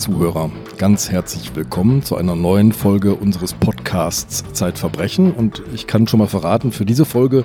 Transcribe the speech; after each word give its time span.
Zuhörer, 0.00 0.50
ganz 0.78 1.10
herzlich 1.10 1.54
willkommen 1.54 2.02
zu 2.02 2.16
einer 2.16 2.34
neuen 2.34 2.72
Folge 2.72 3.14
unseres 3.14 3.52
Podcasts 3.52 4.42
Zeitverbrechen. 4.54 5.30
Und 5.30 5.62
ich 5.74 5.86
kann 5.86 6.06
schon 6.06 6.20
mal 6.20 6.26
verraten, 6.26 6.72
für 6.72 6.86
diese 6.86 7.04
Folge 7.04 7.44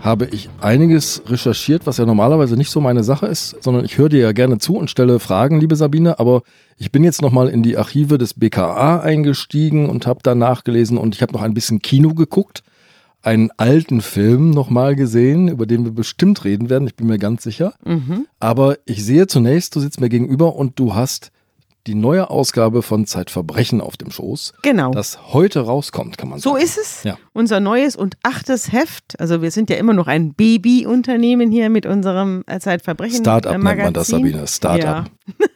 habe 0.00 0.26
ich 0.26 0.48
einiges 0.60 1.24
recherchiert, 1.26 1.84
was 1.84 1.96
ja 1.96 2.06
normalerweise 2.06 2.56
nicht 2.56 2.70
so 2.70 2.80
meine 2.80 3.02
Sache 3.02 3.26
ist, 3.26 3.60
sondern 3.64 3.84
ich 3.84 3.98
höre 3.98 4.10
dir 4.10 4.20
ja 4.20 4.30
gerne 4.30 4.58
zu 4.58 4.76
und 4.76 4.90
stelle 4.90 5.18
Fragen, 5.18 5.58
liebe 5.58 5.74
Sabine, 5.74 6.20
aber 6.20 6.42
ich 6.78 6.92
bin 6.92 7.02
jetzt 7.02 7.20
nochmal 7.20 7.48
in 7.48 7.64
die 7.64 7.76
Archive 7.76 8.16
des 8.16 8.34
BKA 8.34 9.00
eingestiegen 9.00 9.90
und 9.90 10.06
habe 10.06 10.20
da 10.22 10.36
nachgelesen 10.36 10.98
und 10.98 11.16
ich 11.16 11.20
habe 11.20 11.32
noch 11.32 11.42
ein 11.42 11.52
bisschen 11.52 11.82
Kino 11.82 12.14
geguckt, 12.14 12.62
einen 13.22 13.50
alten 13.56 14.02
Film 14.02 14.50
nochmal 14.50 14.94
gesehen, 14.94 15.48
über 15.48 15.66
den 15.66 15.82
wir 15.84 15.92
bestimmt 15.92 16.44
reden 16.44 16.70
werden, 16.70 16.86
ich 16.86 16.94
bin 16.94 17.08
mir 17.08 17.18
ganz 17.18 17.42
sicher. 17.42 17.74
Mhm. 17.84 18.26
Aber 18.38 18.76
ich 18.84 19.04
sehe 19.04 19.26
zunächst, 19.26 19.74
du 19.74 19.80
sitzt 19.80 20.00
mir 20.00 20.08
gegenüber 20.08 20.54
und 20.54 20.78
du 20.78 20.94
hast 20.94 21.31
die 21.86 21.94
neue 21.96 22.30
Ausgabe 22.30 22.82
von 22.82 23.06
Zeitverbrechen 23.06 23.80
auf 23.80 23.96
dem 23.96 24.10
Schoß, 24.10 24.52
Genau. 24.62 24.92
das 24.92 25.32
heute 25.32 25.60
rauskommt, 25.60 26.16
kann 26.16 26.28
man 26.28 26.38
so 26.38 26.52
sagen. 26.52 26.62
ist 26.64 26.78
es. 26.78 27.02
Ja. 27.02 27.18
Unser 27.32 27.58
neues 27.60 27.96
und 27.96 28.16
achtes 28.22 28.70
Heft. 28.72 29.18
Also 29.18 29.42
wir 29.42 29.50
sind 29.50 29.68
ja 29.70 29.76
immer 29.76 29.92
noch 29.92 30.06
ein 30.06 30.34
Babyunternehmen 30.34 31.50
hier 31.50 31.70
mit 31.70 31.84
unserem 31.86 32.44
äh, 32.46 32.60
Zeitverbrechen. 32.60 33.18
Startup 33.20 33.52
äh, 33.54 33.58
nennt 33.58 33.78
man 33.82 33.94
das. 33.94 34.08
Sabine. 34.08 34.46
Startup. 34.46 34.84
Ja. 34.84 35.04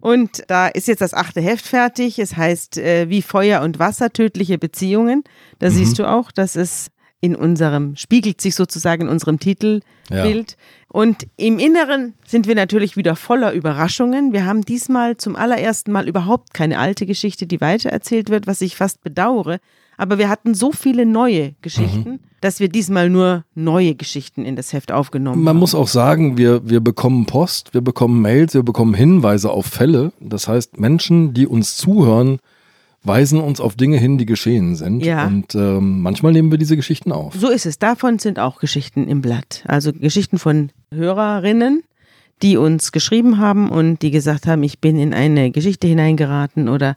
Und 0.00 0.42
da 0.48 0.66
ist 0.68 0.86
jetzt 0.86 1.00
das 1.00 1.14
achte 1.14 1.40
Heft 1.40 1.66
fertig. 1.66 2.18
Es 2.18 2.36
heißt 2.36 2.76
äh, 2.76 3.08
Wie 3.08 3.22
Feuer 3.22 3.62
und 3.62 3.78
Wasser, 3.78 4.12
tödliche 4.12 4.58
Beziehungen. 4.58 5.24
Da 5.60 5.70
Mhm. 5.70 5.74
siehst 5.74 5.98
du 5.98 6.04
auch, 6.06 6.30
dass 6.30 6.56
es 6.56 6.88
in 7.22 7.34
unserem, 7.34 7.96
spiegelt 7.96 8.38
sich 8.42 8.54
sozusagen 8.54 9.02
in 9.04 9.08
unserem 9.08 9.38
Titelbild. 9.38 10.56
Und 10.94 11.26
im 11.36 11.58
Inneren 11.58 12.14
sind 12.24 12.46
wir 12.46 12.54
natürlich 12.54 12.96
wieder 12.96 13.16
voller 13.16 13.52
Überraschungen. 13.52 14.32
Wir 14.32 14.46
haben 14.46 14.62
diesmal 14.62 15.16
zum 15.16 15.34
allerersten 15.34 15.90
Mal 15.90 16.06
überhaupt 16.06 16.54
keine 16.54 16.78
alte 16.78 17.04
Geschichte, 17.04 17.48
die 17.48 17.60
weitererzählt 17.60 18.30
wird, 18.30 18.46
was 18.46 18.60
ich 18.60 18.76
fast 18.76 19.02
bedauere. 19.02 19.58
Aber 19.96 20.18
wir 20.18 20.28
hatten 20.28 20.54
so 20.54 20.70
viele 20.70 21.04
neue 21.04 21.54
Geschichten, 21.62 22.10
Mhm. 22.10 22.20
dass 22.40 22.60
wir 22.60 22.68
diesmal 22.68 23.10
nur 23.10 23.44
neue 23.56 23.96
Geschichten 23.96 24.44
in 24.44 24.54
das 24.54 24.72
Heft 24.72 24.92
aufgenommen 24.92 25.42
Man 25.42 25.54
haben. 25.54 25.58
muss 25.58 25.74
auch 25.74 25.88
sagen, 25.88 26.38
wir, 26.38 26.68
wir 26.70 26.78
bekommen 26.78 27.26
Post, 27.26 27.74
wir 27.74 27.80
bekommen 27.80 28.22
Mails, 28.22 28.54
wir 28.54 28.62
bekommen 28.62 28.94
Hinweise 28.94 29.50
auf 29.50 29.66
Fälle. 29.66 30.12
Das 30.20 30.46
heißt, 30.46 30.78
Menschen, 30.78 31.34
die 31.34 31.48
uns 31.48 31.76
zuhören, 31.76 32.38
weisen 33.04 33.40
uns 33.40 33.60
auf 33.60 33.76
Dinge 33.76 33.98
hin, 33.98 34.18
die 34.18 34.26
geschehen 34.26 34.74
sind. 34.74 35.04
Ja. 35.04 35.26
Und 35.26 35.54
ähm, 35.54 36.00
manchmal 36.00 36.32
nehmen 36.32 36.50
wir 36.50 36.58
diese 36.58 36.76
Geschichten 36.76 37.12
auf. 37.12 37.34
So 37.34 37.50
ist 37.50 37.66
es. 37.66 37.78
Davon 37.78 38.18
sind 38.18 38.38
auch 38.38 38.58
Geschichten 38.58 39.06
im 39.06 39.20
Blatt. 39.20 39.62
Also 39.66 39.92
Geschichten 39.92 40.38
von 40.38 40.70
Hörerinnen, 40.90 41.82
die 42.42 42.56
uns 42.56 42.92
geschrieben 42.92 43.38
haben 43.38 43.70
und 43.70 44.02
die 44.02 44.10
gesagt 44.10 44.46
haben, 44.46 44.62
ich 44.62 44.80
bin 44.80 44.98
in 44.98 45.14
eine 45.14 45.50
Geschichte 45.50 45.86
hineingeraten 45.86 46.68
oder 46.68 46.96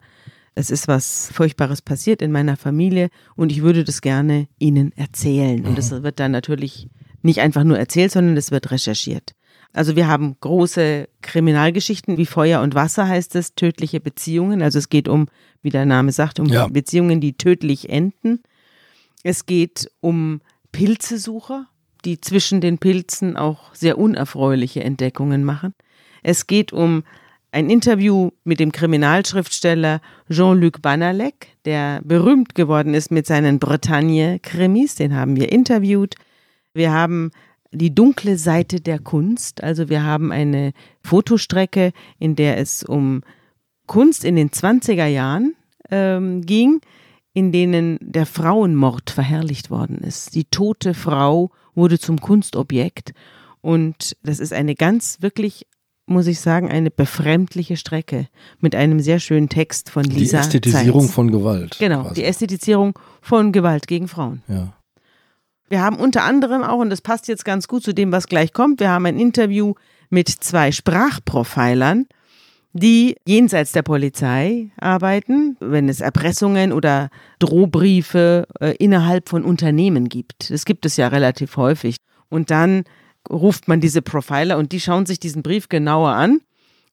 es 0.54 0.70
ist 0.70 0.88
was 0.88 1.30
Furchtbares 1.32 1.82
passiert 1.82 2.20
in 2.20 2.32
meiner 2.32 2.56
Familie 2.56 3.10
und 3.36 3.52
ich 3.52 3.62
würde 3.62 3.84
das 3.84 4.00
gerne 4.00 4.48
Ihnen 4.58 4.92
erzählen. 4.96 5.64
Und 5.64 5.78
das 5.78 5.90
wird 5.90 6.18
dann 6.18 6.32
natürlich 6.32 6.88
nicht 7.22 7.40
einfach 7.40 7.64
nur 7.64 7.78
erzählt, 7.78 8.10
sondern 8.10 8.36
es 8.36 8.50
wird 8.50 8.70
recherchiert. 8.70 9.34
Also 9.72 9.96
wir 9.96 10.08
haben 10.08 10.36
große 10.40 11.08
Kriminalgeschichten 11.22 12.16
wie 12.16 12.26
Feuer 12.26 12.62
und 12.62 12.74
Wasser 12.74 13.06
heißt 13.06 13.36
es, 13.36 13.54
tödliche 13.54 14.00
Beziehungen. 14.00 14.62
Also 14.62 14.78
es 14.78 14.88
geht 14.88 15.08
um, 15.08 15.26
wie 15.62 15.70
der 15.70 15.86
Name 15.86 16.12
sagt, 16.12 16.40
um 16.40 16.46
Ja. 16.46 16.66
Beziehungen, 16.68 17.20
die 17.20 17.34
tödlich 17.34 17.88
enden. 17.90 18.40
Es 19.22 19.46
geht 19.46 19.90
um 20.00 20.40
Pilzesucher, 20.72 21.66
die 22.04 22.20
zwischen 22.20 22.60
den 22.60 22.78
Pilzen 22.78 23.36
auch 23.36 23.74
sehr 23.74 23.98
unerfreuliche 23.98 24.82
Entdeckungen 24.82 25.44
machen. 25.44 25.74
Es 26.22 26.46
geht 26.46 26.72
um 26.72 27.04
ein 27.50 27.70
Interview 27.70 28.30
mit 28.44 28.60
dem 28.60 28.72
Kriminalschriftsteller 28.72 30.00
Jean-Luc 30.30 30.82
Banalek, 30.82 31.48
der 31.64 32.00
berühmt 32.04 32.54
geworden 32.54 32.94
ist 32.94 33.10
mit 33.10 33.26
seinen 33.26 33.58
Bretagne-Krimis. 33.58 34.96
Den 34.96 35.14
haben 35.14 35.36
wir 35.36 35.50
interviewt. 35.50 36.14
Wir 36.74 36.92
haben 36.92 37.30
die 37.72 37.94
dunkle 37.94 38.38
Seite 38.38 38.80
der 38.80 38.98
Kunst. 38.98 39.62
Also 39.62 39.88
wir 39.88 40.02
haben 40.02 40.32
eine 40.32 40.72
Fotostrecke, 41.02 41.92
in 42.18 42.34
der 42.36 42.58
es 42.58 42.82
um 42.82 43.22
Kunst 43.86 44.24
in 44.24 44.36
den 44.36 44.50
20er 44.50 45.06
Jahren 45.06 45.54
ähm, 45.90 46.42
ging, 46.42 46.80
in 47.32 47.52
denen 47.52 47.98
der 48.00 48.26
Frauenmord 48.26 49.10
verherrlicht 49.10 49.70
worden 49.70 49.98
ist. 49.98 50.34
Die 50.34 50.44
tote 50.44 50.94
Frau 50.94 51.50
wurde 51.74 51.98
zum 51.98 52.20
Kunstobjekt 52.20 53.12
und 53.60 54.16
das 54.22 54.40
ist 54.40 54.52
eine 54.52 54.74
ganz 54.74 55.18
wirklich, 55.20 55.66
muss 56.06 56.26
ich 56.26 56.40
sagen, 56.40 56.70
eine 56.70 56.90
befremdliche 56.90 57.76
Strecke 57.76 58.28
mit 58.60 58.74
einem 58.74 59.00
sehr 59.00 59.20
schönen 59.20 59.48
Text 59.48 59.90
von 59.90 60.02
Die 60.04 60.16
Lisa 60.20 60.40
Ästhetisierung 60.40 61.02
Zeitz. 61.02 61.12
von 61.14 61.30
Gewalt. 61.30 61.76
Genau, 61.78 62.02
quasi. 62.02 62.14
die 62.14 62.24
Ästhetisierung 62.24 62.98
von 63.20 63.52
Gewalt 63.52 63.86
gegen 63.86 64.08
Frauen. 64.08 64.42
ja. 64.48 64.72
Wir 65.68 65.82
haben 65.82 65.96
unter 65.96 66.24
anderem 66.24 66.62
auch, 66.62 66.78
und 66.78 66.90
das 66.90 67.02
passt 67.02 67.28
jetzt 67.28 67.44
ganz 67.44 67.68
gut 67.68 67.82
zu 67.82 67.92
dem, 67.92 68.10
was 68.12 68.26
gleich 68.26 68.52
kommt, 68.52 68.80
wir 68.80 68.88
haben 68.88 69.06
ein 69.06 69.18
Interview 69.18 69.74
mit 70.08 70.28
zwei 70.28 70.72
Sprachprofilern, 70.72 72.06
die 72.72 73.16
jenseits 73.26 73.72
der 73.72 73.82
Polizei 73.82 74.70
arbeiten, 74.78 75.56
wenn 75.60 75.88
es 75.88 76.00
Erpressungen 76.00 76.72
oder 76.72 77.10
Drohbriefe 77.38 78.46
äh, 78.60 78.74
innerhalb 78.76 79.28
von 79.28 79.44
Unternehmen 79.44 80.08
gibt. 80.08 80.50
Das 80.50 80.64
gibt 80.64 80.86
es 80.86 80.96
ja 80.96 81.08
relativ 81.08 81.56
häufig. 81.56 81.96
Und 82.30 82.50
dann 82.50 82.84
ruft 83.28 83.68
man 83.68 83.80
diese 83.80 84.02
Profiler 84.02 84.58
und 84.58 84.72
die 84.72 84.80
schauen 84.80 85.06
sich 85.06 85.20
diesen 85.20 85.42
Brief 85.42 85.68
genauer 85.68 86.10
an 86.10 86.40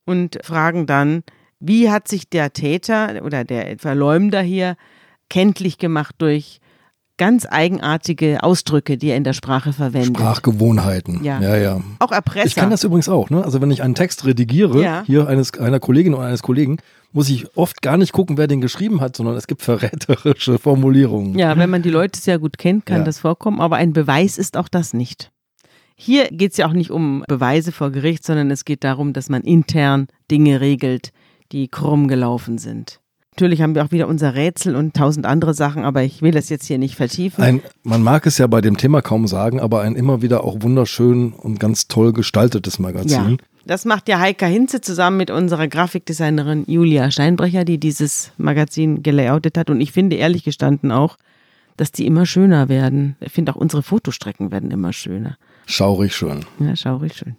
und 0.04 0.38
fragen 0.42 0.86
dann, 0.86 1.22
wie 1.60 1.90
hat 1.90 2.08
sich 2.08 2.28
der 2.28 2.52
Täter 2.52 3.22
oder 3.24 3.44
der 3.44 3.78
Verleumder 3.78 4.42
hier 4.42 4.76
kenntlich 5.28 5.78
gemacht 5.78 6.14
durch 6.18 6.60
ganz 7.18 7.46
eigenartige 7.48 8.42
Ausdrücke, 8.42 8.98
die 8.98 9.08
er 9.08 9.16
in 9.16 9.24
der 9.24 9.32
Sprache 9.32 9.72
verwendet. 9.72 10.16
Sprachgewohnheiten. 10.16 11.24
Ja. 11.24 11.40
ja, 11.40 11.56
ja. 11.56 11.80
Auch 11.98 12.12
Erpresser. 12.12 12.46
Ich 12.46 12.54
kann 12.54 12.70
das 12.70 12.84
übrigens 12.84 13.08
auch, 13.08 13.30
ne? 13.30 13.44
Also 13.44 13.60
wenn 13.60 13.70
ich 13.70 13.82
einen 13.82 13.94
Text 13.94 14.24
redigiere, 14.26 14.82
Ja. 14.82 15.02
hier 15.06 15.26
eines, 15.28 15.58
einer 15.58 15.80
Kollegin 15.80 16.14
oder 16.14 16.24
eines 16.26 16.42
Kollegen, 16.42 16.78
muss 17.12 17.28
ich 17.30 17.56
oft 17.56 17.80
gar 17.82 17.96
nicht 17.96 18.12
gucken, 18.12 18.36
wer 18.36 18.46
den 18.46 18.60
geschrieben 18.60 19.00
hat, 19.00 19.16
sondern 19.16 19.36
es 19.36 19.46
gibt 19.46 19.62
verräterische 19.62 20.58
Formulierungen. 20.58 21.38
Ja, 21.38 21.56
wenn 21.56 21.70
man 21.70 21.82
die 21.82 21.90
Leute 21.90 22.20
sehr 22.20 22.38
gut 22.38 22.58
kennt, 22.58 22.84
kann 22.86 22.98
Ja. 22.98 23.04
das 23.04 23.18
vorkommen, 23.18 23.60
aber 23.60 23.76
ein 23.76 23.92
Beweis 23.92 24.36
ist 24.38 24.56
auch 24.56 24.68
das 24.68 24.92
nicht. 24.92 25.30
Hier 25.98 26.28
geht 26.30 26.50
es 26.52 26.58
ja 26.58 26.66
auch 26.68 26.74
nicht 26.74 26.90
um 26.90 27.24
Beweise 27.26 27.72
vor 27.72 27.90
Gericht, 27.90 28.22
sondern 28.24 28.50
es 28.50 28.66
geht 28.66 28.84
darum, 28.84 29.14
dass 29.14 29.30
man 29.30 29.40
intern 29.42 30.08
Dinge 30.30 30.60
regelt, 30.60 31.10
die 31.52 31.68
krumm 31.68 32.06
gelaufen 32.08 32.58
sind. 32.58 33.00
Natürlich 33.36 33.60
haben 33.60 33.74
wir 33.74 33.84
auch 33.84 33.90
wieder 33.90 34.08
unser 34.08 34.34
Rätsel 34.34 34.74
und 34.74 34.96
tausend 34.96 35.26
andere 35.26 35.52
Sachen, 35.52 35.84
aber 35.84 36.02
ich 36.02 36.22
will 36.22 36.30
das 36.30 36.48
jetzt 36.48 36.64
hier 36.64 36.78
nicht 36.78 36.96
vertiefen. 36.96 37.44
Ein, 37.44 37.60
man 37.82 38.02
mag 38.02 38.24
es 38.24 38.38
ja 38.38 38.46
bei 38.46 38.62
dem 38.62 38.78
Thema 38.78 39.02
kaum 39.02 39.26
sagen, 39.26 39.60
aber 39.60 39.82
ein 39.82 39.94
immer 39.94 40.22
wieder 40.22 40.42
auch 40.42 40.62
wunderschön 40.62 41.34
und 41.34 41.60
ganz 41.60 41.86
toll 41.86 42.14
gestaltetes 42.14 42.78
ja, 42.78 42.82
Magazin. 42.82 43.36
das 43.66 43.84
macht 43.84 44.08
ja 44.08 44.20
Heika 44.20 44.46
Hinze 44.46 44.80
zusammen 44.80 45.18
mit 45.18 45.30
unserer 45.30 45.68
Grafikdesignerin 45.68 46.64
Julia 46.66 47.10
Steinbrecher, 47.10 47.66
die 47.66 47.76
dieses 47.76 48.32
Magazin 48.38 49.02
gelayoutet 49.02 49.58
hat. 49.58 49.68
Und 49.68 49.82
ich 49.82 49.92
finde 49.92 50.16
ehrlich 50.16 50.42
gestanden 50.42 50.90
auch, 50.90 51.18
dass 51.76 51.92
die 51.92 52.06
immer 52.06 52.24
schöner 52.24 52.70
werden. 52.70 53.16
Ich 53.20 53.32
finde 53.32 53.52
auch 53.52 53.56
unsere 53.56 53.82
Fotostrecken 53.82 54.50
werden 54.50 54.70
immer 54.70 54.94
schöner. 54.94 55.36
Schaurig 55.66 56.16
schön. 56.16 56.46
Ja, 56.58 56.74
schaurig 56.74 57.12
schön. 57.12 57.36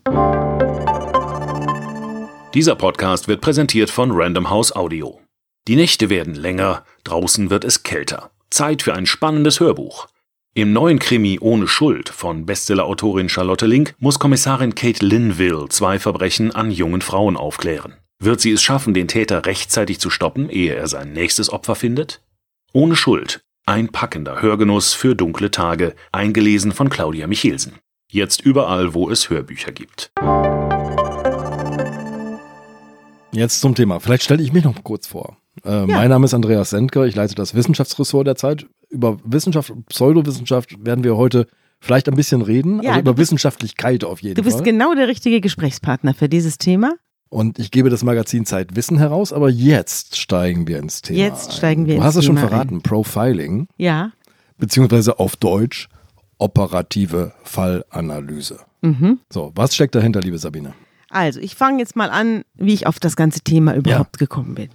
Dieser 2.54 2.76
Podcast 2.76 3.28
wird 3.28 3.42
präsentiert 3.42 3.90
von 3.90 4.12
Random 4.12 4.52
House 4.52 4.76
Audio. 4.76 5.20
Die 5.68 5.76
Nächte 5.76 6.10
werden 6.10 6.34
länger, 6.34 6.86
draußen 7.04 7.50
wird 7.50 7.66
es 7.66 7.84
kälter. 7.84 8.32
Zeit 8.50 8.84
für 8.84 8.94
ein 8.94 9.06
spannendes 9.06 9.60
Hörbuch. 9.60 10.08
Im 10.54 10.72
neuen 10.72 10.98
Krimi 10.98 11.40
Ohne 11.42 11.68
Schuld 11.68 12.08
von 12.08 12.46
Bestsellerautorin 12.46 13.28
Charlotte 13.28 13.66
Link 13.66 13.94
muss 14.00 14.18
Kommissarin 14.18 14.76
Kate 14.76 15.06
Linville 15.06 15.68
zwei 15.68 16.00
Verbrechen 16.00 16.56
an 16.56 16.72
jungen 16.72 17.02
Frauen 17.02 17.36
aufklären. 17.36 17.96
Wird 18.18 18.40
sie 18.40 18.54
es 18.54 18.64
schaffen, 18.64 18.94
den 18.94 19.10
Täter 19.10 19.46
rechtzeitig 19.46 20.00
zu 20.00 20.10
stoppen, 20.10 20.50
ehe 20.50 20.74
er 20.74 20.88
sein 20.88 21.12
nächstes 21.12 21.52
Opfer 21.52 21.76
findet? 21.76 22.22
Ohne 22.72 22.96
Schuld. 22.96 23.42
Ein 23.66 23.90
packender 23.90 24.42
Hörgenuss 24.42 24.94
für 24.94 25.16
dunkle 25.16 25.52
Tage, 25.52 25.96
eingelesen 26.14 26.72
von 26.72 26.90
Claudia 26.90 27.28
Michelsen. 27.28 27.74
Jetzt 28.10 28.40
überall, 28.40 28.94
wo 28.94 29.10
es 29.10 29.30
Hörbücher 29.30 29.74
gibt. 29.74 30.12
Jetzt 33.34 33.60
zum 33.60 33.76
Thema. 33.76 34.00
Vielleicht 34.00 34.24
stelle 34.24 34.42
ich 34.42 34.54
mich 34.54 34.64
noch 34.64 34.82
kurz 34.86 35.08
vor. 35.08 35.36
Äh, 35.66 35.86
Mein 35.86 36.10
Name 36.10 36.26
ist 36.26 36.34
Andreas 36.34 36.70
Sendker, 36.72 37.06
ich 37.06 37.16
leite 37.16 37.36
das 37.36 37.54
Wissenschaftsressort 37.56 38.28
der 38.28 38.36
Zeit. 38.36 38.66
Über 38.90 39.18
Wissenschaft 39.24 39.70
und 39.70 39.86
Pseudowissenschaft 39.88 40.86
werden 40.86 41.04
wir 41.04 41.18
heute 41.18 41.48
vielleicht 41.80 42.08
ein 42.10 42.16
bisschen 42.16 42.42
reden, 42.42 42.82
Ja, 42.82 42.92
also 42.92 42.94
du 42.96 43.00
über 43.02 43.14
bist- 43.14 43.32
Wissenschaftlichkeit 43.32 44.04
auf 44.04 44.22
jeden 44.22 44.36
Du 44.36 44.44
bist 44.44 44.58
Fall. 44.58 44.66
genau 44.66 44.94
der 44.96 45.08
richtige 45.08 45.42
Gesprächspartner 45.42 46.14
für 46.14 46.30
dieses 46.30 46.58
Thema. 46.58 46.94
Und 47.30 47.60
ich 47.60 47.72
gebe 47.72 47.90
das 47.90 48.04
Magazin 48.04 48.46
Zeit 48.46 48.76
Wissen 48.78 48.98
heraus, 48.98 49.34
aber 49.34 49.50
jetzt 49.50 50.16
steigen 50.18 50.66
wir 50.68 50.80
ins 50.80 51.02
Thema. 51.02 51.20
Jetzt 51.20 51.50
ein. 51.50 51.56
steigen 51.58 51.86
wir 51.86 51.96
Du 51.96 51.98
ins 51.98 52.06
hast 52.06 52.16
es 52.16 52.26
schon 52.26 52.38
verraten, 52.38 52.82
Profiling, 52.82 53.68
Ja. 53.78 54.12
beziehungsweise 54.58 55.20
auf 55.20 55.36
Deutsch 55.36 55.90
operative 56.38 57.34
Fallanalyse. 57.44 58.60
Mhm. 58.82 59.20
So, 59.30 59.52
was 59.56 59.76
steckt 59.76 59.96
dahinter, 59.96 60.22
liebe 60.22 60.38
Sabine? 60.38 60.74
Also, 61.10 61.40
ich 61.40 61.56
fange 61.56 61.80
jetzt 61.80 61.96
mal 61.96 62.10
an, 62.10 62.44
wie 62.56 62.74
ich 62.74 62.88
auf 62.88 63.00
das 63.00 63.16
ganze 63.16 63.42
Thema 63.42 63.76
überhaupt 63.76 64.16
ja. 64.18 64.20
gekommen 64.26 64.56
bin. 64.56 64.70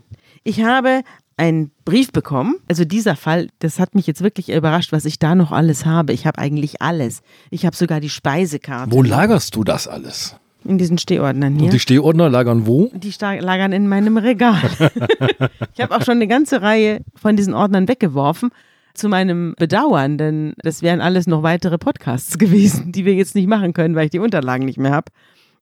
Ich 0.44 0.62
habe 0.62 1.02
einen 1.36 1.70
Brief 1.84 2.12
bekommen. 2.12 2.56
Also 2.68 2.84
dieser 2.84 3.16
Fall, 3.16 3.48
das 3.58 3.78
hat 3.78 3.94
mich 3.94 4.06
jetzt 4.06 4.22
wirklich 4.22 4.50
überrascht, 4.50 4.92
was 4.92 5.04
ich 5.04 5.18
da 5.18 5.34
noch 5.34 5.52
alles 5.52 5.86
habe. 5.86 6.12
Ich 6.12 6.26
habe 6.26 6.38
eigentlich 6.38 6.82
alles. 6.82 7.22
Ich 7.50 7.66
habe 7.66 7.74
sogar 7.74 8.00
die 8.00 8.10
Speisekarte. 8.10 8.92
Wo 8.92 9.02
lagerst 9.02 9.56
du 9.56 9.64
das 9.64 9.88
alles? 9.88 10.36
In 10.64 10.78
diesen 10.78 10.98
Stehordnern 10.98 11.56
hier. 11.56 11.64
Und 11.64 11.72
die 11.72 11.80
Stehordner 11.80 12.30
lagern 12.30 12.66
wo? 12.66 12.90
Die 12.94 13.12
lagern 13.20 13.72
in 13.72 13.88
meinem 13.88 14.16
Regal. 14.16 14.60
ich 15.74 15.80
habe 15.80 15.96
auch 15.96 16.02
schon 16.02 16.16
eine 16.16 16.28
ganze 16.28 16.62
Reihe 16.62 17.00
von 17.16 17.36
diesen 17.36 17.54
Ordnern 17.54 17.88
weggeworfen. 17.88 18.50
Zu 18.94 19.08
meinem 19.08 19.54
Bedauern, 19.56 20.18
denn 20.18 20.52
das 20.58 20.82
wären 20.82 21.00
alles 21.00 21.26
noch 21.26 21.42
weitere 21.42 21.78
Podcasts 21.78 22.36
gewesen, 22.38 22.92
die 22.92 23.06
wir 23.06 23.14
jetzt 23.14 23.34
nicht 23.34 23.48
machen 23.48 23.72
können, 23.72 23.94
weil 23.96 24.04
ich 24.04 24.10
die 24.10 24.18
Unterlagen 24.18 24.66
nicht 24.66 24.78
mehr 24.78 24.92
habe. 24.92 25.10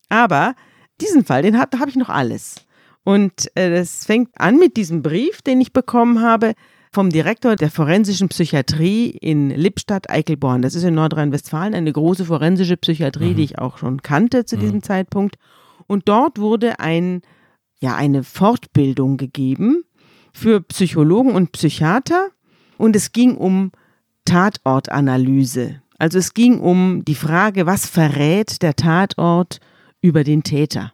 Aber 0.08 0.54
diesen 1.00 1.24
Fall, 1.24 1.42
den 1.42 1.56
habe 1.58 1.78
hab 1.78 1.88
ich 1.88 1.94
noch 1.96 2.08
alles. 2.08 2.56
Und 3.04 3.50
äh, 3.54 3.70
das 3.70 4.04
fängt 4.04 4.28
an 4.38 4.58
mit 4.58 4.76
diesem 4.76 5.02
Brief, 5.02 5.42
den 5.42 5.60
ich 5.60 5.72
bekommen 5.72 6.20
habe 6.20 6.54
vom 6.92 7.10
Direktor 7.10 7.56
der 7.56 7.70
forensischen 7.70 8.28
Psychiatrie 8.28 9.10
in 9.10 9.50
Lippstadt-Eichelborn. 9.50 10.62
Das 10.62 10.74
ist 10.74 10.82
in 10.82 10.94
Nordrhein-Westfalen 10.94 11.74
eine 11.74 11.92
große 11.92 12.24
forensische 12.24 12.76
Psychiatrie, 12.76 13.30
mhm. 13.30 13.36
die 13.36 13.44
ich 13.44 13.58
auch 13.58 13.78
schon 13.78 14.02
kannte 14.02 14.44
zu 14.44 14.56
mhm. 14.56 14.60
diesem 14.60 14.82
Zeitpunkt. 14.82 15.36
Und 15.86 16.08
dort 16.08 16.38
wurde 16.38 16.80
ein, 16.80 17.22
ja, 17.80 17.94
eine 17.94 18.24
Fortbildung 18.24 19.16
gegeben 19.16 19.84
für 20.32 20.60
Psychologen 20.60 21.32
und 21.32 21.52
Psychiater. 21.52 22.28
Und 22.76 22.96
es 22.96 23.12
ging 23.12 23.36
um 23.36 23.70
Tatortanalyse. 24.24 25.82
Also 25.98 26.18
es 26.18 26.34
ging 26.34 26.60
um 26.60 27.04
die 27.04 27.14
Frage, 27.14 27.66
was 27.66 27.86
verrät 27.86 28.62
der 28.62 28.74
Tatort 28.74 29.60
über 30.00 30.24
den 30.24 30.42
Täter? 30.42 30.92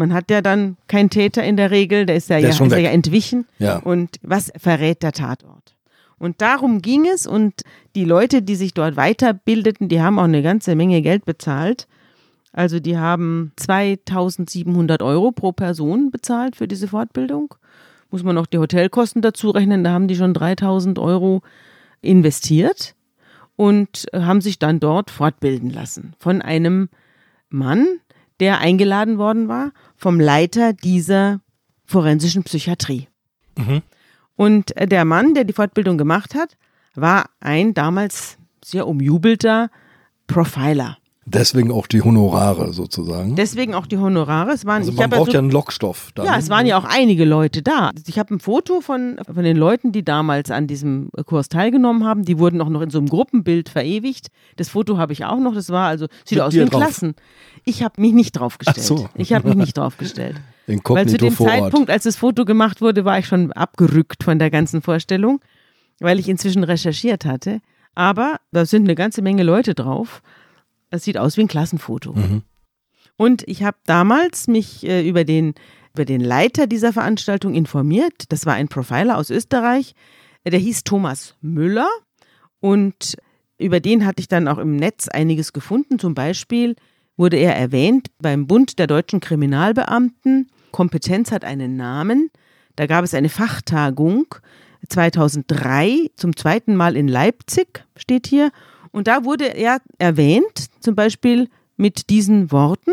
Man 0.00 0.14
hat 0.14 0.30
ja 0.30 0.40
dann 0.40 0.78
keinen 0.88 1.10
Täter 1.10 1.44
in 1.44 1.58
der 1.58 1.70
Regel, 1.70 2.06
der 2.06 2.16
ist 2.16 2.30
ja, 2.30 2.36
der 2.36 2.48
ja, 2.48 2.54
ist, 2.54 2.60
ist 2.60 2.72
ja 2.72 2.90
entwichen. 2.90 3.46
Ja. 3.58 3.76
Und 3.80 4.16
was 4.22 4.50
verrät 4.56 5.02
der 5.02 5.12
Tatort? 5.12 5.76
Und 6.16 6.40
darum 6.40 6.80
ging 6.80 7.06
es 7.06 7.26
und 7.26 7.60
die 7.94 8.06
Leute, 8.06 8.40
die 8.40 8.54
sich 8.54 8.72
dort 8.72 8.94
weiterbildeten, 8.94 9.90
die 9.90 10.00
haben 10.00 10.18
auch 10.18 10.24
eine 10.24 10.42
ganze 10.42 10.74
Menge 10.74 11.02
Geld 11.02 11.26
bezahlt. 11.26 11.86
Also 12.50 12.80
die 12.80 12.96
haben 12.96 13.52
2700 13.56 15.02
Euro 15.02 15.32
pro 15.32 15.52
Person 15.52 16.10
bezahlt 16.10 16.56
für 16.56 16.66
diese 16.66 16.88
Fortbildung. 16.88 17.54
Muss 18.10 18.22
man 18.22 18.34
noch 18.34 18.46
die 18.46 18.58
Hotelkosten 18.58 19.20
dazu 19.20 19.50
rechnen, 19.50 19.84
da 19.84 19.92
haben 19.92 20.08
die 20.08 20.16
schon 20.16 20.32
3000 20.32 20.98
Euro 20.98 21.42
investiert 22.00 22.94
und 23.56 24.06
haben 24.14 24.40
sich 24.40 24.58
dann 24.58 24.80
dort 24.80 25.10
fortbilden 25.10 25.68
lassen 25.68 26.14
von 26.18 26.40
einem 26.40 26.88
Mann, 27.50 27.86
der 28.40 28.58
eingeladen 28.58 29.18
worden 29.18 29.48
war 29.48 29.72
vom 29.96 30.18
Leiter 30.18 30.72
dieser 30.72 31.40
forensischen 31.84 32.42
Psychiatrie. 32.44 33.08
Mhm. 33.56 33.82
Und 34.36 34.76
äh, 34.76 34.86
der 34.86 35.04
Mann, 35.04 35.34
der 35.34 35.44
die 35.44 35.52
Fortbildung 35.52 35.98
gemacht 35.98 36.34
hat, 36.34 36.56
war 36.94 37.26
ein 37.40 37.74
damals 37.74 38.38
sehr 38.64 38.86
umjubelter 38.86 39.70
Profiler. 40.26 40.96
Deswegen 41.26 41.70
auch 41.70 41.86
die 41.86 42.02
Honorare 42.02 42.72
sozusagen. 42.72 43.36
Deswegen 43.36 43.74
auch 43.74 43.86
die 43.86 43.98
Honorare. 43.98 44.50
Es 44.52 44.64
waren, 44.64 44.78
also 44.78 44.92
man 44.92 45.10
braucht 45.10 45.28
ja, 45.28 45.32
so, 45.32 45.32
ja 45.32 45.38
einen 45.40 45.50
Lockstoff. 45.50 46.10
Dann. 46.14 46.26
Ja, 46.26 46.36
es 46.36 46.48
waren 46.48 46.66
ja 46.66 46.76
auch 46.76 46.84
einige 46.84 47.24
Leute 47.24 47.62
da. 47.62 47.90
Ich 48.06 48.18
habe 48.18 48.34
ein 48.34 48.40
Foto 48.40 48.80
von, 48.80 49.20
von 49.32 49.44
den 49.44 49.56
Leuten, 49.56 49.92
die 49.92 50.02
damals 50.02 50.50
an 50.50 50.66
diesem 50.66 51.10
Kurs 51.26 51.48
teilgenommen 51.48 52.04
haben. 52.04 52.24
Die 52.24 52.38
wurden 52.38 52.60
auch 52.60 52.68
noch 52.68 52.80
in 52.80 52.90
so 52.90 52.98
einem 52.98 53.08
Gruppenbild 53.08 53.68
verewigt. 53.68 54.28
Das 54.56 54.70
Foto 54.70 54.98
habe 54.98 55.12
ich 55.12 55.24
auch 55.24 55.38
noch. 55.38 55.54
Das 55.54 55.68
war 55.68 55.86
also, 55.86 56.06
sieht 56.24 56.38
Mit 56.38 56.40
aus 56.40 56.54
wie 56.54 56.62
ein 56.62 56.70
Klassen. 56.70 57.14
Ich 57.64 57.82
habe 57.82 58.00
mich 58.00 58.12
nicht 58.12 58.32
draufgestellt. 58.32 58.86
So. 58.86 59.08
Ich 59.14 59.32
habe 59.32 59.48
mich 59.48 59.56
nicht 59.56 59.76
draufgestellt. 59.76 60.40
Weil 60.66 61.08
zu 61.08 61.16
dem 61.16 61.34
Zeitpunkt, 61.34 61.90
als 61.90 62.04
das 62.04 62.16
Foto 62.16 62.44
gemacht 62.44 62.80
wurde, 62.80 63.04
war 63.04 63.18
ich 63.18 63.26
schon 63.26 63.52
abgerückt 63.52 64.22
von 64.22 64.38
der 64.38 64.50
ganzen 64.50 64.82
Vorstellung, 64.82 65.40
weil 65.98 66.20
ich 66.20 66.28
inzwischen 66.28 66.62
recherchiert 66.62 67.24
hatte. 67.24 67.60
Aber 67.94 68.36
da 68.52 68.64
sind 68.64 68.84
eine 68.84 68.94
ganze 68.94 69.20
Menge 69.20 69.42
Leute 69.42 69.74
drauf. 69.74 70.22
Es 70.90 71.04
sieht 71.04 71.18
aus 71.18 71.36
wie 71.36 71.42
ein 71.42 71.48
Klassenfoto. 71.48 72.12
Mhm. 72.12 72.42
Und 73.16 73.46
ich 73.48 73.64
habe 73.64 73.76
damals 73.84 74.46
mich 74.48 74.86
äh, 74.86 75.06
über, 75.06 75.24
den, 75.24 75.54
über 75.94 76.04
den 76.04 76.20
Leiter 76.20 76.66
dieser 76.66 76.92
Veranstaltung 76.92 77.54
informiert. 77.54 78.24
Das 78.28 78.46
war 78.46 78.54
ein 78.54 78.68
Profiler 78.68 79.18
aus 79.18 79.30
Österreich. 79.30 79.94
Der 80.46 80.58
hieß 80.58 80.84
Thomas 80.84 81.34
Müller. 81.40 81.88
Und 82.60 83.16
über 83.58 83.80
den 83.80 84.06
hatte 84.06 84.20
ich 84.20 84.28
dann 84.28 84.48
auch 84.48 84.58
im 84.58 84.76
Netz 84.76 85.08
einiges 85.08 85.52
gefunden. 85.52 85.98
Zum 85.98 86.14
Beispiel 86.14 86.76
wurde 87.20 87.36
er 87.36 87.54
erwähnt 87.54 88.08
beim 88.22 88.46
Bund 88.46 88.78
der 88.78 88.86
deutschen 88.86 89.20
Kriminalbeamten. 89.20 90.48
Kompetenz 90.72 91.30
hat 91.30 91.44
einen 91.44 91.76
Namen. 91.76 92.30
Da 92.76 92.86
gab 92.86 93.04
es 93.04 93.12
eine 93.12 93.28
Fachtagung 93.28 94.34
2003 94.88 96.12
zum 96.16 96.34
zweiten 96.34 96.74
Mal 96.74 96.96
in 96.96 97.08
Leipzig, 97.08 97.84
steht 97.94 98.26
hier. 98.26 98.50
Und 98.90 99.06
da 99.06 99.26
wurde 99.26 99.54
er 99.54 99.82
erwähnt, 99.98 100.68
zum 100.80 100.94
Beispiel 100.94 101.50
mit 101.76 102.08
diesen 102.08 102.50
Worten. 102.52 102.92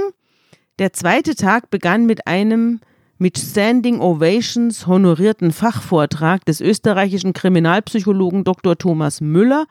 Der 0.78 0.92
zweite 0.92 1.34
Tag 1.34 1.70
begann 1.70 2.06
mit 2.06 2.28
einem 2.28 2.82
mit 3.18 3.38
Standing 3.38 4.02
Ovations 4.02 4.88
honorierten 4.88 5.54
Fachvortrag 5.54 6.44
des 6.44 6.60
österreichischen 6.60 7.32
Kriminalpsychologen 7.32 8.44
Dr. 8.44 8.78
Thomas 8.78 9.22
Müller 9.22 9.68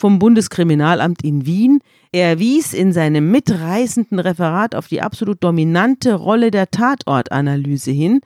vom 0.00 0.18
Bundeskriminalamt 0.18 1.22
in 1.22 1.44
Wien. 1.44 1.80
Er 2.10 2.38
wies 2.38 2.72
in 2.72 2.94
seinem 2.94 3.30
mitreißenden 3.30 4.18
Referat 4.18 4.74
auf 4.74 4.88
die 4.88 5.02
absolut 5.02 5.44
dominante 5.44 6.14
Rolle 6.14 6.50
der 6.50 6.70
Tatortanalyse 6.70 7.90
hin, 7.90 8.20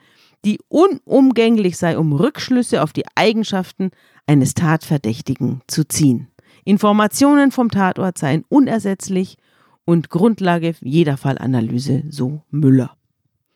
die 0.45 0.59
unumgänglich 0.69 1.75
sei, 1.75 1.97
um 1.97 2.13
Rückschlüsse 2.13 2.81
auf 2.81 2.93
die 2.93 3.03
Eigenschaften 3.15 3.91
eines 4.25 4.53
Tatverdächtigen 4.53 5.63
zu 5.67 5.85
ziehen. 5.85 6.29
Informationen 6.63 7.51
vom 7.51 7.69
Tatort 7.69 8.17
seien 8.17 8.45
unersetzlich 8.47 9.35
und 9.83 10.09
Grundlage 10.09 10.75
jeder 10.81 11.17
Fallanalyse, 11.17 12.03
so 12.09 12.41
Müller. 12.51 12.95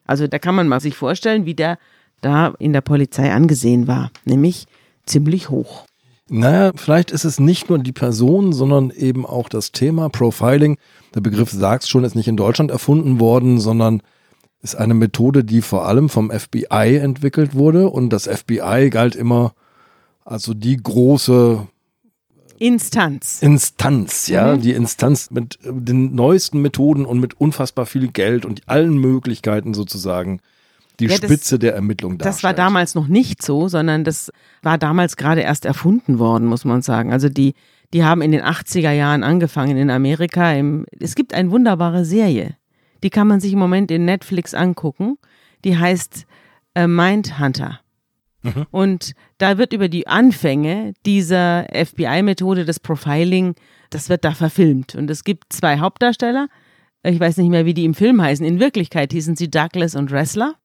Also 0.06 0.27
da 0.27 0.39
kann 0.39 0.56
man 0.56 0.68
mal 0.68 0.81
sich 0.81 0.95
vorstellen, 0.95 1.45
wie 1.45 1.56
der 1.56 1.80
da 2.20 2.53
in 2.60 2.74
der 2.74 2.82
Polizei 2.82 3.32
angesehen 3.32 3.88
war, 3.88 4.12
nämlich 4.25 4.65
ziemlich 5.05 5.50
hoch. 5.50 5.86
Naja, 6.29 6.71
vielleicht 6.75 7.12
ist 7.12 7.25
es 7.25 7.39
nicht 7.39 7.69
nur 7.69 7.79
die 7.79 7.91
Person, 7.91 8.53
sondern 8.53 8.91
eben 8.91 9.25
auch 9.25 9.50
das 9.50 9.71
Thema 9.71 10.09
Profiling. 10.09 10.77
Der 11.15 11.21
Begriff 11.21 11.51
sagt 11.51 11.88
schon, 11.88 12.03
ist 12.03 12.15
nicht 12.15 12.27
in 12.27 12.38
Deutschland 12.38 12.71
erfunden 12.71 13.19
worden, 13.19 13.59
sondern 13.59 14.01
ist 14.62 14.75
eine 14.75 14.93
Methode, 14.93 15.43
die 15.43 15.62
vor 15.62 15.86
allem 15.88 16.09
vom 16.09 16.31
FBI 16.31 16.98
entwickelt 16.98 17.55
wurde. 17.55 17.89
Und 17.89 18.09
das 18.09 18.27
FBI 18.27 18.89
galt 18.91 19.15
immer 19.15 19.53
als 20.24 20.43
so 20.43 20.53
die 20.53 20.77
große 20.77 21.67
Instanz. 22.59 23.41
Instanz, 23.41 24.27
ja. 24.27 24.55
Mhm. 24.55 24.62
Die 24.62 24.74
Instanz 24.74 25.31
mit 25.31 25.57
den 25.63 26.13
neuesten 26.13 26.62
Methoden 26.62 27.05
und 27.05 27.19
mit 27.19 27.39
unfassbar 27.39 27.86
viel 27.86 28.09
Geld 28.09 28.45
und 28.45 28.67
allen 28.67 28.98
Möglichkeiten 28.98 29.74
sozusagen 29.74 30.41
die 31.00 31.06
ja, 31.06 31.15
Spitze 31.15 31.56
das, 31.56 31.60
der 31.60 31.75
Ermittlung 31.75 32.18
darstellt. 32.18 32.36
Das 32.36 32.44
war 32.44 32.53
damals 32.53 32.96
noch 32.96 33.08
nicht 33.08 33.41
so, 33.41 33.68
sondern 33.68 34.03
das 34.03 34.32
war 34.62 34.77
damals 34.77 35.18
gerade 35.18 35.41
erst 35.41 35.65
erfunden 35.65 36.20
worden, 36.20 36.48
muss 36.48 36.65
man 36.65 36.82
sagen. 36.82 37.12
Also 37.12 37.29
die, 37.29 37.53
die 37.94 38.03
haben 38.03 38.22
in 38.22 38.32
den 38.32 38.41
80er 38.41 38.91
Jahren 38.91 39.24
angefangen 39.24 39.77
in 39.77 39.89
Amerika. 39.89 40.51
Im, 40.53 40.86
es 41.00 41.15
gibt 41.15 41.34
eine 41.34 41.51
wunderbare 41.51 42.06
Serie, 42.06 42.56
die 43.03 43.10
kann 43.10 43.27
man 43.27 43.39
sich 43.39 43.53
im 43.53 43.60
Moment 43.60 43.91
in 43.91 44.06
Netflix 44.06 44.53
angucken. 44.53 45.18
Die 45.65 45.77
heißt 45.77 46.25
äh, 46.75 46.88
Mindhunter. 46.88 47.79
Mhm. 48.41 48.65
Und 48.72 49.13
da 49.38 49.58
wird 49.58 49.74
über 49.74 49.89
die 49.89 50.08
Anfänge 50.08 50.94
dieser 51.06 51.65
FBI-Methode 51.74 52.65
des 52.65 52.79
Profiling, 52.79 53.56
das 53.89 54.10
wird 54.10 54.24
da 54.24 54.32
verfilmt. 54.32 54.96
Und 54.96 55.10
es 55.10 55.24
gibt 55.24 55.51
zwei 55.51 55.79
Hauptdarsteller. 55.79 56.48
Ich 57.03 57.20
weiß 57.20 57.38
nicht 57.38 57.50
mehr, 57.50 57.65
wie 57.65 57.74
die 57.74 57.86
im 57.86 57.94
Film 57.94 58.22
heißen. 58.22 58.46
In 58.46 58.60
Wirklichkeit 58.60 59.12
hießen 59.12 59.36
sie 59.36 59.50
Douglas 59.50 59.96
und 59.96 60.12
Wrestler. 60.12 60.56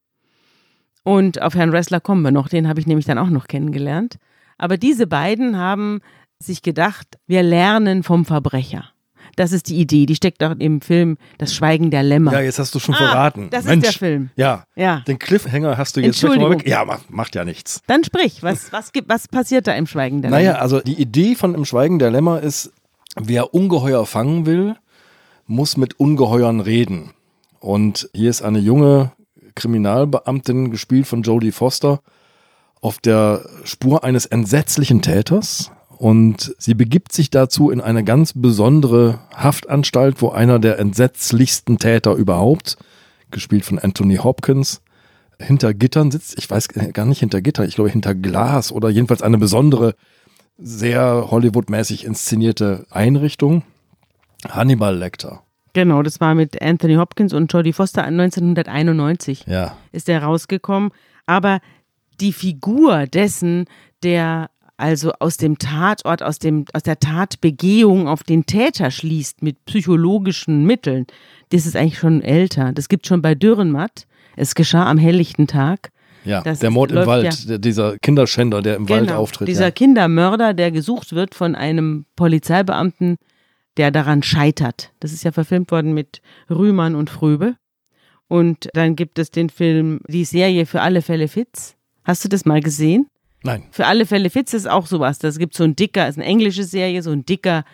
Und 1.04 1.40
auf 1.40 1.54
Herrn 1.54 1.72
Wrestler 1.72 2.00
kommen 2.00 2.22
wir 2.22 2.32
noch. 2.32 2.48
Den 2.48 2.66
habe 2.66 2.80
ich 2.80 2.86
nämlich 2.86 3.06
dann 3.06 3.18
auch 3.18 3.30
noch 3.30 3.46
kennengelernt. 3.46 4.16
Aber 4.58 4.76
diese 4.76 5.06
beiden 5.06 5.56
haben 5.58 6.00
sich 6.38 6.62
gedacht, 6.62 7.06
wir 7.26 7.42
lernen 7.42 8.02
vom 8.02 8.24
Verbrecher. 8.24 8.90
Das 9.36 9.52
ist 9.52 9.68
die 9.68 9.76
Idee. 9.76 10.06
Die 10.06 10.14
steckt 10.14 10.42
auch 10.42 10.54
im 10.58 10.80
Film 10.80 11.16
Das 11.38 11.54
Schweigen 11.54 11.90
der 11.90 12.02
Lämmer. 12.02 12.32
Ja, 12.32 12.40
jetzt 12.40 12.58
hast 12.58 12.74
du 12.74 12.78
schon 12.78 12.94
ah, 12.94 12.98
verraten. 12.98 13.48
Das 13.50 13.64
Mensch, 13.64 13.84
ist 13.84 14.00
der 14.00 14.08
Film. 14.08 14.30
Ja. 14.36 14.64
ja. 14.76 15.00
Den 15.06 15.18
Cliffhanger 15.18 15.76
hast 15.76 15.96
du 15.96 16.00
jetzt 16.00 16.22
Entschuldigung. 16.22 16.60
Weg. 16.60 16.68
Ja, 16.68 16.84
macht, 16.84 17.10
macht 17.10 17.34
ja 17.34 17.44
nichts. 17.44 17.82
Dann 17.86 18.04
sprich. 18.04 18.42
Was, 18.42 18.72
was, 18.72 18.92
gibt, 18.92 19.08
was 19.08 19.28
passiert 19.28 19.66
da 19.66 19.72
im 19.74 19.86
Schweigen 19.86 20.22
der 20.22 20.30
Lämmer? 20.30 20.42
Naja, 20.42 20.58
also 20.60 20.80
die 20.80 21.00
Idee 21.00 21.34
von 21.34 21.54
Im 21.54 21.64
Schweigen 21.64 21.98
der 21.98 22.10
Lämmer 22.10 22.40
ist, 22.40 22.72
wer 23.16 23.54
Ungeheuer 23.54 24.06
fangen 24.06 24.46
will, 24.46 24.76
muss 25.46 25.76
mit 25.76 25.98
Ungeheuern 25.98 26.60
reden. 26.60 27.10
Und 27.60 28.08
hier 28.12 28.30
ist 28.30 28.42
eine 28.42 28.58
junge 28.58 29.12
Kriminalbeamtin, 29.54 30.70
gespielt 30.70 31.06
von 31.06 31.22
Jodie 31.22 31.52
Foster, 31.52 32.00
auf 32.80 32.98
der 32.98 33.46
Spur 33.64 34.04
eines 34.04 34.26
entsetzlichen 34.26 35.02
Täters, 35.02 35.70
und 35.96 36.54
sie 36.58 36.74
begibt 36.74 37.12
sich 37.12 37.30
dazu 37.30 37.70
in 37.70 37.80
eine 37.80 38.04
ganz 38.04 38.32
besondere 38.34 39.20
Haftanstalt, 39.34 40.20
wo 40.20 40.30
einer 40.30 40.58
der 40.58 40.78
entsetzlichsten 40.78 41.78
Täter 41.78 42.14
überhaupt 42.14 42.76
gespielt 43.30 43.64
von 43.64 43.78
Anthony 43.78 44.16
Hopkins, 44.16 44.82
hinter 45.38 45.72
Gittern 45.72 46.10
sitzt. 46.10 46.36
Ich 46.38 46.50
weiß 46.50 46.68
gar 46.68 47.06
nicht 47.06 47.20
hinter 47.20 47.40
Gitter, 47.40 47.64
ich 47.64 47.76
glaube 47.76 47.90
hinter 47.90 48.14
Glas 48.14 48.72
oder 48.72 48.88
jedenfalls 48.88 49.22
eine 49.22 49.38
besondere, 49.38 49.94
sehr 50.58 51.30
Hollywood-mäßig 51.30 52.04
inszenierte 52.04 52.86
Einrichtung. 52.90 53.62
Hannibal 54.48 54.96
Lecter. 54.96 55.43
Genau, 55.74 56.02
das 56.02 56.20
war 56.20 56.34
mit 56.34 56.62
Anthony 56.62 56.94
Hopkins 56.94 57.32
und 57.34 57.52
Jodie 57.52 57.72
Foster 57.74 58.04
1991 58.04 59.44
Ja. 59.46 59.76
ist 59.92 60.08
er 60.08 60.22
rausgekommen. 60.22 60.90
Aber 61.26 61.60
die 62.20 62.32
Figur 62.32 63.06
dessen, 63.06 63.66
der 64.02 64.50
also 64.76 65.12
aus 65.20 65.36
dem 65.36 65.58
Tatort, 65.58 66.22
aus, 66.22 66.38
dem, 66.40 66.64
aus 66.72 66.82
der 66.82 66.98
Tatbegehung 66.98 68.08
auf 68.08 68.24
den 68.24 68.44
Täter 68.46 68.90
schließt 68.90 69.42
mit 69.42 69.64
psychologischen 69.66 70.64
Mitteln, 70.64 71.06
das 71.50 71.64
ist 71.66 71.76
eigentlich 71.76 71.98
schon 71.98 72.22
älter. 72.22 72.72
Das 72.72 72.88
gibt 72.88 73.06
schon 73.06 73.22
bei 73.22 73.34
Dürrenmatt. 73.36 74.06
Es 74.36 74.54
geschah 74.56 74.90
am 74.90 74.98
helllichten 74.98 75.46
Tag. 75.46 75.90
Ja, 76.24 76.40
Das 76.40 76.58
der 76.58 76.70
Mord 76.70 76.90
im 76.90 76.96
läuft 76.96 77.06
Wald, 77.06 77.24
ja- 77.24 77.48
der, 77.48 77.58
dieser 77.58 77.98
Kinderschänder, 77.98 78.62
der 78.62 78.76
im 78.76 78.88
Wald 78.88 79.12
auftritt. 79.12 79.46
Dieser 79.46 79.66
ja. 79.66 79.70
Kindermörder, 79.70 80.54
der 80.54 80.70
gesucht 80.72 81.12
wird 81.14 81.34
von 81.34 81.54
einem 81.54 82.06
Polizeibeamten, 82.16 83.16
der 83.76 83.90
daran 83.90 84.22
scheitert. 84.22 84.92
Das 85.00 85.12
ist 85.12 85.24
ja 85.24 85.32
verfilmt 85.32 85.70
worden 85.70 85.94
mit 85.94 86.22
Rühmann 86.50 86.94
und 86.94 87.10
Fröbe. 87.10 87.56
Und 88.28 88.68
dann 88.72 88.96
gibt 88.96 89.18
es 89.18 89.30
den 89.30 89.50
Film, 89.50 90.00
die 90.08 90.24
Serie 90.24 90.66
für 90.66 90.80
alle 90.80 91.02
Fälle 91.02 91.28
Fitz. 91.28 91.76
Hast 92.04 92.24
du 92.24 92.28
das 92.28 92.44
mal 92.44 92.60
gesehen? 92.60 93.08
Nein, 93.42 93.64
Für 93.70 93.86
alle 93.86 94.06
Fälle 94.06 94.30
Fitz 94.30 94.54
ist 94.54 94.68
auch 94.68 94.86
sowas. 94.86 95.18
Das 95.18 95.38
gibt 95.38 95.54
so 95.54 95.64
ein 95.64 95.76
dicker, 95.76 96.08
ist 96.08 96.16
eine 96.16 96.24
englische 96.24 96.64
Serie, 96.64 97.02
so 97.02 97.10
ein 97.10 97.26
dicker 97.26 97.64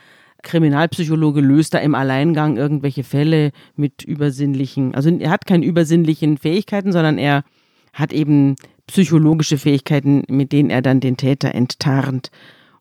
Kriminalpsychologe 0.42 1.40
löst 1.40 1.75
da 1.75 1.78
im 1.78 1.95
Alleingang 1.95 2.57
irgendwelche 2.57 3.04
Fälle 3.04 3.52
mit 3.76 4.02
übersinnlichen, 4.02 4.95
also 4.95 5.11
er 5.11 5.30
hat 5.30 5.47
keine 5.47 5.66
übersinnlichen 5.66 6.38
Fähigkeiten, 6.38 6.92
sondern 6.92 7.19
er 7.19 7.45
hat 7.92 8.12
eben 8.12 8.57
psychologische 8.87 9.59
Fähigkeiten, 9.59 10.25
mit 10.28 10.52
denen 10.52 10.71
er 10.71 10.83
dann 10.83 11.00
den 11.00 11.16
Täter 11.16 11.54
enttarnt. 11.54 12.30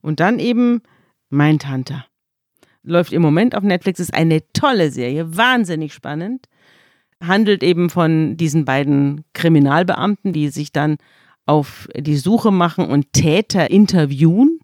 Und 0.01 0.19
dann 0.19 0.39
eben 0.39 0.81
Mindhunter. 1.29 2.05
Läuft 2.83 3.13
im 3.13 3.21
Moment 3.21 3.55
auf 3.55 3.63
Netflix, 3.63 3.99
ist 3.99 4.13
eine 4.13 4.41
tolle 4.53 4.91
Serie, 4.91 5.35
wahnsinnig 5.35 5.93
spannend. 5.93 6.47
Handelt 7.21 7.63
eben 7.63 7.89
von 7.89 8.37
diesen 8.37 8.63
beiden 8.63 9.25
Kriminalbeamten, 9.33 10.31
die 10.31 10.49
sich 10.49 10.71
dann 10.71 10.97
auf 11.45 11.89
die 11.95 12.15
Suche 12.15 12.51
machen 12.51 12.85
und 12.85 13.11
Täter 13.11 13.69
interviewen. 13.69 14.59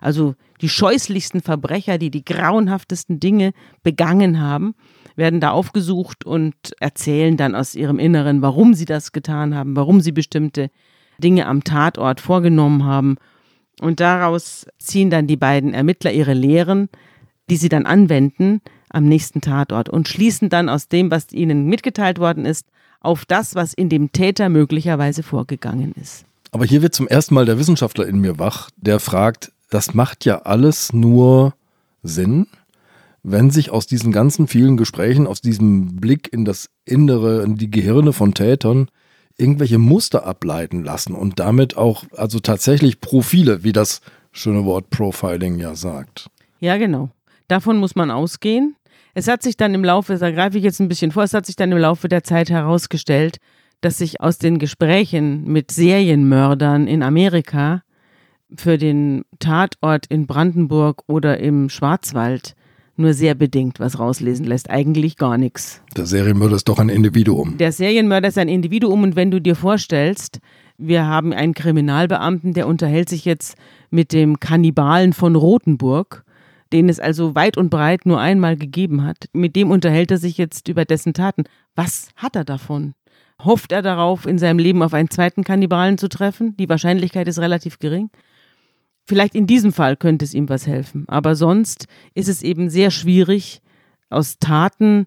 Also 0.00 0.34
die 0.60 0.68
scheußlichsten 0.68 1.42
Verbrecher, 1.42 1.98
die 1.98 2.10
die 2.10 2.24
grauenhaftesten 2.24 3.20
Dinge 3.20 3.52
begangen 3.82 4.40
haben, 4.40 4.74
werden 5.16 5.40
da 5.40 5.50
aufgesucht 5.50 6.24
und 6.24 6.54
erzählen 6.80 7.36
dann 7.36 7.54
aus 7.54 7.74
ihrem 7.74 7.98
Inneren, 7.98 8.42
warum 8.42 8.74
sie 8.74 8.86
das 8.86 9.12
getan 9.12 9.54
haben, 9.54 9.76
warum 9.76 10.00
sie 10.00 10.12
bestimmte 10.12 10.70
Dinge 11.18 11.46
am 11.46 11.62
Tatort 11.62 12.20
vorgenommen 12.20 12.84
haben. 12.84 13.16
Und 13.80 14.00
daraus 14.00 14.66
ziehen 14.78 15.10
dann 15.10 15.26
die 15.26 15.36
beiden 15.36 15.74
Ermittler 15.74 16.12
ihre 16.12 16.34
Lehren, 16.34 16.88
die 17.50 17.56
sie 17.56 17.68
dann 17.68 17.84
anwenden 17.86 18.60
am 18.88 19.04
nächsten 19.04 19.40
Tatort 19.40 19.88
und 19.88 20.08
schließen 20.08 20.48
dann 20.48 20.68
aus 20.68 20.88
dem, 20.88 21.10
was 21.10 21.32
ihnen 21.32 21.66
mitgeteilt 21.66 22.18
worden 22.18 22.46
ist, 22.46 22.66
auf 23.00 23.24
das, 23.24 23.54
was 23.54 23.74
in 23.74 23.88
dem 23.88 24.12
Täter 24.12 24.48
möglicherweise 24.48 25.22
vorgegangen 25.22 25.94
ist. 26.00 26.24
aber 26.52 26.64
hier 26.64 26.82
wird 26.82 26.94
zum 26.94 27.06
ersten 27.08 27.34
Mal 27.34 27.44
der 27.44 27.58
Wissenschaftler 27.58 28.06
in 28.06 28.20
mir 28.20 28.38
wach, 28.38 28.70
der 28.76 28.98
fragt, 29.00 29.52
das 29.70 29.94
macht 29.94 30.24
ja 30.24 30.42
alles 30.42 30.92
nur 30.92 31.54
Sinn, 32.02 32.46
wenn 33.22 33.50
sich 33.50 33.70
aus 33.70 33.86
diesen 33.86 34.12
ganzen 34.12 34.48
vielen 34.48 34.76
Gesprächen, 34.76 35.26
aus 35.26 35.40
diesem 35.40 35.96
Blick 35.96 36.32
in 36.32 36.44
das 36.44 36.70
Innere, 36.84 37.42
in 37.42 37.56
die 37.56 37.70
Gehirne 37.70 38.12
von 38.12 38.34
Tätern, 38.34 38.88
irgendwelche 39.36 39.78
Muster 39.78 40.26
ableiten 40.26 40.82
lassen 40.82 41.14
und 41.14 41.38
damit 41.38 41.76
auch, 41.76 42.04
also 42.16 42.40
tatsächlich 42.40 43.00
Profile, 43.00 43.62
wie 43.62 43.72
das 43.72 44.00
schöne 44.32 44.64
Wort 44.64 44.90
Profiling 44.90 45.58
ja 45.58 45.74
sagt. 45.74 46.30
Ja, 46.60 46.76
genau. 46.76 47.10
Davon 47.50 47.78
muss 47.78 47.96
man 47.96 48.12
ausgehen. 48.12 48.76
Es 49.12 49.26
hat 49.26 49.42
sich 49.42 49.56
dann 49.56 49.74
im 49.74 49.82
Laufe, 49.82 50.16
da 50.16 50.30
greife 50.30 50.56
ich 50.56 50.62
jetzt 50.62 50.80
ein 50.80 50.86
bisschen 50.86 51.10
vor, 51.10 51.24
es 51.24 51.34
hat 51.34 51.46
sich 51.46 51.56
dann 51.56 51.72
im 51.72 51.78
Laufe 51.78 52.08
der 52.08 52.22
Zeit 52.22 52.48
herausgestellt, 52.48 53.38
dass 53.80 53.98
sich 53.98 54.20
aus 54.20 54.38
den 54.38 54.60
Gesprächen 54.60 55.50
mit 55.50 55.72
Serienmördern 55.72 56.86
in 56.86 57.02
Amerika 57.02 57.82
für 58.54 58.78
den 58.78 59.24
Tatort 59.40 60.06
in 60.06 60.28
Brandenburg 60.28 61.02
oder 61.08 61.40
im 61.40 61.70
Schwarzwald 61.70 62.54
nur 62.94 63.14
sehr 63.14 63.34
bedingt 63.34 63.80
was 63.80 63.98
rauslesen 63.98 64.46
lässt. 64.46 64.70
Eigentlich 64.70 65.16
gar 65.16 65.36
nichts. 65.36 65.82
Der 65.96 66.06
Serienmörder 66.06 66.54
ist 66.54 66.68
doch 66.68 66.78
ein 66.78 66.88
Individuum. 66.88 67.56
Der 67.58 67.72
Serienmörder 67.72 68.28
ist 68.28 68.38
ein 68.38 68.48
Individuum 68.48 69.02
und 69.02 69.16
wenn 69.16 69.32
du 69.32 69.40
dir 69.40 69.56
vorstellst, 69.56 70.38
wir 70.78 71.06
haben 71.06 71.32
einen 71.32 71.54
Kriminalbeamten, 71.54 72.52
der 72.52 72.68
unterhält 72.68 73.08
sich 73.08 73.24
jetzt 73.24 73.56
mit 73.90 74.12
dem 74.12 74.38
Kannibalen 74.38 75.12
von 75.12 75.34
Rothenburg, 75.34 76.24
den 76.72 76.88
es 76.88 77.00
also 77.00 77.34
weit 77.34 77.56
und 77.56 77.70
breit 77.70 78.06
nur 78.06 78.20
einmal 78.20 78.56
gegeben 78.56 79.04
hat. 79.04 79.28
Mit 79.32 79.56
dem 79.56 79.70
unterhält 79.70 80.10
er 80.10 80.18
sich 80.18 80.38
jetzt 80.38 80.68
über 80.68 80.84
dessen 80.84 81.14
Taten. 81.14 81.44
Was 81.74 82.08
hat 82.16 82.36
er 82.36 82.44
davon? 82.44 82.94
Hofft 83.42 83.72
er 83.72 83.82
darauf, 83.82 84.26
in 84.26 84.38
seinem 84.38 84.58
Leben 84.58 84.82
auf 84.82 84.94
einen 84.94 85.10
zweiten 85.10 85.44
Kannibalen 85.44 85.98
zu 85.98 86.08
treffen? 86.08 86.56
Die 86.58 86.68
Wahrscheinlichkeit 86.68 87.26
ist 87.26 87.38
relativ 87.38 87.78
gering. 87.78 88.10
Vielleicht 89.06 89.34
in 89.34 89.46
diesem 89.46 89.72
Fall 89.72 89.96
könnte 89.96 90.24
es 90.24 90.34
ihm 90.34 90.48
was 90.48 90.66
helfen, 90.66 91.04
aber 91.08 91.34
sonst 91.34 91.86
ist 92.14 92.28
es 92.28 92.42
eben 92.42 92.70
sehr 92.70 92.90
schwierig, 92.90 93.60
aus 94.08 94.38
Taten 94.38 95.06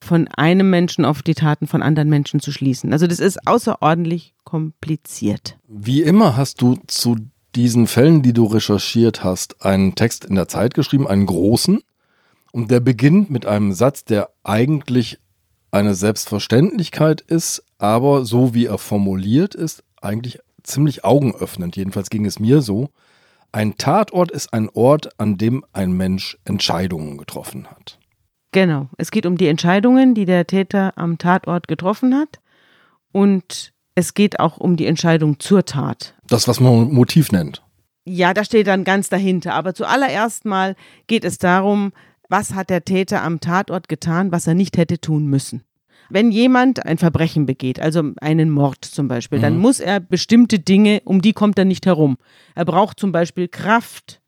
von 0.00 0.28
einem 0.28 0.70
Menschen 0.70 1.04
auf 1.04 1.22
die 1.22 1.34
Taten 1.34 1.66
von 1.66 1.82
anderen 1.82 2.08
Menschen 2.08 2.40
zu 2.40 2.52
schließen. 2.52 2.92
Also 2.92 3.06
das 3.06 3.20
ist 3.20 3.46
außerordentlich 3.46 4.34
kompliziert. 4.44 5.58
Wie 5.66 6.02
immer 6.02 6.36
hast 6.36 6.60
du 6.62 6.76
zu 6.86 7.16
diesen 7.54 7.86
Fällen, 7.86 8.22
die 8.22 8.32
du 8.32 8.46
recherchiert 8.46 9.24
hast, 9.24 9.64
einen 9.64 9.94
Text 9.94 10.24
in 10.24 10.34
der 10.34 10.48
Zeit 10.48 10.74
geschrieben, 10.74 11.06
einen 11.06 11.26
großen. 11.26 11.82
Und 12.52 12.70
der 12.70 12.80
beginnt 12.80 13.30
mit 13.30 13.46
einem 13.46 13.72
Satz, 13.72 14.04
der 14.04 14.30
eigentlich 14.44 15.18
eine 15.70 15.94
Selbstverständlichkeit 15.94 17.20
ist, 17.20 17.64
aber 17.78 18.24
so 18.24 18.54
wie 18.54 18.66
er 18.66 18.78
formuliert 18.78 19.54
ist, 19.54 19.82
eigentlich 20.00 20.38
ziemlich 20.62 21.04
augenöffnend. 21.04 21.76
Jedenfalls 21.76 22.10
ging 22.10 22.26
es 22.26 22.38
mir 22.38 22.62
so. 22.62 22.90
Ein 23.50 23.76
Tatort 23.76 24.30
ist 24.30 24.52
ein 24.52 24.68
Ort, 24.68 25.20
an 25.20 25.36
dem 25.36 25.64
ein 25.72 25.92
Mensch 25.92 26.38
Entscheidungen 26.44 27.18
getroffen 27.18 27.68
hat. 27.68 27.98
Genau. 28.52 28.88
Es 28.98 29.10
geht 29.10 29.26
um 29.26 29.36
die 29.36 29.48
Entscheidungen, 29.48 30.14
die 30.14 30.26
der 30.26 30.46
Täter 30.46 30.92
am 30.96 31.18
Tatort 31.18 31.66
getroffen 31.66 32.14
hat. 32.14 32.40
Und 33.10 33.73
es 33.94 34.14
geht 34.14 34.40
auch 34.40 34.58
um 34.58 34.76
die 34.76 34.86
Entscheidung 34.86 35.38
zur 35.38 35.64
Tat. 35.64 36.14
Das, 36.28 36.48
was 36.48 36.60
man 36.60 36.92
Motiv 36.92 37.32
nennt. 37.32 37.62
Ja, 38.04 38.34
da 38.34 38.44
steht 38.44 38.66
dann 38.66 38.84
ganz 38.84 39.08
dahinter. 39.08 39.54
Aber 39.54 39.74
zuallererst 39.74 40.44
mal 40.44 40.76
geht 41.06 41.24
es 41.24 41.38
darum, 41.38 41.92
was 42.28 42.54
hat 42.54 42.70
der 42.70 42.84
Täter 42.84 43.22
am 43.22 43.40
Tatort 43.40 43.88
getan, 43.88 44.32
was 44.32 44.46
er 44.46 44.54
nicht 44.54 44.76
hätte 44.76 45.00
tun 45.00 45.26
müssen. 45.26 45.62
Wenn 46.10 46.30
jemand 46.30 46.84
ein 46.84 46.98
Verbrechen 46.98 47.46
begeht, 47.46 47.80
also 47.80 48.02
einen 48.20 48.50
Mord 48.50 48.84
zum 48.84 49.08
Beispiel, 49.08 49.38
dann 49.38 49.56
muss 49.56 49.80
er 49.80 50.00
bestimmte 50.00 50.58
Dinge, 50.58 51.00
um 51.04 51.22
die 51.22 51.32
kommt 51.32 51.58
er 51.58 51.64
nicht 51.64 51.86
herum. 51.86 52.18
Er 52.54 52.66
braucht 52.66 53.00
zum 53.00 53.10
Beispiel 53.10 53.48
Kraft 53.48 54.20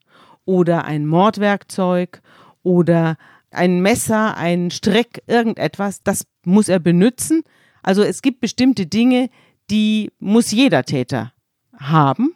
oder 0.45 0.85
ein 0.85 1.05
Mordwerkzeug 1.05 2.21
oder 2.63 3.15
ein 3.51 3.81
Messer, 3.81 4.37
ein 4.37 4.71
Streck, 4.71 5.21
irgendetwas, 5.27 6.01
das 6.03 6.25
muss 6.43 6.67
er 6.67 6.79
benutzen. 6.79 7.43
Also 7.83 8.01
es 8.01 8.21
gibt 8.21 8.41
bestimmte 8.41 8.87
Dinge, 8.87 9.29
die 9.69 10.11
muss 10.19 10.51
jeder 10.51 10.83
Täter 10.83 11.33
haben, 11.77 12.33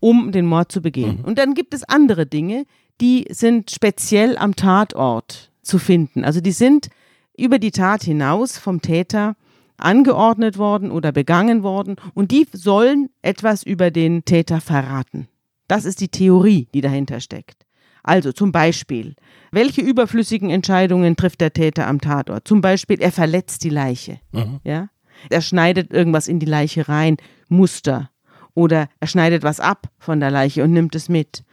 um 0.00 0.32
den 0.32 0.46
Mord 0.46 0.70
zu 0.70 0.80
begehen. 0.82 1.20
Und 1.24 1.38
dann 1.38 1.54
gibt 1.54 1.74
es 1.74 1.84
andere 1.84 2.26
Dinge, 2.26 2.64
die 3.00 3.26
sind 3.30 3.70
speziell 3.70 4.36
am 4.38 4.54
Tatort 4.56 5.50
zu 5.62 5.78
finden. 5.78 6.24
Also 6.24 6.40
die 6.40 6.52
sind 6.52 6.88
über 7.36 7.58
die 7.58 7.70
Tat 7.70 8.02
hinaus 8.02 8.58
vom 8.58 8.82
Täter 8.82 9.36
angeordnet 9.76 10.58
worden 10.58 10.90
oder 10.90 11.12
begangen 11.12 11.62
worden 11.62 11.96
und 12.14 12.32
die 12.32 12.46
sollen 12.52 13.10
etwas 13.22 13.62
über 13.62 13.90
den 13.92 14.24
Täter 14.24 14.60
verraten. 14.60 15.28
Das 15.68 15.84
ist 15.84 16.00
die 16.00 16.08
Theorie, 16.08 16.68
die 16.74 16.80
dahinter 16.80 17.20
steckt. 17.20 17.64
Also 18.02 18.32
zum 18.32 18.52
Beispiel, 18.52 19.14
welche 19.52 19.82
überflüssigen 19.82 20.50
Entscheidungen 20.50 21.14
trifft 21.14 21.40
der 21.40 21.52
Täter 21.52 21.86
am 21.86 22.00
Tatort? 22.00 22.48
Zum 22.48 22.60
Beispiel, 22.60 23.00
er 23.00 23.12
verletzt 23.12 23.62
die 23.64 23.70
Leiche. 23.70 24.18
Ja? 24.64 24.88
Er 25.30 25.40
schneidet 25.40 25.92
irgendwas 25.92 26.28
in 26.28 26.38
die 26.38 26.46
Leiche 26.46 26.88
rein, 26.88 27.16
Muster. 27.48 28.10
Oder 28.54 28.88
er 29.00 29.06
schneidet 29.06 29.42
was 29.42 29.60
ab 29.60 29.88
von 29.98 30.20
der 30.20 30.30
Leiche 30.30 30.64
und 30.64 30.72
nimmt 30.72 30.94
es 30.94 31.08
mit. 31.08 31.44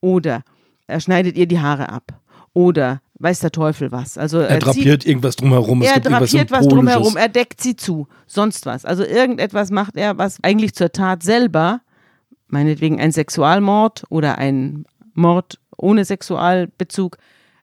Oder 0.00 0.42
er 0.86 1.00
schneidet 1.00 1.36
ihr 1.36 1.46
die 1.46 1.60
Haare 1.60 1.88
ab. 1.88 2.20
Oder 2.52 3.00
weiß 3.18 3.38
der 3.40 3.52
Teufel 3.52 3.92
was. 3.92 4.18
Also 4.18 4.40
Er 4.40 4.58
zieht- 4.60 4.64
drapiert 4.66 5.06
irgendwas 5.06 5.36
drumherum. 5.36 5.80
Er 5.82 6.00
drapiert 6.00 6.50
was 6.50 6.66
drumherum, 6.68 7.16
er 7.16 7.28
deckt 7.28 7.60
sie 7.62 7.76
zu, 7.76 8.08
sonst 8.26 8.66
was. 8.66 8.84
Also 8.84 9.04
irgendetwas 9.04 9.70
macht 9.70 9.96
er, 9.96 10.18
was 10.18 10.38
eigentlich 10.42 10.74
zur 10.74 10.90
Tat 10.92 11.22
selber, 11.22 11.80
meinetwegen 12.48 13.00
ein 13.00 13.12
Sexualmord 13.12 14.04
oder 14.10 14.38
ein 14.38 14.84
Mord 15.14 15.58
ohne 15.78 16.04
Sexualbezug, 16.04 17.16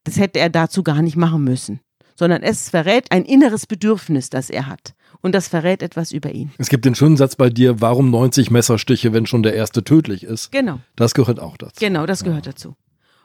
das 0.06 0.18
hätte 0.18 0.39
er 0.39 0.50
dazu 0.50 0.82
gar 0.82 1.01
nicht 1.01 1.18
machen 1.18 1.44
müssen. 1.44 1.82
Sondern 2.20 2.44
es 2.44 2.70
verrät 2.70 3.14
ein 3.14 3.24
inneres 3.24 3.66
Bedürfnis, 3.66 4.30
das 4.30 4.50
er 4.50 4.68
hat. 4.68 4.94
Und 5.22 5.34
das 5.34 5.48
verrät 5.48 5.82
etwas 5.82 6.12
über 6.12 6.32
ihn. 6.34 6.52
Es 6.58 6.68
gibt 6.68 6.84
den 6.84 6.94
schönen 6.94 7.16
Satz 7.16 7.38
bei 7.38 7.50
dir, 7.50 7.80
warum 7.80 8.12
90 8.12 8.52
Messerstiche, 8.52 9.14
wenn 9.14 9.26
schon 9.26 9.42
der 9.42 9.54
erste 9.54 9.86
tödlich 9.86 10.26
ist? 10.26 10.52
Genau. 10.52 10.82
Das 10.98 11.14
gehört 11.14 11.40
auch 11.40 11.56
dazu. 11.56 11.80
Genau, 11.80 12.06
das 12.06 12.26
gehört 12.26 12.46
ja. 12.46 12.52
dazu. 12.52 12.76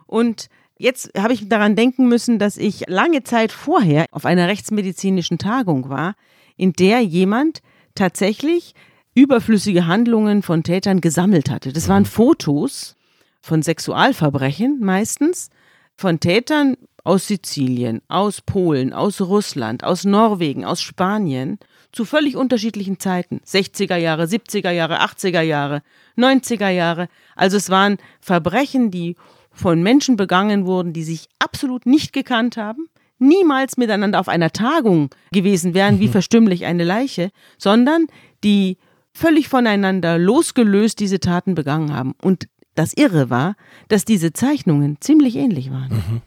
Und 0.06 0.48
jetzt 0.78 1.10
habe 1.18 1.32
ich 1.32 1.48
daran 1.48 1.74
denken 1.74 2.06
müssen, 2.08 2.38
dass 2.38 2.56
ich 2.56 2.84
lange 2.86 3.24
Zeit 3.24 3.50
vorher 3.50 4.06
auf 4.12 4.26
einer 4.26 4.46
rechtsmedizinischen 4.46 5.38
Tagung 5.38 5.88
war, 5.88 6.14
in 6.56 6.72
der 6.72 7.00
jemand 7.00 7.62
tatsächlich 7.96 8.74
überflüssige 9.16 9.88
Handlungen 9.88 10.42
von 10.42 10.62
Tätern 10.62 11.00
gesammelt 11.00 11.50
hatte. 11.50 11.72
Das 11.72 11.88
waren 11.88 12.04
Fotos 12.04 12.94
von 13.40 13.60
Sexualverbrechen 13.60 14.78
meistens, 14.80 15.50
von 15.96 16.20
Tätern 16.20 16.76
aus 17.04 17.28
Sizilien, 17.28 18.00
aus 18.08 18.40
Polen, 18.40 18.92
aus 18.92 19.20
Russland, 19.20 19.84
aus 19.84 20.04
Norwegen, 20.04 20.64
aus 20.64 20.80
Spanien 20.80 21.58
zu 21.92 22.04
völlig 22.04 22.36
unterschiedlichen 22.36 22.98
Zeiten. 22.98 23.40
60er 23.46 23.96
Jahre, 23.96 24.24
70er 24.24 24.70
Jahre, 24.70 25.00
80er 25.02 25.42
Jahre, 25.42 25.82
90er 26.16 26.70
Jahre. 26.70 27.08
Also 27.36 27.58
es 27.58 27.70
waren 27.70 27.98
Verbrechen, 28.20 28.90
die 28.90 29.16
von 29.52 29.82
Menschen 29.82 30.16
begangen 30.16 30.66
wurden, 30.66 30.92
die 30.92 31.04
sich 31.04 31.28
absolut 31.38 31.86
nicht 31.86 32.12
gekannt 32.12 32.56
haben, 32.56 32.88
niemals 33.18 33.76
miteinander 33.76 34.18
auf 34.18 34.28
einer 34.28 34.50
Tagung 34.50 35.10
gewesen 35.30 35.74
wären, 35.74 36.00
wie 36.00 36.08
verstümmlich 36.18 36.64
eine 36.64 36.84
Leiche, 36.84 37.30
sondern 37.58 38.06
die 38.42 38.78
völlig 39.12 39.48
voneinander 39.48 40.18
losgelöst 40.18 40.98
diese 40.98 41.20
Taten 41.20 41.54
begangen 41.54 41.94
haben. 41.94 42.14
Und 42.20 42.48
das 42.74 42.94
Irre 42.94 43.30
war, 43.30 43.54
dass 43.86 44.04
diese 44.04 44.32
Zeichnungen 44.32 44.96
ziemlich 45.00 45.36
ähnlich 45.36 45.70
waren. 45.70 45.92
Mhm. 45.92 46.22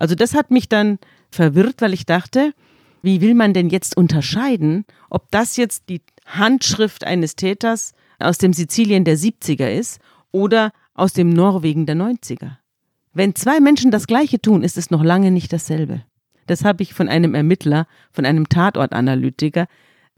Also 0.00 0.14
das 0.14 0.34
hat 0.34 0.50
mich 0.50 0.68
dann 0.68 0.98
verwirrt, 1.30 1.82
weil 1.82 1.92
ich 1.92 2.06
dachte, 2.06 2.54
wie 3.02 3.20
will 3.20 3.34
man 3.34 3.52
denn 3.52 3.68
jetzt 3.68 3.96
unterscheiden, 3.96 4.84
ob 5.10 5.30
das 5.30 5.56
jetzt 5.56 5.88
die 5.90 6.00
Handschrift 6.24 7.04
eines 7.04 7.36
Täters 7.36 7.92
aus 8.18 8.38
dem 8.38 8.52
Sizilien 8.52 9.04
der 9.04 9.18
70er 9.18 9.70
ist 9.70 10.00
oder 10.32 10.72
aus 10.94 11.12
dem 11.12 11.30
Norwegen 11.30 11.84
der 11.84 11.96
90er? 11.96 12.56
Wenn 13.12 13.34
zwei 13.34 13.60
Menschen 13.60 13.90
das 13.90 14.06
Gleiche 14.06 14.40
tun, 14.40 14.62
ist 14.62 14.78
es 14.78 14.90
noch 14.90 15.04
lange 15.04 15.30
nicht 15.30 15.52
dasselbe. 15.52 16.02
Das 16.46 16.64
habe 16.64 16.82
ich 16.82 16.94
von 16.94 17.08
einem 17.08 17.34
Ermittler, 17.34 17.86
von 18.10 18.24
einem 18.24 18.48
Tatortanalytiker 18.48 19.66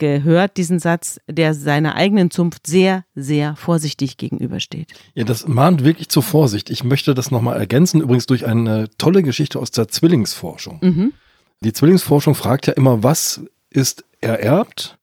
gehört, 0.02 0.56
diesen 0.56 0.80
Satz, 0.80 1.20
der 1.28 1.54
seiner 1.54 1.94
eigenen 1.94 2.32
Zunft 2.32 2.66
sehr, 2.66 3.04
sehr 3.14 3.54
vorsichtig 3.54 4.16
gegenübersteht. 4.16 4.92
Ja, 5.14 5.22
das 5.22 5.46
mahnt 5.46 5.84
wirklich 5.84 6.08
zur 6.08 6.24
Vorsicht. 6.24 6.70
Ich 6.70 6.82
möchte 6.82 7.14
das 7.14 7.30
nochmal 7.30 7.56
ergänzen, 7.56 8.00
übrigens 8.00 8.26
durch 8.26 8.44
eine 8.44 8.88
tolle 8.98 9.22
Geschichte 9.22 9.60
aus 9.60 9.70
der 9.70 9.86
Zwillingsforschung. 9.86 10.80
Mhm. 10.82 11.12
Die 11.60 11.72
Zwillingsforschung 11.72 12.34
fragt 12.34 12.66
ja 12.66 12.72
immer, 12.72 13.04
was 13.04 13.42
ist 13.70 14.04
ererbt 14.20 14.98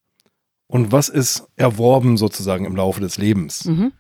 und 0.67 0.91
was 0.91 1.07
ist 1.07 1.47
erworben 1.55 2.17
sozusagen 2.17 2.65
im 2.65 2.75
Laufe 2.75 2.99
des 2.99 3.17
Lebens. 3.17 3.63
Mhm. 3.65 3.93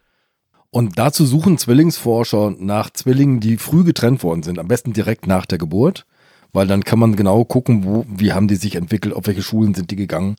Und 0.69 0.99
dazu 0.99 1.25
suchen 1.25 1.57
Zwillingsforscher 1.57 2.53
nach 2.59 2.89
Zwillingen, 2.89 3.39
die 3.39 3.55
früh 3.55 3.85
getrennt 3.85 4.21
worden 4.21 4.43
sind, 4.43 4.59
am 4.59 4.67
besten 4.67 4.91
direkt 4.91 5.27
nach 5.27 5.45
der 5.45 5.57
Geburt, 5.57 6.05
weil 6.51 6.67
dann 6.67 6.83
kann 6.83 6.99
man 6.99 7.15
genau 7.15 7.45
gucken, 7.45 7.85
wo, 7.85 8.05
wie 8.09 8.33
haben 8.33 8.49
die 8.49 8.57
sich 8.57 8.75
entwickelt, 8.75 9.15
auf 9.15 9.27
welche 9.27 9.41
Schulen 9.41 9.73
sind 9.73 9.91
die 9.91 9.95
gegangen. 9.95 10.35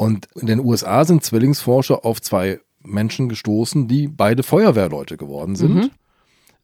Und 0.00 0.28
in 0.34 0.46
den 0.46 0.60
USA 0.60 1.04
sind 1.04 1.22
Zwillingsforscher 1.22 2.06
auf 2.06 2.22
zwei 2.22 2.60
Menschen 2.82 3.28
gestoßen, 3.28 3.86
die 3.86 4.08
beide 4.08 4.42
Feuerwehrleute 4.42 5.18
geworden 5.18 5.56
sind. 5.56 5.74
Mhm. 5.74 5.90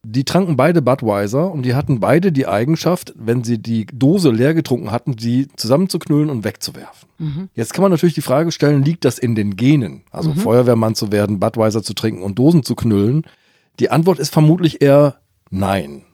Die 0.03 0.23
tranken 0.23 0.55
beide 0.57 0.81
Budweiser 0.81 1.51
und 1.51 1.61
die 1.61 1.75
hatten 1.75 1.99
beide 1.99 2.31
die 2.31 2.47
Eigenschaft, 2.47 3.13
wenn 3.15 3.43
sie 3.43 3.59
die 3.59 3.85
Dose 3.93 4.31
leer 4.31 4.55
getrunken 4.55 4.89
hatten, 4.89 5.15
die 5.15 5.49
zusammenzuknüllen 5.55 6.31
und 6.31 6.45
wegzuwerfen. 6.45 7.09
Mhm. 7.19 7.49
Jetzt 7.53 7.75
kann 7.75 7.83
man 7.83 7.91
natürlich 7.91 8.15
die 8.15 8.21
Frage 8.21 8.51
stellen, 8.51 8.81
liegt 8.81 9.05
das 9.05 9.19
in 9.19 9.35
den 9.35 9.55
Genen? 9.55 10.01
Also 10.09 10.31
mhm. 10.31 10.37
Feuerwehrmann 10.37 10.95
zu 10.95 11.11
werden, 11.11 11.39
Budweiser 11.39 11.83
zu 11.83 11.93
trinken 11.93 12.23
und 12.23 12.39
Dosen 12.39 12.63
zu 12.63 12.73
knüllen? 12.73 13.21
Die 13.79 13.91
Antwort 13.91 14.17
ist 14.17 14.33
vermutlich 14.33 14.81
eher 14.81 15.17
nein. 15.51 16.05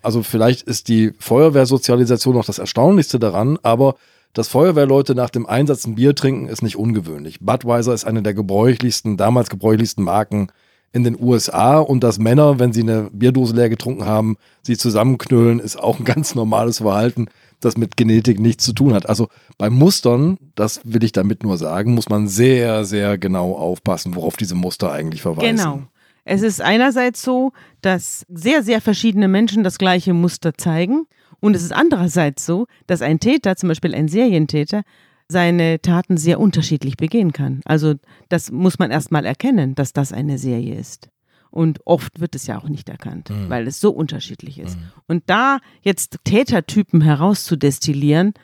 Also 0.00 0.22
vielleicht 0.22 0.62
ist 0.62 0.88
die 0.88 1.12
Feuerwehrsozialisation 1.18 2.34
noch 2.34 2.46
das 2.46 2.58
Erstaunlichste 2.58 3.18
daran, 3.18 3.58
aber 3.62 3.96
dass 4.34 4.48
Feuerwehrleute 4.48 5.14
nach 5.14 5.30
dem 5.30 5.46
Einsatz 5.46 5.86
ein 5.86 5.94
Bier 5.94 6.14
trinken, 6.14 6.48
ist 6.48 6.62
nicht 6.62 6.76
ungewöhnlich. 6.76 7.40
Budweiser 7.40 7.94
ist 7.94 8.04
eine 8.04 8.22
der 8.22 8.34
gebräuchlichsten, 8.34 9.16
damals 9.16 9.48
gebräuchlichsten 9.48 10.02
Marken 10.02 10.48
in 10.92 11.02
den 11.02 11.20
USA 11.20 11.78
und 11.78 12.04
dass 12.04 12.18
Männer, 12.18 12.58
wenn 12.58 12.72
sie 12.72 12.82
eine 12.82 13.10
Bierdose 13.12 13.54
leer 13.54 13.68
getrunken 13.68 14.04
haben, 14.04 14.36
sie 14.62 14.76
zusammenknüllen, 14.76 15.58
ist 15.58 15.76
auch 15.78 15.98
ein 15.98 16.04
ganz 16.04 16.34
normales 16.34 16.78
Verhalten, 16.78 17.26
das 17.60 17.76
mit 17.76 17.96
Genetik 17.96 18.38
nichts 18.38 18.64
zu 18.64 18.72
tun 18.72 18.92
hat. 18.92 19.08
Also 19.08 19.28
bei 19.56 19.70
Mustern, 19.70 20.38
das 20.54 20.80
will 20.84 21.02
ich 21.02 21.12
damit 21.12 21.42
nur 21.42 21.56
sagen, 21.56 21.94
muss 21.94 22.08
man 22.08 22.28
sehr, 22.28 22.84
sehr 22.84 23.18
genau 23.18 23.52
aufpassen, 23.52 24.14
worauf 24.14 24.36
diese 24.36 24.54
Muster 24.54 24.92
eigentlich 24.92 25.22
verweisen. 25.22 25.56
Genau. 25.56 25.82
Es 26.24 26.42
ist 26.42 26.62
einerseits 26.62 27.22
so, 27.22 27.52
dass 27.82 28.24
sehr, 28.28 28.62
sehr 28.62 28.80
verschiedene 28.80 29.28
Menschen 29.28 29.62
das 29.62 29.78
gleiche 29.78 30.14
Muster 30.14 30.54
zeigen. 30.54 31.06
Und 31.40 31.54
es 31.56 31.62
ist 31.62 31.72
andererseits 31.72 32.46
so, 32.46 32.66
dass 32.86 33.02
ein 33.02 33.20
Täter, 33.20 33.56
zum 33.56 33.68
Beispiel 33.68 33.94
ein 33.94 34.08
Serientäter, 34.08 34.82
seine 35.28 35.80
Taten 35.80 36.16
sehr 36.16 36.38
unterschiedlich 36.38 36.96
begehen 36.96 37.32
kann. 37.32 37.60
Also 37.64 37.94
das 38.28 38.50
muss 38.52 38.78
man 38.78 38.90
erstmal 38.90 39.24
erkennen, 39.24 39.74
dass 39.74 39.92
das 39.92 40.12
eine 40.12 40.38
Serie 40.38 40.74
ist. 40.74 41.08
Und 41.50 41.80
oft 41.86 42.20
wird 42.20 42.34
es 42.34 42.46
ja 42.46 42.58
auch 42.58 42.68
nicht 42.68 42.88
erkannt, 42.88 43.30
mhm. 43.30 43.48
weil 43.48 43.66
es 43.66 43.80
so 43.80 43.90
unterschiedlich 43.90 44.58
ist. 44.58 44.76
Mhm. 44.76 44.82
Und 45.06 45.22
da 45.26 45.60
jetzt 45.82 46.18
Tätertypen 46.24 47.00
herauszudestillieren, 47.00 48.34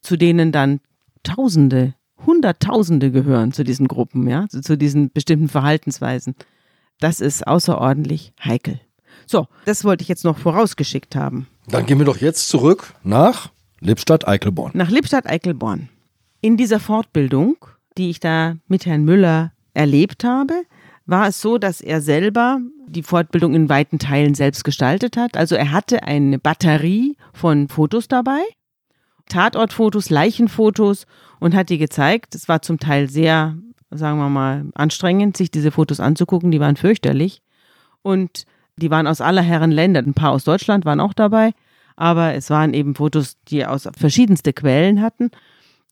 zu 0.00 0.16
denen 0.16 0.52
dann 0.52 0.80
Tausende, 1.22 1.94
Hunderttausende 2.24 3.10
gehören 3.10 3.52
zu 3.52 3.62
diesen 3.62 3.88
Gruppen, 3.88 4.26
ja, 4.26 4.48
zu 4.48 4.78
diesen 4.78 5.10
bestimmten 5.12 5.48
Verhaltensweisen, 5.48 6.34
das 6.98 7.20
ist 7.20 7.46
außerordentlich 7.46 8.32
heikel. 8.42 8.80
So, 9.30 9.46
das 9.64 9.84
wollte 9.84 10.02
ich 10.02 10.08
jetzt 10.08 10.24
noch 10.24 10.38
vorausgeschickt 10.38 11.14
haben. 11.14 11.46
Dann 11.68 11.86
gehen 11.86 11.98
wir 11.98 12.04
doch 12.04 12.16
jetzt 12.16 12.48
zurück 12.48 12.94
nach 13.04 13.50
Lippstadt-Eickelborn. 13.78 14.72
Nach 14.74 14.90
Lippstadt-Eickelborn. 14.90 15.88
In 16.40 16.56
dieser 16.56 16.80
Fortbildung, 16.80 17.56
die 17.96 18.10
ich 18.10 18.18
da 18.18 18.56
mit 18.66 18.86
Herrn 18.86 19.04
Müller 19.04 19.52
erlebt 19.72 20.24
habe, 20.24 20.54
war 21.06 21.28
es 21.28 21.40
so, 21.40 21.58
dass 21.58 21.80
er 21.80 22.00
selber 22.00 22.58
die 22.88 23.04
Fortbildung 23.04 23.54
in 23.54 23.68
weiten 23.68 24.00
Teilen 24.00 24.34
selbst 24.34 24.64
gestaltet 24.64 25.16
hat. 25.16 25.36
Also 25.36 25.54
er 25.54 25.70
hatte 25.70 26.02
eine 26.02 26.40
Batterie 26.40 27.16
von 27.32 27.68
Fotos 27.68 28.08
dabei, 28.08 28.40
Tatortfotos, 29.28 30.10
Leichenfotos 30.10 31.06
und 31.38 31.54
hat 31.54 31.68
die 31.68 31.78
gezeigt. 31.78 32.34
Es 32.34 32.48
war 32.48 32.62
zum 32.62 32.80
Teil 32.80 33.08
sehr, 33.08 33.56
sagen 33.90 34.18
wir 34.18 34.28
mal, 34.28 34.64
anstrengend, 34.74 35.36
sich 35.36 35.52
diese 35.52 35.70
Fotos 35.70 36.00
anzugucken. 36.00 36.50
Die 36.50 36.58
waren 36.58 36.74
fürchterlich 36.74 37.42
und 38.02 38.44
die 38.80 38.90
waren 38.90 39.06
aus 39.06 39.20
aller 39.20 39.42
Herren 39.42 39.70
Länder. 39.70 40.00
Ein 40.00 40.14
paar 40.14 40.32
aus 40.32 40.44
Deutschland 40.44 40.84
waren 40.84 41.00
auch 41.00 41.14
dabei, 41.14 41.52
aber 41.96 42.34
es 42.34 42.50
waren 42.50 42.74
eben 42.74 42.94
Fotos, 42.94 43.36
die 43.48 43.64
aus 43.64 43.88
verschiedenste 43.96 44.52
Quellen 44.52 45.00
hatten. 45.00 45.30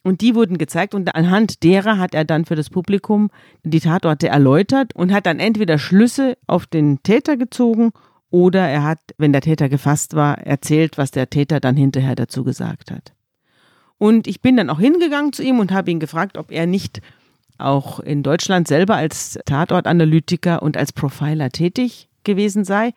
Und 0.05 0.21
die 0.21 0.35
wurden 0.35 0.59
gezeigt 0.59 0.95
und 0.95 1.15
anhand 1.15 1.63
derer 1.63 1.99
hat 1.99 2.15
er 2.15 2.25
dann 2.25 2.45
für 2.45 2.55
das 2.55 2.71
Publikum 2.71 3.31
die 3.65 3.81
Tatorte 3.81 4.29
erläutert 4.29 4.95
und 4.95 5.13
hat 5.13 5.27
dann 5.27 5.41
entweder 5.41 5.79
Schlüsse 5.79 6.39
auf 6.47 6.67
den 6.67 7.03
Täter 7.03 7.37
gezogen 7.37 7.91
oder 8.31 8.61
er 8.69 8.85
hat, 8.85 9.01
wenn 9.19 9.33
der 9.33 9.41
Täter 9.43 9.69
gefasst 9.69 10.15
war, 10.15 10.39
erzählt, 10.39 10.99
was 10.99 11.11
der 11.11 11.31
Täter 11.31 11.61
dann 11.61 11.77
hinterher 11.77 12.15
dazu 12.15 12.45
gesagt 12.45 12.91
hat. 12.91 13.13
Und 13.99 14.29
ich 14.29 14.41
bin 14.41 14.57
dann 14.57 14.71
auch 14.71 14.79
hingegangen 14.79 15.33
zu 15.33 15.43
ihm 15.43 15.59
und 15.59 15.73
habe 15.73 15.91
ihn 15.91 15.99
gefragt, 16.01 16.39
ob 16.39 16.53
er 16.53 16.67
nicht 16.67 17.01
auch 17.59 17.99
in 17.99 18.23
Deutschland 18.23 18.69
selber 18.69 18.95
als 18.95 19.39
Tatortanalytiker 19.45 20.63
und 20.63 20.77
als 20.77 20.93
Profiler 20.93 21.51
tätig 21.51 22.08
gewesen 22.29 22.65
sei. 22.65 22.93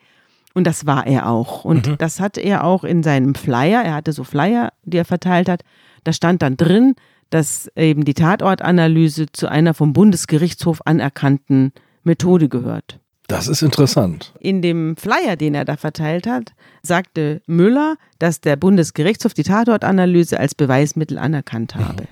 Und 0.54 0.66
das 0.66 0.86
war 0.86 1.06
er 1.06 1.28
auch. 1.28 1.64
Und 1.64 1.88
mhm. 1.88 1.98
das 1.98 2.20
hat 2.20 2.38
er 2.38 2.64
auch 2.64 2.84
in 2.84 3.02
seinem 3.02 3.34
Flyer, 3.34 3.82
er 3.82 3.94
hatte 3.94 4.12
so 4.12 4.22
Flyer, 4.22 4.72
die 4.84 4.98
er 4.98 5.04
verteilt 5.04 5.48
hat, 5.48 5.62
da 6.04 6.12
stand 6.12 6.42
dann 6.42 6.56
drin, 6.56 6.94
dass 7.30 7.70
eben 7.74 8.04
die 8.04 8.14
Tatortanalyse 8.14 9.26
zu 9.32 9.48
einer 9.48 9.72
vom 9.72 9.94
Bundesgerichtshof 9.94 10.82
anerkannten 10.84 11.72
Methode 12.04 12.48
gehört. 12.48 12.98
Das 13.28 13.48
ist 13.48 13.62
interessant. 13.62 14.34
In 14.40 14.60
dem 14.60 14.96
Flyer, 14.96 15.36
den 15.36 15.54
er 15.54 15.64
da 15.64 15.76
verteilt 15.76 16.26
hat, 16.26 16.52
sagte 16.82 17.40
Müller, 17.46 17.96
dass 18.18 18.42
der 18.42 18.56
Bundesgerichtshof 18.56 19.32
die 19.32 19.44
Tatortanalyse 19.44 20.38
als 20.38 20.54
Beweismittel 20.54 21.16
anerkannt 21.16 21.74
habe. 21.74 22.02
Mhm. 22.02 22.08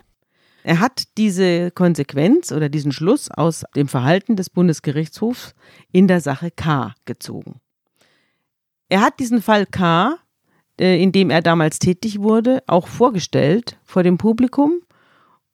Er 0.62 0.80
hat 0.80 1.04
diese 1.16 1.70
Konsequenz 1.70 2.52
oder 2.52 2.68
diesen 2.68 2.92
Schluss 2.92 3.30
aus 3.30 3.64
dem 3.74 3.88
Verhalten 3.88 4.36
des 4.36 4.50
Bundesgerichtshofs 4.50 5.54
in 5.92 6.06
der 6.08 6.20
Sache 6.20 6.50
K 6.50 6.94
gezogen. 7.04 7.60
Er 8.88 9.00
hat 9.00 9.20
diesen 9.20 9.40
Fall 9.40 9.66
K 9.66 10.18
äh, 10.80 11.00
in 11.00 11.12
dem 11.12 11.28
er 11.30 11.42
damals 11.42 11.78
tätig 11.78 12.20
wurde, 12.20 12.62
auch 12.66 12.86
vorgestellt 12.86 13.76
vor 13.84 14.02
dem 14.02 14.16
Publikum 14.16 14.80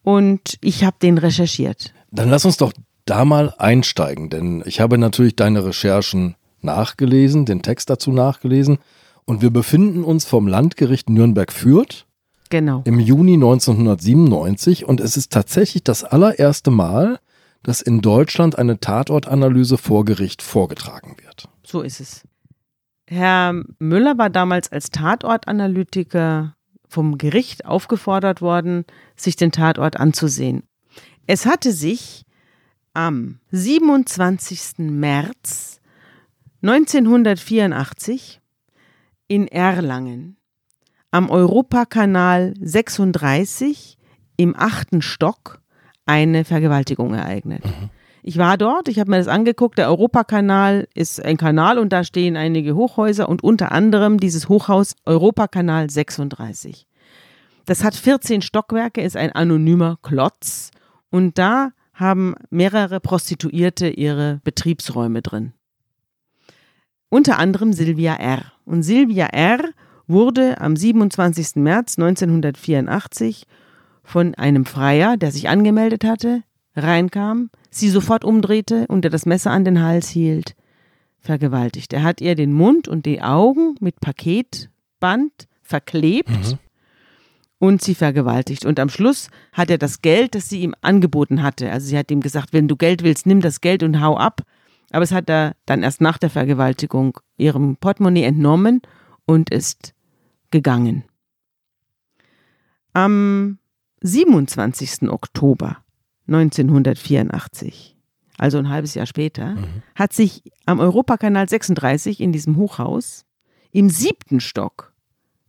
und 0.02 0.56
ich 0.60 0.84
habe 0.84 0.96
den 1.02 1.18
recherchiert. 1.18 1.92
Dann 2.12 2.30
lass 2.30 2.44
uns 2.44 2.56
doch 2.58 2.72
da 3.06 3.24
mal 3.24 3.52
einsteigen, 3.58 4.30
denn 4.30 4.62
ich 4.66 4.80
habe 4.80 4.98
natürlich 4.98 5.34
deine 5.34 5.64
Recherchen 5.64 6.36
nachgelesen, 6.62 7.44
den 7.44 7.62
Text 7.62 7.90
dazu 7.90 8.12
nachgelesen 8.12 8.78
und 9.24 9.42
wir 9.42 9.50
befinden 9.50 10.04
uns 10.04 10.24
vom 10.24 10.46
Landgericht 10.46 11.10
Nürnberg-Fürth 11.10 12.05
Genau. 12.50 12.82
im 12.84 12.98
Juni 12.98 13.34
1997 13.34 14.84
und 14.84 15.00
es 15.00 15.16
ist 15.16 15.32
tatsächlich 15.32 15.84
das 15.84 16.04
allererste 16.04 16.70
Mal, 16.70 17.18
dass 17.62 17.80
in 17.80 18.00
Deutschland 18.00 18.58
eine 18.58 18.78
Tatortanalyse 18.78 19.76
vor 19.76 20.04
Gericht 20.04 20.42
vorgetragen 20.42 21.16
wird. 21.22 21.48
So 21.64 21.82
ist 21.82 22.00
es. 22.00 22.22
Herr 23.08 23.54
Müller 23.78 24.18
war 24.18 24.30
damals 24.30 24.70
als 24.70 24.90
Tatortanalytiker 24.90 26.54
vom 26.88 27.18
Gericht 27.18 27.66
aufgefordert 27.66 28.40
worden, 28.40 28.84
sich 29.16 29.36
den 29.36 29.52
Tatort 29.52 29.98
anzusehen. 29.98 30.62
Es 31.26 31.46
hatte 31.46 31.72
sich 31.72 32.24
am 32.94 33.40
27. 33.50 34.78
März 34.78 35.80
1984 36.62 38.40
in 39.28 39.48
Erlangen 39.48 40.36
am 41.10 41.30
Europakanal 41.30 42.54
36 42.60 43.96
im 44.36 44.54
achten 44.56 45.02
Stock 45.02 45.60
eine 46.04 46.44
Vergewaltigung 46.44 47.14
ereignet. 47.14 47.62
Ich 48.22 48.38
war 48.38 48.58
dort, 48.58 48.88
ich 48.88 48.98
habe 48.98 49.10
mir 49.10 49.18
das 49.18 49.28
angeguckt. 49.28 49.78
Der 49.78 49.88
Europakanal 49.88 50.88
ist 50.94 51.24
ein 51.24 51.36
Kanal 51.36 51.78
und 51.78 51.92
da 51.92 52.02
stehen 52.02 52.36
einige 52.36 52.74
Hochhäuser 52.74 53.28
und 53.28 53.44
unter 53.44 53.70
anderem 53.70 54.18
dieses 54.18 54.48
Hochhaus 54.48 54.96
Europakanal 55.04 55.88
36. 55.88 56.86
Das 57.66 57.84
hat 57.84 57.94
14 57.94 58.42
Stockwerke, 58.42 59.00
ist 59.00 59.16
ein 59.16 59.32
anonymer 59.32 59.98
Klotz 60.02 60.70
und 61.10 61.38
da 61.38 61.70
haben 61.94 62.34
mehrere 62.50 63.00
Prostituierte 63.00 63.88
ihre 63.88 64.40
Betriebsräume 64.44 65.22
drin. 65.22 65.52
Unter 67.08 67.38
anderem 67.38 67.72
Silvia 67.72 68.14
R. 68.14 68.52
Und 68.64 68.82
Silvia 68.82 69.26
R. 69.26 69.70
wurde 70.06 70.60
am 70.60 70.76
27. 70.76 71.56
März 71.56 71.98
1984 71.98 73.46
von 74.02 74.34
einem 74.34 74.64
Freier, 74.64 75.16
der 75.16 75.32
sich 75.32 75.48
angemeldet 75.48 76.04
hatte, 76.04 76.42
reinkam, 76.76 77.50
sie 77.70 77.88
sofort 77.88 78.24
umdrehte 78.24 78.86
und 78.88 79.02
der 79.02 79.10
das 79.10 79.26
Messer 79.26 79.50
an 79.50 79.64
den 79.64 79.82
Hals 79.82 80.08
hielt, 80.08 80.54
vergewaltigt. 81.18 81.92
Er 81.92 82.02
hat 82.02 82.20
ihr 82.20 82.34
den 82.34 82.52
Mund 82.52 82.88
und 82.88 83.06
die 83.06 83.22
Augen 83.22 83.74
mit 83.80 84.00
Paketband 84.00 85.48
verklebt 85.62 86.58
und 87.58 87.82
sie 87.82 87.94
vergewaltigt. 87.94 88.64
Und 88.64 88.78
am 88.78 88.88
Schluss 88.88 89.28
hat 89.52 89.70
er 89.70 89.78
das 89.78 90.02
Geld, 90.02 90.34
das 90.34 90.48
sie 90.48 90.60
ihm 90.60 90.74
angeboten 90.82 91.42
hatte. 91.42 91.70
Also 91.70 91.88
sie 91.88 91.98
hat 91.98 92.10
ihm 92.10 92.20
gesagt, 92.20 92.52
wenn 92.52 92.68
du 92.68 92.76
Geld 92.76 93.02
willst, 93.02 93.26
nimm 93.26 93.40
das 93.40 93.60
Geld 93.60 93.82
und 93.82 94.00
hau 94.00 94.16
ab. 94.16 94.42
Aber 94.90 95.02
es 95.02 95.12
hat 95.12 95.28
er 95.28 95.56
dann 95.66 95.82
erst 95.82 96.00
nach 96.00 96.18
der 96.18 96.30
Vergewaltigung 96.30 97.18
ihrem 97.36 97.76
Portemonnaie 97.76 98.22
entnommen 98.22 98.82
und 99.26 99.50
ist 99.50 99.94
gegangen. 100.50 101.04
Am 102.92 103.58
27. 104.02 105.08
Oktober 105.10 105.78
1984, 106.28 107.96
also 108.38 108.58
ein 108.58 108.68
halbes 108.68 108.94
Jahr 108.94 109.06
später, 109.06 109.56
hat 109.94 110.12
sich 110.12 110.42
am 110.64 110.80
Europakanal 110.80 111.48
36 111.48 112.20
in 112.20 112.32
diesem 112.32 112.56
Hochhaus 112.56 113.24
im 113.72 113.90
siebten 113.90 114.40
Stock 114.40 114.92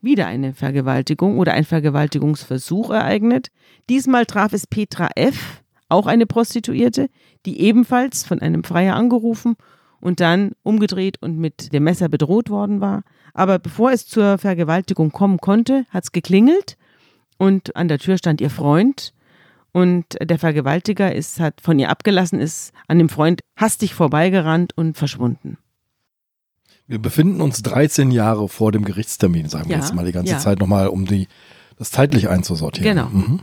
wieder 0.01 0.27
eine 0.27 0.53
Vergewaltigung 0.53 1.39
oder 1.39 1.53
ein 1.53 1.65
Vergewaltigungsversuch 1.65 2.91
ereignet. 2.91 3.49
Diesmal 3.89 4.25
traf 4.25 4.53
es 4.53 4.67
Petra 4.67 5.09
F., 5.15 5.63
auch 5.89 6.05
eine 6.05 6.25
Prostituierte, 6.25 7.09
die 7.45 7.61
ebenfalls 7.61 8.25
von 8.25 8.39
einem 8.39 8.63
Freier 8.63 8.95
angerufen 8.95 9.55
und 9.99 10.19
dann 10.19 10.51
umgedreht 10.63 11.21
und 11.21 11.37
mit 11.37 11.73
dem 11.73 11.83
Messer 11.83 12.09
bedroht 12.09 12.49
worden 12.49 12.81
war. 12.81 13.03
Aber 13.33 13.59
bevor 13.59 13.91
es 13.91 14.07
zur 14.07 14.37
Vergewaltigung 14.37 15.11
kommen 15.11 15.37
konnte, 15.37 15.85
hat 15.89 16.05
es 16.05 16.11
geklingelt 16.11 16.77
und 17.37 17.75
an 17.75 17.87
der 17.87 17.99
Tür 17.99 18.17
stand 18.17 18.41
ihr 18.41 18.49
Freund 18.49 19.13
und 19.71 20.05
der 20.21 20.39
Vergewaltiger 20.39 21.13
ist, 21.13 21.39
hat 21.39 21.61
von 21.61 21.77
ihr 21.77 21.89
abgelassen, 21.89 22.39
ist 22.39 22.73
an 22.87 22.97
dem 22.97 23.09
Freund 23.09 23.41
hastig 23.55 23.93
vorbeigerannt 23.93 24.75
und 24.75 24.97
verschwunden. 24.97 25.57
Wir 26.87 26.99
befinden 26.99 27.41
uns 27.41 27.61
13 27.63 28.11
Jahre 28.11 28.47
vor 28.47 28.71
dem 28.71 28.85
Gerichtstermin, 28.85 29.49
sagen 29.49 29.69
wir 29.69 29.75
Ja, 29.75 29.81
jetzt 29.81 29.93
mal 29.93 30.05
die 30.05 30.13
ganze 30.13 30.31
ja. 30.33 30.39
Zeit 30.39 30.59
nochmal, 30.59 30.87
um 30.87 31.05
die, 31.05 31.27
das 31.77 31.91
zeitlich 31.91 32.29
einzusortieren. 32.29 32.95
Genau. 32.95 33.09
Mhm. 33.09 33.41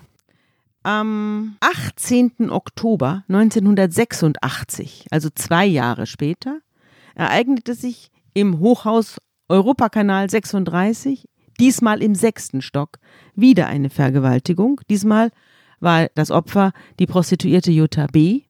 Am 0.86 1.56
18. 1.60 2.50
Oktober 2.50 3.24
1986, 3.28 5.06
also 5.10 5.30
zwei 5.34 5.64
Jahre 5.64 6.04
später, 6.04 6.58
ereignete 7.14 7.74
sich 7.74 8.10
im 8.34 8.58
Hochhaus 8.58 9.16
Europakanal 9.48 10.28
36, 10.28 11.26
diesmal 11.58 12.02
im 12.02 12.14
sechsten 12.14 12.60
Stock, 12.60 12.98
wieder 13.34 13.66
eine 13.66 13.88
Vergewaltigung. 13.88 14.82
Diesmal 14.90 15.30
war 15.80 16.08
das 16.14 16.30
Opfer 16.30 16.72
die 16.98 17.06
Prostituierte 17.06 17.72
Jutta 17.72 18.06
B., 18.06 18.42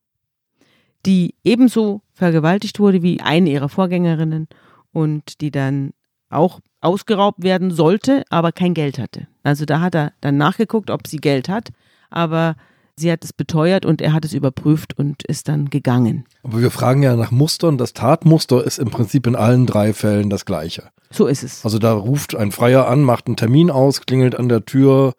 die 1.06 1.36
ebenso 1.44 2.02
vergewaltigt 2.14 2.80
wurde 2.80 3.00
wie 3.04 3.20
eine 3.20 3.50
ihrer 3.50 3.68
Vorgängerinnen 3.68 4.48
und 4.90 5.40
die 5.40 5.52
dann 5.52 5.92
auch 6.30 6.58
ausgeraubt 6.80 7.44
werden 7.44 7.70
sollte, 7.70 8.24
aber 8.28 8.50
kein 8.50 8.74
Geld 8.74 8.98
hatte. 8.98 9.28
Also 9.44 9.66
da 9.66 9.80
hat 9.80 9.94
er 9.94 10.14
dann 10.20 10.36
nachgeguckt, 10.36 10.90
ob 10.90 11.06
sie 11.06 11.18
Geld 11.18 11.48
hat, 11.48 11.70
aber 12.14 12.56
sie 12.96 13.10
hat 13.10 13.24
es 13.24 13.32
beteuert 13.32 13.84
und 13.84 14.00
er 14.00 14.12
hat 14.12 14.24
es 14.24 14.32
überprüft 14.32 14.96
und 14.96 15.24
ist 15.24 15.48
dann 15.48 15.68
gegangen. 15.68 16.24
Aber 16.42 16.60
wir 16.60 16.70
fragen 16.70 17.02
ja 17.02 17.16
nach 17.16 17.30
Mustern. 17.30 17.76
Das 17.76 17.92
Tatmuster 17.92 18.64
ist 18.64 18.78
im 18.78 18.90
Prinzip 18.90 19.26
in 19.26 19.36
allen 19.36 19.66
drei 19.66 19.92
Fällen 19.92 20.30
das 20.30 20.44
gleiche. 20.44 20.90
So 21.10 21.26
ist 21.26 21.42
es. 21.42 21.64
Also 21.64 21.78
da 21.78 21.92
ruft 21.92 22.34
ein 22.34 22.52
Freier 22.52 22.88
an, 22.88 23.02
macht 23.02 23.26
einen 23.26 23.36
Termin 23.36 23.70
aus, 23.70 24.00
klingelt 24.02 24.36
an 24.36 24.48
der 24.48 24.64
Tür, 24.64 25.14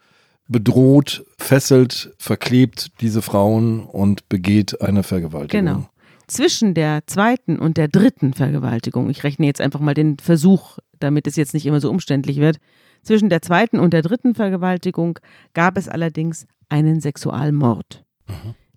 bedroht, 0.48 1.26
fesselt, 1.38 2.14
verklebt 2.18 2.92
diese 3.02 3.22
Frauen 3.22 3.82
und 3.82 4.30
begeht 4.30 4.82
eine 4.82 5.04
Vergewaltigung. 5.04 5.66
Genau. 5.66 5.90
Zwischen 6.28 6.74
der 6.74 7.06
zweiten 7.06 7.60
und 7.60 7.78
der 7.78 7.88
dritten 7.88 8.34
Vergewaltigung, 8.34 9.10
ich 9.10 9.24
rechne 9.24 9.46
jetzt 9.46 9.62
einfach 9.62 9.80
mal 9.80 9.94
den 9.94 10.18
Versuch, 10.18 10.80
damit 11.00 11.28
es 11.28 11.36
jetzt 11.36 11.54
nicht 11.54 11.66
immer 11.66 11.80
so 11.80 11.90
umständlich 11.90 12.38
wird, 12.38 12.58
zwischen 13.04 13.30
der 13.30 13.44
zweiten 13.44 13.80
und 13.80 13.94
der 13.94 14.02
dritten 14.02 14.34
Vergewaltigung 14.34 15.20
gab 15.54 15.78
es 15.78 15.88
allerdings 15.88 16.48
einen 16.70 17.02
Sexualmord. 17.02 18.04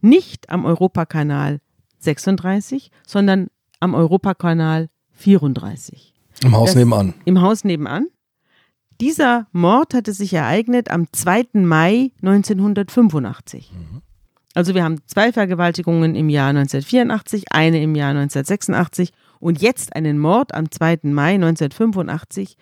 Nicht 0.01 0.51
am 0.51 0.64
Europakanal 0.64 1.61
36, 1.98 2.90
sondern 3.07 3.48
am 3.81 3.94
Europakanal 3.94 4.88
34 5.12 6.14
Im 6.44 6.53
Haus 6.55 6.70
Das- 6.70 6.77
nebenan. 6.77 7.14
im 7.24 7.40
Haus 7.40 7.64
nebenan. 7.64 8.07
Dieser 9.01 9.46
Mord 9.53 9.94
hatte 9.94 10.12
sich 10.12 10.33
ereignet 10.35 10.90
am 10.90 11.07
2. 11.12 11.64
Mai 11.64 12.11
1985. 12.22 13.72
Also 14.55 14.74
wir 14.74 14.83
haben 14.83 14.96
zwei 15.07 15.33
Vergewaltigungen 15.33 16.14
im 16.16 16.29
Jahr 16.29 16.48
1984, 16.53 17.44
eine 17.53 17.81
im 17.83 17.94
Jahr 17.94 18.11
1986 18.11 19.12
und 19.38 19.61
jetzt 19.62 19.94
einen 19.94 20.18
Mord 20.18 20.53
am 20.55 20.70
2. 20.70 21.01
Mai 21.12 21.35
1985. 21.35 22.57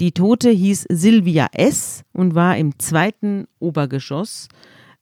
Die 0.00 0.12
Tote 0.12 0.50
hieß 0.50 0.86
Silvia 0.90 1.48
S. 1.52 2.04
und 2.12 2.34
war 2.34 2.56
im 2.56 2.78
zweiten 2.78 3.46
Obergeschoss 3.58 4.48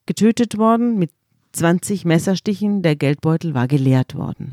getötet 0.06 0.56
worden 0.56 0.98
mit 0.98 1.10
20 1.52 2.04
Messerstichen. 2.04 2.82
Der 2.82 2.96
Geldbeutel 2.96 3.54
war 3.54 3.68
geleert 3.68 4.14
worden. 4.14 4.52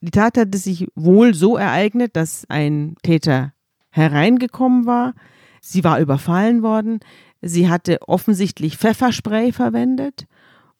Die 0.00 0.10
Tat 0.10 0.36
hatte 0.36 0.58
sich 0.58 0.86
wohl 0.94 1.34
so 1.34 1.56
ereignet, 1.56 2.14
dass 2.14 2.44
ein 2.48 2.94
Täter 3.02 3.52
hereingekommen 3.90 4.86
war. 4.86 5.14
Sie 5.60 5.82
war 5.82 5.98
überfallen 5.98 6.62
worden. 6.62 7.00
Sie 7.40 7.68
hatte 7.68 7.98
offensichtlich 8.06 8.76
Pfefferspray 8.76 9.50
verwendet 9.52 10.26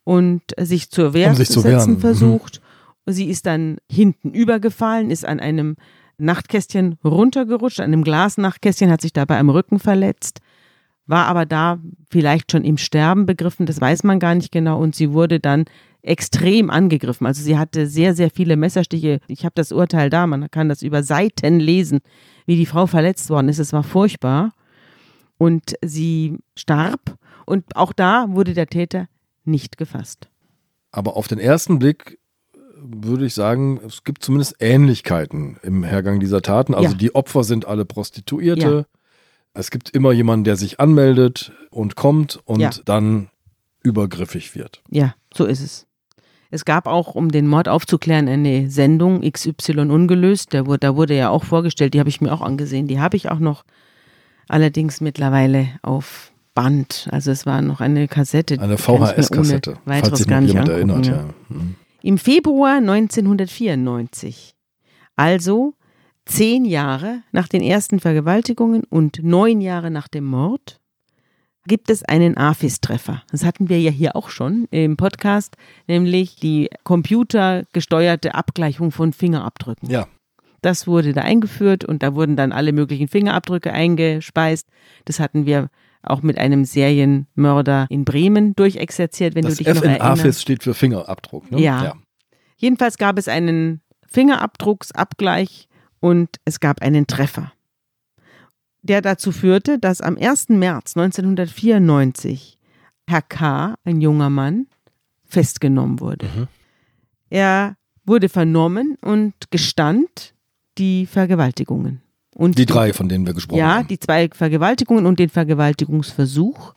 und 0.04 0.42
sich 0.58 0.90
zur 0.90 1.14
Wehr 1.14 1.30
Um 1.30 1.36
sich 1.36 1.48
zu 1.48 1.60
zu 1.60 1.64
wehren. 1.64 1.78
setzen 1.80 1.94
Mhm. 1.94 2.00
versucht. 2.00 2.60
Sie 3.06 3.28
ist 3.28 3.46
dann 3.46 3.78
hinten 3.90 4.32
übergefallen, 4.32 5.10
ist 5.10 5.24
an 5.24 5.40
einem 5.40 5.76
Nachtkästchen 6.18 6.96
runtergerutscht, 7.04 7.80
an 7.80 7.86
einem 7.86 8.04
Glasnachtkästchen, 8.04 8.90
hat 8.90 9.00
sich 9.00 9.12
dabei 9.12 9.38
am 9.38 9.50
Rücken 9.50 9.78
verletzt, 9.78 10.40
war 11.06 11.26
aber 11.26 11.46
da 11.46 11.78
vielleicht 12.10 12.52
schon 12.52 12.64
im 12.64 12.78
Sterben 12.78 13.26
begriffen, 13.26 13.66
das 13.66 13.80
weiß 13.80 14.04
man 14.04 14.18
gar 14.18 14.34
nicht 14.34 14.52
genau 14.52 14.80
und 14.80 14.94
sie 14.94 15.12
wurde 15.12 15.40
dann 15.40 15.64
extrem 16.02 16.70
angegriffen. 16.70 17.26
Also 17.26 17.42
sie 17.42 17.58
hatte 17.58 17.86
sehr, 17.86 18.14
sehr 18.14 18.30
viele 18.30 18.56
Messerstiche. 18.56 19.20
Ich 19.26 19.44
habe 19.44 19.54
das 19.54 19.72
Urteil 19.72 20.10
da, 20.10 20.26
man 20.26 20.50
kann 20.50 20.68
das 20.68 20.82
über 20.82 21.02
Seiten 21.02 21.58
lesen, 21.58 22.00
wie 22.46 22.56
die 22.56 22.66
Frau 22.66 22.86
verletzt 22.86 23.30
worden 23.30 23.48
ist. 23.48 23.58
Es 23.58 23.72
war 23.72 23.82
furchtbar 23.82 24.52
und 25.38 25.74
sie 25.82 26.38
starb 26.54 27.16
und 27.46 27.76
auch 27.76 27.92
da 27.92 28.26
wurde 28.28 28.54
der 28.54 28.66
Täter 28.66 29.08
nicht 29.44 29.76
gefasst. 29.76 30.28
Aber 30.90 31.16
auf 31.16 31.26
den 31.26 31.38
ersten 31.38 31.78
Blick 31.78 32.18
würde 32.86 33.26
ich 33.26 33.34
sagen, 33.34 33.80
es 33.86 34.04
gibt 34.04 34.22
zumindest 34.22 34.56
Ähnlichkeiten 34.60 35.56
im 35.62 35.82
Hergang 35.84 36.20
dieser 36.20 36.42
Taten. 36.42 36.74
Also 36.74 36.90
Ja. 36.90 36.94
die 36.96 37.14
Opfer 37.14 37.42
sind 37.44 37.66
alle 37.66 37.84
Prostituierte. 37.84 38.86
Es 39.54 39.70
gibt 39.70 39.90
immer 39.90 40.12
jemanden, 40.12 40.44
der 40.44 40.56
sich 40.56 40.80
anmeldet 40.80 41.52
und 41.70 41.96
kommt 41.96 42.40
und 42.44 42.60
Ja. 42.60 42.70
dann 42.84 43.28
übergriffig 43.82 44.54
wird. 44.54 44.82
Ja, 44.90 45.14
so 45.32 45.44
ist 45.44 45.60
es. 45.60 45.86
Es 46.50 46.64
gab 46.64 46.86
auch, 46.86 47.14
um 47.14 47.30
den 47.32 47.48
Mord 47.48 47.68
aufzuklären, 47.68 48.28
eine 48.28 48.70
Sendung 48.70 49.22
XY 49.22 49.90
ungelöst. 49.90 50.52
Der 50.52 50.66
wurde, 50.66 50.78
da 50.80 50.94
wurde 50.96 51.16
ja 51.16 51.28
auch 51.30 51.44
vorgestellt, 51.44 51.94
die 51.94 51.98
habe 52.00 52.08
ich 52.08 52.20
mir 52.20 52.32
auch 52.32 52.42
angesehen, 52.42 52.86
die 52.86 53.00
habe 53.00 53.16
ich 53.16 53.30
auch 53.30 53.38
noch. 53.40 53.64
allerdings 54.46 55.00
mittlerweile 55.00 55.68
auf 55.80 56.30
Band. 56.54 57.08
Also 57.10 57.30
es 57.30 57.46
war 57.46 57.62
noch 57.62 57.80
eine 57.80 58.08
Kassette. 58.08 58.60
Eine 58.60 58.76
VHS-Kassette, 58.76 59.78
falls 59.86 60.18
sich 60.18 60.26
gar 60.28 60.36
noch 60.40 60.42
nicht 60.42 60.52
jemand 60.52 60.68
angucken, 60.70 60.90
erinnert. 60.90 61.06
ja. 61.06 61.12
Ja. 61.16 61.24
Mhm. 61.48 61.74
Im 62.04 62.18
Februar 62.18 62.76
1994, 62.76 64.54
also 65.16 65.72
zehn 66.26 66.66
Jahre 66.66 67.22
nach 67.32 67.48
den 67.48 67.62
ersten 67.62 67.98
Vergewaltigungen 67.98 68.84
und 68.84 69.20
neun 69.22 69.62
Jahre 69.62 69.90
nach 69.90 70.08
dem 70.08 70.26
Mord, 70.26 70.82
gibt 71.66 71.88
es 71.88 72.02
einen 72.02 72.36
AFIS-Treffer. 72.36 73.22
Das 73.30 73.42
hatten 73.42 73.70
wir 73.70 73.80
ja 73.80 73.90
hier 73.90 74.16
auch 74.16 74.28
schon 74.28 74.68
im 74.70 74.98
Podcast, 74.98 75.56
nämlich 75.88 76.36
die 76.36 76.68
computergesteuerte 76.82 78.34
Abgleichung 78.34 78.90
von 78.90 79.14
Fingerabdrücken. 79.14 79.88
ja, 79.88 80.06
Das 80.60 80.86
wurde 80.86 81.14
da 81.14 81.22
eingeführt 81.22 81.86
und 81.86 82.02
da 82.02 82.14
wurden 82.14 82.36
dann 82.36 82.52
alle 82.52 82.74
möglichen 82.74 83.08
Fingerabdrücke 83.08 83.72
eingespeist. 83.72 84.68
Das 85.06 85.20
hatten 85.20 85.46
wir 85.46 85.70
auch 86.06 86.22
mit 86.22 86.38
einem 86.38 86.64
Serienmörder 86.64 87.86
in 87.90 88.04
Bremen 88.04 88.54
durchexerziert, 88.54 89.34
wenn 89.34 89.44
das 89.44 89.54
du 89.54 89.58
dich 89.58 89.68
F 89.68 89.76
noch 89.76 89.82
in 89.82 89.90
erinnerst. 89.90 90.20
AFIS 90.20 90.42
steht 90.42 90.62
für 90.62 90.74
Fingerabdruck. 90.74 91.50
Ne? 91.50 91.60
Ja. 91.60 91.94
Jedenfalls 92.56 92.98
gab 92.98 93.18
es 93.18 93.28
einen 93.28 93.80
Fingerabdrucksabgleich 94.06 95.68
und 96.00 96.36
es 96.44 96.60
gab 96.60 96.82
einen 96.82 97.06
Treffer, 97.06 97.52
der 98.82 99.00
dazu 99.00 99.32
führte, 99.32 99.78
dass 99.78 100.00
am 100.00 100.16
1. 100.16 100.50
März 100.50 100.96
1994 100.96 102.58
Herr 103.08 103.22
K., 103.22 103.74
ein 103.84 104.00
junger 104.00 104.30
Mann, 104.30 104.66
festgenommen 105.24 106.00
wurde. 106.00 106.26
Mhm. 106.26 106.48
Er 107.30 107.76
wurde 108.04 108.28
vernommen 108.28 108.96
und 109.00 109.34
gestand 109.50 110.34
die 110.78 111.06
Vergewaltigungen. 111.06 112.03
Und 112.34 112.58
Die 112.58 112.66
drei, 112.66 112.92
von 112.92 113.08
denen 113.08 113.26
wir 113.26 113.32
gesprochen 113.34 113.60
ja, 113.60 113.76
haben. 113.76 113.88
die 113.88 113.98
zwei 113.98 114.28
Vergewaltigungen 114.28 115.06
und 115.06 115.18
den 115.18 115.28
Vergewaltigungsversuch. 115.28 116.74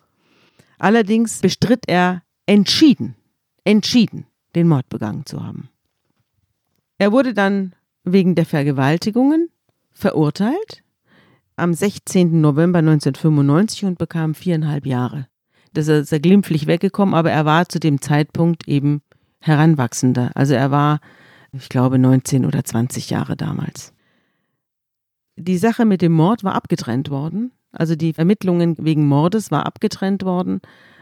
Allerdings 0.77 1.39
bestritt 1.39 1.85
er 1.87 2.21
entschieden, 2.45 3.15
entschieden, 3.63 4.27
den 4.55 4.67
Mord 4.67 4.87
begangen 4.89 5.25
zu 5.25 5.43
haben. 5.43 5.69
Er 6.99 7.11
wurde 7.11 7.33
dann 7.33 7.73
wegen 8.03 8.35
der 8.35 8.45
Vergewaltigungen 8.45 9.49
verurteilt 9.91 10.83
am 11.55 11.73
16. 11.73 12.39
November 12.39 12.79
1995 12.79 13.85
und 13.85 13.97
bekam 13.97 14.35
viereinhalb 14.35 14.85
Jahre. 14.85 15.27
Das 15.73 15.87
ist 15.87 16.11
er 16.11 16.19
glimpflich 16.19 16.67
weggekommen, 16.67 17.15
aber 17.15 17.31
er 17.31 17.45
war 17.45 17.67
zu 17.67 17.79
dem 17.79 17.99
Zeitpunkt 17.99 18.67
eben 18.67 19.01
Heranwachsender. 19.39 20.31
Also 20.35 20.53
er 20.53 20.71
war, 20.71 20.99
ich 21.51 21.69
glaube, 21.69 21.97
19 21.97 22.45
oder 22.45 22.63
20 22.63 23.09
Jahre 23.09 23.35
damals. 23.35 23.93
Die 25.37 25.57
Sache 25.57 25.85
mit 25.85 26.01
dem 26.01 26.13
Mord 26.13 26.43
war 26.43 26.55
abgetrennt 26.55 27.09
worden. 27.11 27.51
Also 27.71 27.95
die 27.95 28.13
Ermittlungen 28.17 28.75
wegen 28.79 29.07
Mordes 29.07 29.51
war 29.51 29.67
abgetrennt 29.67 30.23
worden, 30.23 30.61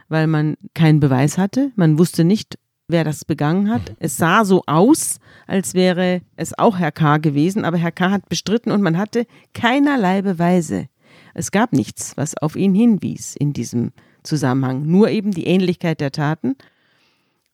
weil 0.09 0.27
man 0.27 0.55
keinen 0.73 0.99
Beweis 0.99 1.37
hatte. 1.37 1.71
Man 1.75 1.97
wusste 1.97 2.25
nicht, 2.25 2.57
wer 2.89 3.05
das 3.05 3.23
begangen 3.23 3.69
hat. 3.69 3.95
Es 3.99 4.17
sah 4.17 4.43
so 4.43 4.63
aus, 4.67 5.19
als 5.47 5.73
wäre 5.73 6.21
es 6.35 6.57
auch 6.57 6.77
Herr 6.77 6.91
K. 6.91 7.17
gewesen, 7.17 7.63
aber 7.63 7.77
Herr 7.77 7.93
K. 7.93 8.11
hat 8.11 8.27
bestritten 8.27 8.71
und 8.71 8.81
man 8.81 8.97
hatte 8.97 9.25
keinerlei 9.53 10.21
Beweise. 10.21 10.87
Es 11.33 11.51
gab 11.51 11.71
nichts, 11.71 12.17
was 12.17 12.37
auf 12.37 12.57
ihn 12.57 12.75
hinwies 12.75 13.35
in 13.37 13.53
diesem 13.53 13.93
Zusammenhang. 14.23 14.85
Nur 14.85 15.09
eben 15.09 15.31
die 15.31 15.47
Ähnlichkeit 15.47 16.01
der 16.01 16.11
Taten. 16.11 16.55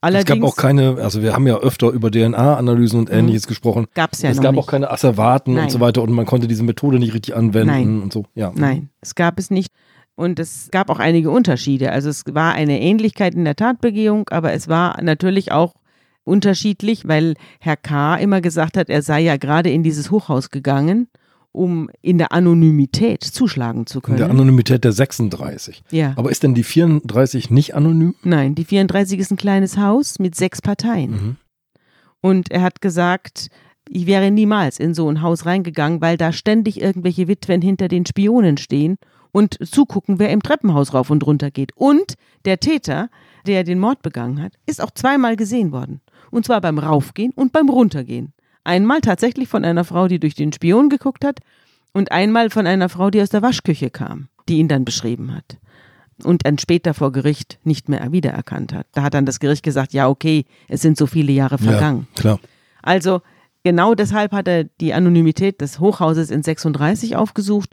Es 0.03 0.25
gab 0.25 0.31
Allerdings 0.31 0.51
auch 0.51 0.55
keine, 0.55 0.97
also 0.97 1.21
wir 1.21 1.33
haben 1.33 1.45
ja 1.45 1.57
öfter 1.57 1.89
über 1.91 2.09
DNA-Analysen 2.09 2.99
und 2.99 3.11
ähnliches 3.11 3.45
gesprochen. 3.45 3.85
gab 3.93 4.13
es 4.13 4.23
ja 4.23 4.31
es 4.31 4.41
gab 4.41 4.53
nicht. 4.53 4.63
auch 4.63 4.67
keine 4.67 4.89
Asservaten 4.89 5.53
Nein. 5.53 5.65
und 5.65 5.69
so 5.69 5.79
weiter 5.79 6.01
und 6.01 6.11
man 6.11 6.25
konnte 6.25 6.47
diese 6.47 6.63
Methode 6.63 6.97
nicht 6.97 7.13
richtig 7.13 7.35
anwenden 7.35 7.67
Nein. 7.67 8.01
und 8.01 8.11
so. 8.11 8.25
Ja. 8.33 8.51
Nein, 8.55 8.89
es 9.01 9.13
gab 9.13 9.37
es 9.37 9.51
nicht. 9.51 9.71
Und 10.15 10.39
es 10.39 10.69
gab 10.71 10.89
auch 10.89 10.99
einige 10.99 11.29
Unterschiede. 11.31 11.91
Also 11.91 12.09
es 12.09 12.23
war 12.31 12.53
eine 12.53 12.81
Ähnlichkeit 12.81 13.33
in 13.35 13.45
der 13.45 13.55
Tatbegehung, 13.55 14.27
aber 14.29 14.53
es 14.53 14.67
war 14.67 15.01
natürlich 15.01 15.51
auch 15.51 15.73
unterschiedlich, 16.23 17.07
weil 17.07 17.35
Herr 17.59 17.77
K. 17.77 18.15
immer 18.17 18.41
gesagt 18.41 18.77
hat, 18.77 18.89
er 18.89 19.01
sei 19.03 19.21
ja 19.21 19.37
gerade 19.37 19.69
in 19.69 19.83
dieses 19.83 20.11
Hochhaus 20.11 20.49
gegangen, 20.49 21.07
um 21.51 21.89
in 22.01 22.17
der 22.17 22.31
Anonymität 22.31 23.23
zuschlagen 23.23 23.85
zu 23.85 23.99
In 23.99 24.03
können. 24.03 24.17
der 24.17 24.29
Anonymität 24.29 24.83
der 24.83 24.91
36. 24.91 25.83
ja. 25.91 26.13
Aber 26.15 26.31
ist 26.31 26.43
denn 26.43 26.53
die 26.53 26.63
34 26.63 27.49
nicht 27.49 27.75
anonym? 27.75 28.15
Nein, 28.23 28.55
die 28.55 28.65
34 28.65 29.19
ist 29.19 29.31
ein 29.31 29.37
kleines 29.37 29.77
Haus 29.77 30.19
mit 30.19 30.35
sechs 30.35 30.61
Parteien. 30.61 31.11
Mhm. 31.11 31.35
Und 32.21 32.51
er 32.51 32.61
hat 32.61 32.81
gesagt, 32.81 33.49
ich 33.89 34.05
wäre 34.05 34.31
niemals 34.31 34.79
in 34.79 34.93
so 34.93 35.09
ein 35.09 35.21
Haus 35.21 35.45
reingegangen, 35.45 36.01
weil 36.01 36.17
da 36.17 36.31
ständig 36.31 36.79
irgendwelche 36.79 37.27
Witwen 37.27 37.61
hinter 37.61 37.87
den 37.87 38.05
Spionen 38.05 38.57
stehen 38.57 38.97
und 39.31 39.57
zugucken, 39.67 40.19
wer 40.19 40.29
im 40.29 40.43
Treppenhaus 40.43 40.93
rauf 40.93 41.09
und 41.09 41.25
runter 41.25 41.51
geht. 41.51 41.71
Und 41.75 42.15
der 42.45 42.59
Täter, 42.59 43.09
der 43.47 43.63
den 43.63 43.79
Mord 43.79 44.01
begangen 44.01 44.41
hat, 44.41 44.53
ist 44.65 44.81
auch 44.81 44.91
zweimal 44.91 45.35
gesehen 45.35 45.71
worden. 45.71 46.01
Und 46.29 46.45
zwar 46.45 46.61
beim 46.61 46.77
Raufgehen 46.77 47.31
und 47.35 47.51
beim 47.51 47.69
Runtergehen. 47.69 48.33
Einmal 48.63 49.01
tatsächlich 49.01 49.47
von 49.47 49.65
einer 49.65 49.83
Frau, 49.83 50.07
die 50.07 50.19
durch 50.19 50.35
den 50.35 50.53
Spion 50.53 50.89
geguckt 50.89 51.25
hat, 51.25 51.39
und 51.93 52.11
einmal 52.11 52.49
von 52.49 52.67
einer 52.67 52.89
Frau, 52.89 53.09
die 53.09 53.21
aus 53.21 53.29
der 53.29 53.41
Waschküche 53.41 53.89
kam, 53.89 54.29
die 54.47 54.57
ihn 54.57 54.67
dann 54.67 54.85
beschrieben 54.85 55.33
hat. 55.33 55.57
Und 56.23 56.45
dann 56.45 56.57
später 56.57 56.93
vor 56.93 57.11
Gericht 57.11 57.59
nicht 57.63 57.89
mehr 57.89 58.11
wiedererkannt 58.11 58.73
hat. 58.73 58.87
Da 58.93 59.01
hat 59.01 59.13
dann 59.13 59.25
das 59.25 59.39
Gericht 59.39 59.63
gesagt, 59.63 59.91
ja, 59.91 60.07
okay, 60.07 60.45
es 60.67 60.81
sind 60.81 60.97
so 60.97 61.07
viele 61.07 61.31
Jahre 61.31 61.57
vergangen. 61.57 62.07
Ja, 62.15 62.21
klar. 62.21 62.39
Also 62.83 63.21
genau 63.63 63.95
deshalb 63.95 64.31
hat 64.31 64.47
er 64.47 64.65
die 64.65 64.93
Anonymität 64.93 65.61
des 65.61 65.79
Hochhauses 65.79 66.29
in 66.29 66.43
36 66.43 67.15
aufgesucht 67.15 67.71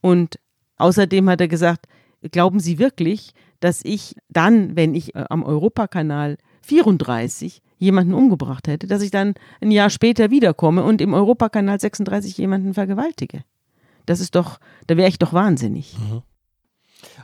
und 0.00 0.38
außerdem 0.76 1.28
hat 1.30 1.40
er 1.40 1.48
gesagt, 1.48 1.86
glauben 2.30 2.60
Sie 2.60 2.78
wirklich, 2.78 3.32
dass 3.60 3.80
ich 3.82 4.14
dann, 4.28 4.76
wenn 4.76 4.94
ich 4.94 5.14
äh, 5.14 5.24
am 5.30 5.42
Europakanal 5.42 6.36
34 6.62 7.62
jemanden 7.78 8.14
umgebracht 8.14 8.68
hätte, 8.68 8.86
dass 8.86 9.02
ich 9.02 9.10
dann 9.10 9.34
ein 9.60 9.70
Jahr 9.70 9.90
später 9.90 10.30
wiederkomme 10.30 10.82
und 10.82 11.00
im 11.00 11.14
Europakanal 11.14 11.80
36 11.80 12.36
jemanden 12.38 12.74
vergewaltige? 12.74 13.44
Das 14.06 14.20
ist 14.20 14.34
doch, 14.34 14.58
da 14.86 14.96
wäre 14.96 15.08
ich 15.08 15.18
doch 15.18 15.32
wahnsinnig. 15.32 15.96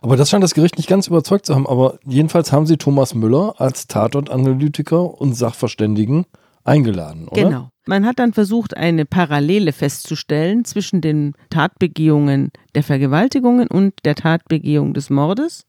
Aber 0.01 0.17
das 0.17 0.31
scheint 0.31 0.45
das 0.45 0.55
Gericht 0.55 0.77
nicht 0.77 0.89
ganz 0.89 1.07
überzeugt 1.07 1.47
zu 1.47 1.55
haben. 1.55 1.67
Aber 1.67 1.99
jedenfalls 2.05 2.53
haben 2.53 2.67
sie 2.67 2.77
Thomas 2.77 3.15
Müller 3.15 3.55
als 3.59 3.87
Tatortanalytiker 3.87 5.21
und 5.21 5.35
Sachverständigen 5.35 6.27
eingeladen, 6.65 7.29
oder? 7.29 7.43
Genau. 7.43 7.69
Man 7.85 8.07
hat 8.07 8.21
dann 8.21 8.33
versucht, 8.33 8.77
eine 8.77 9.05
Parallele 9.05 9.73
festzustellen 9.73 10.65
zwischen 10.65 11.01
den 11.01 11.35
Tatbegehungen 11.51 12.53
der 12.77 12.85
Vergewaltigungen 12.85 13.67
und 13.67 13.95
der 14.05 14.15
Tatbegehung 14.15 14.95
des 14.95 15.11
Mordes 15.11 15.67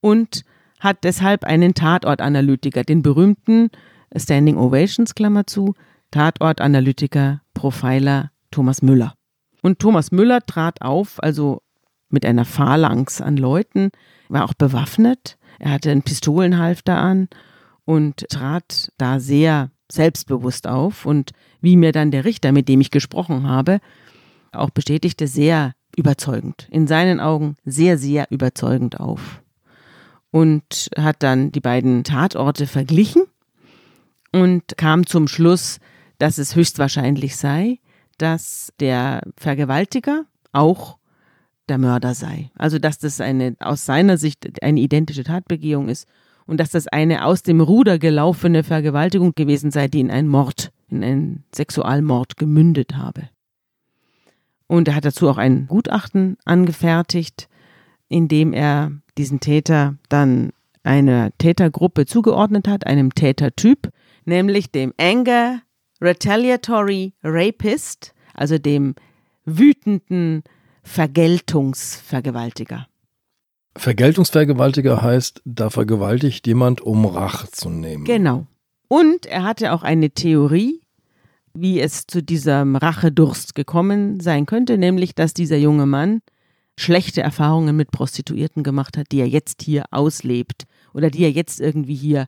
und 0.00 0.44
hat 0.78 1.04
deshalb 1.04 1.44
einen 1.44 1.74
Tatortanalytiker, 1.74 2.84
den 2.84 3.02
berühmten 3.02 3.70
Standing 4.16 4.56
Ovations, 4.56 5.14
Klammer 5.14 5.46
zu, 5.46 5.74
Tatortanalytiker, 6.10 7.42
Profiler 7.54 8.30
Thomas 8.50 8.82
Müller. 8.82 9.14
Und 9.62 9.78
Thomas 9.78 10.12
Müller 10.12 10.44
trat 10.44 10.82
auf, 10.82 11.22
also 11.22 11.62
mit 12.08 12.24
einer 12.24 12.44
Phalanx 12.44 13.20
an 13.20 13.36
Leuten, 13.36 13.90
war 14.28 14.44
auch 14.44 14.54
bewaffnet, 14.54 15.36
er 15.58 15.72
hatte 15.72 15.90
einen 15.90 16.02
Pistolenhalfter 16.02 16.96
an 16.96 17.28
und 17.84 18.26
trat 18.28 18.92
da 18.96 19.20
sehr 19.20 19.70
selbstbewusst 19.90 20.66
auf 20.66 21.06
und 21.06 21.32
wie 21.60 21.76
mir 21.76 21.92
dann 21.92 22.10
der 22.10 22.24
Richter, 22.24 22.52
mit 22.52 22.68
dem 22.68 22.80
ich 22.80 22.90
gesprochen 22.90 23.48
habe, 23.48 23.80
auch 24.52 24.70
bestätigte, 24.70 25.26
sehr 25.26 25.72
überzeugend. 25.96 26.68
In 26.70 26.86
seinen 26.86 27.20
Augen 27.20 27.56
sehr, 27.64 27.98
sehr 27.98 28.26
überzeugend 28.30 29.00
auf. 29.00 29.42
Und 30.30 30.90
hat 30.96 31.22
dann 31.22 31.52
die 31.52 31.60
beiden 31.60 32.04
Tatorte 32.04 32.66
verglichen 32.66 33.22
und 34.42 34.76
kam 34.76 35.06
zum 35.06 35.28
Schluss, 35.28 35.78
dass 36.18 36.38
es 36.38 36.56
höchstwahrscheinlich 36.56 37.36
sei, 37.36 37.78
dass 38.18 38.72
der 38.80 39.22
Vergewaltiger 39.36 40.24
auch 40.52 40.98
der 41.68 41.78
Mörder 41.78 42.14
sei. 42.14 42.50
Also 42.56 42.78
dass 42.78 42.98
das 42.98 43.20
eine 43.20 43.56
aus 43.60 43.84
seiner 43.86 44.16
Sicht 44.16 44.62
eine 44.62 44.80
identische 44.80 45.24
Tatbegehung 45.24 45.88
ist 45.88 46.06
und 46.46 46.58
dass 46.58 46.70
das 46.70 46.88
eine 46.88 47.24
aus 47.24 47.42
dem 47.42 47.60
Ruder 47.60 47.98
gelaufene 47.98 48.64
Vergewaltigung 48.64 49.34
gewesen 49.34 49.70
sei, 49.70 49.86
die 49.88 50.00
in 50.00 50.10
einen 50.10 50.28
Mord, 50.28 50.72
in 50.88 51.04
einen 51.04 51.44
Sexualmord 51.54 52.36
gemündet 52.36 52.96
habe. 52.96 53.28
Und 54.66 54.88
er 54.88 54.94
hat 54.94 55.04
dazu 55.04 55.28
auch 55.28 55.38
ein 55.38 55.66
Gutachten 55.66 56.36
angefertigt, 56.44 57.48
in 58.08 58.28
dem 58.28 58.52
er 58.52 58.92
diesen 59.16 59.40
Täter 59.40 59.96
dann 60.08 60.52
einer 60.82 61.30
Tätergruppe 61.38 62.06
zugeordnet 62.06 62.68
hat, 62.68 62.86
einem 62.86 63.14
Tätertyp, 63.14 63.90
nämlich 64.28 64.70
dem 64.70 64.94
Anger 64.98 65.62
Retaliatory 66.00 67.14
Rapist, 67.24 68.14
also 68.34 68.58
dem 68.58 68.94
wütenden 69.44 70.44
Vergeltungsvergewaltiger. 70.84 72.86
Vergeltungsvergewaltiger 73.76 75.02
heißt, 75.02 75.42
da 75.44 75.70
vergewaltigt 75.70 76.46
jemand, 76.46 76.80
um 76.80 77.04
Rache 77.06 77.50
zu 77.50 77.70
nehmen. 77.70 78.04
Genau. 78.04 78.46
Und 78.88 79.26
er 79.26 79.42
hatte 79.44 79.72
auch 79.72 79.82
eine 79.82 80.10
Theorie, 80.10 80.82
wie 81.54 81.80
es 81.80 82.06
zu 82.06 82.22
diesem 82.22 82.76
Rachedurst 82.76 83.54
gekommen 83.54 84.20
sein 84.20 84.44
könnte, 84.46 84.78
nämlich 84.78 85.14
dass 85.14 85.34
dieser 85.34 85.56
junge 85.56 85.86
Mann 85.86 86.20
schlechte 86.76 87.22
Erfahrungen 87.22 87.76
mit 87.76 87.90
Prostituierten 87.90 88.62
gemacht 88.62 88.96
hat, 88.96 89.12
die 89.12 89.20
er 89.20 89.28
jetzt 89.28 89.62
hier 89.62 89.84
auslebt 89.90 90.64
oder 90.94 91.10
die 91.10 91.24
er 91.24 91.32
jetzt 91.32 91.60
irgendwie 91.60 91.96
hier 91.96 92.26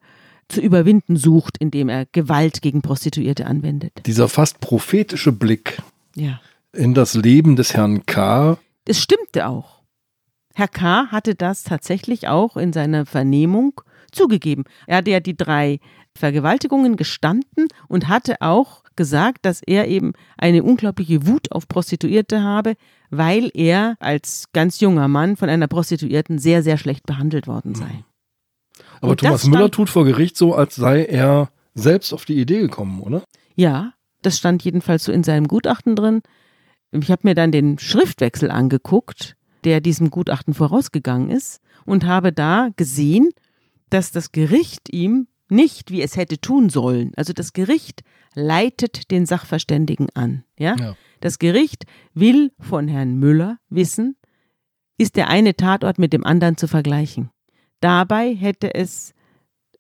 zu 0.51 0.61
überwinden 0.61 1.17
sucht, 1.17 1.57
indem 1.59 1.89
er 1.89 2.07
Gewalt 2.07 2.63
gegen 2.63 2.83
Prostituierte 2.83 3.47
anwendet. 3.47 3.93
Dieser 4.07 4.29
fast 4.29 4.61
prophetische 4.61 5.33
Blick 5.33 5.83
Ja. 6.15 6.41
in 6.73 6.95
das 6.95 7.15
Leben 7.15 7.57
des 7.57 7.75
Herrn 7.75 8.05
K. 8.07 8.59
Es 8.85 9.01
stimmte 9.01 9.47
auch. 9.49 9.81
Herr 10.55 10.69
K. 10.69 11.07
hatte 11.07 11.35
das 11.35 11.63
tatsächlich 11.63 12.29
auch 12.29 12.57
in 12.57 12.73
seiner 12.73 13.07
Vernehmung 13.07 13.81
zugegeben. 14.13 14.65
Er 14.87 14.99
hatte 14.99 15.11
ja 15.13 15.21
die 15.21 15.37
drei 15.37 15.79
Vergewaltigungen 16.17 16.97
gestanden 16.97 17.69
und 17.89 18.09
hatte 18.09 18.41
auch 18.41 18.83
gesagt, 18.97 19.47
dass 19.47 19.63
er 19.65 19.87
eben 19.89 20.13
eine 20.37 20.63
unglaubliche 20.65 21.27
Wut 21.27 21.53
auf 21.53 21.69
Prostituierte 21.69 22.43
habe, 22.43 22.75
weil 23.11 23.51
er 23.55 23.97
als 24.01 24.47
ganz 24.53 24.81
junger 24.81 25.09
Mann 25.09 25.37
von 25.37 25.49
einer 25.49 25.69
Prostituierten 25.69 26.39
sehr, 26.39 26.63
sehr 26.63 26.77
schlecht 26.77 27.07
behandelt 27.07 27.47
worden 27.47 27.75
sei. 27.75 28.05
Aber 29.01 29.13
Und 29.13 29.21
Thomas 29.21 29.47
Müller 29.47 29.71
tut 29.71 29.89
vor 29.89 30.05
Gericht 30.05 30.37
so, 30.37 30.55
als 30.55 30.77
sei 30.77 31.05
er 31.05 31.51
selbst 31.75 32.13
auf 32.13 32.25
die 32.25 32.39
Idee 32.41 32.61
gekommen, 32.61 33.01
oder? 33.01 33.23
Ja, 33.55 33.95
das 34.23 34.39
stand 34.39 34.63
jedenfalls 34.65 35.05
so 35.05 35.13
in 35.13 35.25
seinem 35.25 35.49
Gutachten 35.49 35.97
drin. 35.97 36.23
Ich 36.93 37.11
habe 37.11 37.23
mir 37.25 37.35
dann 37.35 37.53
den 37.53 37.79
Schriftwechsel 37.79 38.51
angeguckt, 38.51 39.37
der 39.65 39.81
diesem 39.81 40.11
Gutachten 40.11 40.55
vorausgegangen 40.55 41.31
ist, 41.31 41.61
und 41.87 42.05
habe 42.05 42.33
da 42.33 42.71
gesehen, 42.77 43.31
dass 43.89 44.13
das 44.13 44.33
Gericht 44.33 44.93
ihm 44.93 45.29
nicht, 45.49 45.91
wie 45.91 46.03
es 46.03 46.17
hätte 46.17 46.41
tun 46.41 46.69
sollen, 46.71 47.13
also 47.17 47.33
das 47.33 47.53
Gericht 47.53 48.03
leitet 48.35 49.11
den 49.11 49.27
Sachverständigen 49.27 50.09
an. 50.15 50.45
Ja? 50.59 50.77
Ja. 50.79 50.97
Das 51.21 51.39
Gericht 51.39 51.85
will 52.15 52.53
von 52.61 52.89
Herrn 52.89 53.17
Müller 53.17 53.59
wissen, 53.69 54.17
ist 54.97 55.17
der 55.17 55.29
eine 55.29 55.57
Tatort 55.57 55.99
mit 55.99 56.13
dem 56.13 56.25
anderen 56.25 56.57
zu 56.57 56.69
vergleichen. 56.69 57.31
Dabei 57.81 58.35
hätte 58.35 58.75
es 58.75 59.14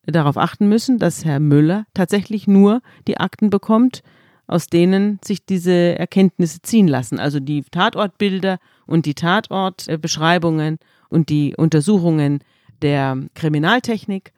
darauf 0.04 0.36
achten 0.36 0.68
müssen, 0.68 0.98
dass 0.98 1.24
Herr 1.24 1.40
Müller 1.40 1.86
tatsächlich 1.94 2.46
nur 2.46 2.80
die 3.06 3.18
Akten 3.18 3.50
bekommt, 3.50 4.02
aus 4.46 4.66
denen 4.66 5.20
sich 5.24 5.46
diese 5.46 5.98
Erkenntnisse 5.98 6.60
ziehen 6.62 6.88
lassen. 6.88 7.20
Also 7.20 7.38
die 7.38 7.62
Tatortbilder 7.62 8.58
und 8.86 9.06
die 9.06 9.14
Tatortbeschreibungen 9.14 10.78
und 11.08 11.28
die 11.28 11.54
Untersuchungen 11.56 12.40
der 12.82 13.16
Kriminaltechnik. 13.34 14.32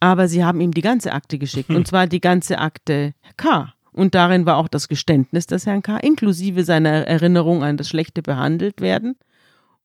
Aber 0.00 0.28
sie 0.28 0.44
haben 0.44 0.60
ihm 0.60 0.72
die 0.72 0.80
ganze 0.80 1.12
Akte 1.12 1.38
geschickt, 1.38 1.70
und 1.70 1.86
zwar 1.86 2.06
die 2.06 2.20
ganze 2.20 2.58
Akte 2.58 3.14
K. 3.36 3.74
Und 3.92 4.14
darin 4.14 4.46
war 4.46 4.56
auch 4.56 4.68
das 4.68 4.86
Geständnis 4.88 5.46
des 5.46 5.66
Herrn 5.66 5.82
K., 5.82 5.96
inklusive 5.98 6.62
seiner 6.62 7.06
Erinnerung 7.06 7.64
an 7.64 7.76
das 7.76 7.88
schlechte 7.88 8.22
behandelt 8.22 8.80
werden. 8.80 9.16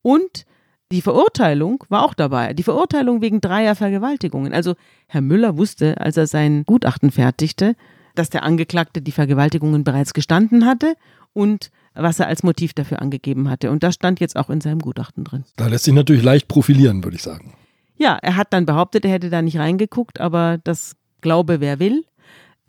Und 0.03 0.45
die 0.93 1.01
Verurteilung 1.01 1.83
war 1.89 2.03
auch 2.03 2.13
dabei. 2.13 2.53
Die 2.53 2.61
Verurteilung 2.61 3.21
wegen 3.21 3.41
dreier 3.41 3.75
Vergewaltigungen. 3.75 4.53
Also 4.53 4.75
Herr 5.07 5.21
Müller 5.21 5.57
wusste, 5.57 5.99
als 5.99 6.17
er 6.17 6.27
sein 6.27 6.65
Gutachten 6.65 7.09
fertigte, 7.09 7.75
dass 8.13 8.29
der 8.29 8.43
Angeklagte 8.43 9.01
die 9.01 9.11
Vergewaltigungen 9.11 9.83
bereits 9.83 10.13
gestanden 10.13 10.67
hatte 10.67 10.95
und 11.33 11.71
was 11.95 12.19
er 12.19 12.27
als 12.27 12.43
Motiv 12.43 12.73
dafür 12.73 13.01
angegeben 13.01 13.49
hatte. 13.49 13.71
Und 13.71 13.81
das 13.81 13.95
stand 13.95 14.19
jetzt 14.19 14.37
auch 14.37 14.51
in 14.51 14.61
seinem 14.61 14.79
Gutachten 14.79 15.23
drin. 15.23 15.45
Da 15.55 15.67
lässt 15.67 15.85
sich 15.85 15.95
natürlich 15.95 16.21
leicht 16.21 16.47
profilieren, 16.47 17.03
würde 17.03 17.15
ich 17.15 17.23
sagen. 17.23 17.55
Ja, 17.97 18.19
er 18.21 18.35
hat 18.35 18.53
dann 18.53 18.67
behauptet, 18.67 19.03
er 19.03 19.11
hätte 19.11 19.31
da 19.31 19.41
nicht 19.41 19.57
reingeguckt, 19.57 20.21
aber 20.21 20.59
das 20.63 20.95
glaube 21.21 21.59
wer 21.59 21.79
will. 21.79 22.05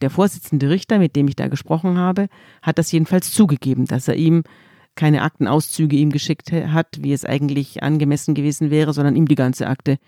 Der 0.01 0.09
Vorsitzende 0.09 0.71
Richter, 0.71 0.99
mit 0.99 1.15
dem 1.15 1.29
ich 1.29 1.37
da 1.37 1.49
gesprochen 1.49 1.99
habe, 1.99 2.29
hat 2.63 2.79
das 2.79 2.91
jedenfalls 2.91 3.33
zugegeben, 3.33 3.85
dass 3.85 4.09
er 4.09 4.17
ihm 4.17 4.45
keine 4.95 5.23
Aktenauszüge 5.23 5.97
ihm 5.97 6.11
geschickt 6.11 6.53
hat, 6.53 6.99
wie 7.01 7.13
es 7.13 7.25
eigentlich 7.25 7.83
angemessen 7.83 8.35
gewesen 8.35 8.71
wäre, 8.71 8.93
sondern 8.93 9.17
ihm 9.17 9.27
die 9.27 9.35
ganze 9.35 9.67
Akte 9.67 9.99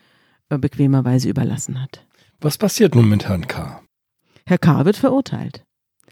äh, 0.48 0.58
bequemerweise 0.58 1.28
überlassen 1.28 1.82
hat. 1.82 2.06
Was 2.40 2.58
passiert 2.58 2.94
nun 2.94 3.08
mit 3.08 3.28
Herrn 3.28 3.46
K? 3.46 3.82
Herr 4.46 4.58
K. 4.58 4.84
wird 4.84 4.96
verurteilt. 4.96 5.64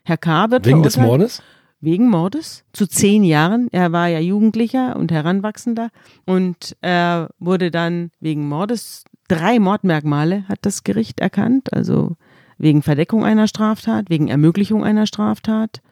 Herr 0.04 0.16
K. 0.16 0.50
wird 0.50 0.66
Wegen 0.66 0.82
des 0.82 0.96
Mordes? 0.96 1.42
wegen 1.84 2.08
Mordes 2.08 2.64
zu 2.72 2.86
zehn 2.86 3.24
Jahren. 3.24 3.68
Er 3.70 3.92
war 3.92 4.08
ja 4.08 4.18
Jugendlicher 4.18 4.96
und 4.96 5.12
Heranwachsender 5.12 5.90
und 6.24 6.76
er 6.80 7.28
wurde 7.38 7.70
dann 7.70 8.10
wegen 8.20 8.48
Mordes, 8.48 9.04
drei 9.28 9.58
Mordmerkmale 9.58 10.48
hat 10.48 10.60
das 10.62 10.82
Gericht 10.82 11.20
erkannt, 11.20 11.72
also 11.72 12.16
wegen 12.58 12.82
Verdeckung 12.82 13.24
einer 13.24 13.48
Straftat, 13.48 14.08
wegen 14.08 14.28
Ermöglichung 14.28 14.82
einer 14.82 15.06
Straftat 15.06 15.82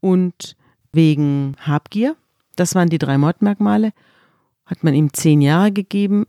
und 0.00 0.56
wegen 0.92 1.56
Habgier. 1.60 2.16
Das 2.60 2.74
waren 2.74 2.90
die 2.90 2.98
drei 2.98 3.16
Mordmerkmale. 3.16 3.92
Hat 4.66 4.84
man 4.84 4.92
ihm 4.92 5.14
zehn 5.14 5.40
Jahre 5.40 5.72
gegeben 5.72 6.26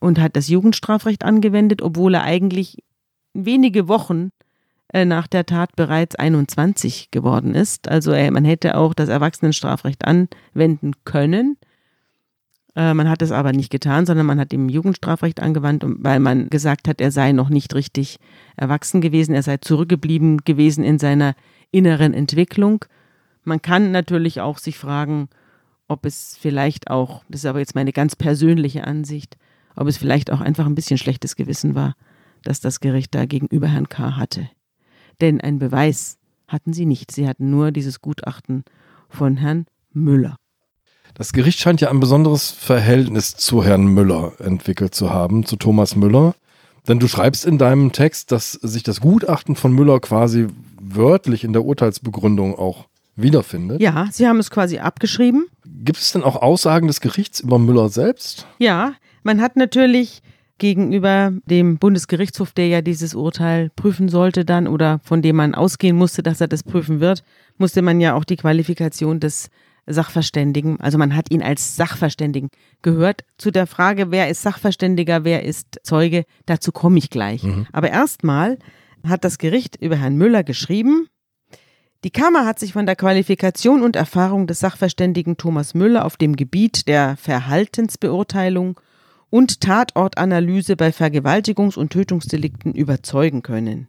und 0.00 0.20
hat 0.20 0.36
das 0.36 0.48
Jugendstrafrecht 0.48 1.24
angewendet, 1.24 1.80
obwohl 1.80 2.12
er 2.12 2.24
eigentlich 2.24 2.84
wenige 3.32 3.88
Wochen 3.88 4.32
äh, 4.92 5.06
nach 5.06 5.26
der 5.26 5.46
Tat 5.46 5.74
bereits 5.74 6.14
21 6.14 7.10
geworden 7.10 7.54
ist. 7.54 7.88
Also 7.88 8.10
man 8.10 8.44
hätte 8.44 8.76
auch 8.76 8.92
das 8.92 9.08
Erwachsenenstrafrecht 9.08 10.04
anwenden 10.04 10.92
können. 11.04 11.56
Äh, 12.74 12.92
Man 12.92 13.08
hat 13.08 13.22
es 13.22 13.32
aber 13.32 13.52
nicht 13.52 13.70
getan, 13.70 14.04
sondern 14.04 14.26
man 14.26 14.38
hat 14.38 14.52
ihm 14.52 14.68
Jugendstrafrecht 14.68 15.40
angewandt, 15.40 15.84
weil 15.86 16.20
man 16.20 16.50
gesagt 16.50 16.86
hat, 16.86 17.00
er 17.00 17.10
sei 17.10 17.32
noch 17.32 17.48
nicht 17.48 17.74
richtig 17.74 18.18
erwachsen 18.58 19.00
gewesen, 19.00 19.34
er 19.34 19.42
sei 19.42 19.56
zurückgeblieben 19.56 20.44
gewesen 20.44 20.84
in 20.84 20.98
seiner 20.98 21.34
inneren 21.70 22.12
Entwicklung. 22.12 22.84
Man 23.42 23.62
kann 23.62 23.90
natürlich 23.90 24.42
auch 24.42 24.58
sich 24.58 24.76
fragen, 24.76 25.30
ob 25.88 26.04
es 26.06 26.36
vielleicht 26.40 26.90
auch, 26.90 27.22
das 27.28 27.40
ist 27.40 27.46
aber 27.46 27.60
jetzt 27.60 27.74
meine 27.74 27.92
ganz 27.92 28.16
persönliche 28.16 28.84
Ansicht, 28.84 29.36
ob 29.76 29.86
es 29.86 29.98
vielleicht 29.98 30.30
auch 30.32 30.40
einfach 30.40 30.66
ein 30.66 30.74
bisschen 30.74 30.98
schlechtes 30.98 31.36
Gewissen 31.36 31.74
war, 31.74 31.94
dass 32.42 32.60
das 32.60 32.80
Gericht 32.80 33.14
da 33.14 33.26
gegenüber 33.26 33.68
Herrn 33.68 33.88
K. 33.88 34.16
hatte. 34.16 34.48
Denn 35.20 35.40
einen 35.40 35.58
Beweis 35.58 36.18
hatten 36.48 36.72
sie 36.72 36.86
nicht. 36.86 37.10
Sie 37.10 37.28
hatten 37.28 37.50
nur 37.50 37.72
dieses 37.72 38.00
Gutachten 38.00 38.64
von 39.08 39.36
Herrn 39.36 39.66
Müller. 39.92 40.36
Das 41.14 41.32
Gericht 41.32 41.58
scheint 41.58 41.80
ja 41.80 41.90
ein 41.90 42.00
besonderes 42.00 42.50
Verhältnis 42.50 43.34
zu 43.36 43.64
Herrn 43.64 43.86
Müller 43.86 44.32
entwickelt 44.38 44.94
zu 44.94 45.10
haben, 45.10 45.46
zu 45.46 45.56
Thomas 45.56 45.96
Müller. 45.96 46.34
Denn 46.88 46.98
du 47.00 47.08
schreibst 47.08 47.46
in 47.46 47.58
deinem 47.58 47.92
Text, 47.92 48.32
dass 48.32 48.52
sich 48.52 48.82
das 48.82 49.00
Gutachten 49.00 49.56
von 49.56 49.72
Müller 49.72 49.98
quasi 50.00 50.48
wörtlich 50.80 51.42
in 51.42 51.52
der 51.52 51.64
Urteilsbegründung 51.64 52.56
auch 52.56 52.86
wiederfindet. 53.16 53.80
Ja, 53.80 54.08
sie 54.12 54.26
haben 54.26 54.38
es 54.38 54.50
quasi 54.50 54.78
abgeschrieben. 54.78 55.46
Gibt 55.64 55.98
es 55.98 56.12
denn 56.12 56.22
auch 56.22 56.36
Aussagen 56.36 56.86
des 56.86 57.00
Gerichts 57.00 57.40
über 57.40 57.58
Müller 57.58 57.88
selbst? 57.88 58.46
Ja, 58.58 58.94
man 59.22 59.40
hat 59.40 59.56
natürlich 59.56 60.22
gegenüber 60.58 61.32
dem 61.44 61.78
Bundesgerichtshof, 61.78 62.52
der 62.52 62.68
ja 62.68 62.80
dieses 62.80 63.14
Urteil 63.14 63.70
prüfen 63.76 64.08
sollte 64.08 64.44
dann 64.44 64.68
oder 64.68 65.00
von 65.02 65.20
dem 65.20 65.36
man 65.36 65.54
ausgehen 65.54 65.96
musste, 65.96 66.22
dass 66.22 66.40
er 66.40 66.48
das 66.48 66.62
prüfen 66.62 67.00
wird, 67.00 67.24
musste 67.58 67.82
man 67.82 68.00
ja 68.00 68.14
auch 68.14 68.24
die 68.24 68.36
Qualifikation 68.36 69.20
des 69.20 69.50
Sachverständigen, 69.86 70.80
also 70.80 70.98
man 70.98 71.14
hat 71.14 71.30
ihn 71.30 71.42
als 71.42 71.76
Sachverständigen 71.76 72.48
gehört. 72.82 73.22
Zu 73.38 73.52
der 73.52 73.66
Frage, 73.66 74.10
wer 74.10 74.28
ist 74.28 74.42
Sachverständiger, 74.42 75.22
wer 75.24 75.44
ist 75.44 75.78
Zeuge, 75.84 76.24
dazu 76.46 76.72
komme 76.72 76.98
ich 76.98 77.08
gleich. 77.08 77.46
Aber 77.72 77.90
erstmal 77.90 78.58
hat 79.06 79.24
das 79.24 79.38
Gericht 79.38 79.76
über 79.76 79.94
Herrn 79.96 80.16
Müller 80.16 80.42
geschrieben, 80.42 81.06
die 82.06 82.12
Kammer 82.12 82.46
hat 82.46 82.60
sich 82.60 82.72
von 82.72 82.86
der 82.86 82.94
Qualifikation 82.94 83.82
und 83.82 83.96
Erfahrung 83.96 84.46
des 84.46 84.60
Sachverständigen 84.60 85.38
Thomas 85.38 85.74
Müller 85.74 86.04
auf 86.04 86.16
dem 86.16 86.36
Gebiet 86.36 86.86
der 86.86 87.16
Verhaltensbeurteilung 87.16 88.78
und 89.28 89.60
Tatortanalyse 89.60 90.76
bei 90.76 90.90
Vergewaltigungs- 90.90 91.76
und 91.76 91.90
Tötungsdelikten 91.90 92.74
überzeugen 92.74 93.42
können. 93.42 93.88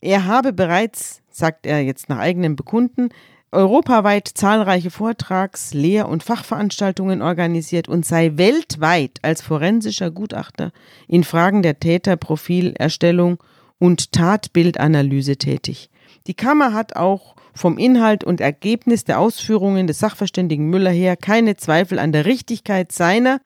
Er 0.00 0.26
habe 0.26 0.52
bereits, 0.52 1.20
sagt 1.30 1.66
er 1.66 1.82
jetzt 1.82 2.08
nach 2.08 2.18
eigenem 2.18 2.54
Bekunden, 2.54 3.08
europaweit 3.50 4.28
zahlreiche 4.32 4.92
Vortrags-, 4.92 5.74
Lehr- 5.74 6.08
und 6.08 6.22
Fachveranstaltungen 6.22 7.22
organisiert 7.22 7.88
und 7.88 8.06
sei 8.06 8.34
weltweit 8.36 9.18
als 9.22 9.42
forensischer 9.42 10.12
Gutachter 10.12 10.70
in 11.08 11.24
Fragen 11.24 11.62
der 11.62 11.80
Täterprofilerstellung 11.80 13.42
und 13.80 14.12
Tatbildanalyse 14.12 15.38
tätig. 15.38 15.90
Die 16.26 16.34
Kammer 16.34 16.72
hat 16.72 16.96
auch 16.96 17.36
vom 17.54 17.76
Inhalt 17.76 18.24
und 18.24 18.40
Ergebnis 18.40 19.04
der 19.04 19.20
Ausführungen 19.20 19.86
des 19.86 19.98
Sachverständigen 19.98 20.70
Müller 20.70 20.90
her 20.90 21.16
keine 21.16 21.56
Zweifel 21.56 21.98
an 21.98 22.12
der 22.12 22.24
Richtigkeit 22.24 22.92
seiner 22.92 23.40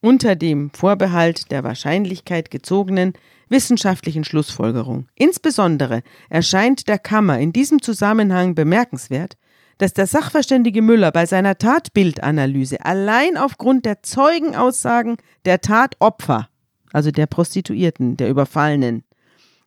unter 0.00 0.36
dem 0.36 0.70
Vorbehalt 0.70 1.50
der 1.50 1.64
Wahrscheinlichkeit 1.64 2.50
gezogenen 2.50 3.14
wissenschaftlichen 3.48 4.24
Schlussfolgerung. 4.24 5.06
Insbesondere 5.14 6.02
erscheint 6.28 6.88
der 6.88 6.98
Kammer 6.98 7.38
in 7.38 7.52
diesem 7.52 7.80
Zusammenhang 7.80 8.54
bemerkenswert, 8.54 9.36
dass 9.78 9.92
der 9.92 10.06
Sachverständige 10.06 10.82
Müller 10.82 11.12
bei 11.12 11.26
seiner 11.26 11.58
Tatbildanalyse 11.58 12.84
allein 12.84 13.36
aufgrund 13.36 13.84
der 13.84 14.02
Zeugenaussagen 14.02 15.16
der 15.44 15.60
Tatopfer, 15.60 16.48
also 16.92 17.10
der 17.10 17.26
Prostituierten, 17.26 18.16
der 18.16 18.30
Überfallenen, 18.30 19.04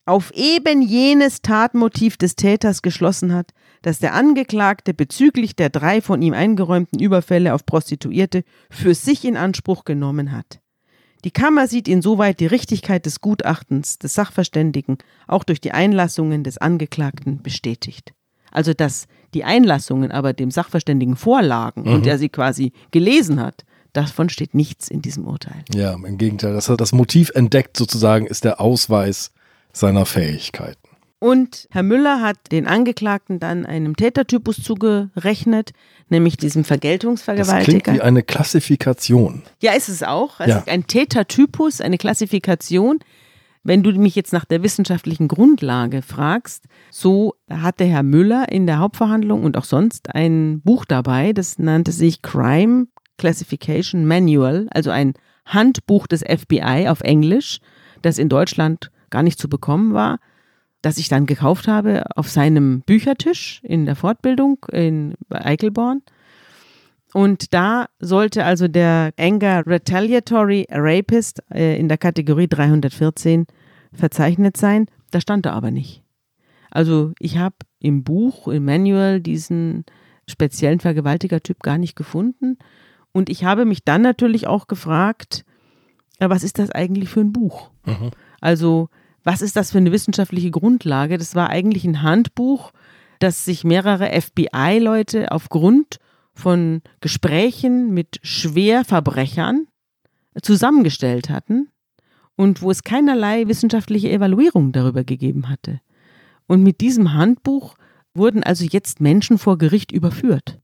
auf 0.10 0.32
eben 0.32 0.82
jenes 0.82 1.42
Tatmotiv 1.42 2.18
des 2.18 2.36
Täters 2.36 2.82
geschlossen 2.82 3.34
hat, 3.34 3.52
dass 3.84 4.00
der 4.00 4.14
Angeklagte 4.14 4.94
bezüglich 4.94 5.56
der 5.56 5.70
drei 5.70 6.02
von 6.02 6.22
ihm 6.22 6.34
eingeräumten 6.34 7.00
Überfälle 7.00 7.54
auf 7.54 7.66
Prostituierte 7.66 8.44
für 8.70 8.96
sich 8.96 9.24
in 9.24 9.38
Anspruch 9.38 9.86
genommen 9.86 10.32
hat. 10.32 10.60
Die 11.26 11.32
Kammer 11.32 11.68
sieht 11.68 11.88
insoweit 11.88 12.40
die 12.40 12.48
Richtigkeit 12.48 13.06
des 13.06 13.22
Gutachtens 13.22 14.00
des 14.00 14.14
Sachverständigen 14.14 14.98
auch 15.28 15.44
durch 15.44 15.62
die 15.62 15.74
Einlassungen 15.74 16.44
des 16.44 16.58
Angeklagten 16.58 17.44
bestätigt. 17.44 18.14
Also 18.52 18.74
dass 18.74 19.06
die 19.36 19.44
Einlassungen 19.44 20.12
aber 20.12 20.34
dem 20.34 20.50
Sachverständigen 20.50 21.18
vorlagen 21.18 21.84
mhm. 21.84 21.94
und 21.94 22.08
er 22.08 22.18
sie 22.18 22.30
quasi 22.30 22.72
gelesen 22.90 23.40
hat, 23.40 23.64
davon 23.94 24.30
steht 24.30 24.56
nichts 24.56 24.88
in 24.88 25.02
diesem 25.02 25.28
Urteil. 25.28 25.64
Ja, 25.74 25.94
im 25.94 26.18
Gegenteil, 26.18 26.54
dass 26.54 26.70
er 26.70 26.78
das 26.78 26.94
Motiv 26.94 27.32
entdeckt 27.36 27.78
sozusagen 27.78 28.26
ist 28.26 28.44
der 28.44 28.60
Ausweis 28.60 29.32
seiner 29.80 30.06
Fähigkeiten. 30.06 30.90
Und 31.20 31.68
Herr 31.72 31.84
Müller 31.84 32.22
hat 32.22 32.38
den 32.52 32.66
Angeklagten 32.66 33.40
dann 33.40 33.66
einem 33.66 33.98
Tätertypus 33.98 34.64
zugerechnet, 34.64 35.72
nämlich 36.08 36.38
diesem 36.38 36.64
Vergeltungsvergewaltiger. 36.64 37.78
Das 37.78 37.84
klingt 37.84 37.98
wie 37.98 38.02
eine 38.02 38.24
Klassifikation. 38.24 39.44
Ja, 39.62 39.74
ist 39.74 39.90
es 39.90 40.02
auch. 40.02 40.40
Also 40.40 40.60
ja. 40.60 40.64
ein 40.68 40.88
Tätertypus, 40.88 41.82
eine 41.82 41.98
Klassifikation. 41.98 43.00
Wenn 43.64 43.84
du 43.84 43.92
mich 43.92 44.16
jetzt 44.16 44.32
nach 44.32 44.46
der 44.46 44.64
wissenschaftlichen 44.64 45.28
Grundlage 45.28 46.02
fragst, 46.02 46.64
so 46.90 47.36
hatte 47.50 47.84
Herr 47.84 48.04
Müller 48.04 48.50
in 48.50 48.66
der 48.66 48.80
Hauptverhandlung 48.80 49.44
und 49.44 49.58
auch 49.58 49.66
sonst 49.66 50.16
ein 50.16 50.62
Buch 50.62 50.86
dabei, 50.86 51.34
das 51.34 51.60
nannte 51.60 51.92
sich 51.92 52.22
Crime 52.22 52.88
Classification 53.18 54.06
Manual, 54.06 54.68
also 54.72 54.90
ein 54.92 55.14
Handbuch 55.46 56.08
des 56.08 56.22
FBI 56.22 56.88
auf 56.88 57.02
Englisch, 57.02 57.60
das 58.02 58.18
in 58.18 58.30
Deutschland 58.30 58.90
gar 59.10 59.24
nicht 59.24 59.40
zu 59.40 59.50
bekommen 59.50 59.94
war, 59.94 60.20
das 60.82 60.98
ich 60.98 61.10
dann 61.10 61.26
gekauft 61.26 61.68
habe 61.68 62.04
auf 62.16 62.30
seinem 62.30 62.82
Büchertisch 62.82 63.62
in 63.64 63.86
der 63.86 63.96
Fortbildung 63.96 64.66
in 64.72 65.16
Eichelborn. 65.30 66.02
Und 67.14 67.54
da 67.54 67.88
sollte 68.00 68.46
also 68.46 68.68
der 68.68 69.12
Anger 69.18 69.66
Retaliatory 69.66 70.68
Rapist 70.70 71.42
äh, 71.52 71.80
in 71.80 71.88
der 71.88 71.98
Kategorie 71.98 72.48
314 72.48 73.48
verzeichnet 73.94 74.58
sein. 74.58 74.86
Da 75.12 75.20
stand 75.20 75.46
er 75.48 75.54
aber 75.54 75.72
nicht. 75.72 76.04
Also 76.70 77.14
ich 77.20 77.38
habe 77.38 77.56
im 77.80 78.04
Buch, 78.04 78.48
im 78.48 78.66
Manual 78.66 79.22
diesen 79.22 79.86
speziellen 80.28 80.80
Vergewaltigertyp 80.80 81.62
gar 81.62 81.80
nicht 81.80 81.96
gefunden. 81.96 82.58
Und 83.12 83.30
ich 83.30 83.44
habe 83.44 83.66
mich 83.66 83.84
dann 83.84 84.04
natürlich 84.04 84.46
auch 84.46 84.68
gefragt, 84.68 85.46
was 86.20 86.44
ist 86.44 86.60
das 86.60 86.70
eigentlich 86.70 87.10
für 87.10 87.22
ein 87.22 87.34
Buch? 87.34 87.72
Mhm. 87.86 88.12
Also 88.40 88.90
was 89.24 89.42
ist 89.42 89.56
das 89.56 89.72
für 89.72 89.78
eine 89.78 89.92
wissenschaftliche 89.92 90.52
Grundlage? 90.52 91.18
Das 91.18 91.36
war 91.36 91.50
eigentlich 91.50 91.86
ein 91.86 92.02
Handbuch, 92.02 92.72
das 93.20 93.46
sich 93.46 93.64
mehrere 93.64 94.10
FBI-Leute 94.22 95.32
aufgrund 95.32 95.98
von 96.34 96.82
Gesprächen 97.02 97.94
mit 97.94 98.20
Schwerverbrechern 98.24 99.68
zusammengestellt 100.42 101.30
hatten 101.30 101.70
und 102.36 102.62
wo 102.62 102.72
es 102.72 102.84
keinerlei 102.84 103.48
wissenschaftliche 103.48 104.10
Evaluierung 104.10 104.72
darüber 104.72 105.04
gegeben 105.04 105.50
hatte. 105.50 105.82
Und 106.48 106.64
mit 106.64 106.80
diesem 106.82 107.14
Handbuch 107.14 107.76
wurden 108.14 108.44
also 108.44 108.66
jetzt 108.66 109.02
Menschen 109.02 109.38
vor 109.38 109.58
Gericht 109.58 109.92
überführt. 109.92 110.60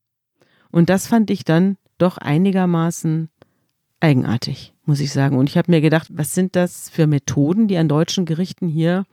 Und 0.71 0.89
das 0.89 1.07
fand 1.07 1.29
ich 1.29 1.43
dann 1.43 1.77
doch 1.97 2.17
einigermaßen 2.17 3.29
eigenartig, 3.99 4.73
muss 4.85 4.99
ich 4.99 5.11
sagen. 5.11 5.37
Und 5.37 5.49
ich 5.49 5.57
habe 5.57 5.71
mir 5.71 5.81
gedacht, 5.81 6.07
was 6.11 6.33
sind 6.33 6.55
das 6.55 6.89
für 6.89 7.07
Methoden, 7.07 7.67
die 7.67 7.77
an 7.77 7.87
deutschen 7.87 8.25
Gerichten 8.25 8.67
hier 8.67 9.05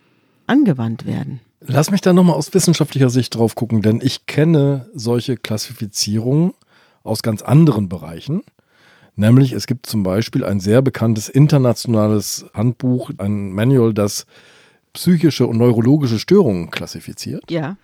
angewandt 0.47 1.07
werden? 1.07 1.41
Lass 1.61 1.91
mich 1.91 2.01
da 2.01 2.13
nochmal 2.13 2.37
aus 2.37 2.53
wissenschaftlicher 2.55 3.11
Sicht 3.11 3.35
drauf 3.35 3.55
gucken, 3.55 3.83
denn 3.83 4.01
ich 4.03 4.27
kenne 4.27 4.91
solche 4.95 5.37
Klassifizierungen 5.37 6.55
aus 7.05 7.23
ganz 7.23 7.43
anderen 7.43 7.89
Bereichen. 7.89 8.43
Nämlich 9.15 9.53
es 9.53 9.67
gibt 9.67 9.87
zum 9.87 10.03
Beispiel 10.03 10.45
ein 10.45 10.59
sehr 10.59 10.83
bekanntes 10.83 11.29
internationales 11.29 12.47
Handbuch, 12.55 13.11
ein 13.19 13.53
Manual, 13.53 13.93
das 13.95 14.27
psychische 14.93 15.47
und 15.47 15.59
neurologische 15.59 16.19
Störungen 16.19 16.71
klassifiziert. 16.71 17.51
Ja. 17.51 17.77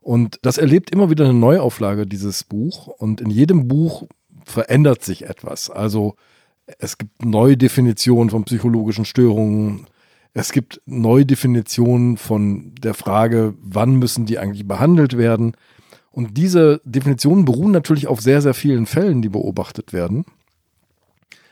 Und 0.00 0.38
das 0.42 0.56
erlebt 0.58 0.90
immer 0.90 1.10
wieder 1.10 1.24
eine 1.24 1.34
Neuauflage, 1.34 2.06
dieses 2.06 2.44
Buch. 2.44 2.86
Und 2.86 3.20
in 3.20 3.30
jedem 3.30 3.66
Buch 3.66 4.04
verändert 4.44 5.02
sich 5.04 5.24
etwas. 5.24 5.68
Also 5.68 6.14
es 6.78 6.98
gibt 6.98 7.24
neue 7.24 7.56
Definitionen 7.56 8.30
von 8.30 8.44
psychologischen 8.44 9.04
Störungen. 9.04 9.86
Es 10.34 10.52
gibt 10.52 10.80
neue 10.86 11.24
Definitionen 11.24 12.16
von 12.16 12.74
der 12.74 12.94
Frage, 12.94 13.54
wann 13.62 13.96
müssen 13.96 14.26
die 14.26 14.38
eigentlich 14.38 14.66
behandelt 14.66 15.16
werden. 15.16 15.56
Und 16.10 16.36
diese 16.36 16.80
Definitionen 16.84 17.44
beruhen 17.44 17.72
natürlich 17.72 18.06
auf 18.06 18.20
sehr, 18.20 18.42
sehr 18.42 18.54
vielen 18.54 18.86
Fällen, 18.86 19.22
die 19.22 19.28
beobachtet 19.28 19.92
werden. 19.92 20.24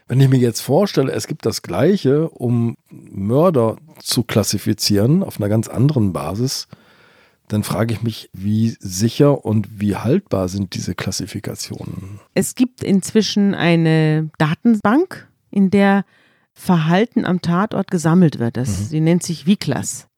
Wenn 0.07 0.21
ich 0.21 0.29
mir 0.29 0.39
jetzt 0.39 0.61
vorstelle, 0.61 1.13
es 1.13 1.27
gibt 1.27 1.47
das 1.47 1.63
Gleiche, 1.63 2.29
um 2.29 2.77
Mörder 2.91 3.77
zu 4.01 4.23
klassifizieren 4.23 5.23
auf 5.23 5.39
einer 5.39 5.49
ganz 5.49 5.69
anderen 5.69 6.13
Basis, 6.13 6.69
dann 7.49 7.63
frage 7.63 7.95
ich 7.95 8.03
mich, 8.03 8.31
wie 8.33 8.77
sicher 8.81 9.45
und 9.45 9.81
wie 9.81 9.97
haltbar 9.97 10.49
sind 10.49 10.75
diese 10.75 10.95
Klassifikationen? 10.95 12.21
Es 12.35 12.55
gibt 12.55 12.83
inzwischen 12.83 13.55
eine 13.55 14.31
Datenbank, 14.39 15.29
in 15.51 15.71
der 15.71 16.05
Verhalten 16.53 17.25
am 17.25 17.43
Tatort 17.43 17.91
gesammelt 17.91 18.39
wird. 18.39 18.57
Das, 18.57 18.69
mhm. 18.69 18.85
Sie 18.85 19.01
nennt 19.01 19.23
sich 19.23 19.47
Viclas. 19.47 20.09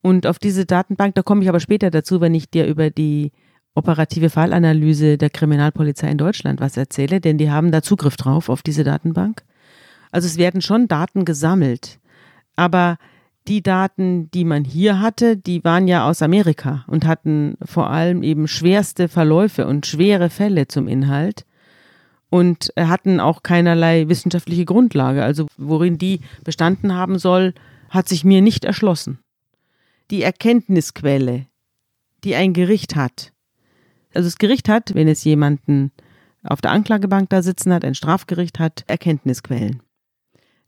Und 0.00 0.26
auf 0.26 0.38
diese 0.38 0.64
Datenbank, 0.64 1.14
da 1.14 1.22
komme 1.22 1.42
ich 1.42 1.48
aber 1.48 1.60
später 1.60 1.90
dazu, 1.90 2.20
wenn 2.20 2.34
ich 2.34 2.50
dir 2.50 2.66
über 2.66 2.90
die 2.90 3.32
operative 3.74 4.30
Fallanalyse 4.30 5.18
der 5.18 5.30
Kriminalpolizei 5.30 6.10
in 6.10 6.18
Deutschland 6.18 6.60
was 6.60 6.76
erzähle, 6.76 7.20
denn 7.20 7.38
die 7.38 7.50
haben 7.50 7.70
da 7.70 7.82
Zugriff 7.82 8.16
drauf 8.16 8.48
auf 8.48 8.62
diese 8.62 8.84
Datenbank. 8.84 9.42
Also 10.10 10.26
es 10.26 10.36
werden 10.36 10.60
schon 10.60 10.88
Daten 10.88 11.24
gesammelt. 11.24 11.98
Aber 12.56 12.98
die 13.48 13.62
Daten, 13.62 14.30
die 14.30 14.44
man 14.44 14.64
hier 14.64 15.00
hatte, 15.00 15.36
die 15.36 15.64
waren 15.64 15.88
ja 15.88 16.08
aus 16.08 16.22
Amerika 16.22 16.84
und 16.86 17.06
hatten 17.06 17.56
vor 17.64 17.90
allem 17.90 18.22
eben 18.22 18.46
schwerste 18.46 19.08
Verläufe 19.08 19.66
und 19.66 19.86
schwere 19.86 20.30
Fälle 20.30 20.68
zum 20.68 20.86
Inhalt 20.86 21.44
und 22.30 22.72
hatten 22.78 23.20
auch 23.20 23.42
keinerlei 23.42 24.08
wissenschaftliche 24.08 24.64
Grundlage. 24.64 25.24
Also 25.24 25.46
worin 25.56 25.98
die 25.98 26.20
bestanden 26.44 26.94
haben 26.94 27.18
soll, 27.18 27.52
hat 27.90 28.08
sich 28.08 28.24
mir 28.24 28.40
nicht 28.40 28.64
erschlossen. 28.64 29.18
Die 30.10 30.22
Erkenntnisquelle, 30.22 31.46
die 32.24 32.34
ein 32.34 32.52
Gericht 32.52 32.96
hat. 32.96 33.32
Also 34.14 34.28
das 34.28 34.38
Gericht 34.38 34.68
hat, 34.68 34.94
wenn 34.94 35.08
es 35.08 35.24
jemanden 35.24 35.90
auf 36.44 36.60
der 36.60 36.70
Anklagebank 36.70 37.28
da 37.30 37.42
sitzen 37.42 37.72
hat, 37.72 37.84
ein 37.84 37.94
Strafgericht 37.94 38.58
hat, 38.58 38.84
Erkenntnisquellen. 38.86 39.82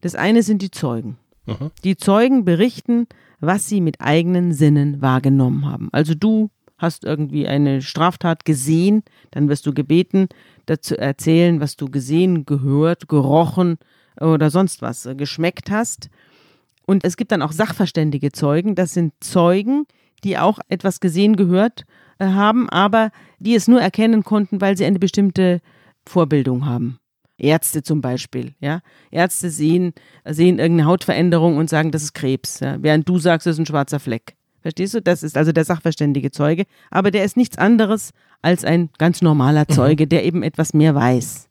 Das 0.01 0.15
eine 0.15 0.43
sind 0.43 0.61
die 0.61 0.71
Zeugen. 0.71 1.17
Mhm. 1.45 1.71
Die 1.83 1.97
Zeugen 1.97 2.45
berichten, 2.45 3.07
was 3.39 3.67
sie 3.67 3.81
mit 3.81 4.01
eigenen 4.01 4.53
Sinnen 4.53 5.01
wahrgenommen 5.01 5.65
haben. 5.65 5.89
Also 5.91 6.13
du 6.15 6.49
hast 6.77 7.05
irgendwie 7.05 7.47
eine 7.47 7.81
Straftat 7.81 8.45
gesehen, 8.45 9.03
dann 9.31 9.47
wirst 9.49 9.65
du 9.65 9.73
gebeten, 9.73 10.27
dazu 10.65 10.97
erzählen, 10.97 11.61
was 11.61 11.75
du 11.77 11.89
gesehen, 11.89 12.45
gehört, 12.45 13.07
gerochen 13.07 13.77
oder 14.19 14.49
sonst 14.49 14.81
was 14.81 15.05
äh, 15.05 15.15
geschmeckt 15.15 15.71
hast. 15.71 16.09
Und 16.85 17.03
es 17.03 17.17
gibt 17.17 17.31
dann 17.31 17.41
auch 17.41 17.51
sachverständige 17.51 18.31
Zeugen. 18.31 18.75
Das 18.75 18.93
sind 18.93 19.13
Zeugen, 19.19 19.85
die 20.23 20.37
auch 20.37 20.59
etwas 20.67 20.99
gesehen, 20.99 21.35
gehört 21.35 21.85
äh, 22.19 22.27
haben, 22.27 22.69
aber 22.69 23.11
die 23.39 23.55
es 23.55 23.67
nur 23.67 23.81
erkennen 23.81 24.23
konnten, 24.23 24.61
weil 24.61 24.77
sie 24.77 24.85
eine 24.85 24.99
bestimmte 24.99 25.61
Vorbildung 26.05 26.65
haben. 26.65 26.99
Ärzte 27.37 27.83
zum 27.83 28.01
Beispiel, 28.01 28.53
ja. 28.59 28.81
Ärzte 29.11 29.49
sehen, 29.49 29.93
sehen 30.25 30.59
irgendeine 30.59 30.89
Hautveränderung 30.89 31.57
und 31.57 31.69
sagen, 31.69 31.91
das 31.91 32.03
ist 32.03 32.13
Krebs, 32.13 32.61
ja? 32.61 32.77
während 32.81 33.07
du 33.09 33.19
sagst, 33.19 33.45
das 33.45 33.55
ist 33.55 33.59
ein 33.59 33.65
schwarzer 33.65 33.99
Fleck. 33.99 34.35
Verstehst 34.61 34.95
du? 34.95 35.01
Das 35.01 35.21
ist 35.21 35.37
also 35.37 35.51
der 35.51 35.65
sachverständige 35.65 36.31
Zeuge, 36.31 36.65
aber 36.89 37.11
der 37.11 37.23
ist 37.23 37.37
nichts 37.37 37.57
anderes 37.57 38.11
als 38.41 38.63
ein 38.63 38.89
ganz 38.97 39.21
normaler 39.21 39.65
mhm. 39.69 39.73
Zeuge, 39.73 40.07
der 40.07 40.25
eben 40.25 40.43
etwas 40.43 40.73
mehr 40.73 40.95
weiß. 40.95 41.49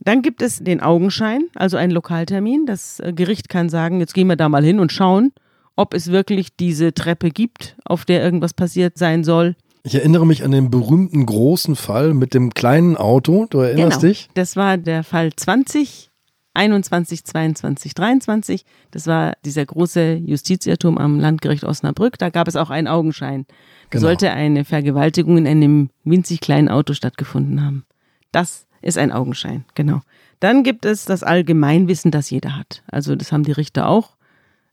Dann 0.00 0.22
gibt 0.22 0.42
es 0.42 0.58
den 0.58 0.80
Augenschein, 0.80 1.44
also 1.54 1.76
einen 1.76 1.92
Lokaltermin. 1.92 2.66
Das 2.66 3.00
äh, 3.00 3.12
Gericht 3.12 3.48
kann 3.48 3.68
sagen, 3.68 4.00
jetzt 4.00 4.14
gehen 4.14 4.28
wir 4.28 4.36
da 4.36 4.48
mal 4.48 4.64
hin 4.64 4.80
und 4.80 4.92
schauen, 4.92 5.32
ob 5.76 5.94
es 5.94 6.10
wirklich 6.10 6.56
diese 6.56 6.94
Treppe 6.94 7.30
gibt, 7.30 7.76
auf 7.84 8.04
der 8.04 8.22
irgendwas 8.22 8.54
passiert 8.54 8.96
sein 8.98 9.22
soll. 9.22 9.54
Ich 9.82 9.94
erinnere 9.94 10.26
mich 10.26 10.44
an 10.44 10.50
den 10.50 10.70
berühmten 10.70 11.24
großen 11.24 11.76
Fall 11.76 12.14
mit 12.14 12.34
dem 12.34 12.52
kleinen 12.52 12.96
Auto. 12.96 13.46
Du 13.48 13.60
erinnerst 13.60 14.00
genau. 14.00 14.10
dich? 14.10 14.28
Das 14.34 14.56
war 14.56 14.76
der 14.76 15.04
Fall 15.04 15.32
20, 15.34 16.10
21, 16.54 17.24
22, 17.24 17.94
23. 17.94 18.64
Das 18.90 19.06
war 19.06 19.34
dieser 19.44 19.64
große 19.64 20.14
Justizirrtum 20.14 20.98
am 20.98 21.20
Landgericht 21.20 21.64
Osnabrück. 21.64 22.18
Da 22.18 22.30
gab 22.30 22.48
es 22.48 22.56
auch 22.56 22.70
einen 22.70 22.88
Augenschein. 22.88 23.46
Genau. 23.90 24.02
Sollte 24.02 24.30
eine 24.32 24.64
Vergewaltigung 24.64 25.38
in 25.38 25.46
einem 25.46 25.90
winzig 26.04 26.40
kleinen 26.40 26.68
Auto 26.68 26.94
stattgefunden 26.94 27.64
haben. 27.64 27.84
Das 28.32 28.66
ist 28.82 28.98
ein 28.98 29.12
Augenschein, 29.12 29.64
genau. 29.74 30.02
Dann 30.40 30.62
gibt 30.62 30.84
es 30.84 31.04
das 31.04 31.22
Allgemeinwissen, 31.22 32.10
das 32.10 32.30
jeder 32.30 32.56
hat. 32.56 32.82
Also 32.90 33.16
das 33.16 33.32
haben 33.32 33.42
die 33.44 33.52
Richter 33.52 33.88
auch. 33.88 34.16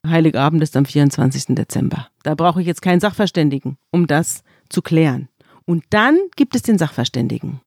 Heiligabend 0.06 0.62
ist 0.62 0.78
am 0.78 0.86
24. 0.86 1.56
Dezember. 1.56 2.08
Da 2.24 2.36
brauche 2.36 2.62
ich 2.62 2.68
jetzt 2.68 2.82
keinen 2.82 3.00
Sachverständigen, 3.00 3.78
um 3.92 4.06
das 4.08 4.44
zu 4.70 4.82
klären. 4.82 5.30
Und 5.66 5.84
dann 5.90 6.18
gibt 6.36 6.56
es 6.56 6.62
den 6.62 6.78
Sachverständigen. 6.78 7.62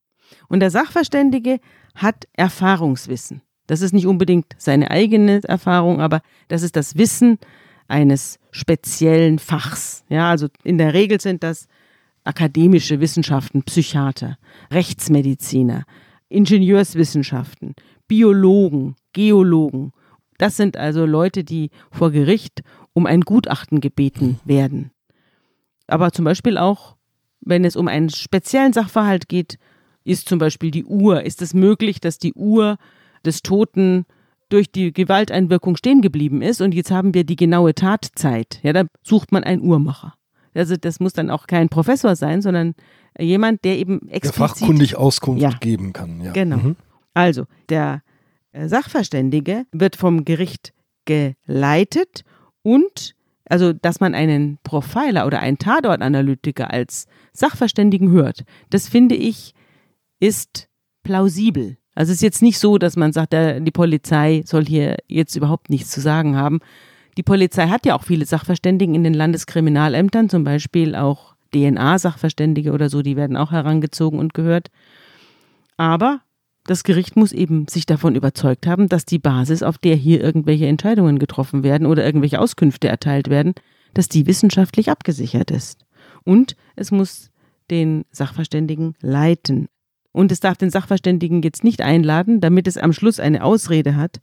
Und 0.49 0.61
der 0.61 0.71
Sachverständige 0.71 1.61
hat 1.95 2.29
Erfahrungswissen. 2.35 3.43
Das 3.67 3.83
ist 3.83 3.93
nicht 3.93 4.07
unbedingt 4.07 4.47
seine 4.57 4.91
eigene 4.91 5.43
Erfahrung, 5.45 6.01
aber 6.01 6.23
das 6.49 6.63
ist 6.63 6.77
das 6.77 6.97
Wissen 6.97 7.39
eines 7.87 8.39
speziellen 8.51 9.39
Fachs. 9.39 10.05
Ja, 10.09 10.31
also 10.31 10.49
in 10.65 10.79
der 10.79 10.95
Regel 10.95 11.21
sind 11.21 11.43
das 11.43 11.67
akademische 12.25 13.01
Wissenschaften, 13.01 13.63
Psychiater, 13.63 14.39
Rechtsmediziner, 14.71 15.85
Ingenieurswissenschaften, 16.29 17.75
Biologen, 18.07 18.97
Geologen. 19.13 19.93
Das 20.39 20.57
sind 20.57 20.77
also 20.77 21.05
Leute, 21.05 21.45
die 21.45 21.71
vor 21.91 22.11
Gericht 22.11 22.63
um 22.93 23.07
ein 23.07 23.23
Gutachten 23.23 23.81
gebeten 23.81 24.41
werden. 24.45 24.93
Aber 25.89 26.13
zum 26.13 26.25
Beispiel 26.25 26.59
auch, 26.59 26.97
wenn 27.41 27.65
es 27.65 27.77
um 27.77 27.89
einen 27.89 28.11
speziellen 28.11 28.73
Sachverhalt 28.73 29.29
geht, 29.29 29.59
ist 30.05 30.29
zum 30.29 30.39
Beispiel 30.39 30.71
die 30.71 30.85
Uhr. 30.85 31.23
Ist 31.25 31.43
es 31.43 31.55
möglich, 31.55 32.01
dass 32.01 32.19
die 32.19 32.35
Uhr 32.35 32.77
des 33.25 33.43
Toten 33.43 34.07
durch 34.49 34.71
die 34.71 34.93
Gewalteinwirkung 34.93 35.77
stehen 35.77 36.01
geblieben 36.01 36.41
ist 36.41 36.61
und 36.61 36.73
jetzt 36.73 36.91
haben 36.91 37.13
wir 37.15 37.25
die 37.25 37.37
genaue 37.37 37.75
Tatzeit? 37.75 38.61
Ja, 38.63 38.73
da 38.73 38.85
sucht 39.03 39.33
man 39.33 39.45
einen 39.45 39.63
Uhrmacher. 39.63 40.15
Also 40.55 40.77
das 40.77 41.01
muss 41.01 41.13
dann 41.13 41.31
auch 41.31 41.47
kein 41.47 41.69
Professor 41.69 42.17
sein, 42.17 42.43
sondern 42.43 42.75
jemand, 43.19 43.65
der 43.65 43.77
eben 43.77 44.09
explizit... 44.09 44.39
Der 44.39 44.49
fachkundig 44.49 44.97
Auskunft 44.97 45.43
ja, 45.43 45.51
geben 45.51 45.93
kann. 45.93 46.21
Ja. 46.21 46.33
Genau. 46.33 46.57
Mhm. 46.57 46.77
Also 47.15 47.45
der 47.69 48.03
äh, 48.53 48.69
Sachverständige 48.69 49.67
wird 49.73 49.97
vom 49.97 50.25
Gericht 50.25 50.73
geleitet 51.05 52.25
und 52.63 53.15
also 53.51 53.73
dass 53.73 54.01
man 54.01 54.15
einen 54.15 54.59
Profiler 54.63 55.27
oder 55.27 55.41
einen 55.41 55.59
Tatortanalytiker 55.59 56.71
als 56.71 57.07
Sachverständigen 57.33 58.11
hört, 58.11 58.45
das 58.71 58.89
finde 58.89 59.15
ich 59.15 59.55
ist 60.21 60.69
plausibel. 61.03 61.77
Also 61.95 62.11
es 62.11 62.19
ist 62.19 62.23
jetzt 62.23 62.43
nicht 62.43 62.59
so, 62.59 62.79
dass 62.79 62.97
man 62.97 63.13
sagt, 63.13 63.33
die 63.33 63.71
Polizei 63.71 64.43
soll 64.47 64.65
hier 64.65 64.97
jetzt 65.09 65.37
überhaupt 65.37 65.71
nichts 65.71 65.91
zu 65.91 66.01
sagen 66.01 66.37
haben. 66.37 66.61
Die 67.17 67.23
Polizei 67.23 67.67
hat 67.69 67.87
ja 67.87 67.97
auch 67.97 68.05
viele 68.05 68.25
Sachverständigen 68.25 68.95
in 68.95 69.03
den 69.03 69.15
Landeskriminalämtern, 69.15 70.29
zum 70.29 70.45
Beispiel 70.45 70.95
auch 70.95 71.35
DNA-Sachverständige 71.53 72.73
oder 72.73 72.89
so, 72.89 73.03
die 73.03 73.17
werden 73.17 73.37
auch 73.37 73.51
herangezogen 73.51 74.19
und 74.19 74.35
gehört. 74.35 74.69
Aber 75.77 76.21
das 76.69 76.85
Gericht 76.85 77.17
muss 77.17 77.33
eben 77.33 77.67
sich 77.67 77.87
davon 77.87 78.15
überzeugt 78.15 78.67
haben, 78.67 78.91
dass 78.91 79.07
die 79.07 79.19
Basis, 79.19 79.63
auf 79.63 79.79
der 79.79 79.97
hier 79.97 80.23
irgendwelche 80.23 80.67
Entscheidungen 80.67 81.19
getroffen 81.19 81.63
werden 81.63 81.87
oder 81.87 82.05
irgendwelche 82.05 82.39
Auskünfte 82.39 82.89
erteilt 82.89 83.31
werden, 83.31 83.55
dass 83.95 84.11
die 84.11 84.27
wissenschaftlich 84.27 84.91
abgesichert 84.91 85.51
ist. 85.51 85.87
Und 86.25 86.57
es 86.77 86.91
muss 86.91 87.31
den 87.71 88.05
Sachverständigen 88.11 88.95
leiten. 89.01 89.69
Und 90.13 90.31
es 90.31 90.41
darf 90.41 90.59
den 90.59 90.69
Sachverständigen 90.69 91.41
jetzt 91.43 91.65
nicht 91.65 91.81
einladen, 91.81 92.43
damit 92.43 92.69
es 92.69 92.77
am 92.77 92.93
Schluss 92.93 93.19
eine 93.19 93.45
Ausrede 93.45 93.97
hat, 93.97 94.21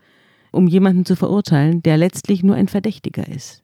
um 0.51 0.67
jemanden 0.67 1.03
zu 1.03 1.15
verurteilen, 1.15 1.81
der 1.81 1.97
letztlich 1.97 2.43
nur 2.43 2.55
ein 2.55 2.67
Verdächtiger 2.67 3.27
ist. 3.27 3.63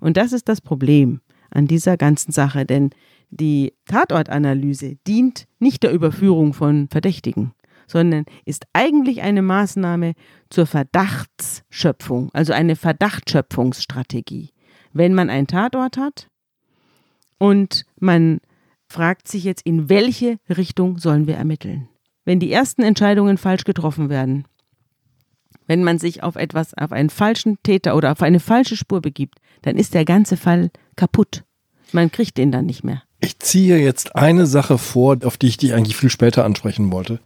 Und 0.00 0.16
das 0.16 0.32
ist 0.32 0.48
das 0.48 0.60
Problem 0.60 1.20
an 1.48 1.68
dieser 1.68 1.96
ganzen 1.96 2.32
Sache, 2.32 2.66
denn 2.66 2.90
die 3.30 3.72
Tatortanalyse 3.86 4.96
dient 5.06 5.46
nicht 5.60 5.84
der 5.84 5.92
Überführung 5.92 6.54
von 6.54 6.88
Verdächtigen 6.88 7.52
sondern 7.90 8.24
ist 8.44 8.66
eigentlich 8.72 9.22
eine 9.22 9.42
Maßnahme 9.42 10.12
zur 10.48 10.66
Verdachtsschöpfung, 10.66 12.30
also 12.32 12.52
eine 12.52 12.76
Verdachtsschöpfungsstrategie. 12.76 14.50
Wenn 14.92 15.12
man 15.12 15.28
einen 15.28 15.48
Tatort 15.48 15.96
hat 15.96 16.28
und 17.38 17.84
man 17.98 18.38
fragt 18.88 19.26
sich 19.26 19.42
jetzt, 19.42 19.66
in 19.66 19.88
welche 19.88 20.38
Richtung 20.48 20.98
sollen 20.98 21.26
wir 21.26 21.34
ermitteln? 21.34 21.88
Wenn 22.24 22.38
die 22.38 22.52
ersten 22.52 22.82
Entscheidungen 22.82 23.38
falsch 23.38 23.64
getroffen 23.64 24.08
werden, 24.08 24.44
wenn 25.66 25.82
man 25.82 25.98
sich 25.98 26.22
auf 26.22 26.36
etwas, 26.36 26.74
auf 26.74 26.92
einen 26.92 27.10
falschen 27.10 27.58
Täter 27.64 27.96
oder 27.96 28.12
auf 28.12 28.22
eine 28.22 28.40
falsche 28.40 28.76
Spur 28.76 29.00
begibt, 29.00 29.38
dann 29.62 29.76
ist 29.76 29.94
der 29.94 30.04
ganze 30.04 30.36
Fall 30.36 30.70
kaputt. 30.94 31.42
Man 31.92 32.12
kriegt 32.12 32.38
den 32.38 32.52
dann 32.52 32.66
nicht 32.66 32.84
mehr. 32.84 33.02
Ich 33.18 33.40
ziehe 33.40 33.78
jetzt 33.78 34.14
eine 34.14 34.46
Sache 34.46 34.78
vor, 34.78 35.18
auf 35.24 35.36
die 35.36 35.48
ich 35.48 35.56
dich 35.56 35.74
eigentlich 35.74 35.96
viel 35.96 36.10
später 36.10 36.44
ansprechen 36.44 36.92
wollte 36.92 37.20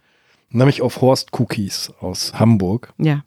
nämlich 0.55 0.81
auf 0.81 1.01
Horst 1.01 1.29
Cookies 1.39 1.91
aus 1.99 2.33
Hamburg. 2.39 2.93
Ja. 2.97 3.23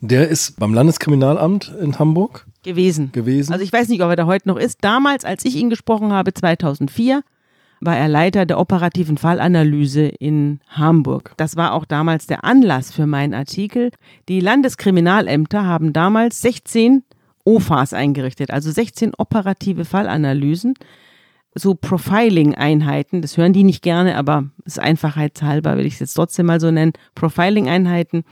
Der 0.00 0.28
ist 0.28 0.58
beim 0.58 0.74
Landeskriminalamt 0.74 1.72
in 1.80 1.98
Hamburg 1.98 2.46
gewesen. 2.62 3.12
gewesen. 3.12 3.52
Also 3.52 3.64
ich 3.64 3.72
weiß 3.72 3.88
nicht, 3.88 4.02
ob 4.02 4.10
er 4.10 4.16
da 4.16 4.26
heute 4.26 4.48
noch 4.48 4.58
ist. 4.58 4.78
Damals, 4.82 5.24
als 5.24 5.44
ich 5.44 5.56
ihn 5.56 5.70
gesprochen 5.70 6.12
habe, 6.12 6.34
2004, 6.34 7.22
war 7.80 7.96
er 7.96 8.08
Leiter 8.08 8.46
der 8.46 8.58
operativen 8.58 9.18
Fallanalyse 9.18 10.06
in 10.06 10.60
Hamburg. 10.68 11.32
Das 11.36 11.56
war 11.56 11.72
auch 11.72 11.84
damals 11.84 12.26
der 12.26 12.44
Anlass 12.44 12.92
für 12.92 13.06
meinen 13.06 13.34
Artikel. 13.34 13.90
Die 14.28 14.40
Landeskriminalämter 14.40 15.64
haben 15.64 15.92
damals 15.92 16.40
16 16.42 17.02
OFAs 17.44 17.92
eingerichtet, 17.92 18.50
also 18.50 18.70
16 18.70 19.12
operative 19.16 19.84
Fallanalysen 19.84 20.74
so 21.54 21.74
Profiling-Einheiten, 21.74 23.22
das 23.22 23.36
hören 23.36 23.52
die 23.52 23.64
nicht 23.64 23.82
gerne, 23.82 24.16
aber 24.16 24.44
ist 24.64 24.80
einfachheitshalber, 24.80 25.76
will 25.76 25.86
ich 25.86 25.94
es 25.94 26.00
jetzt 26.00 26.14
trotzdem 26.14 26.46
mal 26.46 26.60
so 26.60 26.70
nennen, 26.70 26.92
Profiling-Einheiten, 27.14 28.24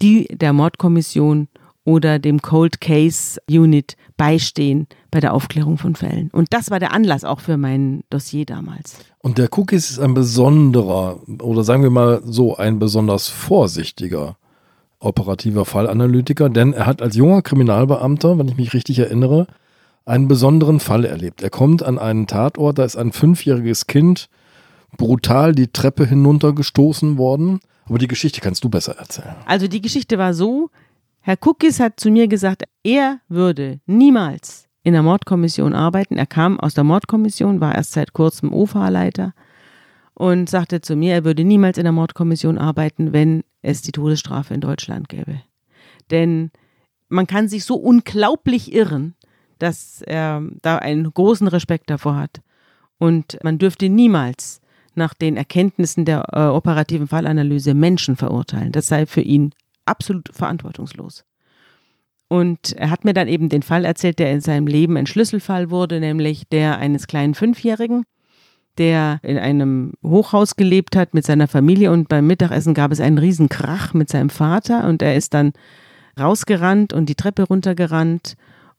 die 0.00 0.26
der 0.30 0.52
Mordkommission 0.52 1.48
oder 1.84 2.18
dem 2.18 2.42
Cold 2.42 2.80
Case 2.80 3.40
Unit 3.48 3.96
beistehen 4.16 4.88
bei 5.10 5.20
der 5.20 5.32
Aufklärung 5.32 5.78
von 5.78 5.94
Fällen. 5.94 6.30
Und 6.32 6.52
das 6.52 6.70
war 6.70 6.80
der 6.80 6.92
Anlass 6.92 7.24
auch 7.24 7.40
für 7.40 7.56
mein 7.56 8.02
Dossier 8.10 8.44
damals. 8.44 8.96
Und 9.20 9.38
der 9.38 9.48
Cookies 9.56 9.90
ist 9.90 10.00
ein 10.00 10.14
besonderer 10.14 11.20
oder 11.40 11.62
sagen 11.62 11.82
wir 11.82 11.90
mal 11.90 12.22
so 12.24 12.56
ein 12.56 12.78
besonders 12.78 13.28
vorsichtiger 13.28 14.36
operativer 14.98 15.64
Fallanalytiker, 15.64 16.48
denn 16.48 16.72
er 16.72 16.86
hat 16.86 17.02
als 17.02 17.16
junger 17.16 17.42
Kriminalbeamter, 17.42 18.38
wenn 18.38 18.48
ich 18.48 18.56
mich 18.56 18.72
richtig 18.74 18.98
erinnere, 18.98 19.46
einen 20.06 20.28
besonderen 20.28 20.80
Fall 20.80 21.04
erlebt. 21.04 21.42
Er 21.42 21.50
kommt 21.50 21.82
an 21.82 21.98
einen 21.98 22.26
Tatort, 22.26 22.78
da 22.78 22.84
ist 22.84 22.96
ein 22.96 23.12
fünfjähriges 23.12 23.86
Kind 23.86 24.28
brutal 24.96 25.54
die 25.54 25.68
Treppe 25.68 26.06
hinuntergestoßen 26.06 27.18
worden. 27.18 27.60
Aber 27.84 27.98
die 27.98 28.08
Geschichte 28.08 28.40
kannst 28.40 28.64
du 28.64 28.68
besser 28.68 28.96
erzählen. 28.98 29.36
Also 29.44 29.68
die 29.68 29.80
Geschichte 29.80 30.18
war 30.18 30.34
so, 30.34 30.70
Herr 31.20 31.36
Kuckis 31.36 31.80
hat 31.80 32.00
zu 32.00 32.10
mir 32.10 32.28
gesagt, 32.28 32.64
er 32.82 33.20
würde 33.28 33.80
niemals 33.86 34.66
in 34.82 34.92
der 34.92 35.02
Mordkommission 35.02 35.74
arbeiten. 35.74 36.16
Er 36.16 36.26
kam 36.26 36.58
aus 36.58 36.74
der 36.74 36.84
Mordkommission, 36.84 37.60
war 37.60 37.74
erst 37.74 37.92
seit 37.92 38.12
kurzem 38.12 38.52
OFA-Leiter 38.52 39.34
und 40.14 40.48
sagte 40.48 40.80
zu 40.80 40.96
mir, 40.96 41.14
er 41.14 41.24
würde 41.24 41.44
niemals 41.44 41.78
in 41.78 41.84
der 41.84 41.92
Mordkommission 41.92 42.58
arbeiten, 42.58 43.12
wenn 43.12 43.42
es 43.62 43.82
die 43.82 43.92
Todesstrafe 43.92 44.54
in 44.54 44.60
Deutschland 44.60 45.08
gäbe. 45.08 45.42
Denn 46.10 46.50
man 47.08 47.26
kann 47.26 47.48
sich 47.48 47.64
so 47.64 47.76
unglaublich 47.76 48.72
irren, 48.72 49.14
dass 49.58 50.02
er 50.02 50.42
da 50.62 50.76
einen 50.76 51.12
großen 51.12 51.48
Respekt 51.48 51.90
davor 51.90 52.16
hat. 52.16 52.40
Und 52.98 53.38
man 53.42 53.58
dürfte 53.58 53.88
niemals 53.88 54.60
nach 54.94 55.14
den 55.14 55.36
Erkenntnissen 55.36 56.04
der 56.04 56.24
äh, 56.32 56.40
operativen 56.46 57.06
Fallanalyse 57.06 57.74
Menschen 57.74 58.16
verurteilen. 58.16 58.72
Das 58.72 58.86
sei 58.86 59.06
für 59.06 59.20
ihn 59.20 59.52
absolut 59.84 60.30
verantwortungslos. 60.32 61.24
Und 62.28 62.72
er 62.72 62.90
hat 62.90 63.04
mir 63.04 63.12
dann 63.14 63.28
eben 63.28 63.48
den 63.48 63.62
Fall 63.62 63.84
erzählt, 63.84 64.18
der 64.18 64.32
in 64.32 64.40
seinem 64.40 64.66
Leben 64.66 64.96
ein 64.96 65.06
Schlüsselfall 65.06 65.70
wurde, 65.70 66.00
nämlich 66.00 66.48
der 66.48 66.78
eines 66.78 67.06
kleinen 67.06 67.34
Fünfjährigen, 67.34 68.04
der 68.78 69.20
in 69.22 69.38
einem 69.38 69.92
Hochhaus 70.02 70.56
gelebt 70.56 70.96
hat 70.96 71.14
mit 71.14 71.24
seiner 71.24 71.46
Familie 71.46 71.92
und 71.92 72.08
beim 72.08 72.26
Mittagessen 72.26 72.74
gab 72.74 72.90
es 72.90 73.00
einen 73.00 73.18
riesen 73.18 73.48
Krach 73.48 73.94
mit 73.94 74.08
seinem 74.08 74.30
Vater 74.30 74.88
und 74.88 75.02
er 75.02 75.14
ist 75.14 75.34
dann 75.34 75.52
rausgerannt 76.18 76.92
und 76.92 77.08
die 77.08 77.14
Treppe 77.14 77.44
runtergerannt 77.44 78.36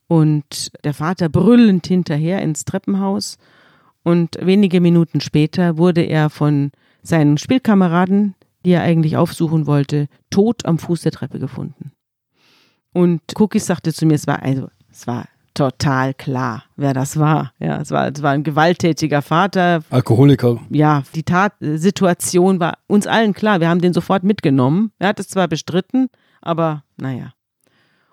und 0.07 0.71
der 0.83 0.93
Vater 0.93 1.29
brüllend 1.29 1.87
hinterher 1.87 2.41
ins 2.41 2.65
Treppenhaus. 2.65 3.37
Und 4.03 4.37
wenige 4.41 4.79
Minuten 4.79 5.19
später 5.19 5.77
wurde 5.77 6.01
er 6.01 6.29
von 6.29 6.71
seinen 7.03 7.37
Spielkameraden, 7.37 8.35
die 8.65 8.71
er 8.71 8.83
eigentlich 8.83 9.17
aufsuchen 9.17 9.67
wollte, 9.67 10.07
tot 10.29 10.65
am 10.65 10.79
Fuß 10.79 11.01
der 11.01 11.11
Treppe 11.11 11.39
gefunden. 11.39 11.91
Und 12.93 13.21
Cookies 13.37 13.65
sagte 13.65 13.93
zu 13.93 14.05
mir, 14.05 14.15
es 14.15 14.27
war 14.27 14.41
also, 14.41 14.69
es 14.89 15.07
war 15.07 15.25
total 15.53 16.13
klar, 16.13 16.63
wer 16.75 16.93
das 16.93 17.17
war. 17.17 17.51
Ja, 17.59 17.81
es 17.81 17.91
war, 17.91 18.07
es 18.07 18.21
war 18.21 18.31
ein 18.31 18.43
gewalttätiger 18.43 19.21
Vater. 19.21 19.81
Alkoholiker. 19.89 20.59
Ja, 20.69 21.03
die 21.15 21.23
Tatsituation 21.23 22.59
war 22.59 22.77
uns 22.87 23.07
allen 23.07 23.33
klar. 23.33 23.59
Wir 23.59 23.69
haben 23.69 23.81
den 23.81 23.93
sofort 23.93 24.23
mitgenommen. 24.23 24.91
Er 24.99 25.09
hat 25.09 25.19
es 25.19 25.27
zwar 25.27 25.47
bestritten, 25.47 26.07
aber 26.41 26.83
naja. 26.97 27.33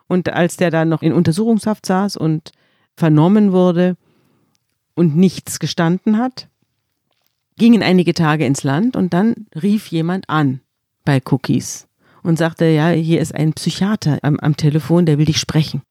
Und 0.07 0.32
als 0.32 0.57
der 0.57 0.70
dann 0.70 0.88
noch 0.88 1.02
in 1.02 1.12
Untersuchungshaft 1.12 1.86
saß 1.86 2.16
und 2.16 2.52
vernommen 2.96 3.52
wurde 3.52 3.96
und 4.94 5.16
nichts 5.16 5.59
gestanden 5.59 6.18
hat, 6.18 6.48
gingen 7.57 7.82
einige 7.82 8.14
Tage 8.14 8.44
ins 8.46 8.64
Land 8.64 8.96
und 8.96 9.14
dann 9.14 9.46
rief 9.61 9.88
jemand 9.88 10.28
an 10.28 10.61
bei 11.05 11.20
Cookies 11.30 11.86
und 12.22 12.38
sagte, 12.38 12.66
ja, 12.66 12.88
hier 12.88 13.20
ist 13.20 13.34
ein 13.34 13.52
Psychiater 13.52 14.18
am, 14.22 14.38
am 14.40 14.57
Telefon, 14.57 15.07
der 15.07 15.18
will 15.18 15.26
dich 15.26 15.38
sprechen. 15.38 15.82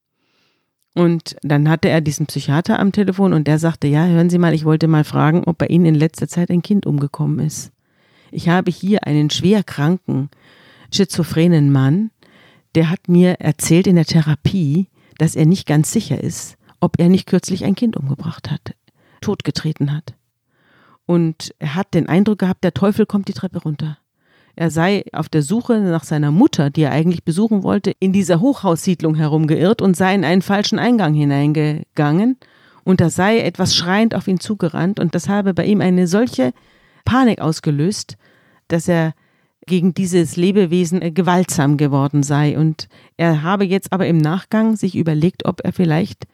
Und 0.95 1.35
dann 1.41 1.69
hatte 1.69 1.89
er 1.89 2.01
diesen 2.01 2.27
Psychiater 2.27 2.79
am 2.79 2.91
Telefon 2.91 3.33
und 3.33 3.47
der 3.47 3.57
sagte, 3.57 3.87
ja, 3.87 4.05
hören 4.05 4.29
Sie 4.29 4.37
mal, 4.37 4.53
ich 4.53 4.65
wollte 4.65 4.87
mal 4.87 5.03
fragen, 5.03 5.43
ob 5.45 5.57
bei 5.57 5.67
Ihnen 5.67 5.85
in 5.85 5.95
letzter 5.95 6.27
Zeit 6.27 6.51
ein 6.51 6.61
Kind 6.61 6.85
umgekommen 6.85 7.39
ist. 7.39 7.71
Ich 8.31 8.49
habe 8.49 8.71
hier 8.71 9.05
einen 9.05 9.29
schwer 9.29 9.63
kranken, 9.63 10.29
schizophrenen 10.91 11.71
Mann, 11.71 12.11
der 12.75 12.89
hat 12.89 13.07
mir 13.07 13.39
erzählt 13.39 13.87
in 13.87 13.95
der 13.95 14.05
Therapie, 14.05 14.87
dass 15.17 15.35
er 15.35 15.45
nicht 15.45 15.67
ganz 15.67 15.91
sicher 15.91 16.21
ist, 16.21 16.57
ob 16.79 16.99
er 16.99 17.09
nicht 17.09 17.27
kürzlich 17.27 17.65
ein 17.65 17.75
Kind 17.75 17.95
umgebracht 17.95 18.49
hat, 18.49 18.75
totgetreten 19.21 19.93
hat. 19.93 20.15
Und 21.05 21.53
er 21.59 21.75
hat 21.75 21.93
den 21.93 22.07
Eindruck 22.07 22.39
gehabt, 22.39 22.63
der 22.63 22.73
Teufel 22.73 23.05
kommt 23.05 23.27
die 23.27 23.33
Treppe 23.33 23.59
runter. 23.59 23.97
Er 24.55 24.69
sei 24.69 25.03
auf 25.13 25.29
der 25.29 25.41
Suche 25.41 25.79
nach 25.79 26.03
seiner 26.03 26.31
Mutter, 26.31 26.69
die 26.69 26.83
er 26.83 26.91
eigentlich 26.91 27.23
besuchen 27.23 27.63
wollte, 27.63 27.91
in 27.99 28.13
dieser 28.13 28.39
Hochhaussiedlung 28.39 29.15
herumgeirrt 29.15 29.81
und 29.81 29.97
sei 29.97 30.13
in 30.13 30.23
einen 30.23 30.43
falschen 30.43 30.77
Eingang 30.77 31.13
hineingegangen. 31.13 32.37
Und 32.83 33.01
da 33.01 33.09
sei 33.09 33.39
etwas 33.39 33.75
schreiend 33.75 34.13
auf 34.13 34.27
ihn 34.27 34.39
zugerannt 34.39 34.99
und 34.99 35.15
das 35.15 35.27
habe 35.27 35.53
bei 35.53 35.65
ihm 35.65 35.81
eine 35.81 36.07
solche 36.07 36.53
Panik 37.05 37.41
ausgelöst, 37.41 38.17
dass 38.67 38.87
er 38.87 39.13
gegen 39.65 39.93
dieses 39.93 40.35
Lebewesen 40.35 41.01
äh, 41.01 41.11
gewaltsam 41.11 41.77
geworden 41.77 42.23
sei. 42.23 42.57
Und 42.57 42.87
er 43.17 43.43
habe 43.43 43.65
jetzt 43.65 43.91
aber 43.93 44.07
im 44.07 44.17
Nachgang 44.17 44.75
sich 44.75 44.95
überlegt, 44.95 45.45
ob 45.45 45.61
er 45.63 45.73
vielleicht 45.73 46.25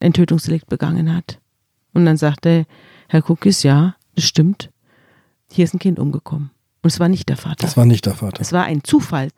ein 0.00 0.12
Tötungsdelikt 0.12 0.68
begangen 0.68 1.14
hat. 1.14 1.40
Und 1.92 2.04
dann 2.04 2.16
sagte 2.16 2.66
Herr 3.08 3.22
Kukis, 3.22 3.62
ja, 3.62 3.96
das 4.14 4.24
stimmt. 4.24 4.70
Hier 5.50 5.64
ist 5.64 5.74
ein 5.74 5.80
Kind 5.80 5.98
umgekommen. 5.98 6.50
Und 6.82 6.92
es 6.92 7.00
war 7.00 7.08
nicht 7.08 7.28
der 7.28 7.36
Vater. 7.36 7.56
Das 7.60 7.76
war 7.76 7.84
nicht 7.84 8.06
der 8.06 8.14
Vater. 8.14 8.40
Es 8.40 8.52
war 8.52 8.64
ein 8.64 8.84
Zufall. 8.84 9.28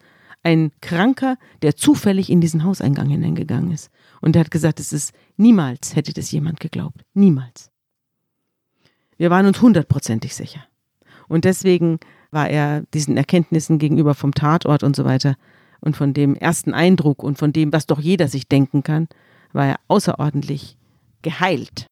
Ein 0.45 0.73
Kranker, 0.81 1.37
der 1.63 1.77
zufällig 1.77 2.29
in 2.29 2.41
diesen 2.41 2.65
Hauseingang 2.65 3.09
hineingegangen 3.09 3.71
ist. 3.71 3.91
Und 4.21 4.37
er 4.37 4.41
hat 4.41 4.51
gesagt, 4.51 4.81
es 4.81 4.93
ist 4.93 5.13
niemals 5.37 5.97
hätte 5.97 6.13
das 6.13 6.31
jemand 6.31 6.61
geglaubt. 6.61 7.05
Niemals. 7.15 7.71
Wir 9.17 9.31
waren 9.31 9.47
uns 9.47 9.61
hundertprozentig 9.61 10.35
sicher. 10.35 10.65
Und 11.29 11.45
deswegen 11.45 11.99
war 12.33 12.51
er 12.51 12.83
diesen 12.93 13.17
Erkenntnissen 13.17 13.79
gegenüber 13.79 14.15
vom 14.15 14.35
Tatort 14.35 14.83
und 14.83 14.97
so 14.97 15.05
weiter 15.05 15.37
und 15.81 15.97
von 15.97 16.15
dem 16.15 16.35
ersten 16.35 16.75
Eindruck 16.75 17.23
und 17.23 17.39
von 17.39 17.53
dem, 17.53 17.73
was 17.73 17.87
doch 17.87 18.01
jeder 18.01 18.29
sich 18.29 18.49
denken 18.49 18.83
kann, 18.83 19.09
war 19.53 19.67
er 19.67 19.77
außerordentlich 19.89 20.77
geheilt. 21.23 21.87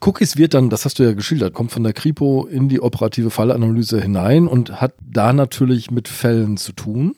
Cookies 0.00 0.36
wird 0.36 0.52
dann, 0.52 0.68
das 0.68 0.84
hast 0.84 0.98
du 0.98 1.02
ja 1.02 1.12
geschildert, 1.12 1.54
kommt 1.54 1.72
von 1.72 1.82
der 1.82 1.94
Kripo 1.94 2.46
in 2.46 2.68
die 2.68 2.80
operative 2.80 3.30
Fallanalyse 3.30 4.00
hinein 4.00 4.46
und 4.46 4.80
hat 4.80 4.94
da 5.00 5.32
natürlich 5.32 5.90
mit 5.90 6.08
Fällen 6.08 6.58
zu 6.58 6.72
tun. 6.72 7.16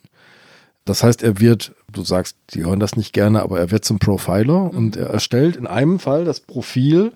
Das 0.84 1.02
heißt, 1.02 1.24
er 1.24 1.40
wird, 1.40 1.74
du 1.90 2.04
sagst, 2.04 2.36
die 2.50 2.64
hören 2.64 2.78
das 2.78 2.94
nicht 2.96 3.12
gerne, 3.12 3.42
aber 3.42 3.58
er 3.58 3.72
wird 3.72 3.84
zum 3.84 3.98
Profiler 3.98 4.64
mhm. 4.64 4.70
und 4.70 4.96
er 4.96 5.08
erstellt 5.08 5.56
in 5.56 5.66
einem 5.66 5.98
Fall 5.98 6.24
das 6.24 6.40
Profil 6.40 7.12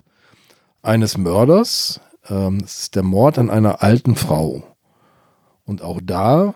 eines 0.81 1.17
Mörders. 1.17 2.01
Ähm, 2.27 2.59
das 2.61 2.81
ist 2.81 2.95
der 2.95 3.03
Mord 3.03 3.39
an 3.39 3.49
einer 3.49 3.81
alten 3.81 4.15
Frau. 4.15 4.70
Und 5.65 5.81
auch 5.81 5.99
da 6.03 6.55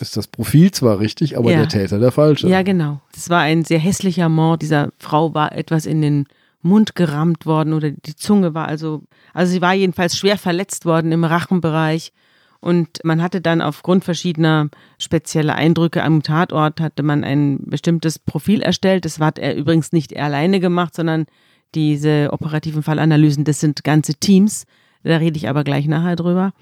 ist 0.00 0.16
das 0.16 0.26
Profil 0.26 0.70
zwar 0.72 0.98
richtig, 0.98 1.38
aber 1.38 1.50
ja. 1.50 1.58
der 1.58 1.68
Täter 1.68 1.98
der 1.98 2.12
falsche. 2.12 2.48
Ja, 2.48 2.62
genau. 2.62 3.00
Das 3.12 3.30
war 3.30 3.40
ein 3.40 3.64
sehr 3.64 3.78
hässlicher 3.78 4.28
Mord. 4.28 4.62
Dieser 4.62 4.90
Frau 4.98 5.34
war 5.34 5.52
etwas 5.52 5.86
in 5.86 6.02
den 6.02 6.26
Mund 6.62 6.94
gerammt 6.94 7.46
worden 7.46 7.74
oder 7.74 7.90
die 7.90 8.16
Zunge 8.16 8.54
war 8.54 8.66
also, 8.66 9.02
also 9.34 9.52
sie 9.52 9.60
war 9.60 9.74
jedenfalls 9.74 10.16
schwer 10.16 10.38
verletzt 10.38 10.86
worden 10.86 11.12
im 11.12 11.24
Rachenbereich. 11.24 12.12
Und 12.60 13.04
man 13.04 13.22
hatte 13.22 13.42
dann 13.42 13.60
aufgrund 13.60 14.04
verschiedener 14.04 14.70
spezieller 14.98 15.54
Eindrücke 15.54 16.02
am 16.02 16.22
Tatort, 16.22 16.80
hatte 16.80 17.02
man 17.02 17.22
ein 17.22 17.58
bestimmtes 17.66 18.18
Profil 18.18 18.62
erstellt. 18.62 19.04
Das 19.04 19.20
hat 19.20 19.38
er 19.38 19.54
übrigens 19.54 19.92
nicht 19.92 20.12
er 20.12 20.24
alleine 20.24 20.60
gemacht, 20.60 20.94
sondern 20.94 21.26
diese 21.74 22.30
operativen 22.32 22.82
Fallanalysen, 22.82 23.44
das 23.44 23.60
sind 23.60 23.84
ganze 23.84 24.14
Teams. 24.14 24.64
Da 25.02 25.18
rede 25.18 25.36
ich 25.36 25.50
aber 25.50 25.62
gleich 25.62 25.86
nachher 25.86 26.16
drüber. 26.16 26.54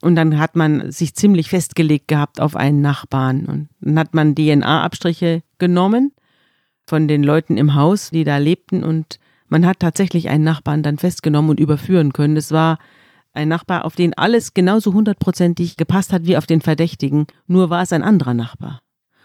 Und 0.00 0.14
dann 0.14 0.38
hat 0.38 0.54
man 0.54 0.92
sich 0.92 1.14
ziemlich 1.14 1.50
festgelegt 1.50 2.08
gehabt 2.08 2.40
auf 2.40 2.54
einen 2.54 2.80
Nachbarn. 2.80 3.46
Und 3.46 3.68
dann 3.80 3.98
hat 3.98 4.14
man 4.14 4.34
DNA-Abstriche 4.34 5.42
genommen 5.58 6.12
von 6.86 7.08
den 7.08 7.22
Leuten 7.22 7.56
im 7.56 7.74
Haus, 7.74 8.10
die 8.10 8.24
da 8.24 8.38
lebten 8.38 8.84
und 8.84 9.18
man 9.48 9.64
hat 9.66 9.80
tatsächlich 9.80 10.28
einen 10.28 10.44
Nachbarn 10.44 10.82
dann 10.82 10.98
festgenommen 10.98 11.50
und 11.50 11.60
überführen 11.60 12.12
können. 12.12 12.36
Es 12.36 12.52
war 12.52 12.78
ein 13.32 13.48
Nachbar, 13.48 13.84
auf 13.84 13.94
den 13.94 14.16
alles 14.16 14.54
genauso 14.54 14.92
hundertprozentig 14.92 15.76
gepasst 15.76 16.12
hat 16.12 16.26
wie 16.26 16.36
auf 16.36 16.46
den 16.46 16.60
Verdächtigen, 16.60 17.26
nur 17.46 17.70
war 17.70 17.82
es 17.82 17.92
ein 17.92 18.02
anderer 18.02 18.34
Nachbar. 18.34 18.80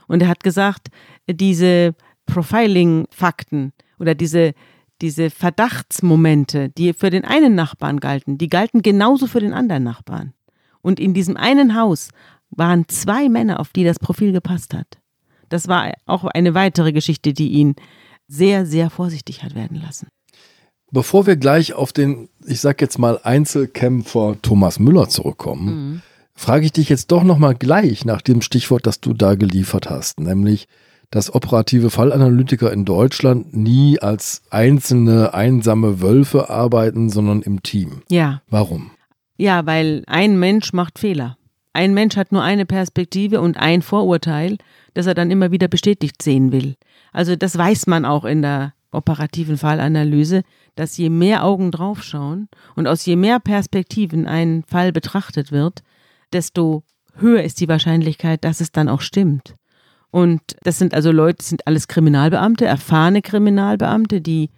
Und 0.07 0.21
er 0.21 0.27
hat 0.27 0.43
gesagt, 0.43 0.89
diese 1.29 1.95
Profiling-Fakten 2.25 3.73
oder 3.99 4.15
diese, 4.15 4.53
diese 5.01 5.29
Verdachtsmomente, 5.29 6.69
die 6.69 6.93
für 6.93 7.09
den 7.09 7.25
einen 7.25 7.55
Nachbarn 7.55 7.99
galten, 7.99 8.37
die 8.37 8.49
galten 8.49 8.81
genauso 8.81 9.27
für 9.27 9.39
den 9.39 9.53
anderen 9.53 9.83
Nachbarn. 9.83 10.33
Und 10.83 10.99
in 10.99 11.15
diesem 11.15 11.35
einen 11.35 11.75
Haus 11.75 12.09
waren 12.51 12.87
zwei 12.87 13.29
Männer, 13.29 13.59
auf 13.59 13.69
die 13.69 13.83
das 13.83 13.97
Profil 13.97 14.31
gepasst 14.31 14.75
hat. 14.75 14.99
Das 15.49 15.67
war 15.67 15.91
auch 16.05 16.25
eine 16.25 16.53
weitere 16.53 16.91
Geschichte, 16.91 17.33
die 17.33 17.49
ihn 17.53 17.75
sehr, 18.27 18.65
sehr 18.65 18.89
vorsichtig 18.89 19.43
hat 19.43 19.55
werden 19.55 19.81
lassen. 19.81 20.07
Bevor 20.91 21.25
wir 21.25 21.37
gleich 21.37 21.73
auf 21.73 21.91
den, 21.91 22.29
ich 22.45 22.61
sag 22.61 22.79
jetzt 22.81 22.99
mal, 22.99 23.19
Einzelkämpfer 23.23 24.37
Thomas 24.41 24.77
Müller 24.77 25.09
zurückkommen, 25.09 25.65
mhm. 25.65 26.01
frage 26.35 26.65
ich 26.65 26.71
dich 26.71 26.89
jetzt 26.89 27.11
doch 27.11 27.23
nochmal 27.23 27.55
gleich 27.55 28.05
nach 28.05 28.21
dem 28.21 28.41
Stichwort, 28.41 28.85
das 28.85 28.99
du 28.99 29.13
da 29.13 29.33
geliefert 29.33 29.89
hast, 29.89 30.19
nämlich, 30.19 30.67
dass 31.09 31.33
operative 31.33 31.89
Fallanalytiker 31.89 32.71
in 32.71 32.85
Deutschland 32.85 33.55
nie 33.55 33.99
als 33.99 34.41
einzelne 34.49 35.33
einsame 35.33 36.01
Wölfe 36.01 36.49
arbeiten, 36.49 37.09
sondern 37.09 37.41
im 37.41 37.61
Team. 37.61 38.01
Ja. 38.09 38.41
Warum? 38.49 38.91
Ja, 39.43 39.65
weil 39.65 40.03
ein 40.07 40.39
Mensch 40.39 40.71
macht 40.71 40.99
Fehler. 40.99 41.37
Ein 41.73 41.93
Mensch 41.93 42.15
hat 42.15 42.31
nur 42.31 42.41
eine 42.41 42.65
Perspektive 42.65 43.41
und 43.41 43.57
ein 43.57 43.81
Vorurteil, 43.81 44.57
das 44.93 45.05
er 45.05 45.15
dann 45.15 45.31
immer 45.31 45.51
wieder 45.51 45.67
bestätigt 45.67 46.21
sehen 46.21 46.53
will. 46.53 46.77
Also 47.11 47.35
das 47.35 47.57
weiß 47.57 47.87
man 47.87 48.05
auch 48.05 48.23
in 48.23 48.41
der 48.41 48.73
operativen 48.93 49.57
Fallanalyse, 49.57 50.43
dass 50.75 50.95
je 50.95 51.09
mehr 51.09 51.43
Augen 51.43 51.71
draufschauen 51.71 52.47
und 52.77 52.87
aus 52.87 53.05
je 53.05 53.17
mehr 53.17 53.41
Perspektiven 53.41 54.27
ein 54.29 54.63
Fall 54.65 54.93
betrachtet 54.93 55.51
wird, 55.51 55.83
desto 56.31 56.83
höher 57.17 57.43
ist 57.43 57.59
die 57.59 57.67
Wahrscheinlichkeit, 57.67 58.45
dass 58.45 58.61
es 58.61 58.71
dann 58.71 58.87
auch 58.87 59.01
stimmt. 59.01 59.55
Und 60.09 60.39
das 60.61 60.79
sind 60.79 60.93
also 60.93 61.11
Leute, 61.11 61.39
das 61.39 61.49
sind 61.49 61.67
alles 61.67 61.89
Kriminalbeamte, 61.89 62.63
erfahrene 62.63 63.21
Kriminalbeamte, 63.21 64.21
die 64.21 64.51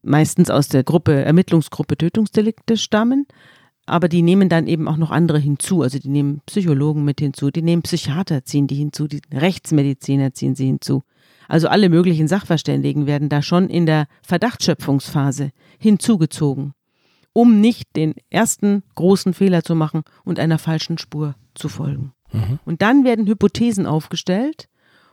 meistens 0.00 0.48
aus 0.48 0.68
der 0.68 0.84
Gruppe, 0.84 1.22
Ermittlungsgruppe 1.22 1.98
Tötungsdelikte 1.98 2.78
stammen. 2.78 3.26
Aber 3.92 4.08
die 4.08 4.22
nehmen 4.22 4.48
dann 4.48 4.68
eben 4.68 4.88
auch 4.88 4.96
noch 4.96 5.10
andere 5.10 5.38
hinzu. 5.38 5.82
Also 5.82 5.98
die 5.98 6.08
nehmen 6.08 6.40
Psychologen 6.46 7.04
mit 7.04 7.20
hinzu, 7.20 7.50
die 7.50 7.60
nehmen 7.60 7.82
Psychiater, 7.82 8.42
ziehen 8.42 8.66
die 8.66 8.76
hinzu, 8.76 9.06
die 9.06 9.20
Rechtsmediziner 9.30 10.32
ziehen 10.32 10.54
sie 10.54 10.64
hinzu. 10.64 11.02
Also 11.46 11.68
alle 11.68 11.90
möglichen 11.90 12.26
Sachverständigen 12.26 13.06
werden 13.06 13.28
da 13.28 13.42
schon 13.42 13.68
in 13.68 13.84
der 13.84 14.06
Verdachtsschöpfungsphase 14.22 15.50
hinzugezogen, 15.78 16.72
um 17.34 17.60
nicht 17.60 17.94
den 17.94 18.14
ersten 18.30 18.82
großen 18.94 19.34
Fehler 19.34 19.62
zu 19.62 19.74
machen 19.74 20.04
und 20.24 20.38
einer 20.38 20.58
falschen 20.58 20.96
Spur 20.96 21.34
zu 21.54 21.68
folgen. 21.68 22.14
Mhm. 22.32 22.60
Und 22.64 22.80
dann 22.80 23.04
werden 23.04 23.26
Hypothesen 23.26 23.84
aufgestellt 23.84 24.70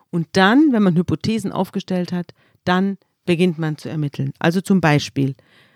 und 0.09 0.25
dann, 0.31 0.71
wenn 0.71 0.83
man 0.83 0.95
Hypothesen 0.95 1.51
aufgestellt 1.51 2.13
hat, 2.13 2.33
dann 2.63 2.97
beginnt 3.25 3.59
man 3.59 3.77
zu 3.77 3.89
ermitteln. 3.89 4.31
Also 4.39 4.61
zum 4.61 4.79
Beispiel 4.79 5.35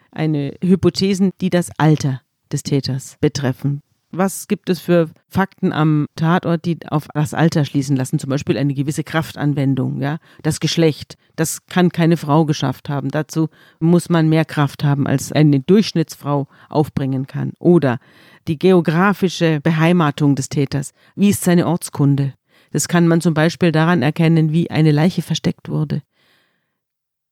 eine 0.10 0.54
Hypothesen, 0.64 1.34
die 1.42 1.50
das 1.50 1.70
Alter 1.78 2.22
des 2.54 2.64
Täters 2.64 3.18
betreffen. 3.20 3.82
Was 4.16 4.48
gibt 4.48 4.70
es 4.70 4.80
für 4.80 5.10
Fakten 5.28 5.74
am 5.74 6.06
Tatort, 6.16 6.66
die 6.66 6.78
auf 6.88 7.08
das 7.16 7.34
Alter 7.34 7.66
schließen 7.66 7.96
lassen? 7.96 8.20
Zum 8.20 8.30
Beispiel 8.30 8.60
eine 8.60 8.76
gewisse 8.76 9.04
Kraftanwendung, 9.04 10.02
ja. 10.02 10.20
Das 10.44 10.60
Geschlecht, 10.60 11.18
das 11.36 11.66
kann 11.66 11.90
keine 11.90 12.16
Frau 12.16 12.46
geschafft 12.46 12.90
haben. 12.90 13.10
Dazu 13.10 13.50
muss 13.80 14.10
man 14.10 14.30
mehr 14.30 14.46
Kraft 14.46 14.84
haben, 14.84 15.08
als 15.08 15.32
eine 15.32 15.62
Durchschnittsfrau 15.62 16.48
aufbringen 16.70 17.26
kann. 17.26 17.54
Oder 17.58 17.98
die 18.48 18.60
geografische 18.60 19.60
Beheimatung 19.62 20.36
des 20.36 20.48
Täters. 20.48 20.94
Wie 21.16 21.30
ist 21.30 21.44
seine 21.44 21.66
Ortskunde? 21.66 22.36
Das 22.72 22.88
kann 22.88 23.08
man 23.08 23.20
zum 23.20 23.34
Beispiel 23.34 23.72
daran 23.72 24.04
erkennen, 24.04 24.52
wie 24.52 24.70
eine 24.70 24.92
Leiche 24.92 25.24
versteckt 25.24 25.70
wurde. 25.70 26.04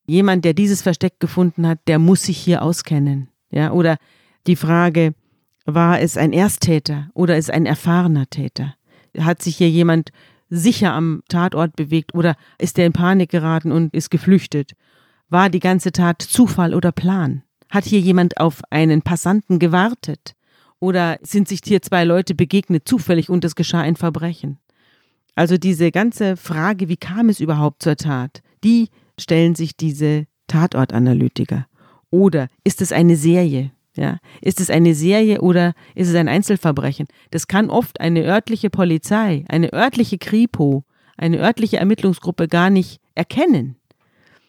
Jemand, 0.08 0.46
der 0.46 0.56
dieses 0.56 0.82
Versteck 0.82 1.20
gefunden 1.20 1.68
hat, 1.68 1.80
der 1.86 2.00
muss 2.00 2.24
sich 2.24 2.40
hier 2.40 2.64
auskennen. 2.64 3.30
Ja, 3.52 3.72
oder 3.72 3.98
die 4.48 4.56
Frage, 4.56 5.14
war 5.66 6.00
es 6.00 6.18
ein 6.18 6.34
Ersttäter 6.34 7.10
oder 7.14 7.38
ist 7.38 7.52
ein 7.52 7.66
erfahrener 7.66 8.30
Täter? 8.30 8.76
Hat 9.18 9.42
sich 9.42 9.58
hier 9.58 9.70
jemand 9.70 10.12
sicher 10.50 10.94
am 10.94 11.22
Tatort 11.30 11.76
bewegt 11.76 12.14
oder 12.14 12.36
ist 12.58 12.78
er 12.80 12.86
in 12.86 12.94
Panik 12.94 13.30
geraten 13.30 13.72
und 13.72 13.94
ist 13.94 14.10
geflüchtet? 14.10 14.74
War 15.30 15.50
die 15.50 15.60
ganze 15.60 15.92
Tat 15.92 16.22
Zufall 16.22 16.74
oder 16.74 16.92
Plan? 16.92 17.44
Hat 17.70 17.86
hier 17.86 18.00
jemand 18.00 18.38
auf 18.38 18.62
einen 18.70 19.02
Passanten 19.02 19.60
gewartet? 19.60 20.36
Oder 20.80 21.20
sind 21.22 21.48
sich 21.48 21.62
hier 21.64 21.82
zwei 21.82 22.04
Leute 22.04 22.36
begegnet 22.36 22.88
zufällig 22.88 23.30
und 23.30 23.46
es 23.46 23.56
geschah 23.56 23.82
ein 23.82 23.96
Verbrechen? 23.96 24.58
Also 25.36 25.58
diese 25.58 25.92
ganze 25.92 26.36
Frage, 26.36 26.90
wie 26.90 26.98
kam 26.98 27.30
es 27.30 27.40
überhaupt 27.40 27.84
zur 27.84 27.96
Tat, 27.96 28.42
die 28.64 28.90
stellen 29.18 29.56
sich 29.56 29.78
diese 29.78 30.26
Tatortanalytiker? 30.48 31.68
Oder 32.10 32.50
ist 32.64 32.82
es 32.82 32.92
eine 32.92 33.16
Serie? 33.16 33.72
Ja, 33.96 34.20
ist 34.42 34.62
es 34.62 34.70
eine 34.70 34.96
Serie 34.96 35.42
oder 35.42 35.74
ist 35.96 36.08
es 36.08 36.16
ein 36.16 36.30
Einzelverbrechen? 36.30 37.08
Das 37.30 37.48
kann 37.48 37.70
oft 37.70 38.00
eine 38.00 38.24
örtliche 38.24 38.70
Polizei, 38.70 39.44
eine 39.50 39.74
örtliche 39.74 40.18
Kripo, 40.18 40.86
eine 41.18 41.40
örtliche 41.40 41.78
Ermittlungsgruppe 41.78 42.48
gar 42.48 42.70
nicht 42.70 43.02
erkennen. 43.16 43.76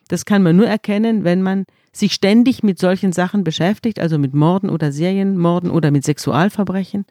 Das 0.09 0.25
kann 0.25 0.43
man 0.43 0.57
nur 0.57 0.69
erkennen, 0.69 1.25
wenn 1.25 1.43
man 1.43 1.65
sich 1.93 2.13
ständig 2.13 2.63
mit 2.63 2.79
solchen 2.79 3.13
Sachen 3.13 3.45
beschäftigt, 3.45 3.99
also 3.99 4.17
mit 4.19 4.33
Morden 4.33 4.71
oder 4.71 4.93
Serienmorden 4.93 5.71
oder 5.71 5.91
mit 5.91 6.05
Sexualverbrechen 6.05 7.05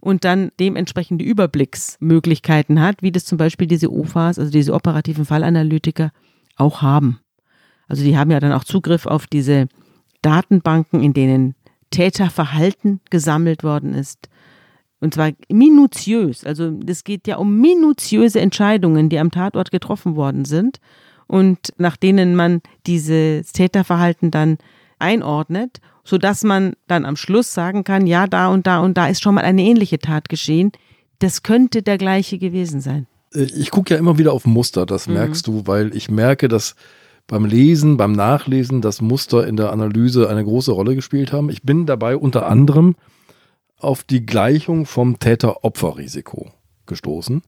und 0.00 0.24
dann 0.24 0.50
dementsprechend 0.58 1.20
die 1.20 1.26
Überblicksmöglichkeiten 1.26 2.80
hat, 2.80 3.02
wie 3.02 3.12
das 3.12 3.24
zum 3.24 3.38
Beispiel 3.38 3.66
diese 3.66 3.92
OFAs, 3.92 4.38
also 4.38 4.50
diese 4.50 4.72
operativen 4.72 5.24
Fallanalytiker, 5.24 6.10
auch 6.56 6.82
haben. 6.82 7.20
Also 7.88 8.04
die 8.04 8.16
haben 8.16 8.30
ja 8.30 8.40
dann 8.40 8.52
auch 8.52 8.64
Zugriff 8.64 9.06
auf 9.06 9.26
diese 9.26 9.68
Datenbanken, 10.22 11.02
in 11.02 11.12
denen 11.12 11.54
Täterverhalten 11.92 13.00
gesammelt 13.10 13.62
worden 13.62 13.94
ist. 13.94 14.28
Und 15.00 15.14
zwar 15.14 15.30
minutiös. 15.48 16.44
Also 16.44 16.78
es 16.86 17.04
geht 17.04 17.26
ja 17.26 17.36
um 17.36 17.60
minutiöse 17.60 18.40
Entscheidungen, 18.40 19.08
die 19.08 19.18
am 19.18 19.30
Tatort 19.30 19.70
getroffen 19.70 20.16
worden 20.16 20.44
sind 20.44 20.78
und 21.26 21.72
nach 21.78 21.96
denen 21.96 22.36
man 22.36 22.60
dieses 22.86 23.52
Täterverhalten 23.52 24.30
dann 24.30 24.58
einordnet, 24.98 25.80
sodass 26.04 26.44
man 26.44 26.74
dann 26.86 27.04
am 27.04 27.16
Schluss 27.16 27.54
sagen 27.54 27.84
kann, 27.84 28.06
ja, 28.06 28.26
da 28.26 28.48
und 28.48 28.66
da 28.66 28.80
und 28.80 28.96
da 28.96 29.08
ist 29.08 29.22
schon 29.22 29.34
mal 29.34 29.44
eine 29.44 29.62
ähnliche 29.62 29.98
Tat 29.98 30.28
geschehen. 30.28 30.72
Das 31.18 31.42
könnte 31.42 31.82
der 31.82 31.98
gleiche 31.98 32.38
gewesen 32.38 32.80
sein. 32.80 33.06
Äh, 33.34 33.44
ich 33.44 33.70
gucke 33.70 33.94
ja 33.94 33.98
immer 33.98 34.18
wieder 34.18 34.32
auf 34.32 34.44
Muster, 34.46 34.86
das 34.86 35.06
mhm. 35.06 35.14
merkst 35.14 35.46
du, 35.46 35.66
weil 35.66 35.96
ich 35.96 36.10
merke, 36.10 36.48
dass 36.48 36.74
beim 37.26 37.44
Lesen, 37.44 37.96
beim 37.96 38.12
Nachlesen 38.12 38.80
das 38.80 39.00
Muster 39.00 39.46
in 39.46 39.56
der 39.56 39.72
Analyse 39.72 40.28
eine 40.28 40.44
große 40.44 40.72
Rolle 40.72 40.94
gespielt 40.94 41.32
haben. 41.32 41.50
Ich 41.50 41.62
bin 41.62 41.86
dabei 41.86 42.16
unter 42.16 42.46
anderem 42.46 42.94
auf 43.78 44.02
die 44.02 44.24
Gleichung 44.24 44.86
vom 44.86 45.18
Täter-Opfer-Risiko 45.18 46.52
gestoßen. 46.86 47.42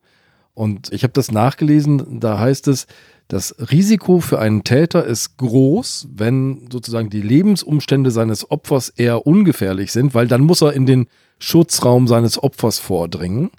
Und 0.55 0.93
ich 0.93 1.03
habe 1.03 1.13
das 1.13 1.33
nachgelesen, 1.33 2.21
da 2.21 2.39
heißt 2.39 2.69
es, 2.69 2.87
das 3.29 3.57
Risiko 3.71 4.21
für 4.21 4.39
einen 4.39 4.65
Täter 4.65 5.05
ist 5.05 5.39
groß, 5.39 6.09
wenn 6.15 6.69
sozusagen 6.71 7.11
die 7.11 7.23
Lebensumstände 7.23 8.11
seines 8.11 8.51
Opfers 8.51 8.91
eher 8.91 9.27
ungefährlich 9.27 9.93
sind, 9.93 10.15
weil 10.15 10.29
dann 10.29 10.43
muss 10.43 10.61
er 10.61 10.75
in 10.75 10.87
den 10.87 11.07
Schutzraum 11.39 12.07
seines 12.07 12.41
Opfers 12.41 12.79
vordringen, 12.79 13.51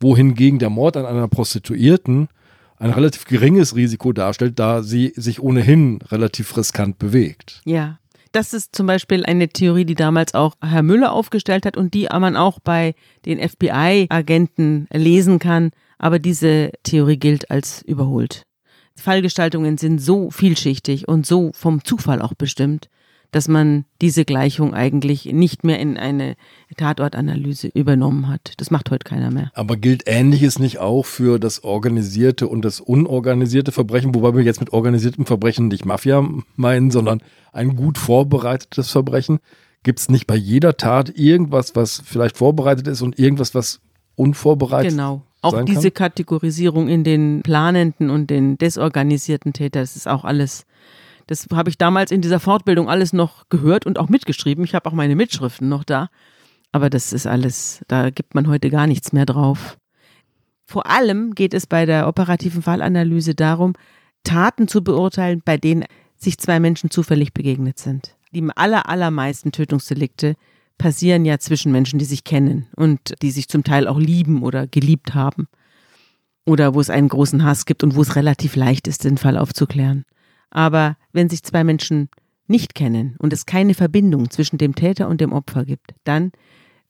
wohingegen 0.00 0.58
der 0.58 0.70
Mord 0.70 0.96
an 0.96 1.06
einer 1.06 1.28
Prostituierten 1.28 2.28
ein 2.78 2.90
relativ 2.90 3.24
geringes 3.24 3.76
Risiko 3.76 4.12
darstellt, 4.12 4.58
da 4.58 4.82
sie 4.82 5.12
sich 5.16 5.40
ohnehin 5.40 6.00
relativ 6.02 6.56
riskant 6.56 6.98
bewegt. 6.98 7.60
Ja. 7.64 7.98
Das 8.32 8.52
ist 8.52 8.74
zum 8.74 8.88
Beispiel 8.88 9.24
eine 9.24 9.48
Theorie, 9.48 9.84
die 9.84 9.94
damals 9.94 10.34
auch 10.34 10.56
Herr 10.60 10.82
Müller 10.82 11.12
aufgestellt 11.12 11.64
hat 11.64 11.76
und 11.76 11.94
die 11.94 12.08
man 12.10 12.36
auch 12.36 12.58
bei 12.58 12.94
den 13.26 13.38
FBI-Agenten 13.38 14.88
lesen 14.92 15.38
kann. 15.38 15.70
Aber 15.98 16.18
diese 16.18 16.72
Theorie 16.82 17.16
gilt 17.16 17.52
als 17.52 17.82
überholt. 17.82 18.42
Fallgestaltungen 18.96 19.78
sind 19.78 20.00
so 20.00 20.32
vielschichtig 20.32 21.06
und 21.06 21.26
so 21.26 21.52
vom 21.54 21.84
Zufall 21.84 22.20
auch 22.20 22.34
bestimmt, 22.34 22.88
dass 23.30 23.48
man 23.48 23.84
diese 24.00 24.24
Gleichung 24.24 24.74
eigentlich 24.74 25.26
nicht 25.26 25.64
mehr 25.64 25.78
in 25.78 25.96
eine 25.96 26.36
Tatortanalyse 26.76 27.68
übernommen 27.68 28.28
hat. 28.28 28.54
Das 28.58 28.70
macht 28.70 28.90
heute 28.90 29.04
keiner 29.04 29.30
mehr. 29.30 29.50
Aber 29.54 29.76
gilt 29.76 30.04
Ähnliches 30.06 30.58
nicht 30.58 30.78
auch 30.78 31.04
für 31.04 31.38
das 31.38 31.64
organisierte 31.64 32.48
und 32.48 32.64
das 32.64 32.80
unorganisierte 32.80 33.72
Verbrechen, 33.72 34.14
wobei 34.14 34.34
wir 34.34 34.42
jetzt 34.42 34.60
mit 34.60 34.72
organisiertem 34.72 35.26
Verbrechen 35.26 35.68
nicht 35.68 35.84
Mafia 35.84 36.26
meinen, 36.56 36.90
sondern 36.90 37.20
ein 37.52 37.76
gut 37.76 37.98
vorbereitetes 37.98 38.90
Verbrechen? 38.90 39.38
Gibt 39.82 39.98
es 39.98 40.08
nicht 40.08 40.26
bei 40.26 40.36
jeder 40.36 40.76
Tat 40.76 41.12
irgendwas, 41.16 41.76
was 41.76 42.02
vielleicht 42.04 42.36
vorbereitet 42.36 42.86
ist 42.88 43.02
und 43.02 43.18
irgendwas, 43.18 43.54
was 43.54 43.80
unvorbereitet 44.16 44.92
genau. 44.92 45.22
Auch 45.42 45.62
diese 45.62 45.90
Kategorisierung 45.90 46.88
in 46.88 47.04
den 47.04 47.42
planenden 47.42 48.08
und 48.08 48.30
den 48.30 48.56
desorganisierten 48.56 49.52
Täter, 49.52 49.80
das 49.80 49.94
ist 49.94 50.08
auch 50.08 50.24
alles 50.24 50.64
das 51.26 51.46
habe 51.52 51.70
ich 51.70 51.78
damals 51.78 52.10
in 52.10 52.20
dieser 52.20 52.40
Fortbildung 52.40 52.88
alles 52.88 53.12
noch 53.12 53.48
gehört 53.48 53.86
und 53.86 53.98
auch 53.98 54.08
mitgeschrieben. 54.08 54.64
Ich 54.64 54.74
habe 54.74 54.88
auch 54.88 54.94
meine 54.94 55.16
Mitschriften 55.16 55.68
noch 55.68 55.84
da. 55.84 56.08
Aber 56.72 56.90
das 56.90 57.12
ist 57.12 57.26
alles, 57.26 57.84
da 57.88 58.10
gibt 58.10 58.34
man 58.34 58.48
heute 58.48 58.68
gar 58.68 58.86
nichts 58.86 59.12
mehr 59.12 59.26
drauf. 59.26 59.78
Vor 60.66 60.90
allem 60.90 61.34
geht 61.34 61.54
es 61.54 61.66
bei 61.66 61.86
der 61.86 62.08
operativen 62.08 62.62
Fallanalyse 62.62 63.34
darum, 63.34 63.74
Taten 64.24 64.66
zu 64.66 64.82
beurteilen, 64.82 65.42
bei 65.44 65.56
denen 65.56 65.84
sich 66.16 66.38
zwei 66.38 66.58
Menschen 66.58 66.90
zufällig 66.90 67.32
begegnet 67.32 67.78
sind. 67.78 68.16
Die 68.32 68.44
aller, 68.56 68.88
allermeisten 68.88 69.52
Tötungsdelikte 69.52 70.34
passieren 70.78 71.24
ja 71.24 71.38
zwischen 71.38 71.70
Menschen, 71.70 71.98
die 71.98 72.04
sich 72.04 72.24
kennen 72.24 72.66
und 72.74 73.14
die 73.22 73.30
sich 73.30 73.48
zum 73.48 73.62
Teil 73.62 73.86
auch 73.86 73.98
lieben 73.98 74.42
oder 74.42 74.66
geliebt 74.66 75.14
haben. 75.14 75.46
Oder 76.46 76.74
wo 76.74 76.80
es 76.80 76.90
einen 76.90 77.08
großen 77.08 77.44
Hass 77.44 77.64
gibt 77.66 77.84
und 77.84 77.94
wo 77.94 78.02
es 78.02 78.16
relativ 78.16 78.56
leicht 78.56 78.88
ist, 78.88 79.04
den 79.04 79.16
Fall 79.16 79.38
aufzuklären. 79.38 80.04
Aber 80.54 80.96
wenn 81.12 81.28
sich 81.28 81.42
zwei 81.42 81.64
Menschen 81.64 82.08
nicht 82.46 82.74
kennen 82.74 83.16
und 83.18 83.32
es 83.32 83.44
keine 83.44 83.74
Verbindung 83.74 84.30
zwischen 84.30 84.56
dem 84.56 84.74
Täter 84.74 85.08
und 85.08 85.20
dem 85.20 85.32
Opfer 85.32 85.66
gibt, 85.66 85.94
dann 86.04 86.32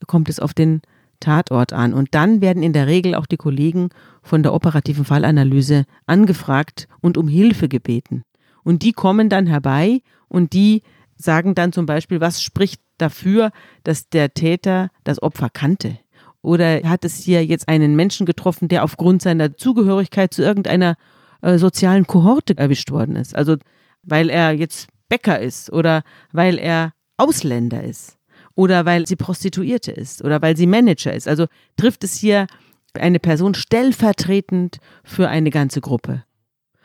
kommt 0.06 0.28
es 0.28 0.38
auf 0.38 0.54
den 0.54 0.82
Tatort 1.18 1.72
an. 1.72 1.94
Und 1.94 2.14
dann 2.14 2.40
werden 2.40 2.62
in 2.62 2.72
der 2.72 2.86
Regel 2.86 3.14
auch 3.14 3.26
die 3.26 3.38
Kollegen 3.38 3.88
von 4.22 4.42
der 4.42 4.52
operativen 4.52 5.04
Fallanalyse 5.04 5.86
angefragt 6.06 6.86
und 7.00 7.16
um 7.16 7.26
Hilfe 7.26 7.68
gebeten. 7.68 8.22
Und 8.62 8.82
die 8.82 8.92
kommen 8.92 9.28
dann 9.28 9.46
herbei 9.46 10.02
und 10.28 10.52
die 10.52 10.82
sagen 11.16 11.54
dann 11.54 11.72
zum 11.72 11.86
Beispiel, 11.86 12.20
was 12.20 12.42
spricht 12.42 12.80
dafür, 12.98 13.50
dass 13.82 14.08
der 14.08 14.34
Täter 14.34 14.90
das 15.04 15.22
Opfer 15.22 15.48
kannte. 15.50 15.98
Oder 16.42 16.82
hat 16.82 17.06
es 17.06 17.16
hier 17.22 17.44
jetzt 17.46 17.68
einen 17.68 17.96
Menschen 17.96 18.26
getroffen, 18.26 18.68
der 18.68 18.84
aufgrund 18.84 19.22
seiner 19.22 19.56
Zugehörigkeit 19.56 20.34
zu 20.34 20.42
irgendeiner 20.42 20.96
äh, 21.44 21.58
sozialen 21.58 22.06
Kohorte 22.06 22.56
erwischt 22.56 22.90
worden 22.90 23.16
ist. 23.16 23.36
Also 23.36 23.56
weil 24.02 24.30
er 24.30 24.52
jetzt 24.52 24.88
Bäcker 25.08 25.38
ist 25.38 25.70
oder 25.70 26.02
weil 26.32 26.58
er 26.58 26.92
Ausländer 27.18 27.84
ist 27.84 28.16
oder 28.54 28.86
weil 28.86 29.06
sie 29.06 29.16
Prostituierte 29.16 29.92
ist 29.92 30.24
oder 30.24 30.40
weil 30.40 30.56
sie 30.56 30.66
Manager 30.66 31.12
ist. 31.12 31.28
Also 31.28 31.46
trifft 31.76 32.02
es 32.02 32.14
hier 32.14 32.46
eine 32.94 33.18
Person 33.18 33.54
stellvertretend 33.54 34.78
für 35.04 35.28
eine 35.28 35.50
ganze 35.50 35.80
Gruppe. 35.80 36.24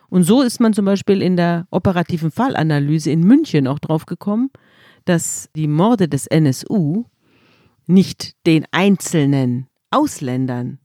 Und 0.10 0.24
so 0.24 0.42
ist 0.42 0.60
man 0.60 0.74
zum 0.74 0.86
Beispiel 0.86 1.22
in 1.22 1.38
der 1.38 1.68
operativen 1.72 2.30
Fallanalyse 2.30 3.12
in 3.12 3.22
München 3.22 3.66
auch 3.68 3.80
drauf 3.80 4.06
gekommen, 4.08 4.50
dass 5.06 5.50
die 5.56 5.68
Morde 5.68 6.10
des 6.10 6.28
NSU 6.28 7.06
nicht 7.88 8.36
den 8.46 8.66
einzelnen 8.72 9.68
Ausländern 9.90 10.80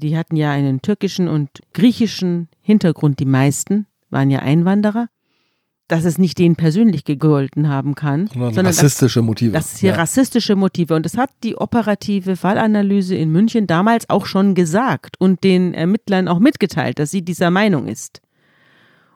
die 0.00 0.16
hatten 0.16 0.36
ja 0.36 0.52
einen 0.52 0.80
türkischen 0.80 1.28
und 1.28 1.50
griechischen 1.72 2.48
Hintergrund, 2.68 3.18
die 3.18 3.24
meisten 3.24 3.86
waren 4.10 4.30
ja 4.30 4.40
Einwanderer, 4.40 5.08
dass 5.88 6.04
es 6.04 6.18
nicht 6.18 6.38
denen 6.38 6.54
persönlich 6.54 7.04
gegolten 7.04 7.70
haben 7.70 7.94
kann, 7.94 8.26
sondern, 8.26 8.52
sondern 8.52 8.66
rassistische 8.66 9.22
Motive. 9.22 9.52
Das 9.52 9.72
ist 9.72 9.78
hier 9.78 9.92
ja. 9.92 9.96
rassistische 9.96 10.54
Motive. 10.54 10.94
Und 10.94 11.06
das 11.06 11.16
hat 11.16 11.30
die 11.44 11.56
operative 11.56 12.36
Fallanalyse 12.36 13.16
in 13.16 13.32
München 13.32 13.66
damals 13.66 14.10
auch 14.10 14.26
schon 14.26 14.54
gesagt 14.54 15.16
und 15.18 15.44
den 15.44 15.72
Ermittlern 15.72 16.28
auch 16.28 16.40
mitgeteilt, 16.40 16.98
dass 16.98 17.10
sie 17.10 17.22
dieser 17.22 17.50
Meinung 17.50 17.88
ist. 17.88 18.20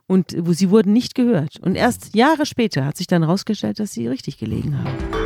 Und 0.07 0.35
sie 0.49 0.71
wurden 0.71 0.95
nicht 0.95 1.15
gehört. 1.15 1.61
Und 1.61 1.75
erst 1.75 2.15
Jahre 2.15 2.47
später 2.47 2.87
hat 2.87 2.97
sich 2.97 3.07
dann 3.07 3.23
herausgestellt, 3.23 3.79
dass 3.79 3.93
sie 3.93 4.09
richtig 4.09 4.39
gelegen 4.39 4.79
haben. 4.79 5.22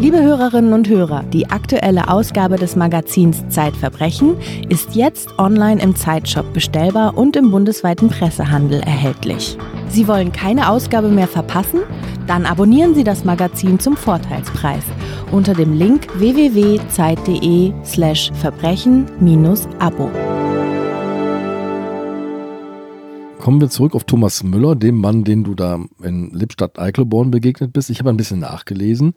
Liebe 0.00 0.22
Hörerinnen 0.22 0.74
und 0.74 0.88
Hörer, 0.88 1.24
die 1.24 1.50
aktuelle 1.50 2.08
Ausgabe 2.08 2.54
des 2.54 2.76
Magazins 2.76 3.42
Zeitverbrechen 3.48 4.36
ist 4.68 4.94
jetzt 4.94 5.36
online 5.38 5.82
im 5.82 5.96
Zeitshop 5.96 6.52
bestellbar 6.52 7.18
und 7.18 7.34
im 7.34 7.50
bundesweiten 7.50 8.08
Pressehandel 8.08 8.78
erhältlich. 8.80 9.58
Sie 9.88 10.06
wollen 10.06 10.30
keine 10.30 10.70
Ausgabe 10.70 11.08
mehr 11.08 11.26
verpassen? 11.26 11.80
Dann 12.28 12.46
abonnieren 12.46 12.94
Sie 12.94 13.02
das 13.02 13.24
Magazin 13.24 13.80
zum 13.80 13.96
Vorteilspreis 13.96 14.84
unter 15.32 15.52
dem 15.52 15.76
Link 15.76 16.06
www.zeit.de/slash 16.16 18.30
verbrechen-abo. 18.34 20.10
Kommen 23.40 23.60
wir 23.60 23.68
zurück 23.68 23.96
auf 23.96 24.04
Thomas 24.04 24.44
Müller, 24.44 24.76
dem 24.76 25.00
Mann, 25.00 25.24
den 25.24 25.42
du 25.42 25.56
da 25.56 25.80
in 26.02 26.30
Lippstadt-Eichelborn 26.30 27.32
begegnet 27.32 27.72
bist. 27.72 27.90
Ich 27.90 27.98
habe 27.98 28.10
ein 28.10 28.16
bisschen 28.16 28.38
nachgelesen. 28.38 29.14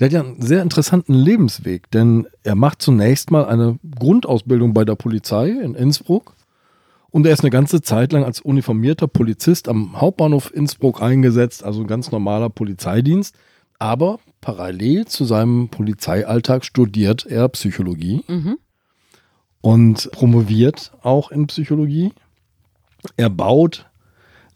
Der 0.00 0.06
hat 0.06 0.12
ja 0.12 0.20
einen 0.20 0.42
sehr 0.42 0.62
interessanten 0.62 1.14
Lebensweg, 1.14 1.90
denn 1.90 2.26
er 2.42 2.54
macht 2.54 2.82
zunächst 2.82 3.30
mal 3.30 3.44
eine 3.44 3.78
Grundausbildung 3.98 4.74
bei 4.74 4.84
der 4.84 4.96
Polizei 4.96 5.50
in 5.50 5.74
Innsbruck 5.74 6.34
und 7.12 7.26
er 7.26 7.34
ist 7.34 7.42
eine 7.42 7.50
ganze 7.50 7.82
Zeit 7.82 8.12
lang 8.12 8.24
als 8.24 8.40
uniformierter 8.40 9.06
Polizist 9.06 9.68
am 9.68 10.00
Hauptbahnhof 10.00 10.52
Innsbruck 10.52 11.02
eingesetzt, 11.02 11.62
also 11.62 11.82
ein 11.82 11.86
ganz 11.86 12.10
normaler 12.10 12.48
Polizeidienst. 12.48 13.36
Aber 13.78 14.18
parallel 14.40 15.04
zu 15.06 15.24
seinem 15.24 15.68
Polizeialltag 15.68 16.64
studiert 16.64 17.26
er 17.26 17.48
Psychologie 17.50 18.24
mhm. 18.28 18.56
und 19.60 20.10
promoviert 20.12 20.92
auch 21.02 21.30
in 21.30 21.48
Psychologie. 21.48 22.12
Er 23.18 23.28
baut 23.28 23.90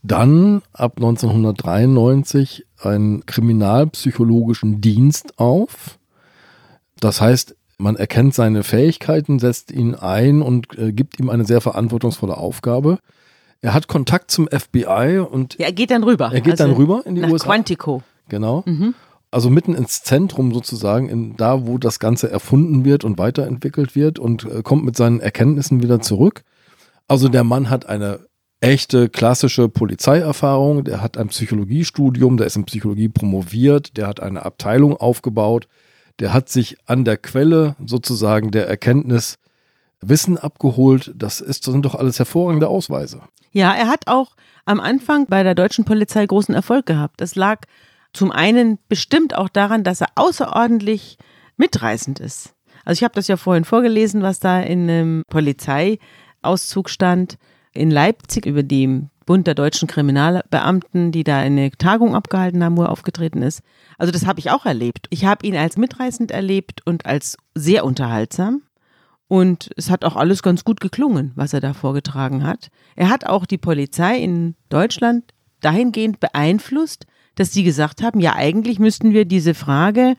dann 0.02 0.62
ab 0.72 0.94
1993 0.96 2.65
einen 2.80 3.24
kriminalpsychologischen 3.26 4.80
Dienst 4.80 5.38
auf. 5.38 5.98
Das 7.00 7.20
heißt, 7.20 7.56
man 7.78 7.96
erkennt 7.96 8.34
seine 8.34 8.62
Fähigkeiten, 8.62 9.38
setzt 9.38 9.70
ihn 9.70 9.94
ein 9.94 10.42
und 10.42 10.78
äh, 10.78 10.92
gibt 10.92 11.18
ihm 11.18 11.28
eine 11.28 11.44
sehr 11.44 11.60
verantwortungsvolle 11.60 12.36
Aufgabe. 12.36 12.98
Er 13.60 13.74
hat 13.74 13.88
Kontakt 13.88 14.30
zum 14.30 14.48
FBI 14.48 15.18
und 15.18 15.58
ja, 15.58 15.66
er 15.66 15.72
geht 15.72 15.90
dann 15.90 16.04
rüber. 16.04 16.30
Er 16.32 16.40
geht 16.40 16.52
also 16.52 16.64
dann 16.64 16.72
rüber 16.76 17.02
in 17.04 17.14
die 17.14 17.22
nach 17.22 17.30
USA. 17.30 17.46
Quantico. 17.46 18.02
Genau. 18.28 18.62
Mhm. 18.66 18.94
Also 19.30 19.50
mitten 19.50 19.74
ins 19.74 20.02
Zentrum 20.02 20.54
sozusagen, 20.54 21.08
in, 21.08 21.36
da 21.36 21.66
wo 21.66 21.78
das 21.78 21.98
Ganze 21.98 22.30
erfunden 22.30 22.84
wird 22.84 23.04
und 23.04 23.18
weiterentwickelt 23.18 23.94
wird 23.94 24.18
und 24.18 24.44
äh, 24.44 24.62
kommt 24.62 24.84
mit 24.84 24.96
seinen 24.96 25.20
Erkenntnissen 25.20 25.82
wieder 25.82 26.00
zurück. 26.00 26.42
Also 27.08 27.28
der 27.28 27.44
Mann 27.44 27.68
hat 27.68 27.86
eine 27.86 28.20
echte 28.60 29.08
klassische 29.08 29.68
Polizeierfahrung, 29.68 30.84
der 30.84 31.02
hat 31.02 31.18
ein 31.18 31.28
Psychologiestudium, 31.28 32.36
der 32.36 32.46
ist 32.46 32.56
in 32.56 32.64
Psychologie 32.64 33.08
promoviert, 33.08 33.96
der 33.96 34.06
hat 34.06 34.20
eine 34.20 34.44
Abteilung 34.44 34.96
aufgebaut, 34.96 35.68
der 36.18 36.32
hat 36.32 36.48
sich 36.48 36.76
an 36.86 37.04
der 37.04 37.18
Quelle 37.18 37.76
sozusagen 37.84 38.50
der 38.50 38.68
Erkenntnis 38.68 39.38
Wissen 40.00 40.38
abgeholt. 40.38 41.12
Das, 41.16 41.40
ist, 41.40 41.66
das 41.66 41.72
sind 41.72 41.84
doch 41.84 41.94
alles 41.94 42.18
hervorragende 42.18 42.68
Ausweise. 42.68 43.22
Ja, 43.52 43.74
er 43.74 43.88
hat 43.88 44.06
auch 44.06 44.36
am 44.64 44.80
Anfang 44.80 45.26
bei 45.26 45.42
der 45.42 45.54
deutschen 45.54 45.84
Polizei 45.84 46.24
großen 46.26 46.54
Erfolg 46.54 46.86
gehabt. 46.86 47.20
Das 47.20 47.34
lag 47.34 47.62
zum 48.12 48.30
einen 48.32 48.78
bestimmt 48.88 49.34
auch 49.34 49.48
daran, 49.48 49.84
dass 49.84 50.00
er 50.00 50.08
außerordentlich 50.14 51.18
mitreißend 51.56 52.20
ist. 52.20 52.54
Also 52.84 53.00
ich 53.00 53.04
habe 53.04 53.14
das 53.14 53.28
ja 53.28 53.36
vorhin 53.36 53.64
vorgelesen, 53.64 54.22
was 54.22 54.38
da 54.38 54.60
in 54.60 54.82
einem 54.82 55.22
Polizeiauszug 55.28 56.88
stand 56.88 57.38
in 57.76 57.90
Leipzig 57.90 58.46
über 58.46 58.62
den 58.62 59.10
Bund 59.26 59.46
der 59.46 59.54
deutschen 59.54 59.88
Kriminalbeamten, 59.88 61.10
die 61.10 61.24
da 61.24 61.38
eine 61.38 61.70
Tagung 61.72 62.14
abgehalten 62.14 62.62
haben, 62.62 62.76
wo 62.76 62.82
er 62.82 62.90
aufgetreten 62.90 63.42
ist. 63.42 63.62
Also 63.98 64.12
das 64.12 64.24
habe 64.24 64.38
ich 64.38 64.50
auch 64.50 64.64
erlebt. 64.64 65.08
Ich 65.10 65.24
habe 65.24 65.44
ihn 65.46 65.56
als 65.56 65.76
mitreißend 65.76 66.30
erlebt 66.30 66.80
und 66.86 67.06
als 67.06 67.36
sehr 67.54 67.84
unterhaltsam. 67.84 68.62
Und 69.28 69.70
es 69.76 69.90
hat 69.90 70.04
auch 70.04 70.14
alles 70.14 70.42
ganz 70.42 70.62
gut 70.62 70.80
geklungen, 70.80 71.32
was 71.34 71.52
er 71.52 71.60
da 71.60 71.74
vorgetragen 71.74 72.44
hat. 72.44 72.68
Er 72.94 73.08
hat 73.08 73.26
auch 73.26 73.44
die 73.44 73.58
Polizei 73.58 74.18
in 74.18 74.54
Deutschland 74.68 75.24
dahingehend 75.60 76.20
beeinflusst, 76.20 77.06
dass 77.34 77.52
sie 77.52 77.64
gesagt 77.64 78.02
haben, 78.02 78.20
ja 78.20 78.36
eigentlich 78.36 78.78
müssten 78.78 79.12
wir 79.12 79.24
diese 79.24 79.54
Frage, 79.54 80.14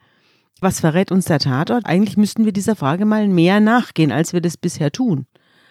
was 0.59 0.81
verrät 0.81 1.11
uns 1.11 1.25
der 1.25 1.39
Tatort, 1.39 1.85
eigentlich 1.85 2.17
müssten 2.17 2.43
wir 2.43 2.51
dieser 2.51 2.75
Frage 2.75 3.05
mal 3.05 3.27
mehr 3.27 3.59
nachgehen, 3.59 4.11
als 4.11 4.33
wir 4.33 4.41
das 4.41 4.57
bisher 4.57 4.91
tun. 4.91 5.25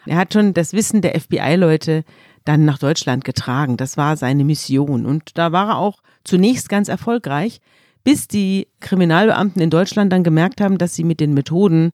Er 0.07 0.17
hat 0.17 0.33
schon 0.33 0.53
das 0.53 0.73
Wissen 0.73 1.01
der 1.01 1.19
FBI-Leute 1.19 2.03
dann 2.45 2.65
nach 2.65 2.77
Deutschland 2.77 3.25
getragen. 3.25 3.77
Das 3.77 3.97
war 3.97 4.17
seine 4.17 4.43
Mission. 4.43 5.05
Und 5.05 5.37
da 5.37 5.51
war 5.51 5.69
er 5.69 5.77
auch 5.77 6.01
zunächst 6.23 6.69
ganz 6.69 6.87
erfolgreich, 6.87 7.59
bis 8.03 8.27
die 8.27 8.67
Kriminalbeamten 8.79 9.61
in 9.61 9.69
Deutschland 9.69 10.11
dann 10.13 10.23
gemerkt 10.23 10.61
haben, 10.61 10.77
dass 10.77 10.95
sie 10.95 11.03
mit 11.03 11.19
den 11.19 11.33
Methoden 11.33 11.91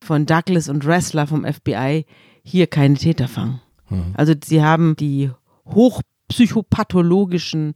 von 0.00 0.26
Douglas 0.26 0.68
und 0.68 0.86
Ressler 0.86 1.26
vom 1.26 1.44
FBI 1.44 2.06
hier 2.42 2.68
keine 2.68 2.94
Täter 2.94 3.28
fangen. 3.28 3.60
Mhm. 3.88 4.12
Also 4.14 4.34
sie 4.44 4.62
haben 4.62 4.94
die 4.96 5.30
hochpsychopathologischen 5.66 7.74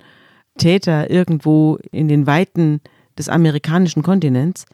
Täter 0.59 1.11
irgendwo 1.11 1.79
in 1.91 2.09
den 2.09 2.27
Weiten 2.27 2.81
des 3.19 3.29
amerikanischen 3.29 4.03
Kontinents, 4.03 4.65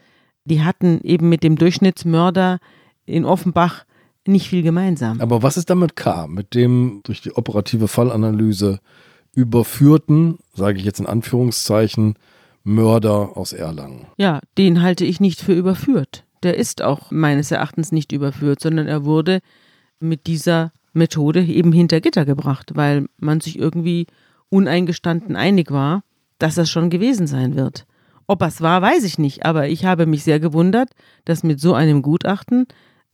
die 0.44 0.62
hatten 0.62 1.00
eben 1.02 1.28
mit 1.28 1.42
dem 1.42 1.56
Durchschnittsmörder 1.56 2.60
in 3.04 3.24
Offenbach 3.24 3.84
nicht 4.28 4.48
viel 4.48 4.62
gemeinsam. 4.62 5.20
Aber 5.20 5.42
was 5.42 5.56
ist 5.56 5.70
damit 5.70 5.96
K? 5.96 6.26
Mit 6.26 6.54
dem 6.54 7.00
durch 7.04 7.20
die 7.20 7.32
operative 7.32 7.88
Fallanalyse 7.88 8.80
überführten, 9.34 10.38
sage 10.54 10.78
ich 10.78 10.84
jetzt 10.84 11.00
in 11.00 11.06
Anführungszeichen, 11.06 12.14
Mörder 12.64 13.36
aus 13.36 13.52
Erlangen. 13.52 14.06
Ja, 14.16 14.40
den 14.58 14.82
halte 14.82 15.04
ich 15.04 15.20
nicht 15.20 15.40
für 15.40 15.52
überführt. 15.52 16.24
Der 16.42 16.56
ist 16.56 16.82
auch 16.82 17.10
meines 17.10 17.50
Erachtens 17.50 17.92
nicht 17.92 18.12
überführt, 18.12 18.60
sondern 18.60 18.88
er 18.88 19.04
wurde 19.04 19.40
mit 20.00 20.26
dieser 20.26 20.72
Methode 20.92 21.44
eben 21.44 21.72
hinter 21.72 22.00
Gitter 22.00 22.24
gebracht, 22.24 22.72
weil 22.74 23.06
man 23.18 23.40
sich 23.40 23.58
irgendwie 23.58 24.06
uneingestanden 24.48 25.36
einig 25.36 25.70
war, 25.70 26.02
dass 26.38 26.54
das 26.56 26.70
schon 26.70 26.90
gewesen 26.90 27.26
sein 27.26 27.54
wird. 27.54 27.86
Ob 28.26 28.42
es 28.42 28.60
war, 28.60 28.82
weiß 28.82 29.04
ich 29.04 29.18
nicht, 29.18 29.46
aber 29.46 29.68
ich 29.68 29.84
habe 29.84 30.06
mich 30.06 30.24
sehr 30.24 30.40
gewundert, 30.40 30.90
dass 31.24 31.44
mit 31.44 31.60
so 31.60 31.74
einem 31.74 32.02
Gutachten 32.02 32.66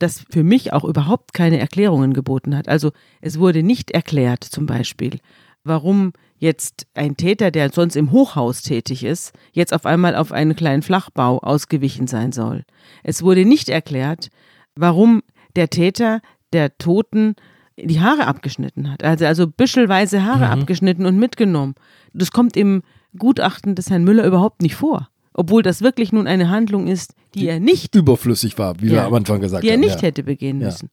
das 0.03 0.25
für 0.29 0.43
mich 0.43 0.73
auch 0.73 0.83
überhaupt 0.83 1.33
keine 1.33 1.59
Erklärungen 1.59 2.13
geboten 2.13 2.55
hat. 2.55 2.67
Also 2.67 2.91
es 3.21 3.39
wurde 3.39 3.63
nicht 3.63 3.89
erklärt 3.91 4.43
zum 4.43 4.65
Beispiel, 4.65 5.19
warum 5.63 6.13
jetzt 6.37 6.87
ein 6.93 7.15
Täter, 7.15 7.51
der 7.51 7.71
sonst 7.71 7.95
im 7.95 8.11
Hochhaus 8.11 8.61
tätig 8.61 9.03
ist, 9.03 9.33
jetzt 9.53 9.73
auf 9.73 9.85
einmal 9.85 10.15
auf 10.15 10.31
einen 10.31 10.55
kleinen 10.55 10.81
Flachbau 10.81 11.39
ausgewichen 11.39 12.07
sein 12.07 12.33
soll. 12.33 12.65
Es 13.01 13.23
wurde 13.23 13.45
nicht 13.45 13.69
erklärt, 13.69 14.29
warum 14.75 15.23
der 15.55 15.69
Täter 15.69 16.19
der 16.51 16.77
Toten 16.77 17.35
die 17.77 18.01
Haare 18.01 18.27
abgeschnitten 18.27 18.91
hat. 18.91 19.03
Also, 19.03 19.25
also 19.25 19.47
büschelweise 19.47 20.23
Haare 20.25 20.45
mhm. 20.45 20.61
abgeschnitten 20.61 21.05
und 21.05 21.17
mitgenommen. 21.17 21.75
Das 22.13 22.31
kommt 22.31 22.57
im 22.57 22.83
Gutachten 23.17 23.75
des 23.75 23.89
Herrn 23.89 24.03
Müller 24.03 24.25
überhaupt 24.25 24.61
nicht 24.61 24.75
vor. 24.75 25.09
Obwohl 25.33 25.63
das 25.63 25.81
wirklich 25.81 26.11
nun 26.11 26.27
eine 26.27 26.49
Handlung 26.49 26.87
ist, 26.87 27.15
die, 27.33 27.39
die 27.39 27.47
er 27.47 27.59
nicht 27.59 27.95
überflüssig 27.95 28.57
war, 28.57 28.79
wie 28.79 28.87
ja, 28.87 28.93
wir 28.93 29.03
am 29.05 29.13
Anfang 29.15 29.41
gesagt 29.41 29.63
haben. 29.63 29.67
Die 29.67 29.71
er 29.71 29.77
nicht 29.77 30.01
ja. 30.01 30.07
hätte 30.07 30.23
begehen 30.23 30.59
müssen. 30.59 30.89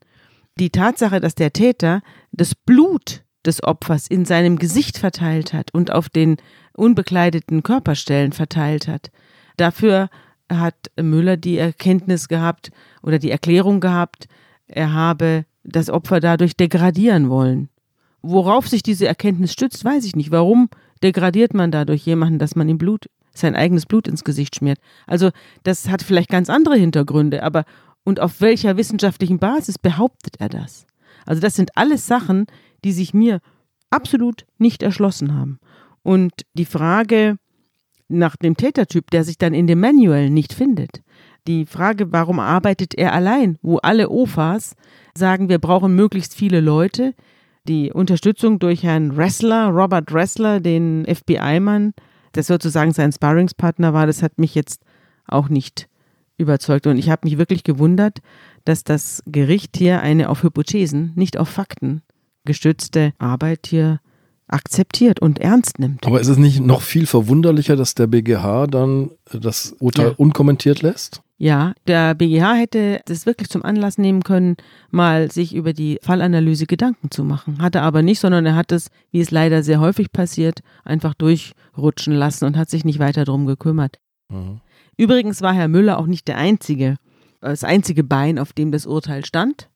Die 0.58 0.70
Tatsache, 0.70 1.20
dass 1.20 1.34
der 1.34 1.52
Täter 1.52 2.02
das 2.32 2.54
Blut 2.54 3.22
des 3.44 3.62
Opfers 3.62 4.06
in 4.06 4.24
seinem 4.24 4.58
Gesicht 4.58 4.98
verteilt 4.98 5.52
hat 5.52 5.72
und 5.72 5.92
auf 5.92 6.08
den 6.08 6.36
unbekleideten 6.74 7.62
Körperstellen 7.62 8.32
verteilt 8.32 8.88
hat, 8.88 9.10
dafür 9.56 10.08
hat 10.50 10.90
Müller 11.00 11.36
die 11.36 11.58
Erkenntnis 11.58 12.28
gehabt 12.28 12.70
oder 13.02 13.18
die 13.18 13.30
Erklärung 13.30 13.80
gehabt, 13.80 14.26
er 14.66 14.92
habe 14.92 15.44
das 15.64 15.90
Opfer 15.90 16.20
dadurch 16.20 16.56
degradieren 16.56 17.28
wollen. 17.28 17.68
Worauf 18.22 18.68
sich 18.68 18.82
diese 18.82 19.06
Erkenntnis 19.06 19.52
stützt, 19.52 19.84
weiß 19.84 20.04
ich 20.04 20.16
nicht. 20.16 20.30
Warum 20.30 20.68
degradiert 21.02 21.54
man 21.54 21.70
dadurch 21.70 22.04
jemanden, 22.04 22.38
dass 22.38 22.56
man 22.56 22.68
ihm 22.68 22.78
Blut 22.78 23.06
sein 23.32 23.54
eigenes 23.54 23.86
Blut 23.86 24.08
ins 24.08 24.24
Gesicht 24.24 24.56
schmiert. 24.56 24.78
Also 25.06 25.30
das 25.62 25.88
hat 25.88 26.02
vielleicht 26.02 26.30
ganz 26.30 26.50
andere 26.50 26.76
Hintergründe, 26.76 27.42
aber 27.42 27.64
und 28.04 28.20
auf 28.20 28.40
welcher 28.40 28.76
wissenschaftlichen 28.76 29.38
Basis 29.38 29.78
behauptet 29.78 30.36
er 30.38 30.48
das? 30.48 30.86
Also 31.26 31.40
das 31.40 31.54
sind 31.54 31.76
alles 31.76 32.06
Sachen, 32.06 32.46
die 32.84 32.92
sich 32.92 33.12
mir 33.12 33.40
absolut 33.90 34.46
nicht 34.58 34.82
erschlossen 34.82 35.34
haben. 35.34 35.58
Und 36.02 36.32
die 36.54 36.64
Frage 36.64 37.36
nach 38.08 38.36
dem 38.36 38.56
Tätertyp, 38.56 39.10
der 39.10 39.24
sich 39.24 39.38
dann 39.38 39.54
in 39.54 39.66
dem 39.66 39.80
Manual 39.80 40.30
nicht 40.30 40.52
findet, 40.52 41.02
die 41.46 41.66
Frage, 41.66 42.12
warum 42.12 42.38
arbeitet 42.38 42.94
er 42.94 43.12
allein, 43.12 43.58
wo 43.62 43.78
alle 43.78 44.10
OFAs 44.10 44.74
sagen, 45.16 45.48
wir 45.48 45.58
brauchen 45.58 45.94
möglichst 45.94 46.34
viele 46.34 46.60
Leute, 46.60 47.14
die 47.68 47.92
Unterstützung 47.92 48.58
durch 48.58 48.82
Herrn 48.82 49.12
Ressler, 49.12 49.68
Robert 49.68 50.12
Ressler, 50.12 50.60
den 50.60 51.06
FBI-Mann, 51.06 51.94
das 52.32 52.46
sozusagen 52.46 52.92
sein 52.92 53.12
Sparringspartner 53.12 53.92
war, 53.92 54.06
das 54.06 54.22
hat 54.22 54.38
mich 54.38 54.54
jetzt 54.54 54.82
auch 55.26 55.48
nicht 55.48 55.88
überzeugt. 56.38 56.86
Und 56.86 56.96
ich 56.96 57.10
habe 57.10 57.26
mich 57.26 57.38
wirklich 57.38 57.64
gewundert, 57.64 58.18
dass 58.64 58.84
das 58.84 59.22
Gericht 59.26 59.76
hier 59.76 60.00
eine 60.00 60.28
auf 60.28 60.42
Hypothesen, 60.42 61.12
nicht 61.14 61.36
auf 61.36 61.48
Fakten 61.48 62.02
gestützte 62.44 63.12
Arbeit 63.18 63.66
hier 63.66 64.00
akzeptiert 64.52 65.20
und 65.20 65.38
ernst 65.38 65.78
nimmt. 65.78 66.06
Aber 66.06 66.20
ist 66.20 66.28
es 66.28 66.36
nicht 66.36 66.60
noch 66.60 66.82
viel 66.82 67.06
verwunderlicher, 67.06 67.76
dass 67.76 67.94
der 67.94 68.06
BGH 68.06 68.66
dann 68.66 69.10
das 69.32 69.74
Urteil 69.78 70.08
ja. 70.08 70.14
unkommentiert 70.16 70.82
lässt? 70.82 71.22
Ja, 71.42 71.72
der 71.86 72.14
BGH 72.14 72.52
hätte 72.52 73.00
das 73.06 73.24
wirklich 73.24 73.48
zum 73.48 73.64
Anlass 73.64 73.96
nehmen 73.96 74.22
können, 74.22 74.56
mal 74.90 75.32
sich 75.32 75.54
über 75.54 75.72
die 75.72 75.98
Fallanalyse 76.02 76.66
Gedanken 76.66 77.10
zu 77.10 77.24
machen. 77.24 77.62
Hat 77.62 77.74
er 77.74 77.82
aber 77.82 78.02
nicht, 78.02 78.20
sondern 78.20 78.44
er 78.44 78.54
hat 78.54 78.72
es, 78.72 78.90
wie 79.10 79.20
es 79.20 79.30
leider 79.30 79.62
sehr 79.62 79.80
häufig 79.80 80.12
passiert, 80.12 80.60
einfach 80.84 81.14
durchrutschen 81.14 82.12
lassen 82.12 82.44
und 82.44 82.58
hat 82.58 82.68
sich 82.68 82.84
nicht 82.84 82.98
weiter 82.98 83.24
darum 83.24 83.46
gekümmert. 83.46 83.98
Mhm. 84.28 84.60
Übrigens 84.98 85.40
war 85.40 85.54
Herr 85.54 85.68
Müller 85.68 85.98
auch 85.98 86.06
nicht 86.06 86.28
der 86.28 86.36
einzige, 86.36 86.96
das 87.40 87.64
einzige 87.64 88.04
Bein, 88.04 88.38
auf 88.38 88.52
dem 88.52 88.70
das 88.70 88.84
Urteil 88.84 89.24
stand. 89.24 89.69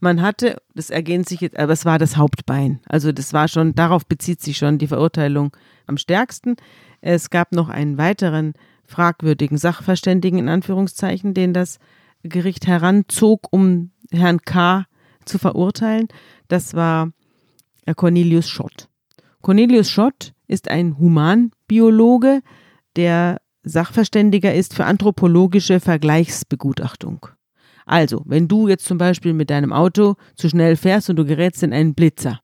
Man 0.00 0.22
hatte, 0.22 0.62
das 0.74 0.90
ergänzt 0.90 1.30
sich 1.30 1.40
jetzt, 1.40 1.58
aber 1.58 1.72
es 1.72 1.84
war 1.84 1.98
das 1.98 2.16
Hauptbein. 2.16 2.80
Also 2.86 3.12
das 3.12 3.32
war 3.32 3.48
schon, 3.48 3.74
darauf 3.74 4.06
bezieht 4.06 4.40
sich 4.40 4.56
schon 4.56 4.78
die 4.78 4.86
Verurteilung 4.86 5.56
am 5.86 5.96
stärksten. 5.96 6.56
Es 7.00 7.30
gab 7.30 7.52
noch 7.52 7.68
einen 7.68 7.98
weiteren 7.98 8.54
fragwürdigen 8.84 9.58
Sachverständigen 9.58 10.38
in 10.38 10.48
Anführungszeichen, 10.48 11.34
den 11.34 11.52
das 11.52 11.78
Gericht 12.22 12.66
heranzog, 12.66 13.48
um 13.50 13.90
Herrn 14.10 14.40
K. 14.42 14.86
zu 15.24 15.38
verurteilen. 15.38 16.08
Das 16.48 16.74
war 16.74 17.10
Cornelius 17.96 18.48
Schott. 18.48 18.88
Cornelius 19.40 19.90
Schott 19.90 20.32
ist 20.46 20.68
ein 20.68 20.98
Humanbiologe, 20.98 22.42
der 22.96 23.40
Sachverständiger 23.62 24.54
ist 24.54 24.74
für 24.74 24.86
anthropologische 24.86 25.80
Vergleichsbegutachtung. 25.80 27.28
Also, 27.88 28.22
wenn 28.26 28.48
du 28.48 28.68
jetzt 28.68 28.84
zum 28.84 28.98
Beispiel 28.98 29.32
mit 29.32 29.50
deinem 29.50 29.72
Auto 29.72 30.14
zu 30.36 30.48
schnell 30.48 30.76
fährst 30.76 31.08
und 31.10 31.16
du 31.16 31.24
gerätst 31.24 31.62
in 31.62 31.72
einen 31.72 31.94
Blitzer, 31.94 32.40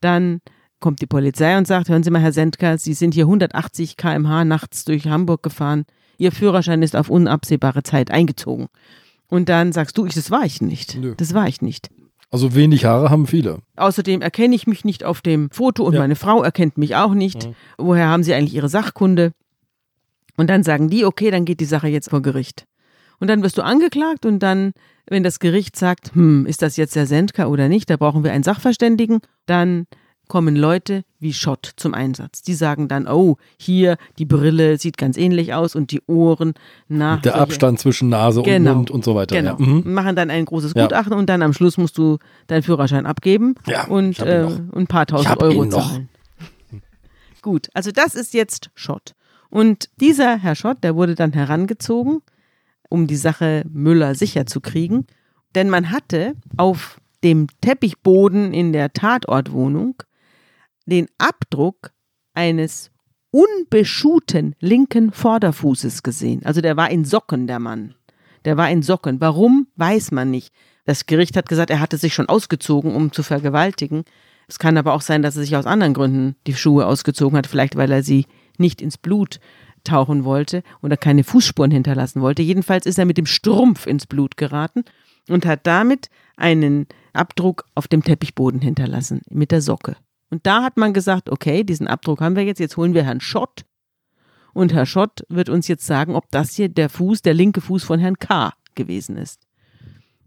dann 0.00 0.40
kommt 0.80 1.00
die 1.00 1.06
Polizei 1.06 1.56
und 1.56 1.66
sagt, 1.66 1.88
hören 1.88 2.02
Sie 2.02 2.10
mal, 2.10 2.20
Herr 2.20 2.32
Sendker, 2.32 2.76
Sie 2.78 2.92
sind 2.94 3.14
hier 3.14 3.24
180 3.24 3.96
km/h 3.96 4.44
nachts 4.44 4.84
durch 4.84 5.06
Hamburg 5.06 5.42
gefahren. 5.44 5.84
Ihr 6.18 6.32
Führerschein 6.32 6.82
ist 6.82 6.96
auf 6.96 7.08
unabsehbare 7.10 7.84
Zeit 7.84 8.10
eingezogen. 8.10 8.66
Und 9.28 9.48
dann 9.48 9.72
sagst 9.72 9.96
du, 9.96 10.04
das 10.06 10.30
war 10.32 10.44
ich 10.44 10.60
nicht. 10.60 10.96
Nö. 10.98 11.14
Das 11.16 11.32
war 11.32 11.46
ich 11.46 11.62
nicht. 11.62 11.88
Also 12.30 12.54
wenig 12.54 12.84
Haare 12.84 13.10
haben 13.10 13.26
viele. 13.26 13.58
Außerdem 13.76 14.20
erkenne 14.22 14.54
ich 14.56 14.66
mich 14.66 14.84
nicht 14.84 15.04
auf 15.04 15.20
dem 15.20 15.50
Foto 15.50 15.84
und 15.84 15.94
Ja. 15.94 16.00
meine 16.00 16.16
Frau 16.16 16.42
erkennt 16.42 16.76
mich 16.76 16.96
auch 16.96 17.14
nicht. 17.14 17.46
Mhm. 17.46 17.54
Woher 17.78 18.08
haben 18.08 18.24
Sie 18.24 18.34
eigentlich 18.34 18.54
Ihre 18.54 18.68
Sachkunde? 18.68 19.32
Und 20.36 20.50
dann 20.50 20.62
sagen 20.64 20.88
die, 20.88 21.04
okay, 21.04 21.30
dann 21.30 21.44
geht 21.44 21.60
die 21.60 21.66
Sache 21.66 21.88
jetzt 21.88 22.10
vor 22.10 22.22
Gericht. 22.22 22.64
Und 23.22 23.28
dann 23.28 23.44
wirst 23.44 23.56
du 23.56 23.62
angeklagt 23.62 24.26
und 24.26 24.40
dann, 24.40 24.72
wenn 25.06 25.22
das 25.22 25.38
Gericht 25.38 25.76
sagt, 25.76 26.12
hm, 26.12 26.44
ist 26.44 26.60
das 26.60 26.76
jetzt 26.76 26.96
der 26.96 27.06
Sendker 27.06 27.50
oder 27.50 27.68
nicht, 27.68 27.88
da 27.88 27.96
brauchen 27.96 28.24
wir 28.24 28.32
einen 28.32 28.42
Sachverständigen, 28.42 29.20
dann 29.46 29.86
kommen 30.26 30.56
Leute 30.56 31.04
wie 31.20 31.32
Schott 31.32 31.70
zum 31.76 31.94
Einsatz. 31.94 32.42
Die 32.42 32.54
sagen 32.54 32.88
dann, 32.88 33.06
oh, 33.06 33.36
hier, 33.56 33.96
die 34.18 34.24
Brille 34.24 34.76
sieht 34.76 34.98
ganz 34.98 35.16
ähnlich 35.16 35.54
aus 35.54 35.76
und 35.76 35.92
die 35.92 36.00
Ohren 36.08 36.54
nach. 36.88 37.22
Der 37.22 37.36
Abstand 37.36 37.78
zwischen 37.78 38.08
Nase 38.08 38.42
Genau. 38.42 38.70
und 38.70 38.76
Mund 38.78 38.90
und 38.90 39.04
so 39.04 39.14
weiter. 39.14 39.36
Genau. 39.36 39.56
Ja. 39.56 39.66
Mhm. 39.66 39.94
Machen 39.94 40.16
dann 40.16 40.28
ein 40.28 40.44
großes 40.44 40.72
Ja. 40.74 40.82
Gutachten 40.82 41.12
und 41.12 41.28
dann 41.30 41.42
am 41.42 41.52
Schluss 41.52 41.78
musst 41.78 41.98
du 41.98 42.18
deinen 42.48 42.64
Führerschein 42.64 43.06
abgeben 43.06 43.54
Ja, 43.68 43.84
und, 43.86 44.18
äh, 44.18 44.48
und 44.48 44.74
ein 44.74 44.86
paar 44.88 45.06
tausend 45.06 45.40
Euro 45.40 45.64
zahlen. 45.68 46.08
Gut, 47.40 47.68
also 47.72 47.92
das 47.92 48.16
ist 48.16 48.34
jetzt 48.34 48.70
Schott. 48.74 49.14
Und 49.48 49.90
dieser 50.00 50.38
Herr 50.38 50.56
Schott, 50.56 50.78
der 50.82 50.96
wurde 50.96 51.14
dann 51.14 51.32
herangezogen, 51.32 52.20
um 52.92 53.06
die 53.06 53.16
Sache 53.16 53.64
Müller 53.68 54.14
sicher 54.14 54.46
zu 54.46 54.60
kriegen. 54.60 55.06
Denn 55.54 55.70
man 55.70 55.90
hatte 55.90 56.34
auf 56.56 57.00
dem 57.24 57.46
Teppichboden 57.60 58.52
in 58.52 58.72
der 58.72 58.92
Tatortwohnung 58.92 59.94
den 60.86 61.08
Abdruck 61.18 61.92
eines 62.34 62.90
unbeschuhten 63.30 64.54
linken 64.60 65.10
Vorderfußes 65.10 66.02
gesehen. 66.02 66.44
Also 66.44 66.60
der 66.60 66.76
war 66.76 66.90
in 66.90 67.04
Socken, 67.04 67.46
der 67.46 67.58
Mann. 67.58 67.94
Der 68.44 68.56
war 68.56 68.70
in 68.70 68.82
Socken. 68.82 69.20
Warum, 69.20 69.68
weiß 69.76 70.10
man 70.10 70.30
nicht. 70.30 70.52
Das 70.84 71.06
Gericht 71.06 71.36
hat 71.36 71.48
gesagt, 71.48 71.70
er 71.70 71.80
hatte 71.80 71.96
sich 71.96 72.12
schon 72.12 72.28
ausgezogen, 72.28 72.94
um 72.94 73.12
zu 73.12 73.22
vergewaltigen. 73.22 74.04
Es 74.48 74.58
kann 74.58 74.76
aber 74.76 74.92
auch 74.92 75.00
sein, 75.00 75.22
dass 75.22 75.36
er 75.36 75.42
sich 75.42 75.56
aus 75.56 75.64
anderen 75.66 75.94
Gründen 75.94 76.36
die 76.46 76.54
Schuhe 76.54 76.86
ausgezogen 76.86 77.38
hat, 77.38 77.46
vielleicht 77.46 77.76
weil 77.76 77.90
er 77.90 78.02
sie 78.02 78.26
nicht 78.58 78.82
ins 78.82 78.98
Blut 78.98 79.40
tauchen 79.84 80.24
wollte 80.24 80.62
oder 80.82 80.96
keine 80.96 81.24
Fußspuren 81.24 81.70
hinterlassen 81.70 82.22
wollte. 82.22 82.42
Jedenfalls 82.42 82.86
ist 82.86 82.98
er 82.98 83.04
mit 83.04 83.18
dem 83.18 83.26
Strumpf 83.26 83.86
ins 83.86 84.06
Blut 84.06 84.36
geraten 84.36 84.84
und 85.28 85.46
hat 85.46 85.66
damit 85.66 86.08
einen 86.36 86.86
Abdruck 87.12 87.66
auf 87.74 87.88
dem 87.88 88.02
Teppichboden 88.02 88.60
hinterlassen 88.60 89.22
mit 89.28 89.50
der 89.50 89.60
Socke. 89.60 89.96
Und 90.30 90.46
da 90.46 90.62
hat 90.62 90.76
man 90.76 90.92
gesagt, 90.92 91.30
okay, 91.30 91.62
diesen 91.62 91.86
Abdruck 91.86 92.20
haben 92.20 92.36
wir 92.36 92.44
jetzt, 92.44 92.58
jetzt 92.58 92.76
holen 92.76 92.94
wir 92.94 93.04
Herrn 93.04 93.20
Schott 93.20 93.64
und 94.52 94.72
Herr 94.72 94.86
Schott 94.86 95.24
wird 95.28 95.48
uns 95.48 95.68
jetzt 95.68 95.86
sagen, 95.86 96.14
ob 96.14 96.30
das 96.30 96.54
hier 96.54 96.68
der 96.68 96.88
Fuß, 96.88 97.22
der 97.22 97.34
linke 97.34 97.60
Fuß 97.60 97.84
von 97.84 97.98
Herrn 97.98 98.18
K. 98.18 98.52
gewesen 98.74 99.16
ist. 99.16 99.40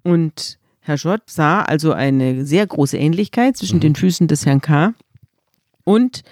Und 0.03 0.59
Herr 0.79 0.97
Schott 0.97 1.23
sah 1.27 1.61
also 1.61 1.93
eine 1.93 2.45
sehr 2.45 2.65
große 2.65 2.97
Ähnlichkeit 2.97 3.57
zwischen 3.57 3.79
den 3.79 3.95
Füßen 3.95 4.27
des 4.27 4.45
Herrn 4.45 4.61
K. 4.61 4.93
und 5.83 6.23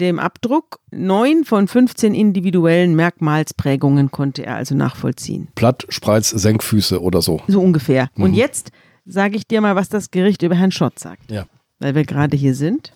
dem 0.00 0.18
Abdruck. 0.18 0.80
Neun 0.90 1.44
von 1.44 1.68
15 1.68 2.14
individuellen 2.14 2.94
Merkmalsprägungen 2.94 4.10
konnte 4.10 4.44
er 4.46 4.56
also 4.56 4.74
nachvollziehen. 4.74 5.48
Platt, 5.54 5.86
Spreiz, 5.88 6.30
Senkfüße 6.30 7.00
oder 7.02 7.22
so. 7.22 7.40
So 7.48 7.60
ungefähr. 7.60 8.08
Und 8.16 8.30
Mhm. 8.30 8.36
jetzt 8.36 8.70
sage 9.04 9.36
ich 9.36 9.46
dir 9.46 9.60
mal, 9.60 9.74
was 9.76 9.88
das 9.88 10.10
Gericht 10.10 10.42
über 10.42 10.54
Herrn 10.54 10.72
Schott 10.72 10.98
sagt. 10.98 11.30
Ja. 11.30 11.46
Weil 11.78 11.94
wir 11.94 12.04
gerade 12.04 12.36
hier 12.36 12.54
sind. 12.54 12.92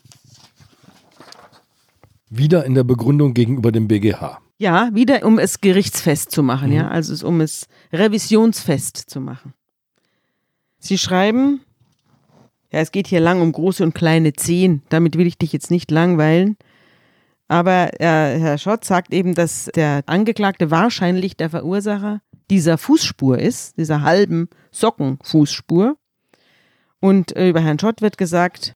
Wieder 2.30 2.64
in 2.64 2.74
der 2.74 2.84
Begründung 2.84 3.34
gegenüber 3.34 3.72
dem 3.72 3.88
BGH. 3.88 4.38
Ja, 4.58 4.90
wieder 4.94 5.24
um 5.24 5.38
es 5.38 5.60
gerichtsfest 5.60 6.30
zu 6.30 6.42
machen, 6.42 6.72
ja, 6.72 6.88
also 6.88 7.26
um 7.26 7.40
es 7.40 7.66
revisionsfest 7.92 8.96
zu 8.96 9.20
machen. 9.20 9.54
Sie 10.78 10.98
schreiben, 10.98 11.60
ja, 12.70 12.78
es 12.80 12.92
geht 12.92 13.06
hier 13.08 13.20
lang 13.20 13.40
um 13.42 13.52
große 13.52 13.82
und 13.82 13.94
kleine 13.94 14.32
Zehen, 14.34 14.82
damit 14.88 15.16
will 15.18 15.26
ich 15.26 15.36
dich 15.36 15.52
jetzt 15.52 15.70
nicht 15.70 15.90
langweilen. 15.90 16.56
Aber 17.52 18.00
äh, 18.00 18.38
Herr 18.38 18.56
Schott 18.56 18.82
sagt 18.82 19.12
eben, 19.12 19.34
dass 19.34 19.68
der 19.74 20.04
Angeklagte 20.06 20.70
wahrscheinlich 20.70 21.36
der 21.36 21.50
Verursacher 21.50 22.22
dieser 22.48 22.78
Fußspur 22.78 23.38
ist, 23.38 23.76
dieser 23.76 24.00
halben 24.00 24.48
Sockenfußspur. 24.70 25.98
Und 26.98 27.36
äh, 27.36 27.50
über 27.50 27.60
Herrn 27.60 27.78
Schott 27.78 28.00
wird 28.00 28.16
gesagt, 28.16 28.72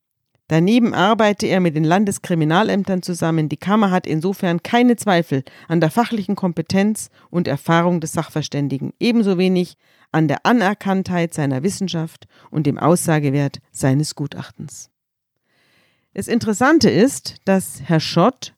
Daneben 0.49 0.93
arbeite 0.93 1.47
er 1.47 1.61
mit 1.61 1.75
den 1.75 1.85
Landeskriminalämtern 1.85 3.01
zusammen. 3.03 3.49
Die 3.49 3.57
Kammer 3.57 3.91
hat 3.91 4.07
insofern 4.07 4.63
keine 4.63 4.97
Zweifel 4.97 5.43
an 5.69 5.81
der 5.81 5.91
fachlichen 5.91 6.37
Kompetenz 6.37 7.09
und 7.31 7.49
Erfahrung 7.49 8.01
des 8.03 8.13
Sachverständigen, 8.13 8.93
ebenso 9.01 9.39
wenig 9.39 9.79
an 10.13 10.29
der 10.29 10.45
Anerkanntheit 10.45 11.33
seiner 11.33 11.63
Wissenschaft 11.63 12.29
und 12.51 12.67
dem 12.67 12.79
Aussagewert 12.79 13.59
seines 13.73 14.15
Gutachtens. 14.15 14.91
Das 16.13 16.29
Interessante 16.29 16.91
ist, 16.91 17.37
dass 17.47 17.81
Herr 17.83 18.01
Schott 18.01 18.56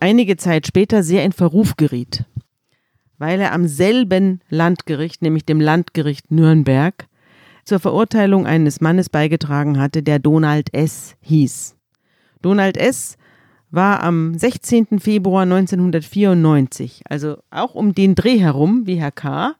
einige 0.00 0.36
Zeit 0.36 0.66
später 0.66 1.02
sehr 1.02 1.24
in 1.24 1.32
Verruf 1.32 1.76
geriet, 1.76 2.24
weil 3.18 3.40
er 3.40 3.52
am 3.52 3.66
selben 3.66 4.40
Landgericht, 4.48 5.22
nämlich 5.22 5.44
dem 5.44 5.60
Landgericht 5.60 6.30
Nürnberg, 6.30 7.08
zur 7.64 7.80
Verurteilung 7.80 8.46
eines 8.46 8.80
Mannes 8.80 9.10
beigetragen 9.10 9.78
hatte, 9.78 10.02
der 10.02 10.18
Donald 10.18 10.72
S. 10.72 11.16
hieß. 11.20 11.76
Donald 12.40 12.76
S. 12.78 13.16
war 13.70 14.02
am 14.02 14.38
16. 14.38 15.00
Februar 15.00 15.42
1994, 15.42 17.02
also 17.08 17.36
auch 17.50 17.74
um 17.74 17.94
den 17.94 18.14
Dreh 18.14 18.38
herum 18.38 18.86
wie 18.86 18.96
Herr 18.96 19.12
K., 19.12 19.54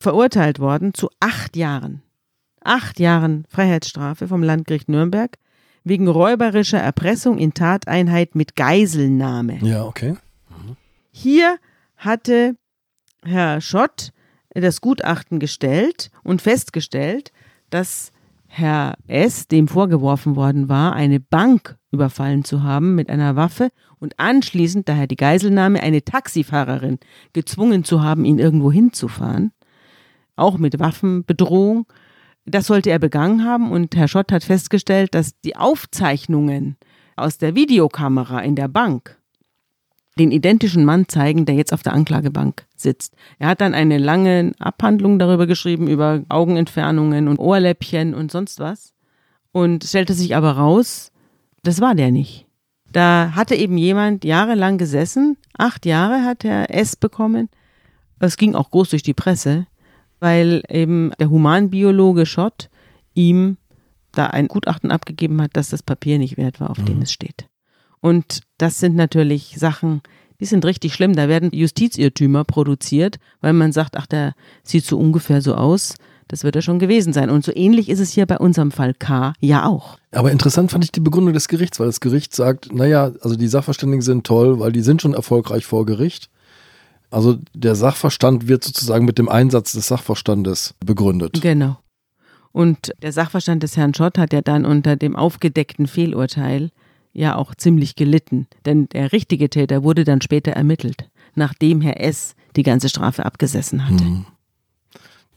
verurteilt 0.00 0.58
worden 0.58 0.94
zu 0.94 1.10
acht 1.20 1.56
Jahren. 1.56 2.02
Acht 2.64 2.98
Jahren 2.98 3.44
Freiheitsstrafe 3.48 4.26
vom 4.26 4.42
Landgericht 4.42 4.88
Nürnberg 4.88 5.36
wegen 5.84 6.08
räuberischer 6.08 6.78
Erpressung 6.78 7.38
in 7.38 7.54
Tateinheit 7.54 8.34
mit 8.34 8.56
Geiselnahme. 8.56 9.58
Ja, 9.62 9.84
okay. 9.84 10.16
Hier 11.10 11.58
hatte 11.96 12.56
Herr 13.24 13.60
Schott 13.60 14.12
das 14.54 14.80
Gutachten 14.80 15.38
gestellt 15.38 16.10
und 16.22 16.42
festgestellt, 16.42 17.32
dass 17.70 18.12
Herr 18.46 18.94
S., 19.06 19.48
dem 19.48 19.66
vorgeworfen 19.66 20.36
worden 20.36 20.68
war, 20.68 20.92
eine 20.92 21.20
Bank 21.20 21.78
überfallen 21.90 22.44
zu 22.44 22.62
haben 22.62 22.94
mit 22.94 23.08
einer 23.08 23.34
Waffe 23.34 23.70
und 23.98 24.18
anschließend, 24.18 24.88
daher 24.88 25.06
die 25.06 25.16
Geiselnahme, 25.16 25.82
eine 25.82 26.04
Taxifahrerin 26.04 26.98
gezwungen 27.32 27.84
zu 27.84 28.02
haben, 28.02 28.26
ihn 28.26 28.38
irgendwo 28.38 28.70
hinzufahren, 28.70 29.52
auch 30.36 30.58
mit 30.58 30.78
Waffenbedrohung. 30.78 31.86
Das 32.44 32.66
sollte 32.66 32.90
er 32.90 32.98
begangen 32.98 33.44
haben 33.44 33.70
und 33.70 33.94
Herr 33.94 34.08
Schott 34.08 34.32
hat 34.32 34.44
festgestellt, 34.44 35.14
dass 35.14 35.40
die 35.40 35.56
Aufzeichnungen 35.56 36.76
aus 37.16 37.38
der 37.38 37.54
Videokamera 37.54 38.40
in 38.40 38.56
der 38.56 38.68
Bank 38.68 39.18
den 40.18 40.30
identischen 40.30 40.84
Mann 40.84 41.08
zeigen, 41.08 41.46
der 41.46 41.54
jetzt 41.54 41.72
auf 41.72 41.82
der 41.82 41.94
Anklagebank 41.94 42.66
sitzt. 42.76 43.14
Er 43.38 43.48
hat 43.48 43.60
dann 43.60 43.74
eine 43.74 43.98
lange 43.98 44.52
Abhandlung 44.58 45.18
darüber 45.18 45.46
geschrieben, 45.46 45.88
über 45.88 46.22
Augenentfernungen 46.28 47.28
und 47.28 47.38
Ohrläppchen 47.38 48.14
und 48.14 48.30
sonst 48.30 48.60
was. 48.60 48.92
Und 49.52 49.84
stellte 49.84 50.14
sich 50.14 50.36
aber 50.36 50.52
raus, 50.52 51.12
das 51.62 51.80
war 51.80 51.94
der 51.94 52.10
nicht. 52.10 52.46
Da 52.90 53.32
hatte 53.34 53.54
eben 53.54 53.78
jemand 53.78 54.24
jahrelang 54.24 54.76
gesessen, 54.76 55.38
acht 55.56 55.86
Jahre 55.86 56.24
hat 56.24 56.44
er 56.44 56.74
S 56.74 56.96
bekommen. 56.96 57.48
Es 58.18 58.36
ging 58.36 58.54
auch 58.54 58.70
groß 58.70 58.90
durch 58.90 59.02
die 59.02 59.14
Presse, 59.14 59.66
weil 60.22 60.62
eben 60.68 61.10
der 61.18 61.30
Humanbiologe 61.30 62.26
Schott 62.26 62.70
ihm 63.12 63.56
da 64.12 64.28
ein 64.28 64.46
Gutachten 64.46 64.92
abgegeben 64.92 65.42
hat, 65.42 65.56
dass 65.56 65.70
das 65.70 65.82
Papier 65.82 66.18
nicht 66.18 66.36
wert 66.36 66.60
war, 66.60 66.70
auf 66.70 66.82
dem 66.84 67.02
es 67.02 67.12
steht. 67.12 67.48
Und 68.00 68.40
das 68.56 68.78
sind 68.78 68.94
natürlich 68.94 69.56
Sachen, 69.58 70.00
die 70.38 70.44
sind 70.44 70.64
richtig 70.64 70.94
schlimm. 70.94 71.14
Da 71.16 71.28
werden 71.28 71.50
Justizirrtümer 71.52 72.44
produziert, 72.44 73.18
weil 73.40 73.52
man 73.52 73.72
sagt, 73.72 73.96
ach, 73.96 74.06
der 74.06 74.34
sieht 74.62 74.84
so 74.84 74.96
ungefähr 74.96 75.42
so 75.42 75.56
aus. 75.56 75.96
Das 76.28 76.44
wird 76.44 76.54
er 76.54 76.62
schon 76.62 76.78
gewesen 76.78 77.12
sein. 77.12 77.28
Und 77.28 77.44
so 77.44 77.52
ähnlich 77.52 77.88
ist 77.88 78.00
es 78.00 78.12
hier 78.12 78.26
bei 78.26 78.38
unserem 78.38 78.70
Fall 78.70 78.94
K 78.94 79.32
ja 79.40 79.66
auch. 79.66 79.98
Aber 80.12 80.30
interessant 80.30 80.70
fand 80.70 80.84
ich 80.84 80.92
die 80.92 81.00
Begründung 81.00 81.34
des 81.34 81.48
Gerichts, 81.48 81.80
weil 81.80 81.86
das 81.86 82.00
Gericht 82.00 82.34
sagt, 82.34 82.72
naja, 82.72 83.12
also 83.22 83.34
die 83.34 83.48
Sachverständigen 83.48 84.02
sind 84.02 84.24
toll, 84.24 84.60
weil 84.60 84.70
die 84.70 84.82
sind 84.82 85.02
schon 85.02 85.14
erfolgreich 85.14 85.66
vor 85.66 85.84
Gericht. 85.84 86.30
Also 87.12 87.38
der 87.54 87.74
Sachverstand 87.74 88.48
wird 88.48 88.64
sozusagen 88.64 89.04
mit 89.04 89.18
dem 89.18 89.28
Einsatz 89.28 89.72
des 89.72 89.86
Sachverstandes 89.88 90.74
begründet. 90.84 91.40
Genau. 91.42 91.76
Und 92.52 92.92
der 93.02 93.12
Sachverstand 93.12 93.62
des 93.62 93.76
Herrn 93.76 93.94
Schott 93.94 94.18
hat 94.18 94.32
ja 94.32 94.40
dann 94.42 94.64
unter 94.64 94.96
dem 94.96 95.14
aufgedeckten 95.16 95.86
Fehlurteil 95.86 96.70
ja 97.12 97.36
auch 97.36 97.54
ziemlich 97.54 97.96
gelitten. 97.96 98.46
Denn 98.64 98.88
der 98.88 99.12
richtige 99.12 99.50
Täter 99.50 99.82
wurde 99.82 100.04
dann 100.04 100.20
später 100.22 100.52
ermittelt, 100.52 101.08
nachdem 101.34 101.80
Herr 101.80 102.00
S. 102.00 102.34
die 102.56 102.62
ganze 102.62 102.88
Strafe 102.88 103.24
abgesessen 103.26 103.86
hatte. 103.86 104.04
Mhm. 104.04 104.26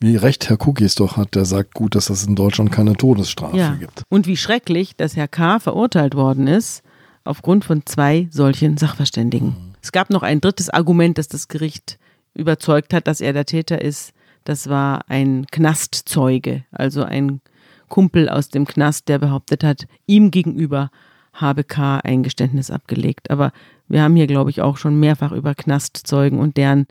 Wie 0.02 0.18
recht 0.18 0.50
Herr 0.50 0.58
Cookies 0.68 0.96
doch 0.96 1.16
hat, 1.16 1.36
der 1.36 1.46
sagt 1.46 1.74
gut, 1.74 1.96
dass 1.96 2.10
es 2.10 2.26
in 2.26 2.36
Deutschland 2.36 2.72
keine 2.72 2.94
Todesstrafe 2.96 3.58
Ja. 3.58 3.76
gibt. 3.76 4.04
Und 4.10 4.28
wie 4.28 4.36
schrecklich, 4.38 4.96
dass 4.98 5.16
Herr 5.16 5.30
K. 5.30 5.60
verurteilt 5.60 6.16
worden 6.16 6.48
ist 6.48 6.84
aufgrund 7.24 7.66
von 7.66 7.86
zwei 7.86 8.28
solchen 8.30 8.78
Sachverständigen. 8.78 9.75
Es 9.86 9.92
gab 9.92 10.10
noch 10.10 10.24
ein 10.24 10.42
drittes 10.42 10.72
Argument, 10.72 11.20
das 11.20 11.28
das 11.28 11.48
Gericht 11.48 12.00
überzeugt 12.34 12.92
hat, 12.92 13.06
dass 13.06 13.22
er 13.22 13.34
der 13.34 13.46
Täter 13.46 13.84
ist. 13.84 14.14
Das 14.44 14.68
war 14.68 15.08
ein 15.10 15.46
Knastzeuge, 15.52 16.64
also 16.72 17.04
ein 17.04 17.40
Kumpel 17.88 18.28
aus 18.28 18.50
dem 18.50 18.66
Knast, 18.66 19.10
der 19.10 19.20
behauptet 19.20 19.64
hat, 19.64 19.86
ihm 20.08 20.32
gegenüber 20.32 20.90
habe 21.34 21.64
K. 21.64 22.00
ein 22.00 22.24
Geständnis 22.24 22.72
abgelegt. 22.72 23.30
Aber 23.30 23.52
wir 23.88 24.02
haben 24.02 24.16
hier, 24.16 24.26
glaube 24.26 24.50
ich, 24.50 24.60
auch 24.60 24.78
schon 24.78 25.00
mehrfach 25.00 25.32
über 25.32 25.54
Knastzeugen 25.54 26.40
und 26.40 26.58
deren 26.58 26.88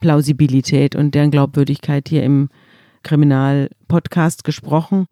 Plausibilität 0.00 0.96
und 0.96 1.14
deren 1.14 1.32
Glaubwürdigkeit 1.32 2.08
hier 2.08 2.22
im 2.22 2.48
Kriminalpodcast 3.02 4.42
gesprochen. 4.42 5.06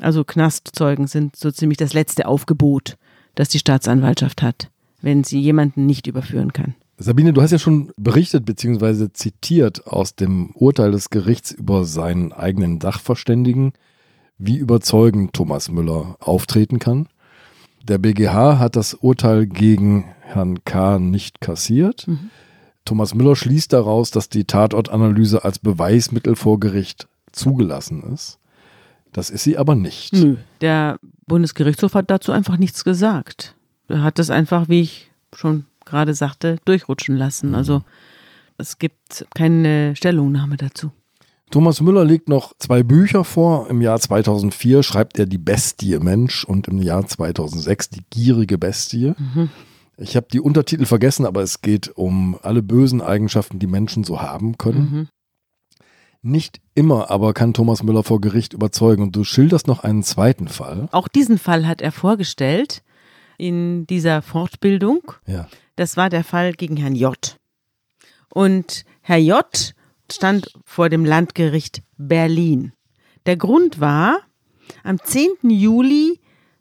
Also 0.00 0.24
Knastzeugen 0.24 1.06
sind 1.06 1.36
so 1.36 1.52
ziemlich 1.52 1.78
das 1.78 1.92
letzte 1.92 2.26
Aufgebot, 2.26 2.96
das 3.36 3.50
die 3.50 3.60
Staatsanwaltschaft 3.60 4.42
hat, 4.42 4.68
wenn 5.06 5.22
sie 5.22 5.40
jemanden 5.40 5.86
nicht 5.86 6.08
überführen 6.08 6.52
kann. 6.52 6.74
Sabine, 6.98 7.32
du 7.32 7.40
hast 7.40 7.52
ja 7.52 7.60
schon 7.60 7.92
berichtet 7.96 8.44
bzw. 8.44 9.12
zitiert 9.12 9.86
aus 9.86 10.16
dem 10.16 10.50
Urteil 10.54 10.90
des 10.90 11.10
Gerichts 11.10 11.52
über 11.52 11.84
seinen 11.84 12.32
eigenen 12.32 12.80
Sachverständigen, 12.80 13.72
wie 14.36 14.56
überzeugend 14.56 15.32
Thomas 15.32 15.70
Müller 15.70 16.16
auftreten 16.18 16.80
kann. 16.80 17.06
Der 17.84 17.98
BGH 17.98 18.58
hat 18.58 18.74
das 18.74 18.94
Urteil 18.94 19.46
gegen 19.46 20.06
Herrn 20.22 20.64
K. 20.64 20.98
nicht 20.98 21.40
kassiert. 21.40 22.08
Thomas 22.84 23.14
Müller 23.14 23.36
schließt 23.36 23.72
daraus, 23.72 24.10
dass 24.10 24.28
die 24.28 24.44
Tatortanalyse 24.44 25.44
als 25.44 25.60
Beweismittel 25.60 26.34
vor 26.34 26.58
Gericht 26.58 27.06
zugelassen 27.30 28.02
ist. 28.12 28.40
Das 29.12 29.30
ist 29.30 29.44
sie 29.44 29.56
aber 29.56 29.76
nicht. 29.76 30.14
Nö, 30.14 30.36
der 30.60 30.98
Bundesgerichtshof 31.28 31.94
hat 31.94 32.10
dazu 32.10 32.32
einfach 32.32 32.56
nichts 32.56 32.82
gesagt. 32.82 33.55
Hat 33.88 34.18
das 34.18 34.30
einfach, 34.30 34.68
wie 34.68 34.80
ich 34.80 35.10
schon 35.34 35.66
gerade 35.84 36.14
sagte, 36.14 36.58
durchrutschen 36.64 37.16
lassen. 37.16 37.54
Also 37.54 37.82
es 38.58 38.78
gibt 38.78 39.26
keine 39.34 39.94
Stellungnahme 39.96 40.56
dazu. 40.56 40.90
Thomas 41.50 41.80
Müller 41.80 42.04
legt 42.04 42.28
noch 42.28 42.54
zwei 42.58 42.82
Bücher 42.82 43.22
vor. 43.22 43.70
Im 43.70 43.80
Jahr 43.80 44.00
2004 44.00 44.82
schreibt 44.82 45.18
er 45.18 45.26
Die 45.26 45.38
Bestie 45.38 45.98
Mensch 45.98 46.44
und 46.44 46.66
im 46.66 46.82
Jahr 46.82 47.06
2006 47.06 47.90
Die 47.90 48.02
gierige 48.10 48.58
Bestie. 48.58 49.14
Ich 49.96 50.16
habe 50.16 50.26
die 50.32 50.40
Untertitel 50.40 50.86
vergessen, 50.86 51.24
aber 51.24 51.42
es 51.42 51.62
geht 51.62 51.96
um 51.96 52.36
alle 52.42 52.62
bösen 52.62 53.00
Eigenschaften, 53.00 53.60
die 53.60 53.68
Menschen 53.68 54.02
so 54.02 54.20
haben 54.20 54.58
können. 54.58 54.90
Mhm. 54.90 55.08
Nicht 56.22 56.60
immer 56.74 57.10
aber 57.10 57.32
kann 57.32 57.54
Thomas 57.54 57.84
Müller 57.84 58.02
vor 58.02 58.20
Gericht 58.20 58.52
überzeugen. 58.52 59.04
Und 59.04 59.14
du 59.14 59.22
schilderst 59.22 59.68
noch 59.68 59.84
einen 59.84 60.02
zweiten 60.02 60.48
Fall. 60.48 60.88
Auch 60.90 61.06
diesen 61.06 61.38
Fall 61.38 61.68
hat 61.68 61.80
er 61.80 61.92
vorgestellt 61.92 62.82
in 63.38 63.86
dieser 63.86 64.22
Fortbildung. 64.22 65.12
Ja. 65.26 65.48
Das 65.76 65.96
war 65.96 66.10
der 66.10 66.24
Fall 66.24 66.52
gegen 66.52 66.76
Herrn 66.76 66.94
J. 66.94 67.38
Und 68.28 68.84
Herr 69.00 69.18
J. 69.18 69.74
stand 70.10 70.52
vor 70.64 70.88
dem 70.88 71.04
Landgericht 71.04 71.82
Berlin. 71.96 72.72
Der 73.26 73.36
Grund 73.36 73.80
war, 73.80 74.18
am 74.84 74.98
10. 75.02 75.50
Juli 75.50 76.20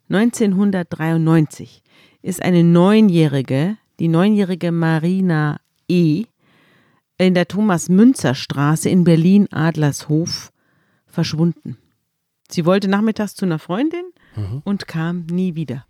1993 0.09 1.81
ist 2.21 2.41
eine 2.41 2.63
Neunjährige, 2.63 3.77
die 3.99 4.07
neunjährige 4.07 4.71
Marina 4.71 5.59
E., 5.87 6.25
in 7.17 7.33
der 7.33 7.47
Thomas-Münzer-Straße 7.47 8.89
in 8.89 9.05
Berlin-Adlershof 9.05 10.51
verschwunden. 11.07 11.77
Sie 12.49 12.65
wollte 12.65 12.89
nachmittags 12.89 13.35
zu 13.35 13.45
einer 13.45 13.59
Freundin 13.59 14.03
und 14.65 14.87
kam 14.87 15.25
nie 15.27 15.55
wieder. 15.55 15.85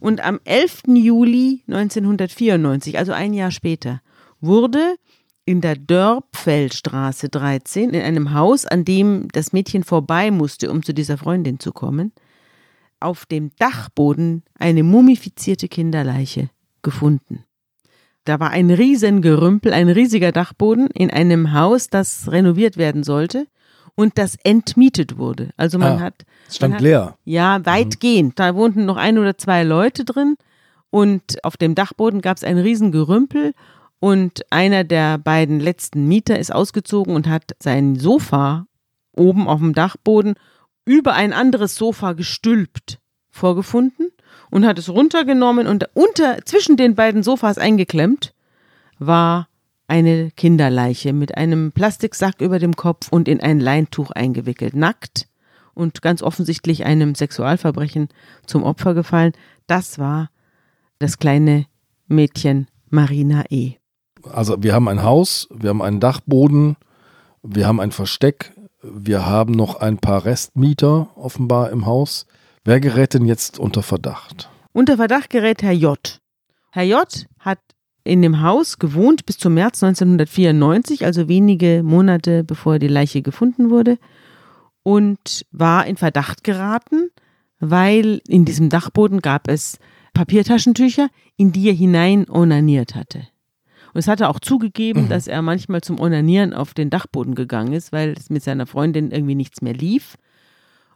Und 0.00 0.24
am 0.24 0.40
11. 0.44 0.82
Juli 0.88 1.62
1994, 1.66 2.98
also 2.98 3.12
ein 3.12 3.34
Jahr 3.34 3.50
später, 3.50 4.00
wurde 4.40 4.96
in 5.44 5.60
der 5.60 5.76
Dörpfeldstraße 5.76 7.28
13 7.30 7.90
in 7.90 8.02
einem 8.02 8.34
Haus, 8.34 8.66
an 8.66 8.84
dem 8.84 9.28
das 9.32 9.52
Mädchen 9.52 9.82
vorbei 9.82 10.30
musste, 10.30 10.70
um 10.70 10.82
zu 10.82 10.92
dieser 10.92 11.18
Freundin 11.18 11.58
zu 11.58 11.72
kommen, 11.72 12.12
auf 13.00 13.26
dem 13.26 13.50
Dachboden 13.58 14.42
eine 14.58 14.82
mumifizierte 14.82 15.68
Kinderleiche 15.68 16.50
gefunden. 16.82 17.44
Da 18.24 18.40
war 18.40 18.50
ein 18.50 18.70
Riesengerümpel, 18.70 19.72
ein 19.72 19.88
riesiger 19.88 20.32
Dachboden 20.32 20.88
in 20.88 21.10
einem 21.10 21.54
Haus, 21.54 21.88
das 21.88 22.30
renoviert 22.30 22.76
werden 22.76 23.02
sollte 23.02 23.46
und 23.98 24.16
das 24.16 24.36
entmietet 24.44 25.18
wurde. 25.18 25.50
Also 25.56 25.76
man 25.76 25.94
Ah, 25.98 26.00
hat 26.00 26.24
Es 26.48 26.54
stand 26.56 26.74
hat, 26.74 26.80
leer. 26.80 27.16
ja, 27.24 27.66
weitgehend. 27.66 28.38
Da 28.38 28.54
wohnten 28.54 28.84
noch 28.84 28.96
ein 28.96 29.18
oder 29.18 29.36
zwei 29.36 29.64
Leute 29.64 30.04
drin 30.04 30.36
und 30.90 31.44
auf 31.44 31.56
dem 31.56 31.74
Dachboden 31.74 32.20
gab 32.20 32.36
es 32.36 32.44
ein 32.44 32.58
Riesengerümpel 32.58 33.54
und 33.98 34.42
einer 34.50 34.84
der 34.84 35.18
beiden 35.18 35.58
letzten 35.58 36.06
Mieter 36.06 36.38
ist 36.38 36.54
ausgezogen 36.54 37.16
und 37.16 37.26
hat 37.26 37.56
sein 37.58 37.96
Sofa 37.96 38.66
oben 39.16 39.48
auf 39.48 39.58
dem 39.58 39.74
Dachboden 39.74 40.34
über 40.84 41.14
ein 41.14 41.32
anderes 41.32 41.74
Sofa 41.74 42.12
gestülpt 42.12 43.00
vorgefunden 43.32 44.10
und 44.50 44.64
hat 44.64 44.78
es 44.78 44.88
runtergenommen 44.88 45.66
und 45.66 45.88
unter 45.94 46.38
zwischen 46.44 46.76
den 46.76 46.94
beiden 46.94 47.24
Sofas 47.24 47.58
eingeklemmt 47.58 48.32
war 49.00 49.47
eine 49.88 50.30
Kinderleiche 50.30 51.12
mit 51.12 51.36
einem 51.36 51.72
Plastiksack 51.72 52.40
über 52.40 52.58
dem 52.58 52.76
Kopf 52.76 53.08
und 53.10 53.26
in 53.26 53.40
ein 53.40 53.58
Leintuch 53.58 54.10
eingewickelt, 54.10 54.76
nackt 54.76 55.26
und 55.74 56.02
ganz 56.02 56.22
offensichtlich 56.22 56.84
einem 56.84 57.14
Sexualverbrechen 57.14 58.08
zum 58.46 58.62
Opfer 58.62 58.94
gefallen. 58.94 59.32
Das 59.66 59.98
war 59.98 60.30
das 60.98 61.18
kleine 61.18 61.66
Mädchen 62.06 62.68
Marina 62.90 63.44
E. 63.50 63.74
Also 64.30 64.62
wir 64.62 64.74
haben 64.74 64.88
ein 64.88 65.02
Haus, 65.02 65.48
wir 65.50 65.70
haben 65.70 65.82
einen 65.82 66.00
Dachboden, 66.00 66.76
wir 67.42 67.66
haben 67.66 67.80
ein 67.80 67.92
Versteck, 67.92 68.52
wir 68.82 69.26
haben 69.26 69.52
noch 69.52 69.76
ein 69.76 69.98
paar 69.98 70.24
Restmieter 70.24 71.10
offenbar 71.16 71.70
im 71.70 71.86
Haus. 71.86 72.26
Wer 72.64 72.80
gerät 72.80 73.14
denn 73.14 73.24
jetzt 73.24 73.58
unter 73.58 73.82
Verdacht? 73.82 74.50
Unter 74.72 74.96
Verdacht 74.96 75.30
gerät 75.30 75.62
Herr 75.62 75.72
J. 75.72 76.20
Herr 76.72 76.84
J. 76.84 77.26
hat 77.38 77.60
in 78.08 78.22
dem 78.22 78.40
Haus 78.42 78.78
gewohnt 78.78 79.26
bis 79.26 79.36
zum 79.36 79.54
März 79.54 79.82
1994, 79.82 81.04
also 81.04 81.28
wenige 81.28 81.82
Monate 81.84 82.42
bevor 82.42 82.78
die 82.78 82.88
Leiche 82.88 83.22
gefunden 83.22 83.70
wurde, 83.70 83.98
und 84.82 85.44
war 85.52 85.86
in 85.86 85.96
Verdacht 85.96 86.42
geraten, 86.42 87.10
weil 87.60 88.22
in 88.26 88.44
diesem 88.44 88.70
Dachboden 88.70 89.20
gab 89.20 89.48
es 89.48 89.78
Papiertaschentücher, 90.14 91.08
in 91.36 91.52
die 91.52 91.68
er 91.68 91.74
hinein 91.74 92.28
onaniert 92.30 92.94
hatte. 92.94 93.28
Und 93.92 93.98
es 93.98 94.08
hat 94.08 94.20
er 94.20 94.30
auch 94.30 94.40
zugegeben, 94.40 95.08
dass 95.08 95.26
er 95.26 95.42
manchmal 95.42 95.82
zum 95.82 96.00
Onanieren 96.00 96.54
auf 96.54 96.72
den 96.72 96.88
Dachboden 96.88 97.34
gegangen 97.34 97.72
ist, 97.72 97.92
weil 97.92 98.14
es 98.16 98.30
mit 98.30 98.42
seiner 98.42 98.66
Freundin 98.66 99.10
irgendwie 99.10 99.34
nichts 99.34 99.60
mehr 99.60 99.74
lief. 99.74 100.16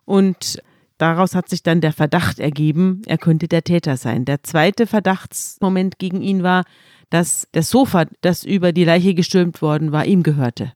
Und 0.04 0.62
daraus 0.98 1.34
hat 1.34 1.48
sich 1.48 1.62
dann 1.62 1.80
der 1.80 1.92
Verdacht 1.92 2.38
ergeben, 2.38 3.02
er 3.06 3.18
könnte 3.18 3.48
der 3.48 3.64
Täter 3.64 3.96
sein. 3.96 4.24
Der 4.24 4.42
zweite 4.42 4.86
Verdachtsmoment 4.86 5.98
gegen 5.98 6.22
ihn 6.22 6.42
war, 6.42 6.64
dass 7.12 7.46
das 7.52 7.68
Sofa, 7.68 8.06
das 8.22 8.42
über 8.42 8.72
die 8.72 8.84
Leiche 8.84 9.12
gestürmt 9.12 9.60
worden 9.60 9.92
war, 9.92 10.06
ihm 10.06 10.22
gehörte. 10.22 10.72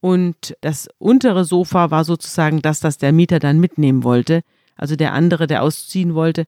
Und 0.00 0.56
das 0.60 0.88
untere 0.98 1.44
Sofa 1.44 1.90
war 1.90 2.04
sozusagen 2.04 2.62
das, 2.62 2.78
das 2.78 2.96
der 2.96 3.10
Mieter 3.10 3.40
dann 3.40 3.58
mitnehmen 3.58 4.04
wollte, 4.04 4.42
also 4.76 4.94
der 4.94 5.12
andere, 5.14 5.48
der 5.48 5.64
ausziehen 5.64 6.14
wollte. 6.14 6.44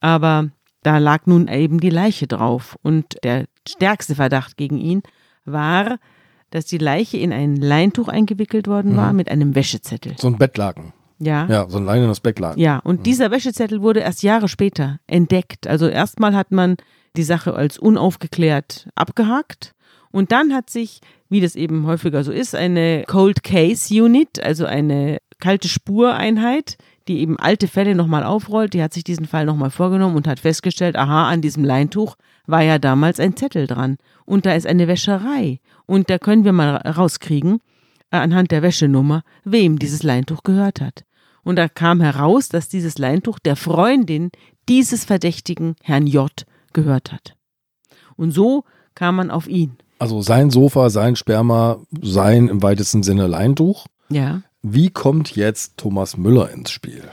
Aber 0.00 0.50
da 0.82 0.98
lag 0.98 1.24
nun 1.24 1.48
eben 1.48 1.80
die 1.80 1.88
Leiche 1.88 2.26
drauf. 2.26 2.76
Und 2.82 3.16
der 3.24 3.46
stärkste 3.66 4.14
Verdacht 4.14 4.58
gegen 4.58 4.76
ihn 4.76 5.02
war, 5.46 5.98
dass 6.50 6.66
die 6.66 6.76
Leiche 6.78 7.16
in 7.16 7.32
ein 7.32 7.56
Leintuch 7.56 8.08
eingewickelt 8.08 8.66
worden 8.66 8.94
war 8.94 9.14
mit 9.14 9.30
einem 9.30 9.54
Wäschezettel. 9.54 10.16
So 10.18 10.26
ein 10.28 10.36
Bettlaken. 10.36 10.92
Ja. 11.18 11.46
Ja, 11.46 11.68
so 11.70 11.78
ein 11.78 11.86
leinenes 11.86 12.20
Bettlaken. 12.20 12.60
Ja, 12.60 12.78
und 12.78 13.06
dieser 13.06 13.30
Wäschezettel 13.30 13.80
wurde 13.80 14.00
erst 14.00 14.22
Jahre 14.22 14.48
später 14.48 15.00
entdeckt. 15.06 15.66
Also 15.66 15.88
erstmal 15.88 16.34
hat 16.36 16.52
man 16.52 16.76
die 17.16 17.22
Sache 17.22 17.54
als 17.54 17.78
unaufgeklärt 17.78 18.88
abgehakt 18.94 19.74
und 20.10 20.32
dann 20.32 20.54
hat 20.54 20.70
sich, 20.70 21.00
wie 21.28 21.40
das 21.40 21.56
eben 21.56 21.86
häufiger 21.86 22.24
so 22.24 22.32
ist, 22.32 22.54
eine 22.54 23.04
Cold 23.06 23.42
Case 23.42 23.92
Unit, 24.02 24.42
also 24.42 24.64
eine 24.64 25.18
kalte 25.38 25.68
Spureinheit, 25.68 26.76
die 27.06 27.20
eben 27.20 27.38
alte 27.38 27.68
Fälle 27.68 27.94
nochmal 27.94 28.24
aufrollt, 28.24 28.74
die 28.74 28.82
hat 28.82 28.92
sich 28.92 29.04
diesen 29.04 29.26
Fall 29.26 29.46
nochmal 29.46 29.70
vorgenommen 29.70 30.16
und 30.16 30.26
hat 30.26 30.40
festgestellt, 30.40 30.96
aha, 30.96 31.28
an 31.28 31.40
diesem 31.40 31.64
Leintuch 31.64 32.16
war 32.46 32.62
ja 32.62 32.78
damals 32.78 33.20
ein 33.20 33.36
Zettel 33.36 33.66
dran 33.66 33.96
und 34.24 34.46
da 34.46 34.54
ist 34.54 34.66
eine 34.66 34.88
Wäscherei 34.88 35.60
und 35.86 36.10
da 36.10 36.18
können 36.18 36.44
wir 36.44 36.52
mal 36.52 36.76
rauskriegen, 36.76 37.60
äh, 38.10 38.16
anhand 38.16 38.50
der 38.50 38.62
Wäschenummer, 38.62 39.22
wem 39.44 39.78
dieses 39.78 40.02
Leintuch 40.02 40.42
gehört 40.42 40.80
hat. 40.80 41.04
Und 41.44 41.56
da 41.56 41.68
kam 41.68 42.00
heraus, 42.00 42.48
dass 42.48 42.68
dieses 42.68 42.98
Leintuch 42.98 43.38
der 43.38 43.56
Freundin 43.56 44.30
dieses 44.68 45.04
verdächtigen 45.04 45.76
Herrn 45.82 46.06
J. 46.06 46.30
gehört 46.72 47.12
hat. 47.12 47.36
Und 48.16 48.32
so 48.32 48.64
kam 48.94 49.16
man 49.16 49.30
auf 49.30 49.48
ihn. 49.48 49.76
Also 49.98 50.22
sein 50.22 50.50
Sofa, 50.50 50.90
sein 50.90 51.16
Sperma, 51.16 51.78
sein 52.02 52.48
im 52.48 52.62
weitesten 52.62 53.02
Sinne 53.02 53.26
Leintuch. 53.26 53.86
Ja. 54.10 54.42
Wie 54.62 54.90
kommt 54.90 55.36
jetzt 55.36 55.76
Thomas 55.76 56.16
Müller 56.16 56.50
ins 56.50 56.70
Spiel? 56.70 57.04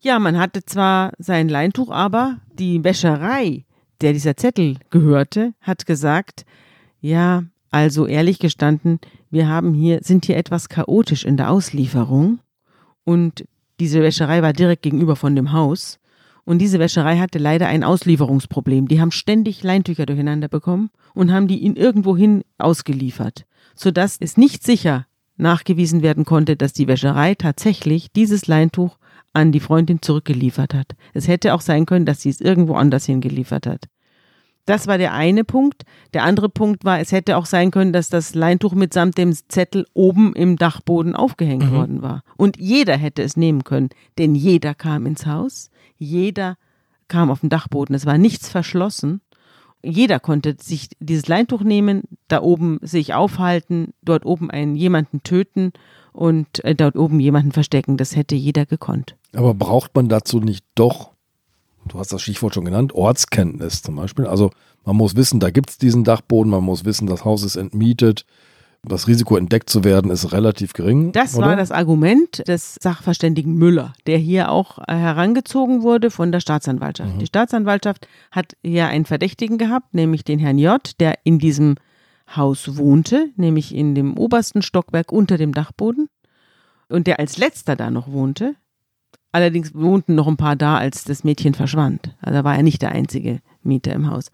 Ja, 0.00 0.18
man 0.18 0.38
hatte 0.38 0.64
zwar 0.64 1.12
sein 1.18 1.48
Leintuch, 1.48 1.90
aber 1.90 2.38
die 2.52 2.82
Wäscherei, 2.82 3.64
der 4.00 4.12
dieser 4.12 4.36
Zettel 4.36 4.76
gehörte, 4.90 5.54
hat 5.60 5.86
gesagt, 5.86 6.44
ja, 7.00 7.44
also 7.70 8.06
ehrlich 8.06 8.38
gestanden, 8.38 9.00
wir 9.30 9.48
haben 9.48 9.72
hier, 9.74 10.00
sind 10.02 10.26
hier 10.26 10.36
etwas 10.36 10.68
chaotisch 10.68 11.24
in 11.24 11.36
der 11.36 11.50
Auslieferung 11.50 12.40
und 13.04 13.44
diese 13.80 14.02
Wäscherei 14.02 14.42
war 14.42 14.52
direkt 14.52 14.82
gegenüber 14.82 15.16
von 15.16 15.34
dem 15.34 15.52
Haus 15.52 15.98
und 16.44 16.58
diese 16.58 16.78
Wäscherei 16.78 17.18
hatte 17.18 17.38
leider 17.38 17.68
ein 17.68 17.84
Auslieferungsproblem. 17.84 18.88
Die 18.88 19.00
haben 19.00 19.12
ständig 19.12 19.62
Leintücher 19.62 20.06
durcheinander 20.06 20.48
bekommen 20.48 20.90
und 21.14 21.32
haben 21.32 21.46
die 21.46 21.64
in 21.64 21.76
irgendwohin 21.76 22.42
ausgeliefert, 22.58 23.44
sodass 23.74 24.16
es 24.18 24.36
nicht 24.36 24.64
sicher 24.64 25.06
nachgewiesen 25.36 26.02
werden 26.02 26.24
konnte, 26.24 26.56
dass 26.56 26.72
die 26.72 26.88
Wäscherei 26.88 27.34
tatsächlich 27.34 28.12
dieses 28.12 28.46
Leintuch 28.46 28.98
an 29.32 29.52
die 29.52 29.60
Freundin 29.60 30.02
zurückgeliefert 30.02 30.74
hat. 30.74 30.92
Es 31.14 31.28
hätte 31.28 31.54
auch 31.54 31.60
sein 31.62 31.86
können, 31.86 32.06
dass 32.06 32.22
sie 32.22 32.30
es 32.30 32.40
irgendwo 32.40 32.74
anders 32.74 33.06
hingeliefert 33.06 33.66
hat. 33.66 33.86
Das 34.64 34.86
war 34.86 34.96
der 34.96 35.12
eine 35.12 35.44
Punkt. 35.44 35.82
Der 36.14 36.22
andere 36.22 36.48
Punkt 36.48 36.84
war, 36.84 37.00
es 37.00 37.10
hätte 37.10 37.36
auch 37.36 37.46
sein 37.46 37.70
können, 37.70 37.92
dass 37.92 38.10
das 38.10 38.34
Leintuch 38.34 38.74
mitsamt 38.74 39.18
dem 39.18 39.32
Zettel 39.32 39.86
oben 39.92 40.34
im 40.34 40.56
Dachboden 40.56 41.16
aufgehängt 41.16 41.70
mhm. 41.70 41.72
worden 41.72 42.02
war. 42.02 42.22
Und 42.36 42.58
jeder 42.58 42.96
hätte 42.96 43.22
es 43.22 43.36
nehmen 43.36 43.64
können, 43.64 43.90
denn 44.18 44.34
jeder 44.34 44.74
kam 44.74 45.06
ins 45.06 45.26
Haus, 45.26 45.70
jeder 45.98 46.56
kam 47.08 47.30
auf 47.30 47.40
den 47.40 47.50
Dachboden. 47.50 47.94
Es 47.94 48.06
war 48.06 48.18
nichts 48.18 48.48
verschlossen. 48.48 49.20
Jeder 49.84 50.20
konnte 50.20 50.56
sich 50.60 50.90
dieses 51.00 51.26
Leintuch 51.26 51.62
nehmen, 51.62 52.02
da 52.28 52.40
oben 52.40 52.78
sich 52.82 53.14
aufhalten, 53.14 53.94
dort 54.02 54.24
oben 54.24 54.48
einen 54.48 54.76
jemanden 54.76 55.24
töten 55.24 55.72
und 56.12 56.64
äh, 56.64 56.76
dort 56.76 56.96
oben 56.96 57.18
jemanden 57.18 57.50
verstecken. 57.50 57.96
Das 57.96 58.14
hätte 58.14 58.36
jeder 58.36 58.64
gekonnt. 58.64 59.16
Aber 59.34 59.54
braucht 59.54 59.94
man 59.96 60.08
dazu 60.08 60.38
nicht 60.38 60.64
doch 60.76 61.11
du 61.88 61.98
hast 61.98 62.12
das 62.12 62.22
Stichwort 62.22 62.54
schon 62.54 62.64
genannt, 62.64 62.94
Ortskenntnis 62.94 63.82
zum 63.82 63.96
Beispiel. 63.96 64.26
Also 64.26 64.50
man 64.84 64.96
muss 64.96 65.16
wissen, 65.16 65.40
da 65.40 65.50
gibt 65.50 65.70
es 65.70 65.78
diesen 65.78 66.04
Dachboden, 66.04 66.50
man 66.50 66.64
muss 66.64 66.84
wissen, 66.84 67.06
das 67.06 67.24
Haus 67.24 67.42
ist 67.42 67.56
entmietet. 67.56 68.24
Das 68.84 69.06
Risiko 69.06 69.36
entdeckt 69.36 69.70
zu 69.70 69.84
werden 69.84 70.10
ist 70.10 70.32
relativ 70.32 70.72
gering. 70.72 71.12
Das 71.12 71.36
oder? 71.36 71.46
war 71.46 71.56
das 71.56 71.70
Argument 71.70 72.42
des 72.48 72.74
Sachverständigen 72.80 73.54
Müller, 73.54 73.92
der 74.08 74.18
hier 74.18 74.50
auch 74.50 74.78
äh, 74.78 74.94
herangezogen 74.94 75.82
wurde 75.82 76.10
von 76.10 76.32
der 76.32 76.40
Staatsanwaltschaft. 76.40 77.14
Mhm. 77.14 77.18
Die 77.20 77.26
Staatsanwaltschaft 77.26 78.08
hat 78.32 78.56
hier 78.64 78.88
einen 78.88 79.04
Verdächtigen 79.04 79.56
gehabt, 79.56 79.94
nämlich 79.94 80.24
den 80.24 80.40
Herrn 80.40 80.58
J., 80.58 80.80
der 80.98 81.14
in 81.22 81.38
diesem 81.38 81.76
Haus 82.34 82.76
wohnte, 82.76 83.28
nämlich 83.36 83.72
in 83.72 83.94
dem 83.94 84.16
obersten 84.16 84.62
Stockwerk 84.62 85.12
unter 85.12 85.38
dem 85.38 85.52
Dachboden 85.52 86.08
und 86.88 87.06
der 87.06 87.20
als 87.20 87.38
letzter 87.38 87.76
da 87.76 87.90
noch 87.90 88.10
wohnte. 88.10 88.56
Allerdings 89.32 89.74
wohnten 89.74 90.14
noch 90.14 90.28
ein 90.28 90.36
paar 90.36 90.56
da, 90.56 90.76
als 90.76 91.04
das 91.04 91.24
Mädchen 91.24 91.54
verschwand. 91.54 92.14
Also 92.20 92.44
war 92.44 92.54
er 92.54 92.62
nicht 92.62 92.82
der 92.82 92.92
einzige 92.92 93.40
Mieter 93.62 93.92
im 93.94 94.10
Haus. 94.10 94.30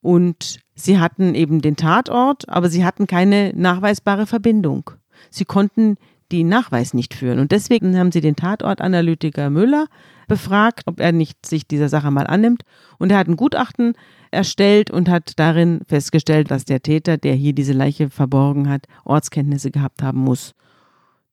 Und 0.00 0.60
sie 0.76 1.00
hatten 1.00 1.34
eben 1.34 1.60
den 1.60 1.76
Tatort, 1.76 2.48
aber 2.48 2.70
sie 2.70 2.84
hatten 2.84 3.08
keine 3.08 3.52
nachweisbare 3.54 4.26
Verbindung. 4.26 4.90
Sie 5.30 5.44
konnten 5.44 5.96
den 6.30 6.48
Nachweis 6.48 6.94
nicht 6.94 7.14
führen. 7.14 7.38
Und 7.38 7.52
deswegen 7.52 7.98
haben 7.98 8.12
sie 8.12 8.20
den 8.20 8.36
Tatortanalytiker 8.36 9.50
Müller 9.50 9.86
befragt, 10.28 10.82
ob 10.86 11.00
er 11.00 11.12
nicht 11.12 11.44
sich 11.46 11.66
dieser 11.66 11.88
Sache 11.88 12.10
mal 12.10 12.26
annimmt. 12.26 12.62
Und 12.98 13.10
er 13.10 13.18
hat 13.18 13.28
ein 13.28 13.36
Gutachten 13.36 13.94
erstellt 14.30 14.90
und 14.90 15.08
hat 15.08 15.32
darin 15.36 15.80
festgestellt, 15.88 16.50
dass 16.50 16.64
der 16.64 16.82
Täter, 16.82 17.16
der 17.16 17.34
hier 17.34 17.54
diese 17.54 17.72
Leiche 17.72 18.10
verborgen 18.10 18.68
hat, 18.68 18.86
Ortskenntnisse 19.04 19.70
gehabt 19.70 20.02
haben 20.02 20.20
muss. 20.20 20.54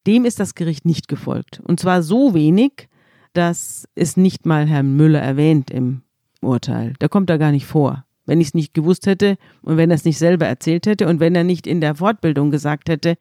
Dem 0.06 0.24
ist 0.24 0.40
das 0.40 0.54
Gericht 0.54 0.86
nicht 0.86 1.08
gefolgt. 1.08 1.60
Und 1.62 1.78
zwar 1.78 2.02
so 2.02 2.32
wenig, 2.32 2.88
dass 3.36 3.88
es 3.94 4.16
nicht 4.16 4.46
mal 4.46 4.66
Herr 4.66 4.82
Müller 4.82 5.20
erwähnt 5.20 5.70
im 5.70 6.02
Urteil. 6.40 6.94
Der 7.00 7.08
kommt 7.08 7.28
da 7.30 7.36
gar 7.36 7.52
nicht 7.52 7.66
vor. 7.66 8.04
Wenn 8.24 8.40
ich 8.40 8.48
es 8.48 8.54
nicht 8.54 8.74
gewusst 8.74 9.06
hätte 9.06 9.36
und 9.62 9.76
wenn 9.76 9.90
er 9.90 9.94
es 9.94 10.04
nicht 10.04 10.18
selber 10.18 10.46
erzählt 10.46 10.86
hätte 10.86 11.06
und 11.06 11.20
wenn 11.20 11.34
er 11.34 11.44
nicht 11.44 11.66
in 11.66 11.80
der 11.80 11.96
Fortbildung 11.96 12.50
gesagt 12.50 12.88
hätte, 12.88 13.16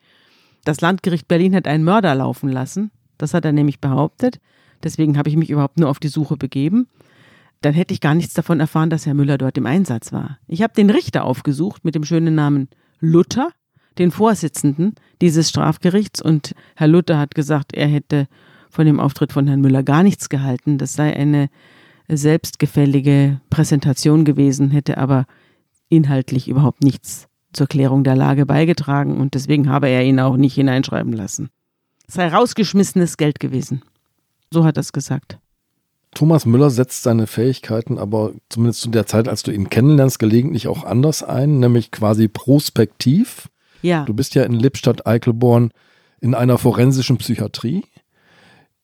das 0.63 0.81
Landgericht 0.81 1.27
Berlin 1.27 1.55
hat 1.55 1.67
einen 1.67 1.83
Mörder 1.83 2.15
laufen 2.15 2.49
lassen, 2.49 2.91
das 3.17 3.33
hat 3.33 3.45
er 3.45 3.51
nämlich 3.51 3.79
behauptet, 3.79 4.39
deswegen 4.83 5.17
habe 5.17 5.29
ich 5.29 5.35
mich 5.35 5.49
überhaupt 5.49 5.79
nur 5.79 5.89
auf 5.89 5.99
die 5.99 6.07
Suche 6.07 6.37
begeben, 6.37 6.87
dann 7.61 7.73
hätte 7.73 7.93
ich 7.93 8.01
gar 8.01 8.15
nichts 8.15 8.33
davon 8.33 8.59
erfahren, 8.59 8.89
dass 8.89 9.05
Herr 9.05 9.13
Müller 9.13 9.37
dort 9.37 9.57
im 9.57 9.65
Einsatz 9.65 10.11
war. 10.11 10.39
Ich 10.47 10.61
habe 10.61 10.73
den 10.73 10.89
Richter 10.89 11.23
aufgesucht 11.23 11.85
mit 11.85 11.95
dem 11.95 12.03
schönen 12.03 12.35
Namen 12.35 12.69
Luther, 12.99 13.49
den 13.97 14.11
Vorsitzenden 14.11 14.95
dieses 15.21 15.49
Strafgerichts, 15.49 16.21
und 16.21 16.53
Herr 16.75 16.87
Luther 16.87 17.17
hat 17.17 17.35
gesagt, 17.35 17.73
er 17.73 17.87
hätte 17.87 18.27
von 18.75 18.85
dem 18.85 18.99
Auftritt 18.99 19.31
von 19.31 19.47
Herrn 19.47 19.61
Müller 19.61 19.83
gar 19.83 20.03
nichts 20.03 20.29
gehalten. 20.29 20.77
Das 20.77 20.93
sei 20.93 21.15
eine 21.15 21.49
selbstgefällige 22.09 23.39
Präsentation 23.49 24.25
gewesen, 24.25 24.69
hätte 24.69 24.97
aber 24.97 25.25
inhaltlich 25.87 26.47
überhaupt 26.47 26.83
nichts 26.83 27.27
zur 27.53 27.67
Klärung 27.67 28.03
der 28.03 28.17
Lage 28.17 28.45
beigetragen 28.45 29.17
und 29.17 29.33
deswegen 29.33 29.69
habe 29.69 29.87
er 29.87 30.03
ihn 30.03 30.19
auch 30.19 30.35
nicht 30.35 30.55
hineinschreiben 30.55 31.13
lassen. 31.13 31.49
Es 32.05 32.15
sei 32.15 32.27
rausgeschmissenes 32.27 33.15
Geld 33.17 33.39
gewesen. 33.39 33.81
So 34.51 34.65
hat 34.65 34.77
er 34.77 34.81
es 34.81 34.91
gesagt. 34.91 35.39
Thomas 36.13 36.45
Müller 36.45 36.69
setzt 36.69 37.03
seine 37.03 37.27
Fähigkeiten 37.27 37.97
aber 37.97 38.33
zumindest 38.49 38.81
zu 38.81 38.89
der 38.89 39.05
Zeit, 39.05 39.27
als 39.27 39.43
du 39.43 39.51
ihn 39.51 39.69
kennenlernst, 39.69 40.19
gelegentlich 40.19 40.67
auch 40.67 40.83
anders 40.83 41.23
ein, 41.23 41.59
nämlich 41.59 41.91
quasi 41.91 42.27
prospektiv. 42.27 43.49
Ja. 43.81 44.03
Du 44.03 44.13
bist 44.13 44.35
ja 44.35 44.43
in 44.43 44.53
Lippstadt-Eichelborn 44.53 45.71
in 46.19 46.33
einer 46.33 46.57
forensischen 46.57 47.17
Psychiatrie 47.17 47.83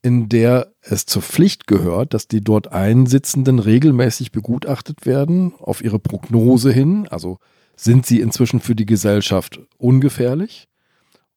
in 0.02 0.30
der 0.30 0.72
es 0.82 1.06
zur 1.06 1.22
Pflicht 1.22 1.68
gehört, 1.68 2.14
dass 2.14 2.28
die 2.28 2.42
dort 2.42 2.72
Einsitzenden 2.72 3.60
regelmäßig 3.60 4.32
begutachtet 4.32 5.06
werden 5.06 5.54
auf 5.60 5.84
ihre 5.84 6.00
Prognose 6.00 6.72
hin. 6.72 7.08
Also 7.10 7.38
sind 7.76 8.06
sie 8.06 8.20
inzwischen 8.20 8.60
für 8.60 8.76
die 8.76 8.86
Gesellschaft 8.86 9.60
ungefährlich? 9.78 10.68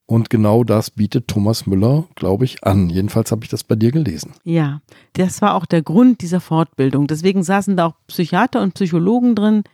Und 0.06 0.28
genau 0.28 0.64
das 0.64 0.90
bietet 0.90 1.28
Thomas 1.28 1.66
Müller, 1.66 2.04
glaube 2.14 2.44
ich, 2.44 2.62
an. 2.62 2.90
Jedenfalls 2.90 3.32
habe 3.32 3.44
ich 3.44 3.50
das 3.50 3.64
bei 3.64 3.74
dir 3.74 3.90
gelesen. 3.90 4.34
Ja, 4.44 4.82
das 5.14 5.40
war 5.40 5.54
auch 5.54 5.64
der 5.64 5.82
Grund 5.82 6.20
dieser 6.20 6.40
Fortbildung. 6.40 7.06
Deswegen 7.06 7.42
saßen 7.42 7.76
da 7.76 7.86
auch 7.86 7.94
Psychiater 8.06 8.60
und 8.60 8.74
Psychologen 8.74 9.34
drin, 9.34 9.64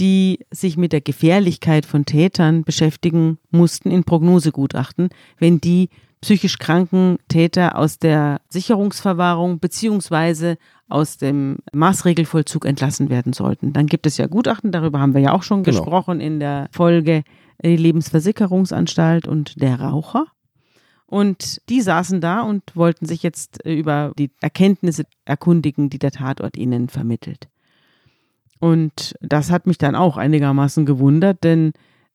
die 0.00 0.40
sich 0.50 0.76
mit 0.76 0.92
der 0.92 1.00
Gefährlichkeit 1.00 1.86
von 1.86 2.04
Tätern 2.04 2.64
beschäftigen 2.64 3.38
mussten 3.50 3.90
in 3.90 4.04
Prognosegutachten, 4.04 5.10
wenn 5.38 5.60
die 5.60 5.90
psychisch 6.20 6.58
kranken 6.58 7.18
Täter 7.28 7.76
aus 7.76 7.98
der 7.98 8.40
Sicherungsverwahrung 8.48 9.60
beziehungsweise 9.60 10.58
aus 10.88 11.18
dem 11.18 11.58
Maßregelvollzug 11.72 12.64
entlassen 12.64 13.10
werden 13.10 13.32
sollten. 13.32 13.72
Dann 13.72 13.86
gibt 13.86 14.06
es 14.06 14.16
ja 14.16 14.26
Gutachten, 14.26 14.72
darüber 14.72 15.00
haben 15.00 15.14
wir 15.14 15.20
ja 15.20 15.32
auch 15.32 15.42
schon 15.42 15.62
genau. 15.62 15.78
gesprochen 15.78 16.20
in 16.20 16.40
der 16.40 16.68
Folge 16.72 17.22
die 17.62 17.76
Lebensversicherungsanstalt 17.76 19.26
und 19.28 19.60
der 19.60 19.80
Raucher. 19.80 20.26
Und 21.06 21.62
die 21.68 21.80
saßen 21.80 22.20
da 22.20 22.42
und 22.42 22.62
wollten 22.74 23.06
sich 23.06 23.22
jetzt 23.22 23.64
über 23.64 24.12
die 24.18 24.30
Erkenntnisse 24.40 25.04
erkundigen, 25.24 25.88
die 25.88 25.98
der 25.98 26.10
Tatort 26.10 26.56
ihnen 26.56 26.88
vermittelt. 26.88 27.48
Und 28.60 29.14
das 29.20 29.50
hat 29.50 29.66
mich 29.66 29.78
dann 29.78 29.94
auch 29.94 30.16
einigermaßen 30.16 30.84
gewundert, 30.84 31.44
denn 31.44 31.72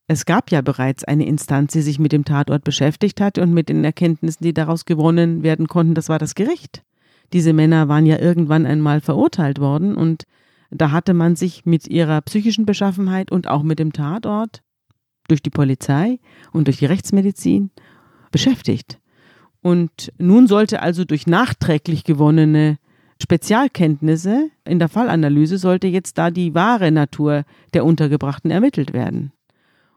es 0.08 0.26
gab 0.26 0.52
ja 0.52 0.62
bereits 0.62 1.04
eine 1.04 1.26
Instanz, 1.26 1.74
die 1.74 1.82
sich 1.82 2.00
mit 2.00 2.12
dem 2.12 2.26
Tatort 2.26 2.64
beschäftigt 2.64 3.22
hat 3.22 3.38
und 3.38 3.54
mit 3.54 3.70
den 3.70 3.84
Erkenntnissen, 3.84 4.44
die 4.44 4.54
daraus 4.54 4.86
gewonnen 4.86 5.44
werden 5.44 5.68
konnten, 5.68 5.96
das 5.96 6.10
war 6.10 6.20
das 6.20 6.36
Gericht. 6.36 6.84
Diese 7.32 7.54
Männer 7.54 7.88
waren 7.88 8.06
ja 8.06 8.20
irgendwann 8.20 8.66
einmal 8.66 9.02
verurteilt 9.02 9.60
worden 9.60 9.96
und 9.96 10.24
da 10.70 10.92
hatte 10.92 11.14
man 11.14 11.36
sich 11.36 11.66
mit 11.66 11.88
ihrer 11.88 12.22
psychischen 12.22 12.66
Beschaffenheit 12.66 13.32
und 13.32 13.48
auch 13.48 13.64
mit 13.64 13.80
dem 13.80 13.94
Tatort 13.94 14.62
durch 15.28 15.42
die 15.42 15.50
Polizei 15.50 16.20
und 16.52 16.68
durch 16.68 16.78
die 16.78 16.86
Rechtsmedizin 16.86 17.72
beschäftigt. 18.32 19.00
Und 19.62 20.12
nun 20.18 20.48
sollte 20.48 20.82
also 20.82 21.06
durch 21.06 21.28
nachträglich 21.28 22.04
gewonnene 22.04 22.78
Spezialkenntnisse 23.22 24.50
in 24.66 24.80
der 24.80 24.90
Fallanalyse 24.90 25.58
sollte 25.58 25.88
jetzt 25.88 26.18
da 26.18 26.30
die 26.30 26.54
wahre 26.54 26.92
Natur 26.92 27.46
der 27.74 27.86
Untergebrachten 27.86 28.52
ermittelt 28.52 28.92
werden. 28.92 29.32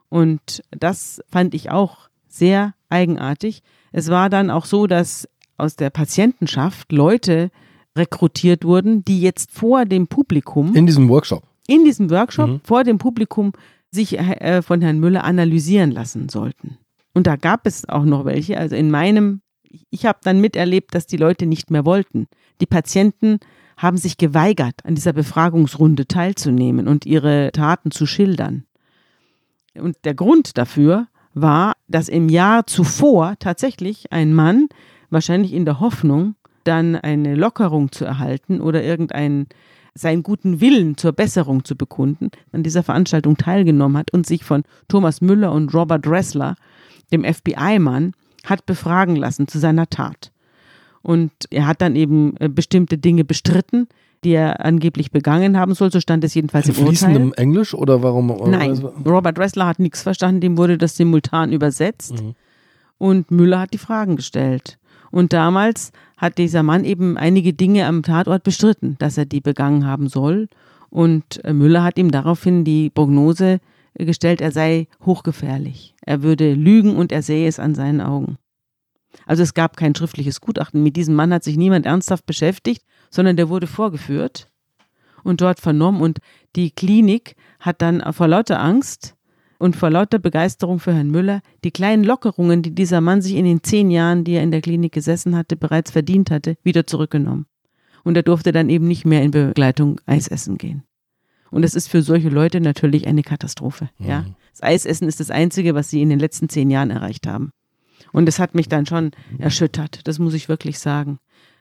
Und 0.08 0.62
das 0.70 1.20
fand 1.28 1.54
ich 1.54 1.70
auch 1.70 2.08
sehr 2.28 2.74
eigenartig. 2.88 3.62
Es 3.92 4.08
war 4.08 4.30
dann 4.30 4.50
auch 4.50 4.64
so, 4.64 4.86
dass 4.86 5.28
aus 5.56 5.76
der 5.76 5.90
Patientenschaft 5.90 6.92
Leute 6.92 7.50
rekrutiert 7.96 8.64
wurden, 8.64 9.04
die 9.04 9.20
jetzt 9.20 9.50
vor 9.50 9.84
dem 9.84 10.06
Publikum. 10.06 10.74
In 10.74 10.86
diesem 10.86 11.08
Workshop. 11.08 11.42
In 11.66 11.84
diesem 11.84 12.10
Workshop 12.10 12.48
mhm. 12.48 12.60
vor 12.62 12.84
dem 12.84 12.98
Publikum 12.98 13.52
sich 13.90 14.18
äh, 14.18 14.62
von 14.62 14.82
Herrn 14.82 15.00
Müller 15.00 15.24
analysieren 15.24 15.90
lassen 15.90 16.28
sollten. 16.28 16.78
Und 17.14 17.26
da 17.26 17.36
gab 17.36 17.66
es 17.66 17.88
auch 17.88 18.04
noch 18.04 18.26
welche. 18.26 18.58
Also 18.58 18.76
in 18.76 18.90
meinem, 18.90 19.40
ich 19.90 20.04
habe 20.04 20.18
dann 20.22 20.40
miterlebt, 20.40 20.94
dass 20.94 21.06
die 21.06 21.16
Leute 21.16 21.46
nicht 21.46 21.70
mehr 21.70 21.86
wollten. 21.86 22.26
Die 22.60 22.66
Patienten 22.66 23.38
haben 23.78 23.96
sich 23.96 24.18
geweigert, 24.18 24.84
an 24.84 24.94
dieser 24.94 25.14
Befragungsrunde 25.14 26.06
teilzunehmen 26.06 26.86
und 26.88 27.06
ihre 27.06 27.50
Taten 27.52 27.90
zu 27.90 28.06
schildern 28.06 28.64
Und 29.80 29.96
der 30.04 30.14
Grund 30.14 30.58
dafür 30.58 31.08
war, 31.34 31.74
dass 31.88 32.08
im 32.08 32.28
Jahr 32.28 32.66
zuvor 32.66 33.34
tatsächlich 33.38 34.12
ein 34.12 34.34
Mann, 34.34 34.68
wahrscheinlich 35.10 35.52
in 35.52 35.64
der 35.64 35.80
Hoffnung, 35.80 36.34
dann 36.64 36.96
eine 36.96 37.34
Lockerung 37.34 37.92
zu 37.92 38.04
erhalten 38.04 38.60
oder 38.60 38.82
irgendeinen 38.82 39.46
seinen 39.94 40.22
guten 40.22 40.60
Willen 40.60 40.96
zur 40.96 41.12
Besserung 41.12 41.64
zu 41.64 41.74
bekunden, 41.74 42.30
an 42.52 42.62
dieser 42.62 42.82
Veranstaltung 42.82 43.36
teilgenommen 43.36 43.96
hat 43.96 44.12
und 44.12 44.26
sich 44.26 44.44
von 44.44 44.64
Thomas 44.88 45.20
Müller 45.20 45.52
und 45.52 45.72
Robert 45.72 46.06
Ressler, 46.06 46.56
dem 47.12 47.24
FBI-Mann, 47.24 48.12
hat 48.44 48.66
befragen 48.66 49.16
lassen 49.16 49.48
zu 49.48 49.58
seiner 49.58 49.88
Tat. 49.88 50.32
Und 51.02 51.32
er 51.50 51.66
hat 51.66 51.80
dann 51.80 51.96
eben 51.96 52.36
äh, 52.38 52.48
bestimmte 52.48 52.98
Dinge 52.98 53.24
bestritten, 53.24 53.88
die 54.26 54.32
er 54.32 54.64
angeblich 54.64 55.12
begangen 55.12 55.56
haben 55.56 55.74
soll. 55.74 55.92
So 55.92 56.00
stand 56.00 56.24
es 56.24 56.34
jedenfalls 56.34 56.66
In 56.66 56.74
im 56.74 56.80
Urteil. 56.80 56.88
fließendem 56.88 57.32
Englisch 57.34 57.72
oder 57.74 58.02
warum? 58.02 58.26
Nein, 58.50 58.72
Robert 59.06 59.38
Ressler 59.38 59.66
hat 59.66 59.78
nichts 59.78 60.02
verstanden, 60.02 60.40
dem 60.40 60.58
wurde 60.58 60.76
das 60.76 60.96
simultan 60.96 61.52
übersetzt. 61.52 62.22
Und 62.98 63.30
Müller 63.30 63.60
hat 63.60 63.72
die 63.72 63.78
Fragen 63.78 64.16
gestellt. 64.16 64.78
Und 65.12 65.32
damals 65.32 65.92
hat 66.16 66.38
dieser 66.38 66.62
Mann 66.62 66.84
eben 66.84 67.16
einige 67.16 67.52
Dinge 67.52 67.86
am 67.86 68.02
Tatort 68.02 68.42
bestritten, 68.42 68.96
dass 68.98 69.16
er 69.16 69.26
die 69.26 69.40
begangen 69.40 69.86
haben 69.86 70.08
soll. 70.08 70.48
Und 70.90 71.44
äh, 71.44 71.52
Müller 71.52 71.84
hat 71.84 71.98
ihm 71.98 72.10
daraufhin 72.10 72.64
die 72.64 72.90
Prognose 72.90 73.60
äh, 73.94 74.04
gestellt, 74.04 74.40
er 74.40 74.50
sei 74.50 74.88
hochgefährlich. 75.04 75.94
Er 76.04 76.22
würde 76.22 76.54
lügen 76.54 76.96
und 76.96 77.12
er 77.12 77.22
sähe 77.22 77.46
es 77.48 77.58
an 77.58 77.74
seinen 77.74 78.00
Augen. 78.00 78.38
Also 79.26 79.42
es 79.42 79.54
gab 79.54 79.76
kein 79.76 79.94
schriftliches 79.94 80.40
Gutachten. 80.40 80.82
Mit 80.82 80.96
diesem 80.96 81.14
Mann 81.14 81.32
hat 81.32 81.44
sich 81.44 81.56
niemand 81.56 81.86
ernsthaft 81.86 82.26
beschäftigt, 82.26 82.82
sondern 83.16 83.36
der 83.36 83.48
wurde 83.48 83.66
vorgeführt 83.66 84.48
und 85.24 85.40
dort 85.40 85.59
vernommen. 85.59 86.01
Und 86.01 86.18
die 86.55 86.70
Klinik 86.70 87.34
hat 87.59 87.82
dann 87.82 88.12
vor 88.12 88.28
lauter 88.28 88.60
Angst 88.60 89.16
und 89.59 89.74
vor 89.74 89.90
lauter 89.90 90.18
Begeisterung 90.18 90.78
für 90.78 90.93
Herrn 90.93 91.10
Müller 91.10 91.40
die 91.64 91.70
kleinen 91.70 92.05
Lockerungen, 92.05 92.62
die 92.62 92.74
dieser 92.74 93.01
Mann 93.01 93.22
sich 93.22 93.34
in 93.34 93.47
den 93.47 93.62
zehn 93.62 93.90
Jahren, 93.90 94.22
die 94.22 94.32
er 94.32 94.43
in 94.43 94.51
der 94.51 94.60
Klinik 94.60 94.93
gesessen 94.93 95.34
hatte, 95.34 95.56
bereits 95.56 95.90
verdient 95.90 96.30
hatte, 96.30 96.56
wieder 96.62 96.86
zurückgenommen. 96.86 97.47
Und 98.05 98.16
er 98.16 98.22
durfte 98.22 98.52
dann 98.52 98.68
eben 98.68 98.86
nicht 98.86 99.05
mehr 99.05 99.22
in 99.22 99.32
Begleitung 99.32 100.01
Eis 100.06 100.28
essen 100.28 100.59
gehen. 100.59 100.84
Und 101.51 101.64
es 101.64 101.74
ist 101.74 101.88
für 101.88 102.02
solche 102.02 102.28
Leute 102.28 102.60
natürlich 102.60 103.06
eine 103.06 103.22
Katastrophe. 103.22 103.88
Ja, 103.98 104.26
das 104.52 104.62
Eisessen 104.62 105.09
ist 105.09 105.20
das 105.20 105.30
Einzige, 105.30 105.74
was 105.74 105.88
sie 105.88 106.02
in 106.02 106.10
den 106.10 106.18
letzten 106.18 106.48
zehn 106.48 106.70
Jahren 106.70 106.90
erreicht 106.90 107.26
haben. 107.26 107.51
Und 108.12 108.28
es 108.28 108.38
hat 108.38 108.55
mich 108.55 108.68
dann 108.68 108.84
schon 108.84 109.12
erschüttert. 109.38 110.06
Das 110.06 110.18
muss 110.18 110.34
ich 110.34 110.48
wirklich 110.48 110.78
sagen. 110.78 111.18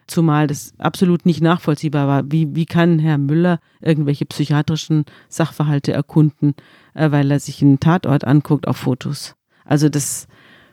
Zumal 0.08 0.48
das 0.48 0.74
absolut 0.78 1.26
nicht 1.26 1.42
nachvollziehbar 1.42 2.08
war. 2.08 2.32
Wie, 2.32 2.56
wie 2.56 2.66
kann 2.66 3.00
Herr 3.00 3.18
Müller 3.18 3.60
irgendwelche 3.82 4.26
psychiatrischen 4.26 5.06
Sachverhalte 5.30 5.94
erkunden, 5.94 6.54
äh, 6.94 7.12
weil 7.12 7.32
er 7.32 7.40
sich 7.40 7.62
einen 7.62 7.80
Tatort 7.80 8.24
anguckt 8.26 8.68
auf 8.68 8.78
Fotos? 8.78 9.36
Also 9.64 9.90
das 9.90 10.28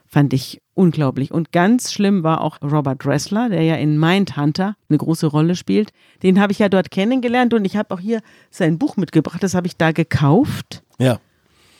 fand 0.06 0.34
ich 0.34 0.60
unglaublich. 0.74 1.30
Und 1.32 1.52
ganz 1.52 1.92
schlimm 1.92 2.22
war 2.22 2.42
auch 2.42 2.58
Robert 2.62 3.06
Ressler, 3.06 3.48
der 3.48 3.62
ja 3.62 3.76
in 3.76 3.98
Mindhunter 3.98 4.76
eine 4.88 4.98
große 4.98 5.26
Rolle 5.26 5.56
spielt. 5.56 5.92
Den 6.22 6.38
habe 6.38 6.52
ich 6.52 6.58
ja 6.58 6.68
dort 6.68 6.90
kennengelernt 6.90 7.54
und 7.54 7.64
ich 7.64 7.76
habe 7.76 7.94
auch 7.94 8.00
hier 8.00 8.20
sein 8.50 8.78
Buch 8.78 8.96
mitgebracht. 8.96 9.42
Das 9.42 9.54
habe 9.54 9.66
ich 9.66 9.76
da 9.76 9.92
gekauft 9.92 10.82
Ja. 10.98 11.18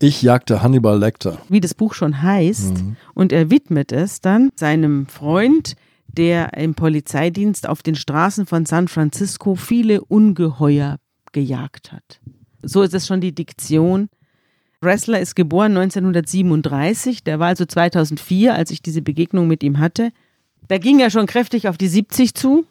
Ich 0.01 0.20
jagte 0.20 0.62
Hannibal 0.62 0.99
Lecter. 0.99 1.39
wie 1.49 1.61
das 1.61 1.74
Buch 1.74 1.95
schon 1.95 2.23
heißt. 2.23 2.83
Und 3.15 3.33
er 3.33 3.51
widmet 3.53 3.93
es 3.93 4.20
dann 4.20 4.51
seinem 4.57 5.07
Freund, 5.07 5.77
der 6.09 6.55
im 6.55 6.74
Polizeidienst 6.74 7.69
auf 7.69 7.83
den 7.83 7.95
Straßen 7.95 8.47
von 8.47 8.66
San 8.66 8.89
Francisco 8.89 9.55
viele 9.55 10.03
Ungeheuer 10.05 10.99
gejagt 11.33 11.93
hat. 11.93 12.20
So 12.62 12.83
ist 12.83 12.95
es 12.95 13.07
schon 13.07 13.20
die 13.20 13.35
Diktion. 13.35 14.09
Wrestler 14.81 15.20
ist 15.20 15.37
geboren 15.37 15.77
1937, 15.77 17.23
der 17.23 17.39
war 17.39 17.49
also 17.49 17.65
2004, 17.65 18.55
als 18.55 18.70
ich 18.70 18.83
diese 18.83 19.01
Begegnung 19.01 19.47
mit 19.47 19.62
ihm 19.62 19.79
hatte. 19.79 20.11
Da 20.69 20.79
ging 20.79 21.01
er 21.01 21.11
schon 21.11 21.27
kräftig 21.27 21.69
auf 21.69 21.79
die 21.79 21.89
70 21.89 22.35
zu. 22.35 22.66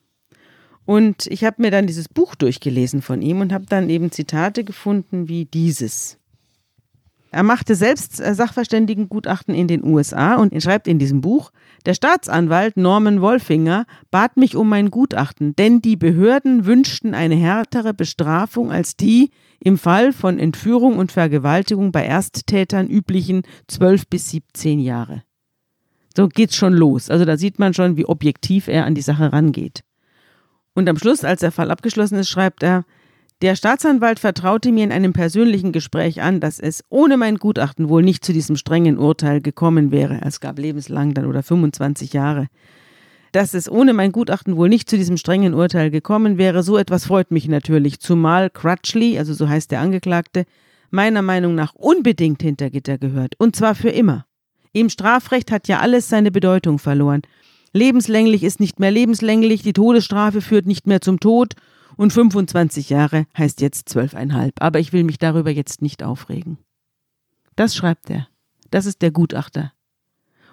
Und 0.85 1.27
ich 1.27 1.43
habe 1.43 1.61
mir 1.61 1.71
dann 1.71 1.87
dieses 1.87 2.09
Buch 2.09 2.35
durchgelesen 2.35 3.01
von 3.01 3.21
ihm 3.21 3.39
und 3.39 3.53
habe 3.53 3.65
dann 3.67 3.89
eben 3.89 4.11
Zitate 4.11 4.63
gefunden 4.63 5.27
wie 5.29 5.45
dieses. 5.45 6.17
Er 7.31 7.43
machte 7.43 7.75
selbst 7.75 8.19
äh, 8.19 8.35
Sachverständigengutachten 8.35 9.55
in 9.55 9.67
den 9.67 9.85
USA 9.85 10.35
und 10.35 10.61
schreibt 10.61 10.87
in 10.87 10.99
diesem 10.99 11.21
Buch, 11.21 11.51
der 11.83 11.93
Staatsanwalt 11.93 12.77
Norman 12.77 13.21
Wolfinger 13.21 13.85
bat 14.09 14.37
mich 14.37 14.55
um 14.55 14.69
mein 14.69 14.91
Gutachten, 14.91 15.55
denn 15.55 15.81
die 15.81 15.95
Behörden 15.95 16.65
wünschten 16.65 17.13
eine 17.13 17.35
härtere 17.35 17.93
Bestrafung 17.93 18.71
als 18.71 18.95
die 18.95 19.31
im 19.59 19.77
Fall 19.77 20.13
von 20.13 20.39
Entführung 20.39 20.97
und 20.97 21.11
Vergewaltigung 21.11 21.91
bei 21.91 22.05
Ersttätern 22.05 22.87
üblichen 22.87 23.43
12 23.67 24.07
bis 24.07 24.29
17 24.29 24.79
Jahre. 24.79 25.23
So 26.15 26.27
geht's 26.27 26.55
schon 26.55 26.73
los. 26.73 27.09
Also 27.09 27.25
da 27.25 27.37
sieht 27.37 27.59
man 27.59 27.73
schon, 27.73 27.97
wie 27.97 28.05
objektiv 28.05 28.67
er 28.67 28.85
an 28.85 28.95
die 28.95 29.01
Sache 29.01 29.31
rangeht. 29.31 29.83
Und 30.73 30.89
am 30.89 30.97
Schluss, 30.97 31.23
als 31.23 31.41
der 31.41 31.51
Fall 31.51 31.71
abgeschlossen 31.71 32.17
ist, 32.17 32.29
schreibt 32.29 32.63
er, 32.63 32.85
der 33.41 33.55
Staatsanwalt 33.55 34.19
vertraute 34.19 34.71
mir 34.71 34.83
in 34.83 34.91
einem 34.91 35.13
persönlichen 35.13 35.71
Gespräch 35.71 36.21
an, 36.21 36.39
dass 36.39 36.59
es 36.59 36.83
ohne 36.89 37.17
mein 37.17 37.37
Gutachten 37.37 37.89
wohl 37.89 38.03
nicht 38.03 38.23
zu 38.23 38.33
diesem 38.33 38.55
strengen 38.55 38.99
Urteil 38.99 39.41
gekommen 39.41 39.91
wäre. 39.91 40.21
Es 40.23 40.39
gab 40.39 40.59
lebenslang 40.59 41.15
dann 41.15 41.25
oder 41.25 41.41
25 41.41 42.13
Jahre. 42.13 42.47
Dass 43.31 43.53
es 43.55 43.71
ohne 43.71 43.93
mein 43.93 44.11
Gutachten 44.11 44.57
wohl 44.57 44.69
nicht 44.69 44.89
zu 44.89 44.97
diesem 44.97 45.17
strengen 45.17 45.55
Urteil 45.55 45.89
gekommen 45.89 46.37
wäre, 46.37 46.61
so 46.61 46.77
etwas 46.77 47.05
freut 47.05 47.31
mich 47.31 47.47
natürlich, 47.47 47.99
zumal 47.99 48.49
Crutchley, 48.49 49.17
also 49.17 49.33
so 49.33 49.49
heißt 49.49 49.71
der 49.71 49.79
Angeklagte, 49.79 50.45
meiner 50.91 51.21
Meinung 51.23 51.55
nach 51.55 51.73
unbedingt 51.73 52.43
hinter 52.43 52.69
Gitter 52.69 52.99
gehört. 52.99 53.33
Und 53.39 53.55
zwar 53.55 53.73
für 53.73 53.89
immer. 53.89 54.25
Im 54.73 54.89
Strafrecht 54.89 55.51
hat 55.51 55.67
ja 55.67 55.79
alles 55.79 56.09
seine 56.09 56.29
Bedeutung 56.29 56.77
verloren. 56.77 57.23
Lebenslänglich 57.73 58.43
ist 58.43 58.59
nicht 58.59 58.79
mehr 58.79 58.91
lebenslänglich, 58.91 59.63
die 59.63 59.73
Todesstrafe 59.73 60.41
führt 60.41 60.67
nicht 60.67 60.85
mehr 60.85 61.01
zum 61.01 61.19
Tod 61.19 61.55
und 61.97 62.13
25 62.13 62.89
Jahre 62.89 63.25
heißt 63.37 63.61
jetzt 63.61 63.89
zwölfeinhalb. 63.89 64.55
Aber 64.59 64.79
ich 64.79 64.93
will 64.93 65.03
mich 65.03 65.17
darüber 65.17 65.51
jetzt 65.51 65.81
nicht 65.81 66.03
aufregen. 66.03 66.57
Das 67.55 67.75
schreibt 67.75 68.09
er. 68.09 68.27
Das 68.69 68.85
ist 68.85 69.01
der 69.01 69.11
Gutachter. 69.11 69.73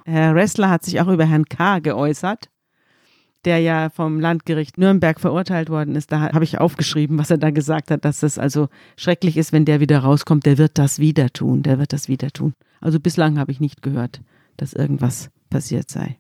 Herr 0.05 0.35
Ressler 0.35 0.71
hat 0.71 0.85
sich 0.85 1.01
auch 1.01 1.09
über 1.09 1.27
Herrn 1.27 1.45
K. 1.45 1.79
geäußert, 1.81 2.49
der 3.45 3.61
ja 3.61 3.91
vom 3.91 4.21
Landgericht 4.21 4.79
Nürnberg 4.79 5.21
verurteilt 5.21 5.71
worden 5.71 5.95
ist. 5.95 6.11
Da 6.11 6.33
habe 6.33 6.45
ich 6.45 6.59
aufgeschrieben, 6.59 7.19
was 7.19 7.31
er 7.31 7.39
da 7.39 7.51
gesagt 7.51 7.91
hat, 7.91 8.05
dass 8.05 8.23
es 8.23 8.39
also 8.39 8.69
schrecklich 8.97 9.37
ist, 9.37 9.53
wenn 9.53 9.65
der 9.65 9.81
wieder 9.81 10.01
rauskommt. 10.01 10.47
Der 10.47 10.59
wird 10.59 10.79
das 10.79 10.99
wieder 10.99 11.31
tun. 11.31 11.63
Der 11.63 11.79
wird 11.79 11.93
das 11.93 12.09
wieder 12.09 12.31
tun. 12.31 12.55
Also 12.81 12.99
bislang 13.01 13.39
habe 13.39 13.53
ich 13.53 13.61
nicht 13.61 13.83
gehört, 13.83 14.23
dass 14.57 14.73
irgendwas 14.73 15.31
passiert 15.51 15.91
sei. 15.91 16.19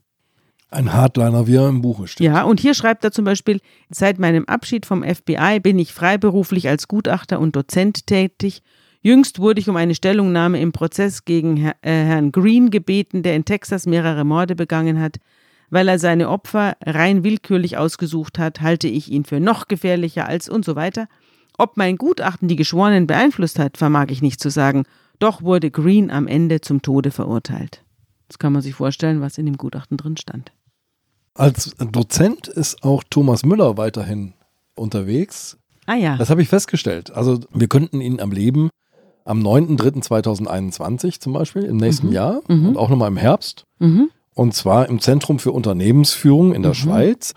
Ein 0.71 0.93
Hardliner, 0.93 1.47
wie 1.47 1.57
er 1.57 1.69
im 1.69 1.81
Buche 1.81 2.07
steht. 2.07 2.27
Ja, 2.27 2.43
und 2.43 2.61
hier 2.61 2.75
schreibt 2.75 3.03
er 3.03 3.11
zum 3.11 3.25
Beispiel, 3.25 3.61
seit 3.89 4.19
meinem 4.19 4.45
Abschied 4.45 4.85
vom 4.85 5.03
FBI 5.03 5.61
bin 5.63 5.79
ich 5.79 5.95
freiberuflich 5.95 6.69
als 6.69 6.89
Gutachter 6.89 7.41
und 7.41 7.57
Dozent 7.57 8.07
tätig. 8.07 8.63
Jüngst 9.01 9.39
wurde 9.39 9.61
ich 9.61 9.69
um 9.71 9.77
eine 9.77 9.95
Stellungnahme 9.95 10.61
im 10.61 10.73
Prozess 10.73 11.25
gegen 11.25 11.57
Herr, 11.57 11.77
äh, 11.81 12.05
Herrn 12.05 12.33
Green 12.33 12.71
gebeten, 12.71 13.23
der 13.23 13.35
in 13.35 13.47
Texas 13.47 13.87
mehrere 13.87 14.25
Morde 14.25 14.55
begangen 14.55 15.01
hat. 15.01 15.17
Weil 15.71 15.89
er 15.89 15.99
seine 15.99 16.29
Opfer 16.29 16.77
rein 16.85 17.25
willkürlich 17.25 17.79
ausgesucht 17.79 18.39
hat, 18.39 18.61
halte 18.61 18.89
ich 18.89 19.11
ihn 19.11 19.25
für 19.25 19.41
noch 19.41 19.69
gefährlicher 19.69 20.27
als 20.27 20.49
und 20.51 20.65
so 20.65 20.77
weiter. 20.77 21.09
Ob 21.57 21.77
mein 21.77 21.97
Gutachten 21.97 22.47
die 22.47 22.57
Geschworenen 22.57 23.07
beeinflusst 23.07 23.59
hat, 23.59 23.79
vermag 23.79 24.07
ich 24.11 24.21
nicht 24.21 24.41
zu 24.41 24.51
sagen. 24.51 24.85
Doch 25.19 25.43
wurde 25.43 25.71
Green 25.71 26.11
am 26.11 26.27
Ende 26.27 26.61
zum 26.61 26.83
Tode 26.83 27.11
verurteilt. 27.11 27.83
Jetzt 28.29 28.39
kann 28.39 28.53
man 28.53 28.63
sich 28.63 28.75
vorstellen, 28.75 29.21
was 29.21 29.39
in 29.39 29.47
dem 29.47 29.57
Gutachten 29.57 29.97
drin 29.97 30.17
stand. 30.17 30.53
Als 31.39 31.75
Dozent 31.93 32.49
ist 32.49 32.83
auch 32.83 33.03
Thomas 33.09 33.45
Müller 33.45 33.77
weiterhin 33.77 34.35
unterwegs. 34.75 35.57
Ah 35.87 35.95
ja. 35.95 36.17
Das 36.17 36.31
habe 36.31 36.43
ich 36.43 36.49
festgestellt. 36.49 37.11
Also 37.13 37.41
wir 37.53 37.69
könnten 37.69 38.01
ihn 38.01 38.21
am 38.21 38.33
Leben 38.33 38.71
am 39.25 39.41
9.3.2021 39.43 41.21
zum 41.21 41.33
Beispiel, 41.35 41.65
im 41.65 41.77
nächsten 41.77 42.11
Jahr 42.13 42.41
und 42.49 42.77
auch 42.77 42.89
nochmal 42.89 43.09
im 43.09 43.17
Herbst. 43.17 43.65
Mhm. 43.79 44.11
Und 44.35 44.55
zwar 44.55 44.89
im 44.89 45.01
Zentrum 45.01 45.39
für 45.39 45.53
Unternehmensführung 45.53 46.55
in 46.55 46.63
der 46.63 46.75
Schweiz. 46.75 47.35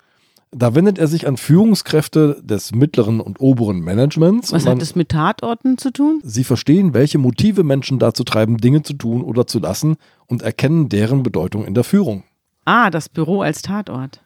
Da 0.53 0.76
wendet 0.76 0.98
er 0.99 1.07
sich 1.07 1.28
an 1.28 1.38
Führungskräfte 1.38 2.41
des 2.44 2.73
mittleren 2.76 3.22
und 3.22 3.40
oberen 3.40 3.80
Managements. 3.82 4.52
Was 4.52 4.65
man- 4.65 4.73
hat 4.76 4.82
das 4.82 4.95
mit 4.95 5.10
Tatorten 5.10 5.78
zu 5.78 5.91
tun? 5.91 6.19
Sie 6.23 6.44
verstehen, 6.44 6.94
welche 6.94 7.18
Motive 7.18 7.64
Menschen 7.64 7.99
dazu 7.99 8.23
treiben, 8.26 8.57
Dinge 8.57 8.84
zu 8.84 8.94
tun 8.94 9.22
oder 9.22 9.48
zu 9.48 9.60
lassen 9.60 9.95
und 10.28 10.41
erkennen 10.41 10.90
deren 10.90 11.23
Bedeutung 11.23 11.65
in 11.65 11.73
der 11.73 11.86
Führung. 11.86 12.23
Ah, 12.65 12.89
das 12.89 13.09
Büro 13.09 13.41
als 13.41 13.61
Tatort. 13.61 14.21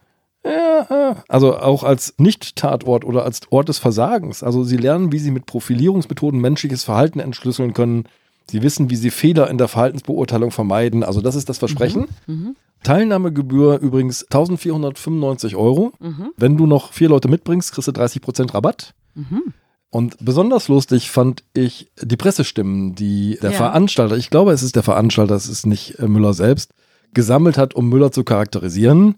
Also 1.28 1.58
auch 1.58 1.84
als 1.84 2.14
Nicht-Tatort 2.18 3.04
oder 3.04 3.24
als 3.26 3.42
Ort 3.50 3.68
des 3.70 3.80
Versagens. 3.80 4.44
Also 4.44 4.64
sie 4.64 4.78
lernen, 4.78 5.12
wie 5.12 5.18
sie 5.20 5.32
mit 5.32 5.48
Profilierungsmethoden 5.48 6.40
menschliches 6.40 6.84
Verhalten 6.84 7.20
entschlüsseln 7.20 7.74
können. 7.74 8.04
Sie 8.52 8.62
wissen, 8.62 8.92
wie 8.92 8.96
sie 8.96 9.10
Fehler 9.10 9.50
in 9.50 9.58
der 9.58 9.68
Verhaltensbeurteilung 9.68 10.52
vermeiden. 10.52 11.04
Also 11.04 11.22
das 11.22 11.34
ist 11.36 11.50
das 11.50 11.58
Versprechen. 11.58 12.06
Teilnahmegebühr 12.84 13.80
übrigens 13.80 14.24
1495 14.26 15.56
Euro. 15.56 15.94
Wenn 16.38 16.58
du 16.58 16.68
noch 16.68 16.94
vier 16.94 17.10
Leute 17.10 17.28
mitbringst, 17.28 17.72
kriegst 17.74 17.88
du 17.88 17.92
30% 17.92 18.54
Rabatt. 18.54 18.94
Und 19.90 20.18
besonders 20.20 20.68
lustig 20.68 21.10
fand 21.10 21.44
ich 21.54 21.90
die 22.02 22.18
Pressestimmen, 22.18 22.94
die 22.96 23.40
der 23.42 23.52
Ja. 23.52 23.58
Veranstalter, 23.58 24.18
ich 24.18 24.30
glaube, 24.30 24.52
es 24.52 24.62
ist 24.62 24.76
der 24.76 24.84
Veranstalter, 24.84 25.34
es 25.36 25.48
ist 25.48 25.66
nicht 25.66 25.98
äh, 26.00 26.08
Müller 26.08 26.34
selbst, 26.34 26.72
gesammelt 27.16 27.58
hat, 27.58 27.74
um 27.74 27.90
Müller 27.90 28.12
zu 28.12 28.24
charakterisieren. 28.24 29.16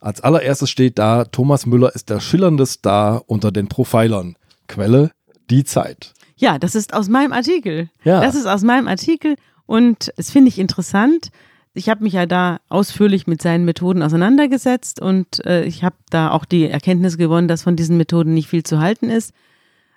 Als 0.00 0.20
allererstes 0.20 0.70
steht 0.70 0.98
da, 0.98 1.24
Thomas 1.24 1.66
Müller 1.66 1.94
ist 1.94 2.08
der 2.08 2.20
schillernde 2.20 2.66
Star 2.66 3.24
unter 3.26 3.50
den 3.50 3.68
Profilern. 3.68 4.36
Quelle, 4.68 5.10
die 5.50 5.64
Zeit. 5.64 6.14
Ja, 6.36 6.58
das 6.58 6.76
ist 6.76 6.94
aus 6.94 7.08
meinem 7.08 7.32
Artikel. 7.32 7.90
Ja. 8.04 8.20
Das 8.20 8.36
ist 8.36 8.46
aus 8.46 8.62
meinem 8.62 8.86
Artikel 8.86 9.34
und 9.66 10.12
es 10.16 10.30
finde 10.30 10.48
ich 10.48 10.58
interessant. 10.58 11.30
Ich 11.74 11.88
habe 11.88 12.04
mich 12.04 12.12
ja 12.12 12.26
da 12.26 12.60
ausführlich 12.68 13.26
mit 13.26 13.42
seinen 13.42 13.64
Methoden 13.64 14.02
auseinandergesetzt 14.02 15.00
und 15.00 15.44
äh, 15.44 15.64
ich 15.64 15.82
habe 15.82 15.96
da 16.10 16.30
auch 16.30 16.44
die 16.44 16.68
Erkenntnis 16.68 17.18
gewonnen, 17.18 17.48
dass 17.48 17.62
von 17.62 17.76
diesen 17.76 17.96
Methoden 17.96 18.34
nicht 18.34 18.48
viel 18.48 18.62
zu 18.62 18.78
halten 18.78 19.10
ist. 19.10 19.32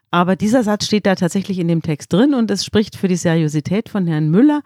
Aber 0.10 0.36
dieser 0.36 0.64
Satz 0.64 0.86
steht 0.86 1.06
da 1.06 1.16
tatsächlich 1.16 1.58
in 1.60 1.68
dem 1.68 1.82
Text 1.82 2.12
drin 2.12 2.34
und 2.34 2.52
es 2.52 2.66
spricht 2.66 2.98
für 2.98 3.08
die 3.08 3.16
Seriosität 3.16 3.88
von 3.88 4.08
Herrn 4.08 4.30
Müller, 4.30 4.62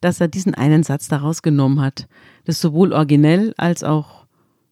dass 0.00 0.20
er 0.20 0.28
diesen 0.28 0.54
einen 0.54 0.82
Satz 0.82 1.08
daraus 1.08 1.42
genommen 1.42 1.80
hat. 1.80 2.08
Das 2.44 2.56
ist 2.56 2.62
sowohl 2.62 2.92
originell 2.92 3.54
als 3.56 3.84
auch, 3.84 4.26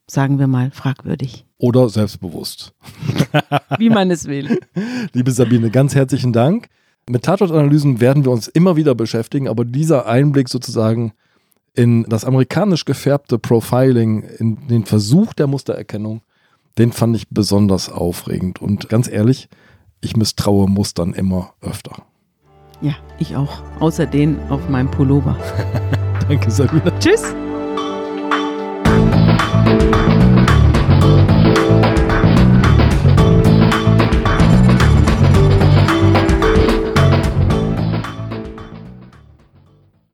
sagen 0.07 0.39
wir 0.39 0.47
mal, 0.47 0.71
fragwürdig, 0.71 1.47
Oder 1.59 1.89
selbstbewusst. 1.89 2.75
wie 3.79 3.91
man 3.91 4.11
es 4.11 4.27
will. 4.27 4.59
Liebe 5.13 5.31
Sabine, 5.31 5.71
ganz 5.71 5.95
herzlichen 5.95 6.33
Dank. 6.33 6.69
Mit 7.09 7.25
Tatortanalysen 7.25 8.01
werden 8.01 8.25
wir 8.25 8.33
uns 8.33 8.49
immer 8.49 8.77
wieder 8.77 8.95
beschäftigen, 8.95 9.49
aber 9.49 9.65
dieser 9.65 10.07
Einblick 10.07 10.49
sozusagen 10.49 11.13
in 11.75 12.05
das 12.05 12.25
amerikanisch 12.25 12.85
gefärbte 12.85 13.39
Profiling, 13.39 14.23
in 14.23 14.67
den 14.69 14.85
Versuch 14.85 15.33
der 15.33 15.47
Mustererkennung, 15.47 16.23
den 16.77 16.93
fand 16.93 17.17
ich 17.17 17.29
besonders 17.29 17.89
aufregend. 17.89 18.61
Und 18.61 18.89
ganz 18.89 19.09
ehrlich, 19.09 19.49
ich 20.01 20.17
misstraue 20.17 20.69
Mustern 20.69 21.15
immer 21.15 21.55
öfter. 21.61 22.03
Ja, 22.81 22.93
ich 23.19 23.37
auch. 23.37 23.63
Außer 23.81 24.07
den 24.07 24.39
auf 24.51 24.69
meinem 24.69 24.91
Pullover. 24.91 25.37
Danke, 26.29 26.51
Sabine. 26.51 26.93
Tschüss! 27.01 27.35